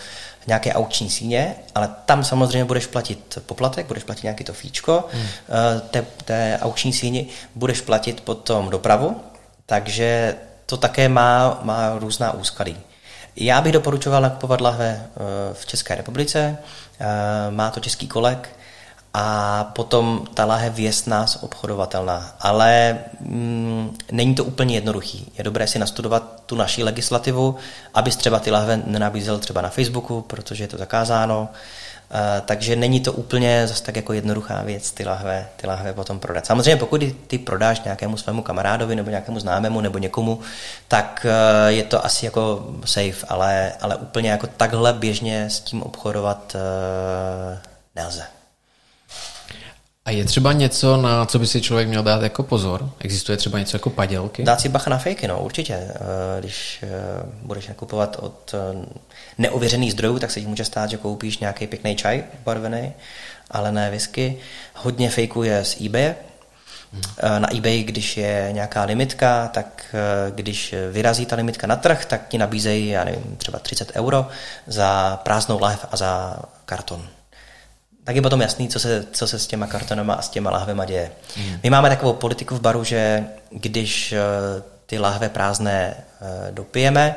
nějaké 0.46 0.72
aukční 0.72 1.10
síně, 1.10 1.54
ale 1.74 1.94
tam 2.04 2.24
samozřejmě 2.24 2.64
budeš 2.64 2.86
platit 2.86 3.38
poplatek, 3.46 3.86
budeš 3.86 4.04
platit 4.04 4.22
nějaký 4.22 4.44
to 4.44 4.52
fíčko 4.52 5.04
hmm. 5.12 5.26
Eh, 5.26 5.80
té, 5.80 6.06
té 6.24 6.58
aukční 6.62 6.92
síni, 6.92 7.26
budeš 7.54 7.80
platit 7.80 8.20
potom 8.20 8.70
dopravu, 8.70 9.20
takže 9.66 10.36
to 10.66 10.76
také 10.76 11.08
má, 11.08 11.60
má 11.62 11.98
různá 11.98 12.32
úskalí. 12.32 12.76
Já 13.36 13.60
bych 13.60 13.72
doporučoval 13.72 14.22
nakupovat 14.22 14.60
lahve 14.60 15.02
eh, 15.06 15.20
v 15.54 15.66
České 15.66 15.94
republice, 15.94 16.58
má 17.50 17.70
to 17.70 17.80
český 17.80 18.08
kolek, 18.08 18.48
a 19.16 19.64
potom 19.64 20.26
ta 20.34 20.44
lahev 20.44 20.78
je 20.78 20.92
s 20.92 21.06
nás 21.06 21.38
obchodovatelná. 21.42 22.36
Ale 22.40 22.98
mm, 23.20 23.96
není 24.12 24.34
to 24.34 24.44
úplně 24.44 24.74
jednoduchý. 24.74 25.32
Je 25.38 25.44
dobré 25.44 25.66
si 25.66 25.78
nastudovat 25.78 26.42
tu 26.46 26.56
naši 26.56 26.82
legislativu, 26.82 27.56
abys 27.94 28.16
třeba 28.16 28.40
ty 28.40 28.50
lahve 28.50 28.76
nenabízel 28.86 29.38
třeba 29.38 29.60
na 29.60 29.68
Facebooku, 29.68 30.20
protože 30.20 30.64
je 30.64 30.68
to 30.68 30.78
zakázáno. 30.78 31.40
Uh, 31.40 31.56
takže 32.46 32.76
není 32.76 33.00
to 33.00 33.12
úplně 33.12 33.66
zase 33.66 33.82
tak 33.82 33.96
jako 33.96 34.12
jednoduchá 34.12 34.62
věc 34.62 34.90
ty 34.90 35.04
lahve, 35.04 35.48
ty 35.56 35.66
lahve 35.66 35.92
potom 35.92 36.18
prodat. 36.18 36.46
Samozřejmě 36.46 36.76
pokud 36.76 37.02
ty 37.26 37.38
prodáš 37.38 37.82
nějakému 37.82 38.16
svému 38.16 38.42
kamarádovi 38.42 38.96
nebo 38.96 39.10
nějakému 39.10 39.40
známému 39.40 39.80
nebo 39.80 39.98
někomu, 39.98 40.40
tak 40.88 41.26
uh, 41.28 41.68
je 41.68 41.82
to 41.82 42.04
asi 42.04 42.24
jako 42.24 42.66
safe, 42.84 43.26
ale, 43.28 43.72
ale 43.80 43.96
úplně 43.96 44.30
jako 44.30 44.46
takhle 44.46 44.92
běžně 44.92 45.44
s 45.50 45.60
tím 45.60 45.82
obchodovat 45.82 46.54
uh, 46.54 47.58
nelze. 47.96 48.33
A 50.06 50.10
je 50.10 50.24
třeba 50.24 50.52
něco, 50.52 50.96
na 50.96 51.26
co 51.26 51.38
by 51.38 51.46
si 51.46 51.60
člověk 51.60 51.88
měl 51.88 52.02
dát 52.02 52.22
jako 52.22 52.42
pozor? 52.42 52.90
Existuje 52.98 53.36
třeba 53.36 53.58
něco 53.58 53.76
jako 53.76 53.90
padělky? 53.90 54.42
Dát 54.42 54.60
si 54.60 54.68
bacha 54.68 54.90
na 54.90 54.98
fejky, 54.98 55.28
no 55.28 55.42
určitě. 55.42 55.74
Eh, 55.74 55.96
když 56.40 56.82
eh, 56.82 56.88
budeš 57.42 57.68
nakupovat 57.68 58.16
od 58.20 58.54
eh, 58.54 58.86
neověřených 59.38 59.92
zdrojů, 59.92 60.18
tak 60.18 60.30
se 60.30 60.40
ti 60.40 60.46
může 60.46 60.64
stát, 60.64 60.90
že 60.90 60.96
koupíš 60.96 61.38
nějaký 61.38 61.66
pěkný 61.66 61.96
čaj 61.96 62.24
barvený, 62.44 62.92
ale 63.50 63.72
ne 63.72 63.90
whisky. 63.90 64.36
Hodně 64.74 65.10
fejků 65.10 65.42
je 65.42 65.64
z 65.64 65.80
eBay. 65.80 66.14
Na 67.38 67.56
eBay, 67.56 67.82
když 67.82 68.16
je 68.16 68.48
nějaká 68.52 68.84
limitka, 68.84 69.48
tak 69.48 69.94
když 70.34 70.74
vyrazí 70.92 71.26
ta 71.26 71.36
limitka 71.36 71.66
na 71.66 71.76
trh, 71.76 72.04
tak 72.04 72.28
ti 72.28 72.38
nabízejí, 72.38 72.88
já 72.88 73.04
nevím, 73.04 73.36
třeba 73.38 73.58
30 73.58 73.92
euro 73.94 74.28
za 74.66 75.20
prázdnou 75.22 75.60
lahev 75.60 75.86
a 75.90 75.96
za 75.96 76.36
karton 76.64 77.08
tak 78.04 78.16
je 78.16 78.22
potom 78.22 78.40
jasný, 78.40 78.68
co 78.68 78.80
se, 78.80 79.06
co 79.12 79.26
se 79.26 79.38
s 79.38 79.46
těma 79.46 79.66
kartonama 79.66 80.14
a 80.14 80.22
s 80.22 80.28
těma 80.28 80.50
lahvema 80.50 80.84
děje. 80.84 81.10
Mm. 81.36 81.58
My 81.62 81.70
máme 81.70 81.88
takovou 81.88 82.12
politiku 82.12 82.56
v 82.56 82.60
baru, 82.60 82.84
že 82.84 83.24
když 83.50 84.12
eh, 84.12 84.18
ty 84.86 84.98
lahve 84.98 85.28
prázdné 85.28 85.94
eh, 85.96 86.52
dopijeme, 86.52 87.16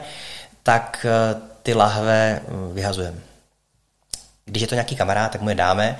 tak 0.64 1.06
eh, 1.10 1.42
ty 1.64 1.74
lahve 1.74 2.42
hm, 2.48 2.74
vyhazujeme. 2.74 3.18
Když 4.46 4.62
je 4.62 4.68
to 4.68 4.76
nějaký 4.76 4.96
kamarád, 4.96 5.32
tak 5.32 5.42
mu 5.42 5.50
je 5.50 5.56
dáme, 5.56 6.00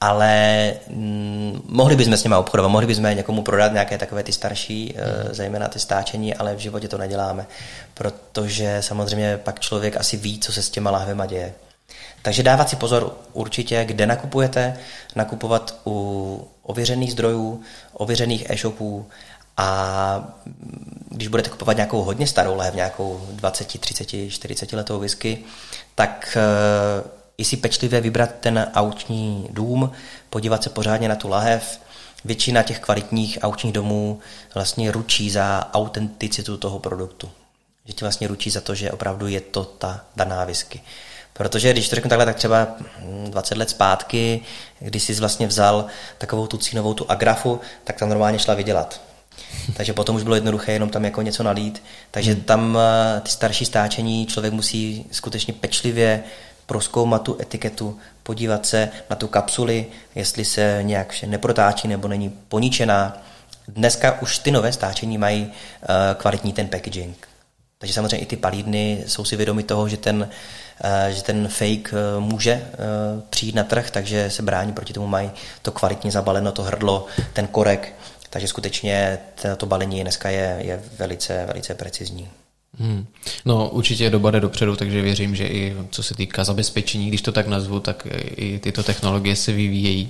ale 0.00 0.72
hm, 0.88 1.62
mohli 1.68 1.96
bychom 1.96 2.16
s 2.16 2.24
nimi 2.24 2.34
obchodovat, 2.34 2.70
mohli 2.70 2.86
bychom 2.86 3.04
někomu 3.04 3.42
prodat 3.42 3.72
nějaké 3.72 3.98
takové 3.98 4.22
ty 4.22 4.32
starší, 4.32 4.94
mm. 4.96 5.34
zejména 5.34 5.68
ty 5.68 5.78
stáčení, 5.78 6.34
ale 6.34 6.54
v 6.54 6.58
životě 6.58 6.88
to 6.88 6.98
neděláme, 6.98 7.46
protože 7.94 8.78
samozřejmě 8.80 9.36
pak 9.36 9.60
člověk 9.60 9.96
asi 9.96 10.16
ví, 10.16 10.38
co 10.38 10.52
se 10.52 10.62
s 10.62 10.70
těma 10.70 10.90
lahvema 10.90 11.26
děje. 11.26 11.54
Takže 12.24 12.42
dávat 12.42 12.68
si 12.68 12.76
pozor 12.76 13.16
určitě, 13.32 13.84
kde 13.84 14.06
nakupujete, 14.06 14.78
nakupovat 15.14 15.80
u 15.86 16.48
ověřených 16.62 17.12
zdrojů, 17.12 17.62
ověřených 17.92 18.50
e-shopů 18.50 19.06
a 19.56 20.34
když 21.10 21.28
budete 21.28 21.50
kupovat 21.50 21.76
nějakou 21.76 22.02
hodně 22.02 22.26
starou 22.26 22.56
lehev, 22.56 22.74
nějakou 22.74 23.26
20, 23.30 23.80
30, 23.80 24.04
40 24.28 24.72
letou 24.72 24.98
whisky, 24.98 25.38
tak 25.94 26.36
uh, 26.36 27.10
i 27.38 27.44
si 27.44 27.56
pečlivě 27.56 28.00
vybrat 28.00 28.30
ten 28.40 28.70
aukční 28.74 29.48
dům, 29.50 29.90
podívat 30.30 30.62
se 30.62 30.70
pořádně 30.70 31.08
na 31.08 31.16
tu 31.16 31.28
lahev. 31.28 31.80
Většina 32.24 32.62
těch 32.62 32.80
kvalitních 32.80 33.38
aukčních 33.42 33.72
domů 33.72 34.20
vlastně 34.54 34.90
ručí 34.90 35.30
za 35.30 35.70
autenticitu 35.72 36.56
toho 36.56 36.78
produktu. 36.78 37.30
Že 37.84 37.92
ti 37.92 38.04
vlastně 38.04 38.28
ručí 38.28 38.50
za 38.50 38.60
to, 38.60 38.74
že 38.74 38.92
opravdu 38.92 39.26
je 39.26 39.40
to 39.40 39.64
ta 39.64 40.04
daná 40.16 40.44
whisky. 40.44 40.80
Protože 41.36 41.72
když 41.72 41.88
to 41.88 41.94
řeknu 41.94 42.08
takhle, 42.08 42.26
tak 42.26 42.36
třeba 42.36 42.68
20 43.28 43.58
let 43.58 43.70
zpátky, 43.70 44.40
když 44.80 45.02
jsi 45.02 45.14
vlastně 45.14 45.46
vzal 45.46 45.86
takovou 46.18 46.46
tu 46.46 46.58
cínovou 46.58 46.94
tu 46.94 47.10
agrafu, 47.10 47.60
tak 47.84 47.96
tam 47.96 48.08
normálně 48.08 48.38
šla 48.38 48.54
vydělat. 48.54 49.00
Takže 49.76 49.92
potom 49.92 50.16
už 50.16 50.22
bylo 50.22 50.34
jednoduché 50.34 50.72
jenom 50.72 50.90
tam 50.90 51.04
jako 51.04 51.22
něco 51.22 51.42
nalít. 51.42 51.82
Takže 52.10 52.32
hmm. 52.32 52.42
tam 52.42 52.78
eh, 52.78 53.20
ty 53.20 53.30
starší 53.30 53.64
stáčení 53.64 54.26
člověk 54.26 54.52
musí 54.52 55.06
skutečně 55.10 55.54
pečlivě 55.54 56.22
proskoumat 56.66 57.22
tu 57.22 57.40
etiketu, 57.40 57.98
podívat 58.22 58.66
se 58.66 58.88
na 59.10 59.16
tu 59.16 59.28
kapsuli, 59.28 59.86
jestli 60.14 60.44
se 60.44 60.78
nějak 60.82 61.14
neprotáčí 61.26 61.88
nebo 61.88 62.08
není 62.08 62.30
poničená. 62.48 63.22
Dneska 63.68 64.22
už 64.22 64.38
ty 64.38 64.50
nové 64.50 64.72
stáčení 64.72 65.18
mají 65.18 65.42
uh, 65.44 65.50
kvalitní 66.14 66.52
ten 66.52 66.68
packaging. 66.68 67.28
Takže 67.78 67.94
samozřejmě 67.94 68.18
i 68.18 68.26
ty 68.26 68.36
palídny 68.36 69.04
jsou 69.06 69.24
si 69.24 69.36
vědomi 69.36 69.62
toho, 69.62 69.88
že 69.88 69.96
ten, 69.96 70.28
že 71.08 71.22
ten 71.22 71.48
fake 71.48 71.92
uh, 71.92 72.24
může 72.24 72.54
uh, 72.54 73.20
přijít 73.30 73.54
na 73.54 73.64
trh, 73.64 73.90
takže 73.90 74.30
se 74.30 74.42
brání 74.42 74.72
proti 74.72 74.92
tomu, 74.92 75.06
mají 75.06 75.30
to 75.62 75.72
kvalitně 75.72 76.10
zabaleno, 76.10 76.52
to 76.52 76.62
hrdlo, 76.62 77.06
ten 77.32 77.46
korek. 77.46 77.92
Takže 78.30 78.48
skutečně 78.48 79.18
to 79.56 79.66
balení 79.66 80.02
dneska 80.02 80.30
je, 80.30 80.56
je 80.58 80.82
velice, 80.98 81.46
velice 81.46 81.74
precizní. 81.74 82.30
Hmm. 82.78 83.06
No 83.44 83.68
určitě 83.68 84.10
doba 84.10 84.30
jde 84.30 84.40
dopředu, 84.40 84.76
takže 84.76 85.02
věřím, 85.02 85.36
že 85.36 85.46
i 85.46 85.76
co 85.90 86.02
se 86.02 86.14
týká 86.14 86.44
zabezpečení, 86.44 87.08
když 87.08 87.22
to 87.22 87.32
tak 87.32 87.46
nazvu, 87.46 87.80
tak 87.80 88.06
i 88.36 88.58
tyto 88.58 88.82
technologie 88.82 89.36
se 89.36 89.52
vyvíjejí. 89.52 90.08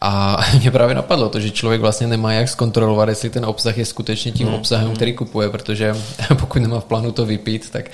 A 0.00 0.36
mě 0.60 0.70
právě 0.70 0.94
napadlo 0.94 1.28
to, 1.28 1.40
že 1.40 1.50
člověk 1.50 1.80
vlastně 1.80 2.06
nemá 2.06 2.32
jak 2.32 2.48
zkontrolovat, 2.48 3.08
jestli 3.08 3.30
ten 3.30 3.44
obsah 3.44 3.78
je 3.78 3.84
skutečně 3.84 4.32
tím 4.32 4.46
hmm. 4.46 4.56
obsahem, 4.56 4.94
který 4.94 5.12
kupuje, 5.12 5.50
protože 5.50 5.94
pokud 6.38 6.62
nemá 6.62 6.80
v 6.80 6.84
plánu 6.84 7.12
to 7.12 7.26
vypít, 7.26 7.70
tak 7.70 7.90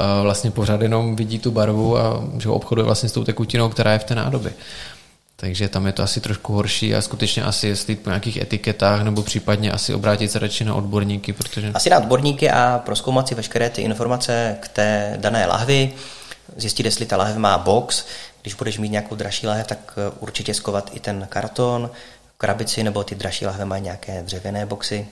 uh, 0.00 0.22
vlastně 0.22 0.50
pořád 0.50 0.80
jenom 0.80 1.16
vidí 1.16 1.38
tu 1.38 1.50
barvu 1.50 1.98
a 1.98 2.24
že 2.38 2.48
obchoduje 2.48 2.84
vlastně 2.84 3.08
s 3.08 3.12
tou 3.12 3.24
tekutinou, 3.24 3.68
která 3.68 3.92
je 3.92 3.98
v 3.98 4.04
té 4.04 4.14
nádobě. 4.14 4.52
Takže 5.42 5.68
tam 5.68 5.86
je 5.86 5.92
to 5.92 6.02
asi 6.02 6.20
trošku 6.20 6.52
horší 6.52 6.94
a 6.94 7.02
skutečně 7.02 7.42
asi 7.42 7.68
jestli 7.68 7.96
po 7.96 8.10
nějakých 8.10 8.36
etiketách 8.36 9.02
nebo 9.02 9.22
případně 9.22 9.72
asi 9.72 9.94
obrátit 9.94 10.32
se 10.32 10.38
radši 10.38 10.64
na 10.64 10.74
odborníky, 10.74 11.32
protože... 11.32 11.70
Asi 11.74 11.90
na 11.90 11.98
odborníky 11.98 12.50
a 12.50 12.82
proskoumat 12.84 13.28
si 13.28 13.34
veškeré 13.34 13.70
ty 13.70 13.82
informace 13.82 14.56
k 14.60 14.68
té 14.68 15.16
dané 15.20 15.46
lahvi, 15.46 15.92
zjistit, 16.56 16.86
jestli 16.86 17.06
ta 17.06 17.16
lahev 17.16 17.36
má 17.36 17.58
box, 17.58 18.04
když 18.42 18.54
budeš 18.54 18.78
mít 18.78 18.88
nějakou 18.88 19.14
dražší 19.14 19.46
lahev, 19.46 19.66
tak 19.66 19.78
eh, 19.96 20.12
určitě 20.20 20.54
skovat 20.54 20.90
i 20.94 21.00
ten 21.00 21.26
karton, 21.30 21.90
krabici, 22.38 22.82
nebo 22.82 23.04
ty 23.04 23.14
dražší 23.14 23.46
lahve 23.46 23.64
mají 23.64 23.82
nějaké 23.82 24.22
dřevěné 24.22 24.66
boxy. 24.66 25.06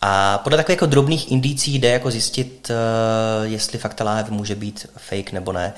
A 0.00 0.38
podle 0.38 0.56
takových 0.56 0.76
jako 0.76 0.86
drobných 0.86 1.32
indicí 1.32 1.78
jde 1.78 1.88
jako 1.88 2.10
zjistit, 2.10 2.70
eh, 2.70 3.46
jestli 3.46 3.78
fakt 3.78 3.94
ta 3.94 4.04
láhev 4.04 4.30
může 4.30 4.54
být 4.54 4.86
fake 4.96 5.32
nebo 5.32 5.52
ne. 5.52 5.72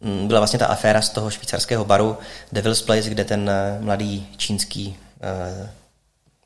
Mm, 0.00 0.28
byla 0.28 0.40
vlastně 0.40 0.58
ta 0.58 0.66
aféra 0.66 1.00
z 1.00 1.08
toho 1.08 1.30
švýcarského 1.30 1.84
baru 1.84 2.16
Devil's 2.52 2.82
Place, 2.82 3.10
kde 3.10 3.24
ten 3.24 3.50
eh, 3.50 3.78
mladý 3.80 4.28
čínský 4.36 4.96
eh, 5.22 5.70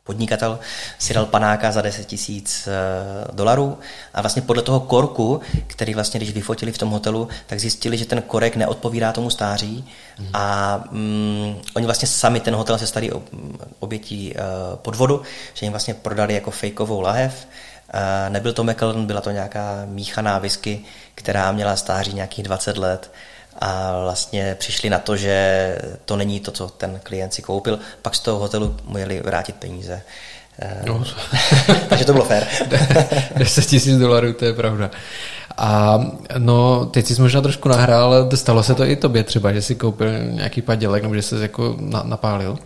podnikatel 0.04 0.58
si 0.98 1.14
dal 1.14 1.26
panáka 1.26 1.72
za 1.72 1.82
10 1.82 2.06
tisíc 2.06 2.68
eh, 2.68 3.32
dolarů 3.32 3.78
a 4.14 4.20
vlastně 4.20 4.42
podle 4.42 4.62
toho 4.62 4.80
korku, 4.80 5.40
který 5.66 5.94
vlastně, 5.94 6.18
když 6.18 6.32
vyfotili 6.32 6.72
v 6.72 6.78
tom 6.78 6.90
hotelu, 6.90 7.28
tak 7.46 7.60
zjistili, 7.60 7.98
že 7.98 8.06
ten 8.06 8.22
korek 8.22 8.56
neodpovídá 8.56 9.12
tomu 9.12 9.30
stáří 9.30 9.88
mm. 10.18 10.26
a 10.32 10.76
mm, 10.90 11.56
oni 11.76 11.86
vlastně 11.86 12.08
sami 12.08 12.40
ten 12.40 12.54
hotel 12.54 12.78
se 12.78 12.86
starý 12.86 13.10
obětí 13.80 14.34
uh, 14.34 14.76
podvodu, 14.76 15.22
že 15.54 15.66
jim 15.66 15.72
vlastně 15.72 15.94
prodali 15.94 16.34
jako 16.34 16.50
fejkovou 16.50 17.00
lahev. 17.00 17.46
Uh, 17.94 18.00
nebyl 18.32 18.52
to 18.52 18.64
Macallan, 18.64 19.06
byla 19.06 19.20
to 19.20 19.30
nějaká 19.30 19.82
míchaná 19.84 20.38
whisky, 20.38 20.84
která 21.14 21.52
měla 21.52 21.76
stáří 21.76 22.12
nějakých 22.12 22.44
20 22.44 22.76
let 22.78 23.10
a 23.58 24.00
vlastně 24.02 24.56
přišli 24.58 24.90
na 24.90 24.98
to, 24.98 25.16
že 25.16 25.78
to 26.04 26.16
není 26.16 26.40
to, 26.40 26.50
co 26.50 26.68
ten 26.68 27.00
klient 27.02 27.34
si 27.34 27.42
koupil, 27.42 27.78
pak 28.02 28.14
z 28.14 28.20
toho 28.20 28.38
hotelu 28.38 28.76
mu 28.84 28.98
jeli 28.98 29.20
vrátit 29.20 29.56
peníze. 29.56 30.02
No. 30.86 31.04
Takže 31.88 32.04
to 32.04 32.12
bylo 32.12 32.24
fér. 32.24 32.46
10 33.36 33.66
tisíc 33.66 33.98
dolarů, 33.98 34.32
to 34.32 34.44
je 34.44 34.52
pravda. 34.52 34.90
A 35.56 36.00
no, 36.38 36.86
teď 36.86 37.06
jsi 37.06 37.22
možná 37.22 37.40
trošku 37.40 37.68
nahrál, 37.68 38.30
stalo 38.34 38.62
se 38.62 38.74
to 38.74 38.84
i 38.84 38.96
tobě 38.96 39.24
třeba, 39.24 39.52
že 39.52 39.62
jsi 39.62 39.74
koupil 39.74 40.24
nějaký 40.24 40.62
padělek, 40.62 41.02
nebo 41.02 41.14
že 41.14 41.22
jsi 41.22 41.34
jako 41.40 41.76
napálil? 42.02 42.58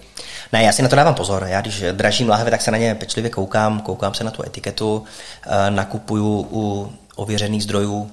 Ne, 0.53 0.63
já 0.63 0.73
si 0.73 0.83
na 0.83 0.89
to 0.89 0.97
dávám 0.97 1.15
pozor. 1.15 1.45
Já 1.49 1.61
když 1.61 1.85
dražím 1.93 2.29
lahve, 2.29 2.51
tak 2.51 2.61
se 2.61 2.71
na 2.71 2.79
ně 2.79 2.95
pečlivě 2.95 3.31
koukám, 3.31 3.81
koukám 3.81 4.15
se 4.15 4.25
na 4.25 4.31
tu 4.31 4.47
etiketu, 4.47 5.05
eh, 5.47 5.71
nakupuju 5.71 6.49
u 6.51 6.93
ověřených 7.17 7.63
zdrojů, 7.63 8.11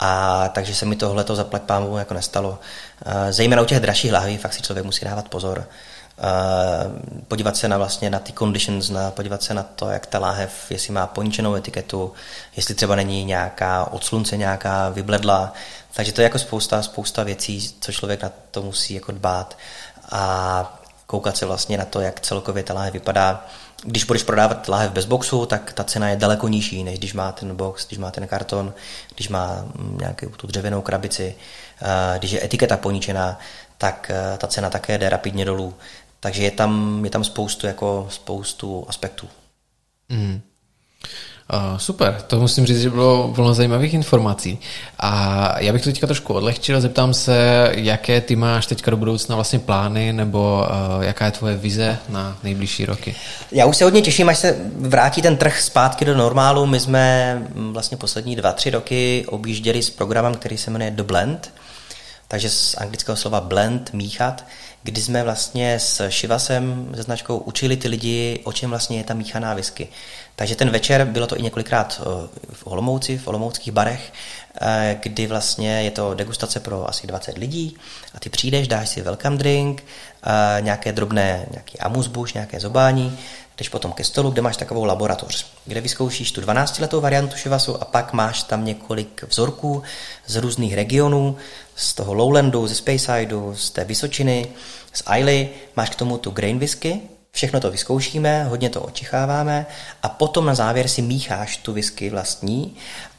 a 0.00 0.48
takže 0.48 0.74
se 0.74 0.86
mi 0.86 0.96
tohle 0.96 1.24
to 1.24 1.36
zaplať 1.36 1.62
pámu 1.62 1.98
jako 1.98 2.14
nestalo. 2.14 2.58
Eh, 3.06 3.32
zejména 3.32 3.62
u 3.62 3.64
těch 3.64 3.80
dražších 3.80 4.12
lahví 4.12 4.36
fakt 4.36 4.52
si 4.52 4.62
člověk 4.62 4.86
musí 4.86 5.04
dávat 5.04 5.28
pozor. 5.28 5.64
Eh, 6.18 7.22
podívat 7.28 7.56
se 7.56 7.68
na 7.68 7.78
vlastně 7.78 8.10
na 8.10 8.18
ty 8.18 8.32
conditions, 8.32 8.90
na, 8.90 9.10
podívat 9.10 9.42
se 9.42 9.54
na 9.54 9.62
to, 9.62 9.90
jak 9.90 10.06
ta 10.06 10.18
láhev, 10.18 10.70
jestli 10.70 10.92
má 10.92 11.06
poničenou 11.06 11.54
etiketu, 11.54 12.12
jestli 12.56 12.74
třeba 12.74 12.94
není 12.94 13.24
nějaká 13.24 13.84
od 13.92 14.04
slunce 14.04 14.36
nějaká 14.36 14.88
vybledla. 14.88 15.52
Takže 15.94 16.12
to 16.12 16.20
je 16.20 16.24
jako 16.24 16.38
spousta, 16.38 16.82
spousta 16.82 17.22
věcí, 17.22 17.74
co 17.80 17.92
člověk 17.92 18.22
na 18.22 18.32
to 18.50 18.62
musí 18.62 18.94
jako 18.94 19.12
dbát 19.12 19.58
a 20.10 20.80
koukat 21.06 21.36
se 21.36 21.46
vlastně 21.46 21.78
na 21.78 21.84
to, 21.84 22.00
jak 22.00 22.20
celkově 22.20 22.62
ta 22.62 22.74
láhev 22.74 22.92
vypadá 22.92 23.46
když 23.84 24.04
budeš 24.04 24.22
prodávat 24.22 24.68
lahev 24.68 24.92
bez 24.92 25.04
boxu, 25.04 25.46
tak 25.46 25.72
ta 25.72 25.84
cena 25.84 26.08
je 26.08 26.16
daleko 26.16 26.48
nižší, 26.48 26.84
než 26.84 26.98
když 26.98 27.12
má 27.12 27.32
ten 27.32 27.56
box, 27.56 27.86
když 27.86 27.98
má 27.98 28.10
ten 28.10 28.26
karton, 28.26 28.74
když 29.14 29.28
má 29.28 29.64
mm, 29.74 29.98
nějakou 30.00 30.28
tu 30.28 30.46
dřevěnou 30.46 30.82
krabici. 30.82 31.34
Když 32.18 32.30
je 32.30 32.44
etiketa 32.44 32.76
poničená, 32.76 33.38
tak 33.80 34.10
eh, 34.10 34.38
ta 34.38 34.46
cena 34.46 34.70
také 34.70 34.98
jde 34.98 35.08
rapidně 35.08 35.44
dolů. 35.44 35.74
Takže 36.20 36.42
je 36.42 36.50
tam, 36.50 37.00
je 37.04 37.10
tam 37.10 37.24
spoustu, 37.24 37.66
jako 37.66 38.06
spoustu 38.10 38.84
aspektů. 38.88 39.28
Mm. 40.08 40.40
Uh, 41.52 41.78
super, 41.78 42.22
to 42.26 42.40
musím 42.40 42.66
říct, 42.66 42.80
že 42.80 42.90
bylo 42.90 43.32
plno 43.34 43.54
zajímavých 43.54 43.94
informací. 43.94 44.58
A 44.98 45.54
já 45.60 45.72
bych 45.72 45.82
to 45.82 45.90
teďka 45.90 46.06
trošku 46.06 46.34
odlehčil, 46.34 46.80
zeptám 46.80 47.14
se, 47.14 47.70
jaké 47.74 48.20
ty 48.20 48.36
máš 48.36 48.66
teďka 48.66 48.90
do 48.90 48.96
budoucna 48.96 49.34
vlastně 49.34 49.58
plány, 49.58 50.12
nebo 50.12 50.66
uh, 50.96 51.04
jaká 51.04 51.24
je 51.24 51.30
tvoje 51.30 51.56
vize 51.56 51.98
na 52.08 52.38
nejbližší 52.42 52.84
roky? 52.84 53.14
Já 53.52 53.66
už 53.66 53.76
se 53.76 53.84
hodně 53.84 54.02
těším, 54.02 54.28
až 54.28 54.38
se 54.38 54.56
vrátí 54.76 55.22
ten 55.22 55.36
trh 55.36 55.60
zpátky 55.60 56.04
do 56.04 56.16
normálu. 56.16 56.66
My 56.66 56.80
jsme 56.80 57.34
mm, 57.54 57.72
vlastně 57.72 57.96
poslední 57.96 58.36
dva, 58.36 58.52
tři 58.52 58.70
roky 58.70 59.24
objížděli 59.28 59.82
s 59.82 59.90
programem, 59.90 60.34
který 60.34 60.58
se 60.58 60.70
jmenuje 60.70 60.90
The 60.90 61.02
Blend, 61.02 61.52
takže 62.28 62.50
z 62.50 62.74
anglického 62.78 63.16
slova 63.16 63.40
blend, 63.40 63.92
míchat, 63.92 64.44
kdy 64.82 65.00
jsme 65.00 65.22
vlastně 65.22 65.78
s 65.78 66.08
Šivasem, 66.08 66.88
se 66.96 67.02
značkou, 67.02 67.38
učili 67.38 67.76
ty 67.76 67.88
lidi, 67.88 68.40
o 68.44 68.52
čem 68.52 68.70
vlastně 68.70 68.98
je 68.98 69.04
ta 69.04 69.14
míchaná 69.14 69.54
whisky. 69.54 69.88
Takže 70.40 70.56
ten 70.56 70.70
večer, 70.70 71.04
bylo 71.04 71.26
to 71.26 71.38
i 71.38 71.42
několikrát 71.42 72.00
eh, 72.00 72.28
v 72.52 72.66
Olomouci, 72.66 73.18
v 73.18 73.28
olomouckých 73.28 73.72
barech, 73.72 74.12
eh, 74.60 74.98
kdy 75.02 75.26
vlastně 75.26 75.82
je 75.82 75.90
to 75.90 76.14
degustace 76.14 76.60
pro 76.60 76.88
asi 76.88 77.06
20 77.06 77.38
lidí 77.38 77.76
a 78.14 78.20
ty 78.20 78.30
přijdeš, 78.30 78.68
dáš 78.68 78.88
si 78.88 79.02
welcome 79.02 79.36
drink, 79.36 79.84
eh, 80.22 80.60
nějaké 80.60 80.92
drobné, 80.92 81.46
nějaký 81.50 81.78
amusbuš, 81.78 82.32
nějaké 82.32 82.60
zobání, 82.60 83.18
jdeš 83.58 83.68
potom 83.68 83.92
ke 83.92 84.04
stolu, 84.04 84.30
kde 84.30 84.42
máš 84.42 84.56
takovou 84.56 84.84
laboratoř, 84.84 85.46
kde 85.64 85.80
vyzkoušíš 85.80 86.32
tu 86.32 86.40
12-letou 86.40 87.00
variantu 87.00 87.36
šivasu 87.36 87.82
a 87.82 87.84
pak 87.84 88.12
máš 88.12 88.42
tam 88.42 88.64
několik 88.64 89.24
vzorků 89.28 89.82
z 90.26 90.36
různých 90.36 90.74
regionů, 90.74 91.36
z 91.76 91.94
toho 91.94 92.14
Lowlandu, 92.14 92.66
ze 92.66 92.74
Spaceidu, 92.74 93.54
z 93.56 93.70
té 93.70 93.84
Vysočiny, 93.84 94.46
z 94.92 95.02
Ailey, 95.06 95.48
máš 95.76 95.90
k 95.90 95.94
tomu 95.94 96.18
tu 96.18 96.30
grain 96.30 96.58
whisky, 96.58 97.00
Všechno 97.32 97.60
to 97.60 97.70
vyzkoušíme, 97.70 98.44
hodně 98.44 98.70
to 98.70 98.82
očicháváme 98.82 99.66
a 100.02 100.08
potom 100.08 100.46
na 100.46 100.54
závěr 100.54 100.88
si 100.88 101.02
mícháš 101.02 101.56
tu 101.56 101.72
whisky 101.72 102.10
vlastní 102.10 102.76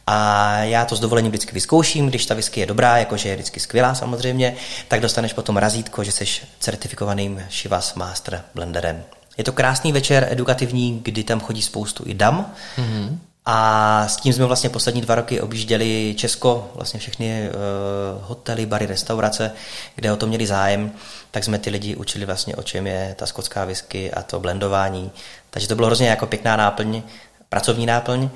a 0.07 0.57
já 0.57 0.85
to 0.85 0.95
s 0.95 0.99
dovolením 0.99 1.31
vždycky 1.31 1.51
vyzkouším, 1.53 2.07
když 2.07 2.25
ta 2.25 2.33
whisky 2.33 2.59
je 2.59 2.65
dobrá, 2.65 2.97
jakože 2.97 3.29
je 3.29 3.35
vždycky 3.35 3.59
skvělá 3.59 3.95
samozřejmě, 3.95 4.55
tak 4.87 5.01
dostaneš 5.01 5.33
potom 5.33 5.57
razítko, 5.57 6.03
že 6.03 6.11
jsi 6.11 6.25
certifikovaným 6.59 7.43
Shivas 7.49 7.95
Master 7.95 8.43
Blenderem. 8.55 9.03
Je 9.37 9.43
to 9.43 9.51
krásný 9.51 9.91
večer, 9.91 10.27
edukativní, 10.31 11.01
kdy 11.03 11.23
tam 11.23 11.39
chodí 11.39 11.61
spoustu 11.61 12.03
i 12.07 12.13
dam. 12.13 12.53
Mm-hmm. 12.77 13.17
A 13.45 14.07
s 14.07 14.17
tím 14.17 14.33
jsme 14.33 14.45
vlastně 14.45 14.69
poslední 14.69 15.01
dva 15.01 15.15
roky 15.15 15.41
objížděli 15.41 16.15
Česko, 16.17 16.71
vlastně 16.75 16.99
všechny 16.99 17.49
uh, 17.49 18.25
hotely, 18.27 18.65
bary, 18.65 18.85
restaurace, 18.85 19.51
kde 19.95 20.11
o 20.11 20.17
to 20.17 20.27
měli 20.27 20.47
zájem 20.47 20.91
tak 21.31 21.43
jsme 21.43 21.59
ty 21.59 21.69
lidi 21.69 21.95
učili 21.95 22.25
vlastně, 22.25 22.55
o 22.55 22.63
čem 22.63 22.87
je 22.87 23.15
ta 23.19 23.25
skotská 23.25 23.65
whisky 23.65 24.11
a 24.11 24.21
to 24.21 24.39
blendování. 24.39 25.11
Takže 25.49 25.67
to 25.67 25.75
bylo 25.75 25.85
hrozně 25.85 26.09
jako 26.09 26.27
pěkná 26.27 26.55
náplň, 26.55 27.03
pracovní 27.49 27.85
náplň, 27.85 28.29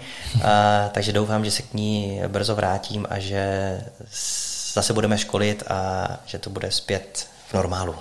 a, 0.44 0.90
takže 0.92 1.14
doufám, 1.14 1.46
že 1.46 1.52
se 1.52 1.62
k 1.62 1.74
ní 1.74 2.22
brzo 2.28 2.56
vrátím 2.56 3.08
a 3.10 3.20
že 3.20 3.82
zase 4.74 4.94
budeme 4.94 5.18
školit 5.18 5.64
a 5.68 6.08
že 6.26 6.40
to 6.40 6.50
bude 6.50 6.72
zpět 6.72 7.28
v 7.48 7.54
normálu. 7.54 7.96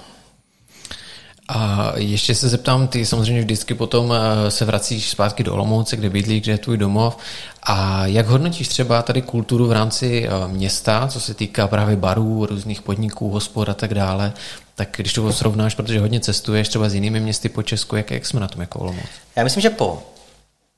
A 1.49 1.93
ještě 1.97 2.35
se 2.35 2.49
zeptám, 2.49 2.89
ty 2.89 3.07
samozřejmě 3.07 3.41
vždycky 3.41 3.75
potom 3.75 4.13
eh, 4.13 4.51
se 4.51 4.65
vracíš 4.65 5.11
zpátky 5.11 5.43
do 5.43 5.53
Olomouce, 5.53 5.97
kde 5.97 6.11
bydlíš, 6.11 6.43
kde 6.43 6.53
je 6.53 6.59
tvůj 6.59 6.77
domov. 6.77 7.17
A 7.63 8.07
jak 8.07 8.27
hodnotíš 8.27 8.69
třeba 8.69 9.03
tady 9.03 9.23
kulturu 9.23 9.67
v 9.67 9.73
rámci 9.73 10.29
eh, 10.29 10.49
města, 10.49 11.09
co 11.09 11.21
se 11.21 11.35
týká 11.35 11.69
právě 11.69 11.97
barů, 11.97 12.47
různých 12.47 12.83
podniků, 12.83 13.31
hospod 13.31 13.69
a 13.69 13.75
tak 13.75 13.95
dále? 13.95 14.33
Tak 14.75 14.89
když 14.97 15.13
to 15.13 15.33
srovnáš, 15.33 15.75
protože 15.75 16.01
hodně 16.01 16.21
cestuješ 16.21 16.69
třeba 16.69 16.89
s 16.89 16.95
jinými 16.95 17.21
městy 17.21 17.49
po 17.49 17.63
Česku, 17.63 17.97
jak, 17.97 18.11
jak 18.11 18.27
jsme 18.27 18.41
na 18.41 18.49
tom 18.49 18.61
jako 18.61 18.79
Olomouc? 18.79 19.07
Já 19.37 19.45
myslím, 19.45 19.61
že 19.61 19.71
po 19.71 20.03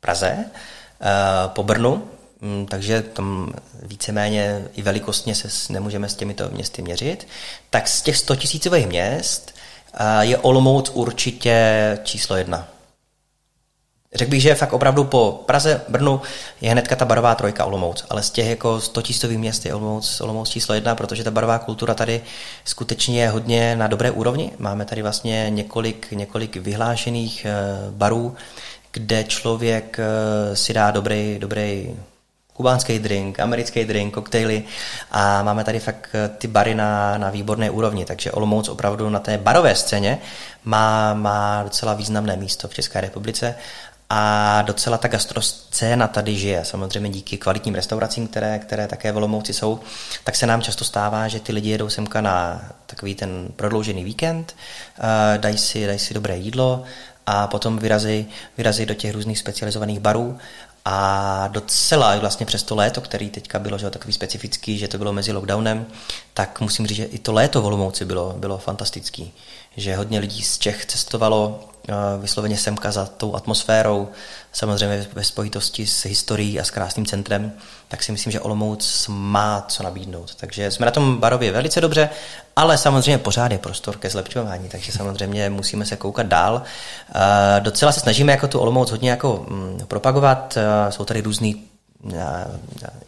Praze, 0.00 0.36
eh, 1.00 1.14
po 1.46 1.62
Brnu, 1.62 2.02
mm, 2.40 2.66
takže 2.66 3.02
tam 3.02 3.52
víceméně 3.82 4.64
i 4.74 4.82
velikostně 4.82 5.34
se 5.34 5.72
nemůžeme 5.72 6.08
s 6.08 6.14
těmito 6.14 6.48
městy 6.52 6.82
měřit, 6.82 7.28
tak 7.70 7.88
z 7.88 8.02
těch 8.02 8.16
100 8.16 8.36
tisícových 8.36 8.86
měst 8.86 9.55
je 10.20 10.38
Olomouc 10.38 10.90
určitě 10.94 11.98
číslo 12.04 12.36
jedna. 12.36 12.68
Řekl 14.16 14.30
bych, 14.30 14.42
že 14.42 14.54
fakt 14.54 14.72
opravdu 14.72 15.04
po 15.04 15.42
Praze, 15.46 15.80
Brnu 15.88 16.20
je 16.60 16.70
hnedka 16.70 16.96
ta 16.96 17.04
barová 17.04 17.34
trojka 17.34 17.64
Olomouc, 17.64 18.04
ale 18.10 18.22
z 18.22 18.30
těch 18.30 18.46
jako 18.46 18.80
100 18.80 19.02
tisícových 19.02 19.38
měst 19.38 19.66
je 19.66 19.74
Olomouc, 19.74 20.20
Olomouc 20.20 20.48
číslo 20.48 20.74
jedna, 20.74 20.94
protože 20.94 21.24
ta 21.24 21.30
barová 21.30 21.58
kultura 21.58 21.94
tady 21.94 22.22
skutečně 22.64 23.22
je 23.22 23.28
hodně 23.28 23.76
na 23.76 23.86
dobré 23.86 24.10
úrovni. 24.10 24.52
Máme 24.58 24.84
tady 24.84 25.02
vlastně 25.02 25.46
několik, 25.50 26.12
několik 26.12 26.56
vyhlášených 26.56 27.44
eh, 27.44 27.54
barů, 27.90 28.34
kde 28.92 29.24
člověk 29.24 29.98
eh, 29.98 30.56
si 30.56 30.72
dá 30.72 30.90
dobrý, 30.90 31.38
dobrý 31.38 31.96
kubánský 32.56 32.98
drink, 32.98 33.40
americký 33.40 33.84
drink, 33.84 34.14
koktejly 34.14 34.64
a 35.10 35.42
máme 35.42 35.64
tady 35.64 35.80
fakt 35.80 36.08
eh, 36.14 36.28
ty 36.28 36.48
bary 36.48 36.74
na, 36.74 37.18
na 37.18 37.30
výborné 37.30 37.70
úrovni, 37.70 38.04
takže 38.04 38.32
Olomouc 38.32 38.68
opravdu 38.68 39.10
na 39.10 39.18
té 39.18 39.38
barové 39.38 39.74
scéně 39.74 40.18
má, 40.64 41.14
má 41.14 41.62
docela 41.62 41.94
významné 41.94 42.36
místo 42.36 42.68
v 42.68 42.74
České 42.74 43.00
republice 43.00 43.54
a 44.10 44.62
docela 44.62 44.98
ta 44.98 45.08
gastroscéna 45.08 46.08
tady 46.08 46.36
žije. 46.36 46.64
Samozřejmě 46.64 47.10
díky 47.10 47.38
kvalitním 47.38 47.74
restauracím, 47.74 48.28
které, 48.28 48.58
které 48.58 48.86
také 48.86 49.12
v 49.12 49.16
Olomouci 49.16 49.52
jsou, 49.52 49.80
tak 50.24 50.36
se 50.36 50.46
nám 50.46 50.62
často 50.62 50.84
stává, 50.84 51.28
že 51.28 51.40
ty 51.40 51.52
lidi 51.52 51.70
jedou 51.70 51.88
semka 51.88 52.20
na 52.20 52.62
takový 52.86 53.14
ten 53.14 53.48
prodloužený 53.56 54.04
víkend, 54.04 54.56
eh, 54.98 55.38
dají 55.38 55.58
si, 55.58 55.86
dají 55.86 55.98
si 55.98 56.14
dobré 56.14 56.36
jídlo 56.36 56.84
a 57.26 57.46
potom 57.46 57.78
vyrazí, 57.78 58.26
vyrazí 58.56 58.86
do 58.86 58.94
těch 58.94 59.14
různých 59.14 59.38
specializovaných 59.38 60.00
barů 60.00 60.38
a 60.88 61.48
docela 61.48 62.16
vlastně 62.16 62.46
přes 62.46 62.62
to 62.62 62.74
léto, 62.74 63.00
který 63.00 63.30
teďka 63.30 63.58
bylo 63.58 63.78
že, 63.78 63.90
takový 63.90 64.12
specifický, 64.12 64.78
že 64.78 64.88
to 64.88 64.98
bylo 64.98 65.12
mezi 65.12 65.32
lockdownem, 65.32 65.86
tak 66.34 66.60
musím 66.60 66.86
říct, 66.86 66.96
že 66.96 67.04
i 67.04 67.18
to 67.18 67.32
léto 67.32 67.62
v 67.62 67.66
Olomouci 67.66 68.04
bylo, 68.04 68.34
bylo 68.38 68.58
fantastický. 68.58 69.32
Že 69.76 69.96
hodně 69.96 70.18
lidí 70.18 70.42
z 70.42 70.58
Čech 70.58 70.86
cestovalo 70.86 71.60
uh, 71.88 71.94
vysloveně 72.22 72.56
semka 72.56 72.92
za 72.92 73.06
tou 73.06 73.34
atmosférou, 73.34 74.08
samozřejmě 74.52 75.06
ve 75.12 75.24
spojitosti 75.24 75.86
s 75.86 76.04
historií 76.04 76.60
a 76.60 76.64
s 76.64 76.70
krásným 76.70 77.06
centrem, 77.06 77.52
tak 77.88 78.02
si 78.02 78.12
myslím, 78.12 78.32
že 78.32 78.40
Olomouc 78.40 79.06
má 79.08 79.64
co 79.68 79.82
nabídnout. 79.82 80.34
Takže 80.34 80.70
jsme 80.70 80.86
na 80.86 80.92
tom 80.92 81.16
barově 81.16 81.52
velice 81.52 81.80
dobře, 81.80 82.10
ale 82.56 82.78
samozřejmě 82.78 83.18
pořád 83.18 83.52
je 83.52 83.58
prostor 83.58 83.96
ke 83.96 84.10
zlepšování, 84.10 84.68
takže 84.68 84.92
samozřejmě 84.92 85.50
musíme 85.50 85.86
se 85.86 85.96
koukat 85.96 86.26
dál. 86.26 86.54
Uh, 86.54 87.20
docela 87.60 87.92
se 87.92 88.00
snažíme 88.00 88.32
jako 88.32 88.48
tu 88.48 88.58
Olomouc 88.58 88.90
hodně 88.90 89.10
jako 89.10 89.46
mm, 89.48 89.80
propagovat, 89.88 90.56
uh, 90.56 90.90
jsou 90.90 91.04
tady 91.04 91.20
různý 91.20 91.64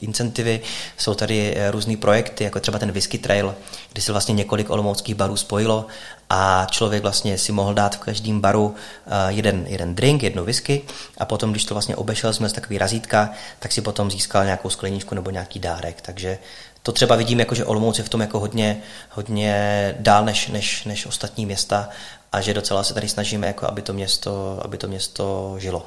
incentivy, 0.01 0.61
jsou 0.97 1.15
tady 1.15 1.57
různé 1.71 1.97
projekty, 1.97 2.45
jako 2.45 2.61
třeba 2.61 2.79
ten 2.79 2.93
Whisky 2.93 3.19
Trail, 3.19 3.55
kdy 3.93 4.03
se 4.03 4.13
vlastně 4.13 4.35
několik 4.35 4.71
olomouckých 4.71 5.15
barů 5.15 5.37
spojilo 5.37 5.87
a 6.31 6.67
člověk 6.71 7.03
vlastně 7.03 7.39
si 7.39 7.53
mohl 7.53 7.75
dát 7.75 7.97
v 7.97 7.99
každém 7.99 8.41
baru 8.41 8.75
eh, 9.07 9.11
jeden, 9.33 9.67
jeden 9.69 9.95
drink, 9.95 10.23
jednu 10.23 10.45
whisky 10.45 10.83
a 11.19 11.25
potom, 11.25 11.51
když 11.51 11.65
to 11.65 11.75
vlastně 11.75 11.97
obešel 11.97 12.33
jsme 12.33 12.49
z 12.49 12.53
takový 12.53 12.79
razítka, 12.79 13.31
tak 13.59 13.73
si 13.73 13.81
potom 13.81 14.11
získal 14.11 14.45
nějakou 14.45 14.71
skleničku 14.71 15.15
nebo 15.15 15.31
nějaký 15.31 15.59
dárek. 15.59 16.01
Takže 16.01 16.39
to 16.83 16.93
třeba 16.93 17.17
vidím, 17.17 17.39
jako, 17.39 17.55
že 17.55 17.65
Olomouc 17.65 17.99
je 17.99 18.05
v 18.05 18.09
tom 18.09 18.21
jako 18.21 18.41
hodně, 18.41 18.83
hodně 19.11 19.95
dál 19.99 20.25
než, 20.25 20.49
než, 20.49 20.85
než 20.85 21.07
ostatní 21.07 21.47
města 21.47 21.89
a 22.33 22.41
že 22.41 22.55
docela 22.55 22.83
se 22.83 22.95
tady 22.95 23.09
snažíme, 23.09 23.47
jako 23.47 23.67
aby, 23.67 23.83
to 23.83 23.93
město, 23.93 24.61
aby 24.63 24.79
to 24.79 24.89
město 24.89 25.55
žilo. 25.59 25.87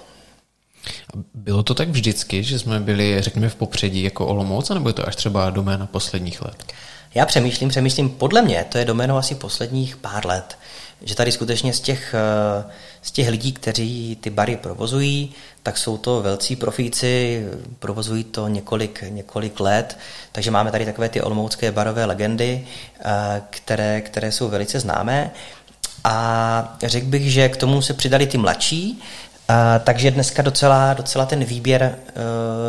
Bylo 1.33 1.63
to 1.63 1.73
tak 1.73 1.89
vždycky, 1.89 2.43
že 2.43 2.59
jsme 2.59 2.79
byli, 2.79 3.21
řekněme, 3.21 3.49
v 3.49 3.55
popředí 3.55 4.03
jako 4.03 4.27
Olomouc, 4.27 4.69
nebo 4.69 4.89
je 4.89 4.93
to 4.93 5.07
až 5.07 5.15
třeba 5.15 5.49
doména 5.49 5.85
posledních 5.85 6.41
let? 6.41 6.63
Já 7.15 7.25
přemýšlím, 7.25 7.69
přemýšlím, 7.69 8.09
podle 8.09 8.41
mě 8.41 8.65
to 8.69 8.77
je 8.77 8.85
doménou 8.85 9.17
asi 9.17 9.35
posledních 9.35 9.95
pár 9.95 10.25
let, 10.25 10.57
že 11.01 11.15
tady 11.15 11.31
skutečně 11.31 11.73
z 11.73 11.79
těch, 11.79 12.15
eh, 12.17 12.71
z 13.01 13.11
těch 13.11 13.29
lidí, 13.29 13.51
kteří 13.51 14.17
ty 14.21 14.29
bary 14.29 14.55
provozují, 14.57 15.31
tak 15.63 15.77
jsou 15.77 15.97
to 15.97 16.21
velcí 16.21 16.55
profíci, 16.55 17.45
provozují 17.79 18.23
to 18.23 18.47
několik, 18.47 19.03
několik 19.09 19.59
let, 19.59 19.97
takže 20.31 20.51
máme 20.51 20.71
tady 20.71 20.85
takové 20.85 21.09
ty 21.09 21.21
olomoucké 21.21 21.71
barové 21.71 22.05
legendy, 22.05 22.67
eh, 22.99 23.41
které, 23.49 24.01
které 24.01 24.31
jsou 24.31 24.49
velice 24.49 24.79
známé. 24.79 25.31
A 26.03 26.77
řekl 26.83 27.07
bych, 27.07 27.31
že 27.31 27.49
k 27.49 27.57
tomu 27.57 27.81
se 27.81 27.93
přidali 27.93 28.27
ty 28.27 28.37
mladší, 28.37 29.01
a, 29.51 29.79
takže 29.79 30.11
dneska 30.11 30.41
docela, 30.41 30.93
docela 30.93 31.25
ten 31.25 31.43
výběr 31.43 31.95
uh, 31.97 32.13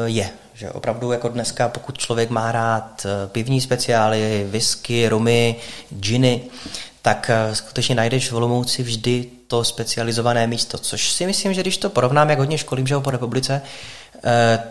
je. 0.05 0.31
Že 0.55 0.71
opravdu 0.71 1.13
jako 1.13 1.29
dneska, 1.29 1.69
pokud 1.69 1.99
člověk 1.99 2.31
má 2.31 2.53
rád 2.53 3.07
e, 3.07 3.27
pivní 3.27 3.61
speciály, 3.61 4.47
whisky, 4.51 5.09
rumy, 5.09 5.57
džiny, 6.01 6.41
tak 7.03 7.31
uh, 7.49 7.55
skutečně 7.55 7.95
najdeš 7.95 8.31
v 8.31 8.37
Olomouci 8.37 8.83
vždy 8.83 9.27
to 9.47 9.65
specializované 9.65 10.47
místo, 10.47 10.79
což 10.79 11.13
si 11.13 11.27
myslím, 11.27 11.55
že 11.55 11.61
když 11.61 11.79
to 11.79 11.91
porovnám, 11.91 12.31
jak 12.31 12.39
hodně 12.39 12.59
školím, 12.59 12.87
že 12.87 12.99
po 12.99 13.11
republice, 13.11 13.63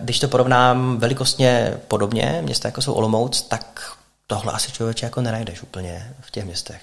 když 0.02 0.20
to 0.20 0.28
porovnám 0.28 0.98
velikostně 0.98 1.74
podobně, 1.88 2.40
města 2.42 2.68
jako 2.68 2.82
jsou 2.82 2.94
Olomouc, 2.94 3.42
tak 3.42 3.92
tohle 4.28 4.54
asi 4.54 4.72
člověče 4.72 5.06
jako 5.06 5.22
nenajdeš 5.22 5.64
úplně 5.64 6.14
v 6.22 6.32
těch 6.32 6.46
městech. 6.46 6.82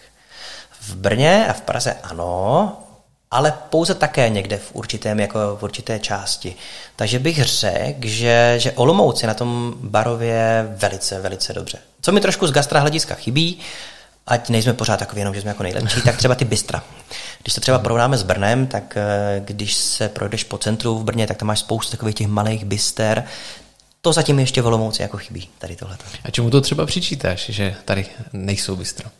V 0.81 0.95
Brně 0.97 1.47
a 1.49 1.53
v 1.53 1.61
Praze 1.61 1.97
ano, 2.03 2.77
ale 3.31 3.53
pouze 3.71 3.95
také 3.95 4.29
někde 4.29 4.59
v 4.59 4.71
určitém, 4.73 5.21
jako 5.21 5.57
v 5.57 5.63
určité 5.63 5.99
části. 5.99 6.55
Takže 6.97 7.19
bych 7.19 7.45
řekl, 7.45 8.09
že, 8.09 8.55
že 8.59 8.73
Olomouc 8.73 9.23
je 9.23 9.29
na 9.29 9.35
tom 9.35 9.75
barově 9.77 10.69
velice, 10.77 11.21
velice 11.21 11.53
dobře. 11.53 11.79
Co 12.01 12.13
mi 12.13 12.21
trošku 12.21 12.47
z 12.47 12.53
gastra 12.53 12.81
hlediska 12.81 13.15
chybí, 13.15 13.59
ať 14.27 14.49
nejsme 14.49 14.73
pořád 14.73 14.97
takový 14.97 15.21
jenom, 15.21 15.35
že 15.35 15.41
jsme 15.41 15.51
jako 15.51 15.63
nejlepší, 15.63 16.03
tak 16.03 16.17
třeba 16.17 16.35
ty 16.35 16.45
bystra. 16.45 16.85
Když 17.43 17.55
to 17.55 17.61
třeba 17.61 17.79
porovnáme 17.79 18.19
s 18.19 18.23
Brnem, 18.23 18.67
tak 18.67 18.97
eh, 18.97 19.43
když 19.45 19.75
se 19.75 20.09
projdeš 20.09 20.45
po 20.45 20.59
centru 20.59 20.99
v 20.99 21.05
Brně, 21.05 21.27
tak 21.27 21.37
tam 21.37 21.47
máš 21.47 21.59
spoustu 21.59 21.91
takových 21.91 22.15
těch 22.15 22.27
malých 22.27 22.65
byster, 22.65 23.25
to 24.01 24.13
zatím 24.13 24.39
ještě 24.39 24.63
v 24.63 24.67
Olomouci 24.67 25.03
jako 25.03 25.19
chybí, 25.19 25.49
tady 25.59 25.77
tohle. 25.77 25.99
A 26.25 26.31
čemu 26.31 26.51
to 26.51 26.61
třeba 26.61 26.87
přičítáš, 26.87 27.49
že 27.49 27.77
tady 27.85 28.07
nejsou 28.33 28.77
bystra? 28.77 29.11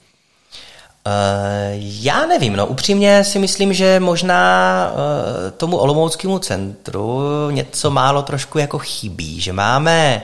Eh, 1.07 1.73
já 1.79 2.27
nevím, 2.27 2.57
no 2.57 2.67
upřímně 2.67 3.25
si 3.25 3.39
myslím, 3.39 3.73
že 3.73 4.01
možná 4.01 4.93
uh, 4.93 5.51
tomu 5.51 5.77
Olomouckému 5.77 6.39
centru 6.39 7.21
něco 7.51 7.91
málo 7.91 8.23
trošku 8.23 8.59
jako 8.59 8.79
chybí, 8.79 9.41
že 9.41 9.53
máme 9.53 10.23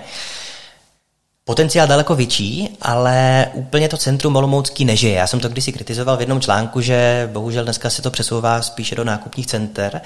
potenciál 1.46 1.86
daleko 1.86 2.14
větší, 2.14 2.76
ale 2.82 3.46
úplně 3.52 3.88
to 3.88 3.96
centrum 3.96 4.36
Olomoucký 4.36 4.84
nežije. 4.84 5.14
Já 5.14 5.26
jsem 5.26 5.40
to 5.40 5.48
kdysi 5.48 5.72
kritizoval 5.72 6.16
v 6.16 6.20
jednom 6.20 6.40
článku, 6.40 6.80
že 6.80 7.30
bohužel 7.32 7.64
dneska 7.64 7.90
se 7.90 8.02
to 8.02 8.10
přesouvá 8.10 8.62
spíše 8.62 8.94
do 8.94 9.04
nákupních 9.04 9.46
center, 9.46 10.00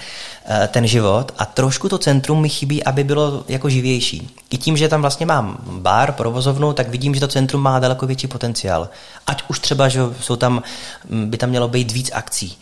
eh, 0.46 0.68
ten 0.72 0.86
život, 0.86 1.32
a 1.38 1.44
trošku 1.46 1.88
to 1.88 1.98
centrum 1.98 2.42
mi 2.42 2.48
chybí, 2.48 2.84
aby 2.84 3.04
bylo 3.04 3.44
jako 3.48 3.68
živější. 3.68 4.36
I 4.50 4.58
tím, 4.58 4.76
že 4.76 4.88
tam 4.88 5.00
vlastně 5.00 5.26
mám 5.26 5.58
bar, 5.62 6.12
provozovnu, 6.12 6.72
tak 6.72 6.88
vidím, 6.88 7.14
že 7.14 7.20
to 7.20 7.28
centrum 7.28 7.62
má 7.62 7.78
daleko 7.78 8.06
větší 8.06 8.26
potenciál. 8.26 8.88
Ať 9.26 9.42
už 9.48 9.58
třeba, 9.58 9.88
že 9.88 10.00
jsou 10.20 10.36
tam, 10.36 10.62
by 11.04 11.36
tam 11.36 11.50
mělo 11.50 11.68
být 11.68 11.92
víc 11.92 12.10
akcí 12.14 12.58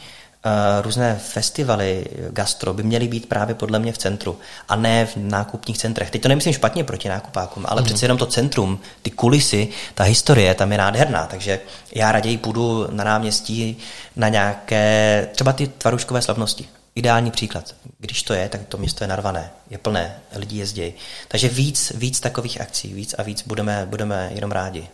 různé 0.82 1.20
festivaly 1.24 2.04
gastro 2.30 2.74
by 2.74 2.82
měly 2.82 3.08
být 3.08 3.28
právě 3.28 3.54
podle 3.54 3.78
mě 3.78 3.92
v 3.92 3.98
centru 3.98 4.38
a 4.68 4.76
ne 4.76 5.06
v 5.06 5.16
nákupních 5.16 5.78
centrech. 5.78 6.10
Teď 6.10 6.22
to 6.22 6.28
nemyslím 6.28 6.54
špatně 6.54 6.84
proti 6.84 7.08
nákupákům, 7.08 7.64
ale 7.68 7.80
mm. 7.80 7.84
přece 7.84 8.04
jenom 8.04 8.18
to 8.18 8.26
centrum, 8.26 8.80
ty 9.02 9.10
kulisy, 9.10 9.68
ta 9.94 10.04
historie 10.04 10.54
tam 10.54 10.72
je 10.72 10.78
nádherná, 10.78 11.26
takže 11.26 11.60
já 11.94 12.12
raději 12.12 12.38
půjdu 12.38 12.86
na 12.90 13.04
náměstí 13.04 13.78
na 14.16 14.28
nějaké, 14.28 15.28
třeba 15.32 15.52
ty 15.52 15.66
tvaruškové 15.66 16.22
slavnosti. 16.22 16.68
Ideální 16.94 17.30
příklad. 17.30 17.74
Když 17.98 18.22
to 18.22 18.34
je, 18.34 18.48
tak 18.48 18.60
to 18.68 18.78
město 18.78 19.04
je 19.04 19.08
narvané, 19.08 19.50
je 19.70 19.78
plné, 19.78 20.16
lidi 20.32 20.58
jezdí. 20.58 20.94
Takže 21.28 21.48
víc, 21.48 21.92
víc 21.94 22.20
takových 22.20 22.60
akcí, 22.60 22.94
víc 22.94 23.14
a 23.18 23.22
víc 23.22 23.42
budeme, 23.46 23.86
budeme 23.90 24.30
jenom 24.34 24.52
rádi. 24.52 24.88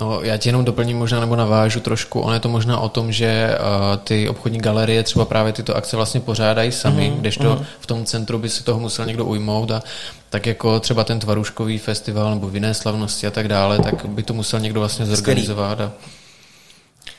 No, 0.00 0.22
já 0.22 0.36
ti 0.36 0.48
jenom 0.48 0.64
doplním 0.64 0.98
možná 0.98 1.20
nebo 1.20 1.36
navážu 1.36 1.80
trošku. 1.80 2.20
On 2.20 2.34
je 2.34 2.40
to 2.40 2.48
možná 2.48 2.80
o 2.80 2.88
tom, 2.88 3.12
že 3.12 3.58
uh, 3.58 3.96
ty 4.04 4.28
obchodní 4.28 4.58
galerie 4.58 5.02
třeba 5.02 5.24
právě 5.24 5.52
tyto 5.52 5.76
akce 5.76 5.96
vlastně 5.96 6.20
pořádají 6.20 6.72
sami, 6.72 7.10
mm, 7.10 7.20
kdežto 7.20 7.56
mm. 7.56 7.64
v 7.80 7.86
tom 7.86 8.04
centru 8.04 8.38
by 8.38 8.48
si 8.48 8.62
toho 8.62 8.80
musel 8.80 9.06
někdo 9.06 9.24
ujmout 9.24 9.70
a 9.70 9.82
tak 10.30 10.46
jako 10.46 10.80
třeba 10.80 11.04
ten 11.04 11.20
tvaruškový 11.20 11.78
festival 11.78 12.30
nebo 12.34 12.48
vinné 12.48 12.74
slavnosti 12.74 13.26
a 13.26 13.30
tak 13.30 13.48
dále, 13.48 13.78
tak 13.78 14.06
by 14.06 14.22
to 14.22 14.34
musel 14.34 14.60
někdo 14.60 14.80
vlastně 14.80 15.06
zorganizovat. 15.06 15.80
A... 15.80 15.92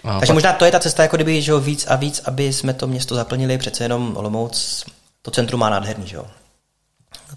A 0.04 0.20
Takže 0.20 0.28
pak... 0.28 0.34
možná 0.34 0.54
to 0.54 0.66
je 0.66 0.72
ta 0.72 0.80
cesta, 0.80 1.04
jako 1.04 1.16
kdyby, 1.16 1.42
že 1.42 1.60
víc 1.60 1.86
a 1.88 1.96
víc, 1.96 2.22
aby 2.26 2.54
jsme 2.54 2.74
to 2.74 2.88
město 2.88 3.16
zaplnili, 3.16 3.58
přece 3.58 3.84
jenom 3.84 4.18
Olomouc, 4.18 4.86
to 5.22 5.32
centrum 5.32 5.60
má 5.60 5.70
nádherný, 5.70 6.08
že 6.08 6.16
jo. 6.16 6.26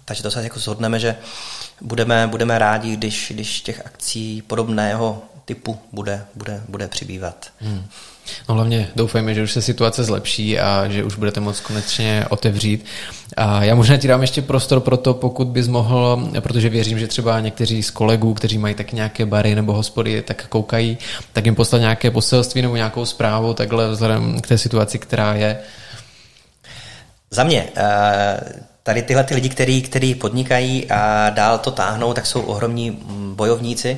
Takže 0.05 0.23
to 0.23 0.31
se 0.31 0.43
jako 0.43 0.59
zhodneme, 0.59 0.99
že 0.99 1.15
budeme, 1.81 2.27
budeme 2.27 2.59
rádi, 2.59 2.95
když, 2.95 3.31
když 3.35 3.61
těch 3.61 3.85
akcí 3.85 4.41
podobného 4.41 5.21
typu 5.45 5.79
bude, 5.91 6.25
bude, 6.35 6.61
bude 6.67 6.87
přibývat. 6.87 7.47
Hmm. 7.59 7.85
No 8.49 8.55
hlavně 8.55 8.89
doufejme, 8.95 9.33
že 9.33 9.43
už 9.43 9.51
se 9.51 9.61
situace 9.61 10.03
zlepší 10.03 10.59
a 10.59 10.87
že 10.89 11.03
už 11.03 11.15
budete 11.15 11.39
moct 11.39 11.59
konečně 11.59 12.25
otevřít. 12.29 12.85
A 13.37 13.63
já 13.63 13.75
možná 13.75 13.97
ti 13.97 14.07
dám 14.07 14.21
ještě 14.21 14.41
prostor 14.41 14.79
pro 14.79 14.97
to, 14.97 15.13
pokud 15.13 15.47
bys 15.47 15.67
mohl, 15.67 16.29
protože 16.39 16.69
věřím, 16.69 16.99
že 16.99 17.07
třeba 17.07 17.39
někteří 17.39 17.83
z 17.83 17.91
kolegů, 17.91 18.33
kteří 18.33 18.57
mají 18.57 18.75
tak 18.75 18.91
nějaké 18.91 19.25
bary 19.25 19.55
nebo 19.55 19.73
hospody, 19.73 20.21
tak 20.21 20.47
koukají, 20.47 20.97
tak 21.33 21.45
jim 21.45 21.55
poslat 21.55 21.79
nějaké 21.79 22.11
poselství 22.11 22.61
nebo 22.61 22.75
nějakou 22.75 23.05
zprávu 23.05 23.53
takhle 23.53 23.89
vzhledem 23.89 24.41
k 24.41 24.47
té 24.47 24.57
situaci, 24.57 24.99
která 24.99 25.33
je. 25.33 25.59
Za 27.31 27.43
mě, 27.43 27.69
eh, 27.75 28.39
tady 28.87 29.01
tyhle 29.01 29.23
ty 29.23 29.35
lidi, 29.35 29.49
který, 29.49 29.81
který 29.81 30.15
podnikají 30.15 30.91
a 30.91 31.29
dál 31.29 31.57
to 31.57 31.71
táhnou, 31.71 32.13
tak 32.13 32.25
jsou 32.25 32.41
ohromní 32.41 32.91
bojovníci 33.35 33.97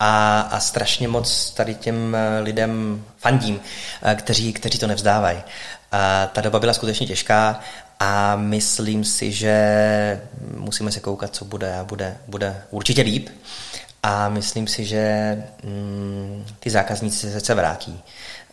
a, 0.00 0.40
a 0.40 0.60
strašně 0.60 1.08
moc 1.08 1.50
tady 1.50 1.74
těm 1.74 2.14
eh, 2.14 2.40
lidem 2.40 3.04
fandím, 3.18 3.60
eh, 4.02 4.14
kteří, 4.14 4.52
kteří 4.52 4.78
to 4.78 4.86
nevzdávají. 4.86 5.38
A 5.92 6.26
ta 6.26 6.40
doba 6.40 6.58
byla 6.60 6.72
skutečně 6.72 7.06
těžká 7.06 7.60
a 8.00 8.36
myslím 8.36 9.04
si, 9.04 9.32
že 9.32 10.20
musíme 10.56 10.92
se 10.92 11.00
koukat, 11.00 11.34
co 11.34 11.44
bude 11.44 11.74
a 11.78 11.84
bude, 11.84 12.16
bude 12.28 12.62
určitě 12.70 13.02
líp. 13.02 13.28
A 14.02 14.28
myslím 14.28 14.66
si, 14.66 14.84
že 14.84 15.36
mm, 15.64 16.44
ty 16.60 16.70
zákazníci 16.70 17.40
se 17.40 17.54
vrátí. 17.54 18.02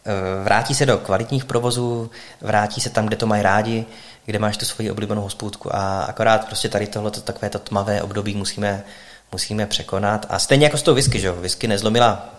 Eh, 0.05 0.43
vrátí 0.43 0.75
se 0.75 0.85
do 0.85 0.97
kvalitních 0.97 1.45
provozů, 1.45 2.11
vrátí 2.41 2.81
se 2.81 2.89
tam, 2.89 3.05
kde 3.05 3.15
to 3.15 3.27
mají 3.27 3.43
rádi, 3.43 3.85
kde 4.29 4.39
máš 4.39 4.57
tu 4.57 4.65
svoji 4.65 4.91
oblíbenou 4.91 5.21
hospůdku 5.21 5.75
a 5.75 6.03
akorát 6.03 6.45
prostě 6.45 6.69
tady 6.69 6.87
tohle 6.87 7.11
takové 7.11 7.49
to 7.49 7.59
tmavé 7.59 8.01
období 8.01 8.35
musíme 8.35 8.83
musíme 9.31 9.65
překonat. 9.65 10.25
A 10.29 10.39
stejně 10.39 10.65
jako 10.65 10.77
s 10.77 10.81
tou 10.81 10.93
whisky, 10.93 11.19
že 11.19 11.31
Whisky 11.31 11.67
nezlomila 11.67 12.29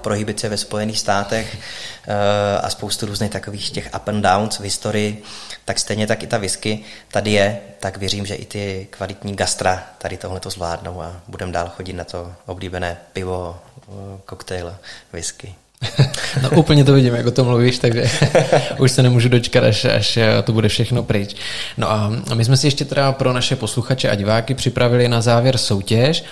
prohibice 0.00 0.48
ve 0.48 0.56
Spojených 0.56 0.98
státech 0.98 1.56
uh, 1.56 2.14
a 2.62 2.70
spoustu 2.70 3.06
různých 3.06 3.30
takových 3.30 3.70
těch 3.70 3.90
up 3.96 4.08
and 4.08 4.22
downs 4.22 4.58
v 4.58 4.62
historii, 4.62 5.22
tak 5.64 5.78
stejně 5.78 6.06
tak 6.06 6.22
i 6.22 6.26
ta 6.26 6.38
whisky 6.38 6.84
tady 7.12 7.30
je, 7.30 7.60
tak 7.80 7.96
věřím, 7.96 8.26
že 8.26 8.34
i 8.34 8.44
ty 8.44 8.88
kvalitní 8.90 9.36
gastra 9.36 9.86
tady 9.98 10.16
tohle 10.16 10.40
to 10.40 10.50
zvládnou 10.50 11.02
a 11.02 11.20
budeme 11.28 11.52
dál 11.52 11.72
chodit 11.76 11.92
na 11.92 12.04
to 12.04 12.34
oblíbené 12.46 12.96
pivo, 13.12 13.60
uh, 13.86 13.94
koktejl, 14.24 14.76
whisky. 15.12 15.54
No 16.42 16.50
úplně 16.50 16.84
to 16.84 16.92
vidím, 16.92 17.14
jak 17.14 17.26
o 17.26 17.30
tom 17.30 17.46
mluvíš, 17.46 17.78
takže 17.78 18.04
už 18.78 18.92
se 18.92 19.02
nemůžu 19.02 19.28
dočkat, 19.28 19.64
až, 19.64 19.84
až 19.84 20.18
to 20.44 20.52
bude 20.52 20.68
všechno 20.68 21.02
pryč. 21.02 21.36
No 21.76 21.90
a 21.90 22.12
my 22.34 22.44
jsme 22.44 22.56
si 22.56 22.66
ještě 22.66 22.84
teda 22.84 23.12
pro 23.12 23.32
naše 23.32 23.56
posluchače 23.56 24.10
a 24.10 24.14
diváky 24.14 24.54
připravili 24.54 25.08
na 25.08 25.20
závěr 25.20 25.58
soutěž. 25.58 26.24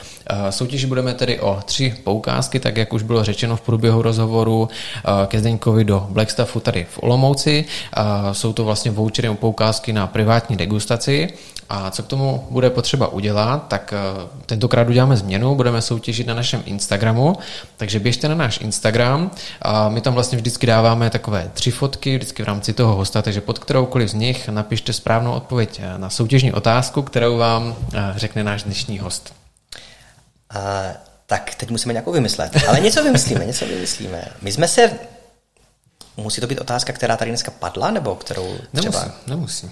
Soutěži 0.50 0.86
budeme 0.86 1.14
tedy 1.14 1.40
o 1.40 1.58
tři 1.64 1.94
poukázky, 2.04 2.60
tak 2.60 2.76
jak 2.76 2.92
už 2.92 3.02
bylo 3.02 3.24
řečeno 3.24 3.56
v 3.56 3.60
průběhu 3.60 4.02
rozhovoru 4.02 4.68
ke 5.26 5.40
Zdeňkovi 5.40 5.84
do 5.84 6.06
Blackstaffu 6.10 6.60
tady 6.60 6.86
v 6.90 6.98
Olomouci. 7.02 7.64
Jsou 8.32 8.52
to 8.52 8.64
vlastně 8.64 8.90
vouchery 8.90 9.28
poukázky 9.34 9.92
na 9.92 10.06
privátní 10.06 10.56
degustaci. 10.56 11.28
A 11.68 11.90
co 11.90 12.02
k 12.02 12.06
tomu 12.06 12.46
bude 12.50 12.70
potřeba 12.70 13.08
udělat, 13.08 13.68
tak 13.68 13.94
eh, 13.96 14.26
tentokrát 14.46 14.88
uděláme 14.88 15.16
změnu, 15.16 15.54
budeme 15.54 15.82
soutěžit 15.82 16.26
na 16.26 16.34
našem 16.34 16.62
Instagramu, 16.66 17.36
takže 17.76 17.98
běžte 17.98 18.28
na 18.28 18.34
náš 18.34 18.60
Instagram 18.60 19.30
a 19.62 19.88
my 19.88 20.00
tam 20.00 20.14
vlastně 20.14 20.38
vždycky 20.38 20.66
dáváme 20.66 21.10
takové 21.10 21.50
tři 21.54 21.70
fotky, 21.70 22.16
vždycky 22.16 22.42
v 22.42 22.46
rámci 22.46 22.72
toho 22.72 22.96
hosta, 22.96 23.22
takže 23.22 23.40
pod 23.40 23.58
kteroukoliv 23.58 24.10
z 24.10 24.14
nich 24.14 24.48
napište 24.48 24.92
správnou 24.92 25.32
odpověď 25.32 25.80
eh, 25.82 25.98
na 25.98 26.10
soutěžní 26.10 26.52
otázku, 26.52 27.02
kterou 27.02 27.38
vám 27.38 27.74
eh, 27.94 28.12
řekne 28.16 28.44
náš 28.44 28.62
dnešní 28.62 28.98
host. 28.98 29.45
A, 30.50 30.82
tak 31.26 31.54
teď 31.54 31.70
musíme 31.70 31.92
nějakou 31.92 32.12
vymyslet, 32.12 32.52
ale 32.68 32.80
něco 32.80 33.02
vymyslíme, 33.02 33.46
něco 33.46 33.66
vymyslíme. 33.66 34.24
My 34.42 34.52
jsme 34.52 34.68
se 34.68 34.98
Musí 36.16 36.40
to 36.40 36.46
být 36.46 36.60
otázka, 36.60 36.92
která 36.92 37.16
tady 37.16 37.30
dneska 37.30 37.50
padla, 37.50 37.90
nebo 37.90 38.14
kterou 38.14 38.58
třeba... 38.76 39.00
Nemusí, 39.00 39.20
nemusí. 39.26 39.70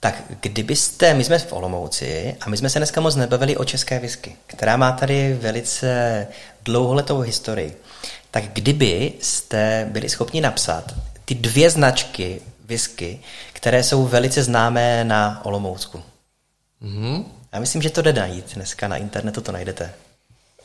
Tak 0.00 0.22
kdybyste, 0.40 1.14
my 1.14 1.24
jsme 1.24 1.38
v 1.38 1.52
Olomouci 1.52 2.36
a 2.40 2.50
my 2.50 2.56
jsme 2.56 2.70
se 2.70 2.78
dneska 2.78 3.00
moc 3.00 3.16
nebavili 3.16 3.56
o 3.56 3.64
české 3.64 3.98
whisky, 3.98 4.36
která 4.46 4.76
má 4.76 4.92
tady 4.92 5.34
velice 5.34 6.26
dlouholetou 6.64 7.20
historii. 7.20 7.82
Tak 8.30 8.44
kdyby 8.44 9.12
jste 9.20 9.88
byli 9.90 10.08
schopni 10.08 10.40
napsat 10.40 10.94
ty 11.24 11.34
dvě 11.34 11.70
značky 11.70 12.40
whisky, 12.64 13.20
které 13.52 13.82
jsou 13.82 14.06
velice 14.06 14.42
známé 14.42 15.04
na 15.04 15.44
Olomoucku. 15.44 16.02
Mm-hmm. 16.82 17.24
Já 17.52 17.60
myslím, 17.60 17.82
že 17.82 17.90
to 17.90 18.02
jde 18.02 18.12
najít. 18.12 18.54
Dneska 18.54 18.88
na 18.88 18.96
internetu 18.96 19.40
to 19.40 19.52
najdete. 19.52 19.90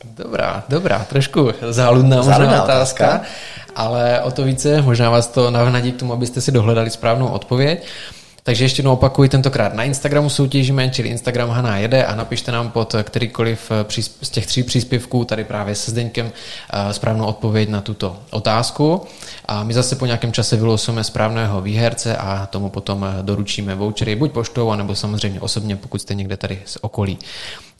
Dobrá, 0.03 0.64
dobrá, 0.69 1.05
trošku 1.10 1.51
záludná, 1.69 2.23
záludná 2.23 2.45
možná 2.45 2.64
otázka, 2.64 3.05
otázka, 3.07 3.30
ale 3.76 4.22
o 4.22 4.31
to 4.31 4.43
více 4.43 4.81
možná 4.81 5.10
vás 5.10 5.27
to 5.27 5.51
navnadí 5.51 5.91
k 5.91 5.99
tomu, 5.99 6.14
abyste 6.14 6.41
si 6.41 6.51
dohledali 6.51 6.89
správnou 6.89 7.27
odpověď. 7.27 7.85
Takže 8.45 8.65
ještě 8.65 8.80
jednou 8.80 8.94
opakuji, 8.94 9.30
tentokrát 9.30 9.74
na 9.74 9.84
Instagramu 9.84 10.30
soutěžíme, 10.30 10.90
čili 10.90 11.10
Instagram 11.10 11.49
Haná 11.49 11.78
jede 11.78 12.06
a 12.06 12.15
napište 12.15 12.52
nám 12.52 12.72
pod 12.72 12.95
kterýkoliv 13.03 13.72
eh, 13.72 14.02
z 14.22 14.30
těch 14.30 14.45
tří 14.45 14.64
příspěvků 14.64 15.26
tady 15.26 15.44
právě 15.44 15.76
se 15.76 15.91
Zdeňkem 15.91 16.32
eh, 16.74 16.94
správnou 16.94 17.26
odpověď 17.26 17.70
na 17.70 17.82
tuto 17.82 18.20
otázku. 18.32 19.02
A 19.45 19.64
my 19.64 19.74
zase 19.74 19.95
po 19.95 20.06
nějakém 20.06 20.32
čase 20.32 20.56
vylosujeme 20.56 21.03
správného 21.03 21.61
výherce 21.61 22.18
a 22.18 22.45
tomu 22.45 22.70
potom 22.70 23.06
eh, 23.06 23.24
doručíme 23.24 23.76
vouchery 23.76 24.15
buď 24.15 24.32
poštou, 24.32 24.70
anebo 24.70 24.95
samozřejmě 24.95 25.41
osobně, 25.41 25.76
pokud 25.76 26.02
jste 26.02 26.15
někde 26.15 26.38
tady 26.38 26.61
z 26.65 26.78
okolí. 26.82 27.20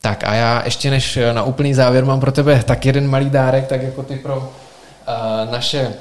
Tak 0.00 0.24
a 0.24 0.34
já 0.34 0.62
ještě 0.64 0.90
než 0.90 1.18
na 1.32 1.42
úplný 1.42 1.74
závěr 1.74 2.04
mám 2.04 2.20
pro 2.20 2.32
tebe 2.32 2.62
tak 2.66 2.86
jeden 2.86 3.10
malý 3.10 3.30
dárek, 3.30 3.66
tak 3.66 3.82
jako 3.82 4.02
ty 4.02 4.16
pro 4.16 4.36
uh, 4.36 5.52
naše 5.52 5.94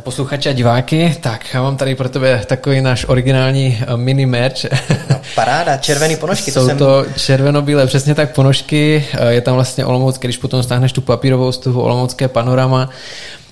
Posluchače 0.00 0.50
a 0.50 0.52
diváky, 0.52 1.16
tak 1.20 1.54
já 1.54 1.62
mám 1.62 1.76
tady 1.76 1.94
pro 1.94 2.08
tebe 2.08 2.42
takový 2.46 2.80
náš 2.80 3.04
originální 3.08 3.78
eh, 3.80 3.96
mini 3.96 4.26
merch. 4.26 4.64
No, 5.10 5.20
paráda, 5.34 5.76
červený 5.76 6.16
ponožky. 6.20 6.52
Jsou 6.52 6.60
to, 6.60 6.66
jsem... 6.66 6.78
to 6.78 7.04
červeno-bílé, 7.16 7.86
přesně 7.86 8.14
tak 8.14 8.34
ponožky. 8.34 9.06
Eh, 9.12 9.32
je 9.32 9.40
tam 9.40 9.54
vlastně 9.54 9.86
Olomouc, 9.86 10.18
když 10.18 10.36
potom 10.36 10.62
stáhneš 10.62 10.92
tu 10.92 11.00
papírovou 11.00 11.52
stuhu 11.52 11.82
Olomoucké 11.82 12.28
panorama. 12.28 12.90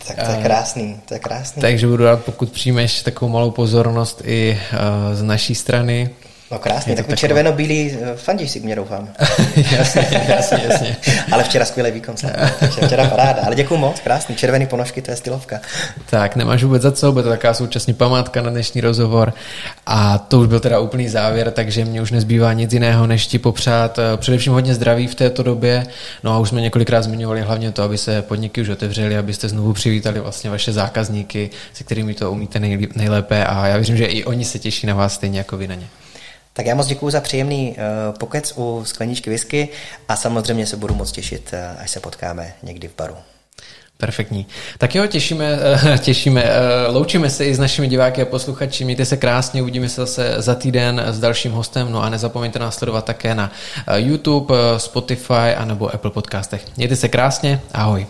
Tak 0.06 0.26
to 0.26 0.30
je 0.32 0.38
eh, 0.38 0.42
krásný, 0.42 1.00
to 1.08 1.14
je 1.14 1.20
krásný. 1.20 1.62
Takže 1.62 1.86
budu 1.86 2.04
rád, 2.04 2.24
pokud 2.24 2.52
přijmeš 2.52 3.02
takovou 3.02 3.32
malou 3.32 3.50
pozornost 3.50 4.22
i 4.24 4.60
z 5.12 5.22
naší 5.22 5.54
strany. 5.54 6.10
No 6.54 6.60
krásně, 6.60 6.96
takový 6.96 7.16
červeno-bílý 7.16 7.98
eh, 8.02 8.16
fandíš 8.16 8.50
si 8.50 8.60
mě 8.60 8.76
doufám. 8.76 9.08
jasně, 9.72 10.24
jasně, 10.28 10.60
jasně. 10.68 10.96
Ale 11.32 11.44
včera 11.44 11.64
skvělý 11.64 11.90
výkon, 11.90 12.14
takže 12.60 12.80
včera 12.86 13.08
paráda. 13.08 13.42
Ale 13.46 13.54
děkuji 13.54 13.76
moc, 13.76 14.00
krásný, 14.00 14.34
červený 14.34 14.66
ponožky, 14.66 15.02
to 15.02 15.10
je 15.10 15.16
stylovka. 15.16 15.60
Tak, 16.10 16.36
nemáš 16.36 16.64
vůbec 16.64 16.82
za 16.82 16.92
co, 16.92 17.12
bude 17.12 17.22
to 17.22 17.28
taková 17.28 17.54
současně 17.54 17.94
památka 17.94 18.42
na 18.42 18.50
dnešní 18.50 18.80
rozhovor. 18.80 19.32
A 19.86 20.18
to 20.18 20.40
už 20.40 20.46
byl 20.46 20.60
teda 20.60 20.78
úplný 20.78 21.08
závěr, 21.08 21.50
takže 21.50 21.84
mě 21.84 22.02
už 22.02 22.10
nezbývá 22.10 22.52
nic 22.52 22.72
jiného, 22.72 23.06
než 23.06 23.26
ti 23.26 23.38
popřát 23.38 23.98
eh, 23.98 24.16
především 24.16 24.52
hodně 24.52 24.74
zdraví 24.74 25.06
v 25.06 25.14
této 25.14 25.42
době. 25.42 25.86
No 26.24 26.32
a 26.32 26.38
už 26.38 26.48
jsme 26.48 26.60
několikrát 26.60 27.02
zmiňovali 27.02 27.40
hlavně 27.40 27.72
to, 27.72 27.82
aby 27.82 27.98
se 27.98 28.22
podniky 28.22 28.60
už 28.60 28.68
otevřely, 28.68 29.18
abyste 29.18 29.48
znovu 29.48 29.72
přivítali 29.72 30.20
vlastně 30.20 30.50
vaše 30.50 30.72
zákazníky, 30.72 31.50
se 31.72 31.84
kterými 31.84 32.14
to 32.14 32.32
umíte 32.32 32.60
nejlépe 32.94 33.44
a 33.44 33.66
já 33.66 33.76
věřím, 33.76 33.96
že 33.96 34.04
i 34.04 34.24
oni 34.24 34.44
se 34.44 34.58
těší 34.58 34.86
na 34.86 34.94
vás 34.94 35.14
stejně 35.14 35.38
jako 35.38 35.56
vy 35.56 35.68
na 35.68 35.74
ně. 35.74 35.86
Tak 36.56 36.66
já 36.66 36.74
moc 36.74 36.86
děkuji 36.86 37.10
za 37.10 37.20
příjemný 37.20 37.76
uh, 37.76 38.18
pokec 38.18 38.52
u 38.56 38.82
skleničky 38.84 39.30
whisky 39.30 39.68
a 40.08 40.16
samozřejmě 40.16 40.66
se 40.66 40.76
budu 40.76 40.94
moc 40.94 41.12
těšit, 41.12 41.50
uh, 41.52 41.82
až 41.82 41.90
se 41.90 42.00
potkáme 42.00 42.52
někdy 42.62 42.88
v 42.88 42.96
baru. 42.96 43.14
Perfektní. 43.96 44.46
Tak 44.78 44.94
jo, 44.94 45.06
těšíme, 45.06 45.58
uh, 45.84 45.96
těšíme. 45.98 46.44
Loučíme 46.88 47.30
se 47.30 47.44
i 47.46 47.54
s 47.54 47.58
našimi 47.58 47.88
diváky 47.88 48.22
a 48.22 48.24
posluchači. 48.24 48.84
Mějte 48.84 49.04
se 49.04 49.16
krásně, 49.16 49.62
uvidíme 49.62 49.88
se 49.88 50.00
zase 50.00 50.34
za 50.38 50.54
týden 50.54 51.02
s 51.06 51.20
dalším 51.20 51.52
hostem. 51.52 51.92
No 51.92 52.02
a 52.02 52.08
nezapomeňte 52.08 52.58
nás 52.58 52.76
sledovat 52.76 53.04
také 53.04 53.34
na 53.34 53.52
YouTube, 53.96 54.54
Spotify 54.76 55.54
a 55.56 55.64
nebo 55.64 55.94
Apple 55.94 56.10
podcastech. 56.10 56.62
Mějte 56.76 56.96
se 56.96 57.08
krásně, 57.08 57.60
ahoj. 57.72 58.06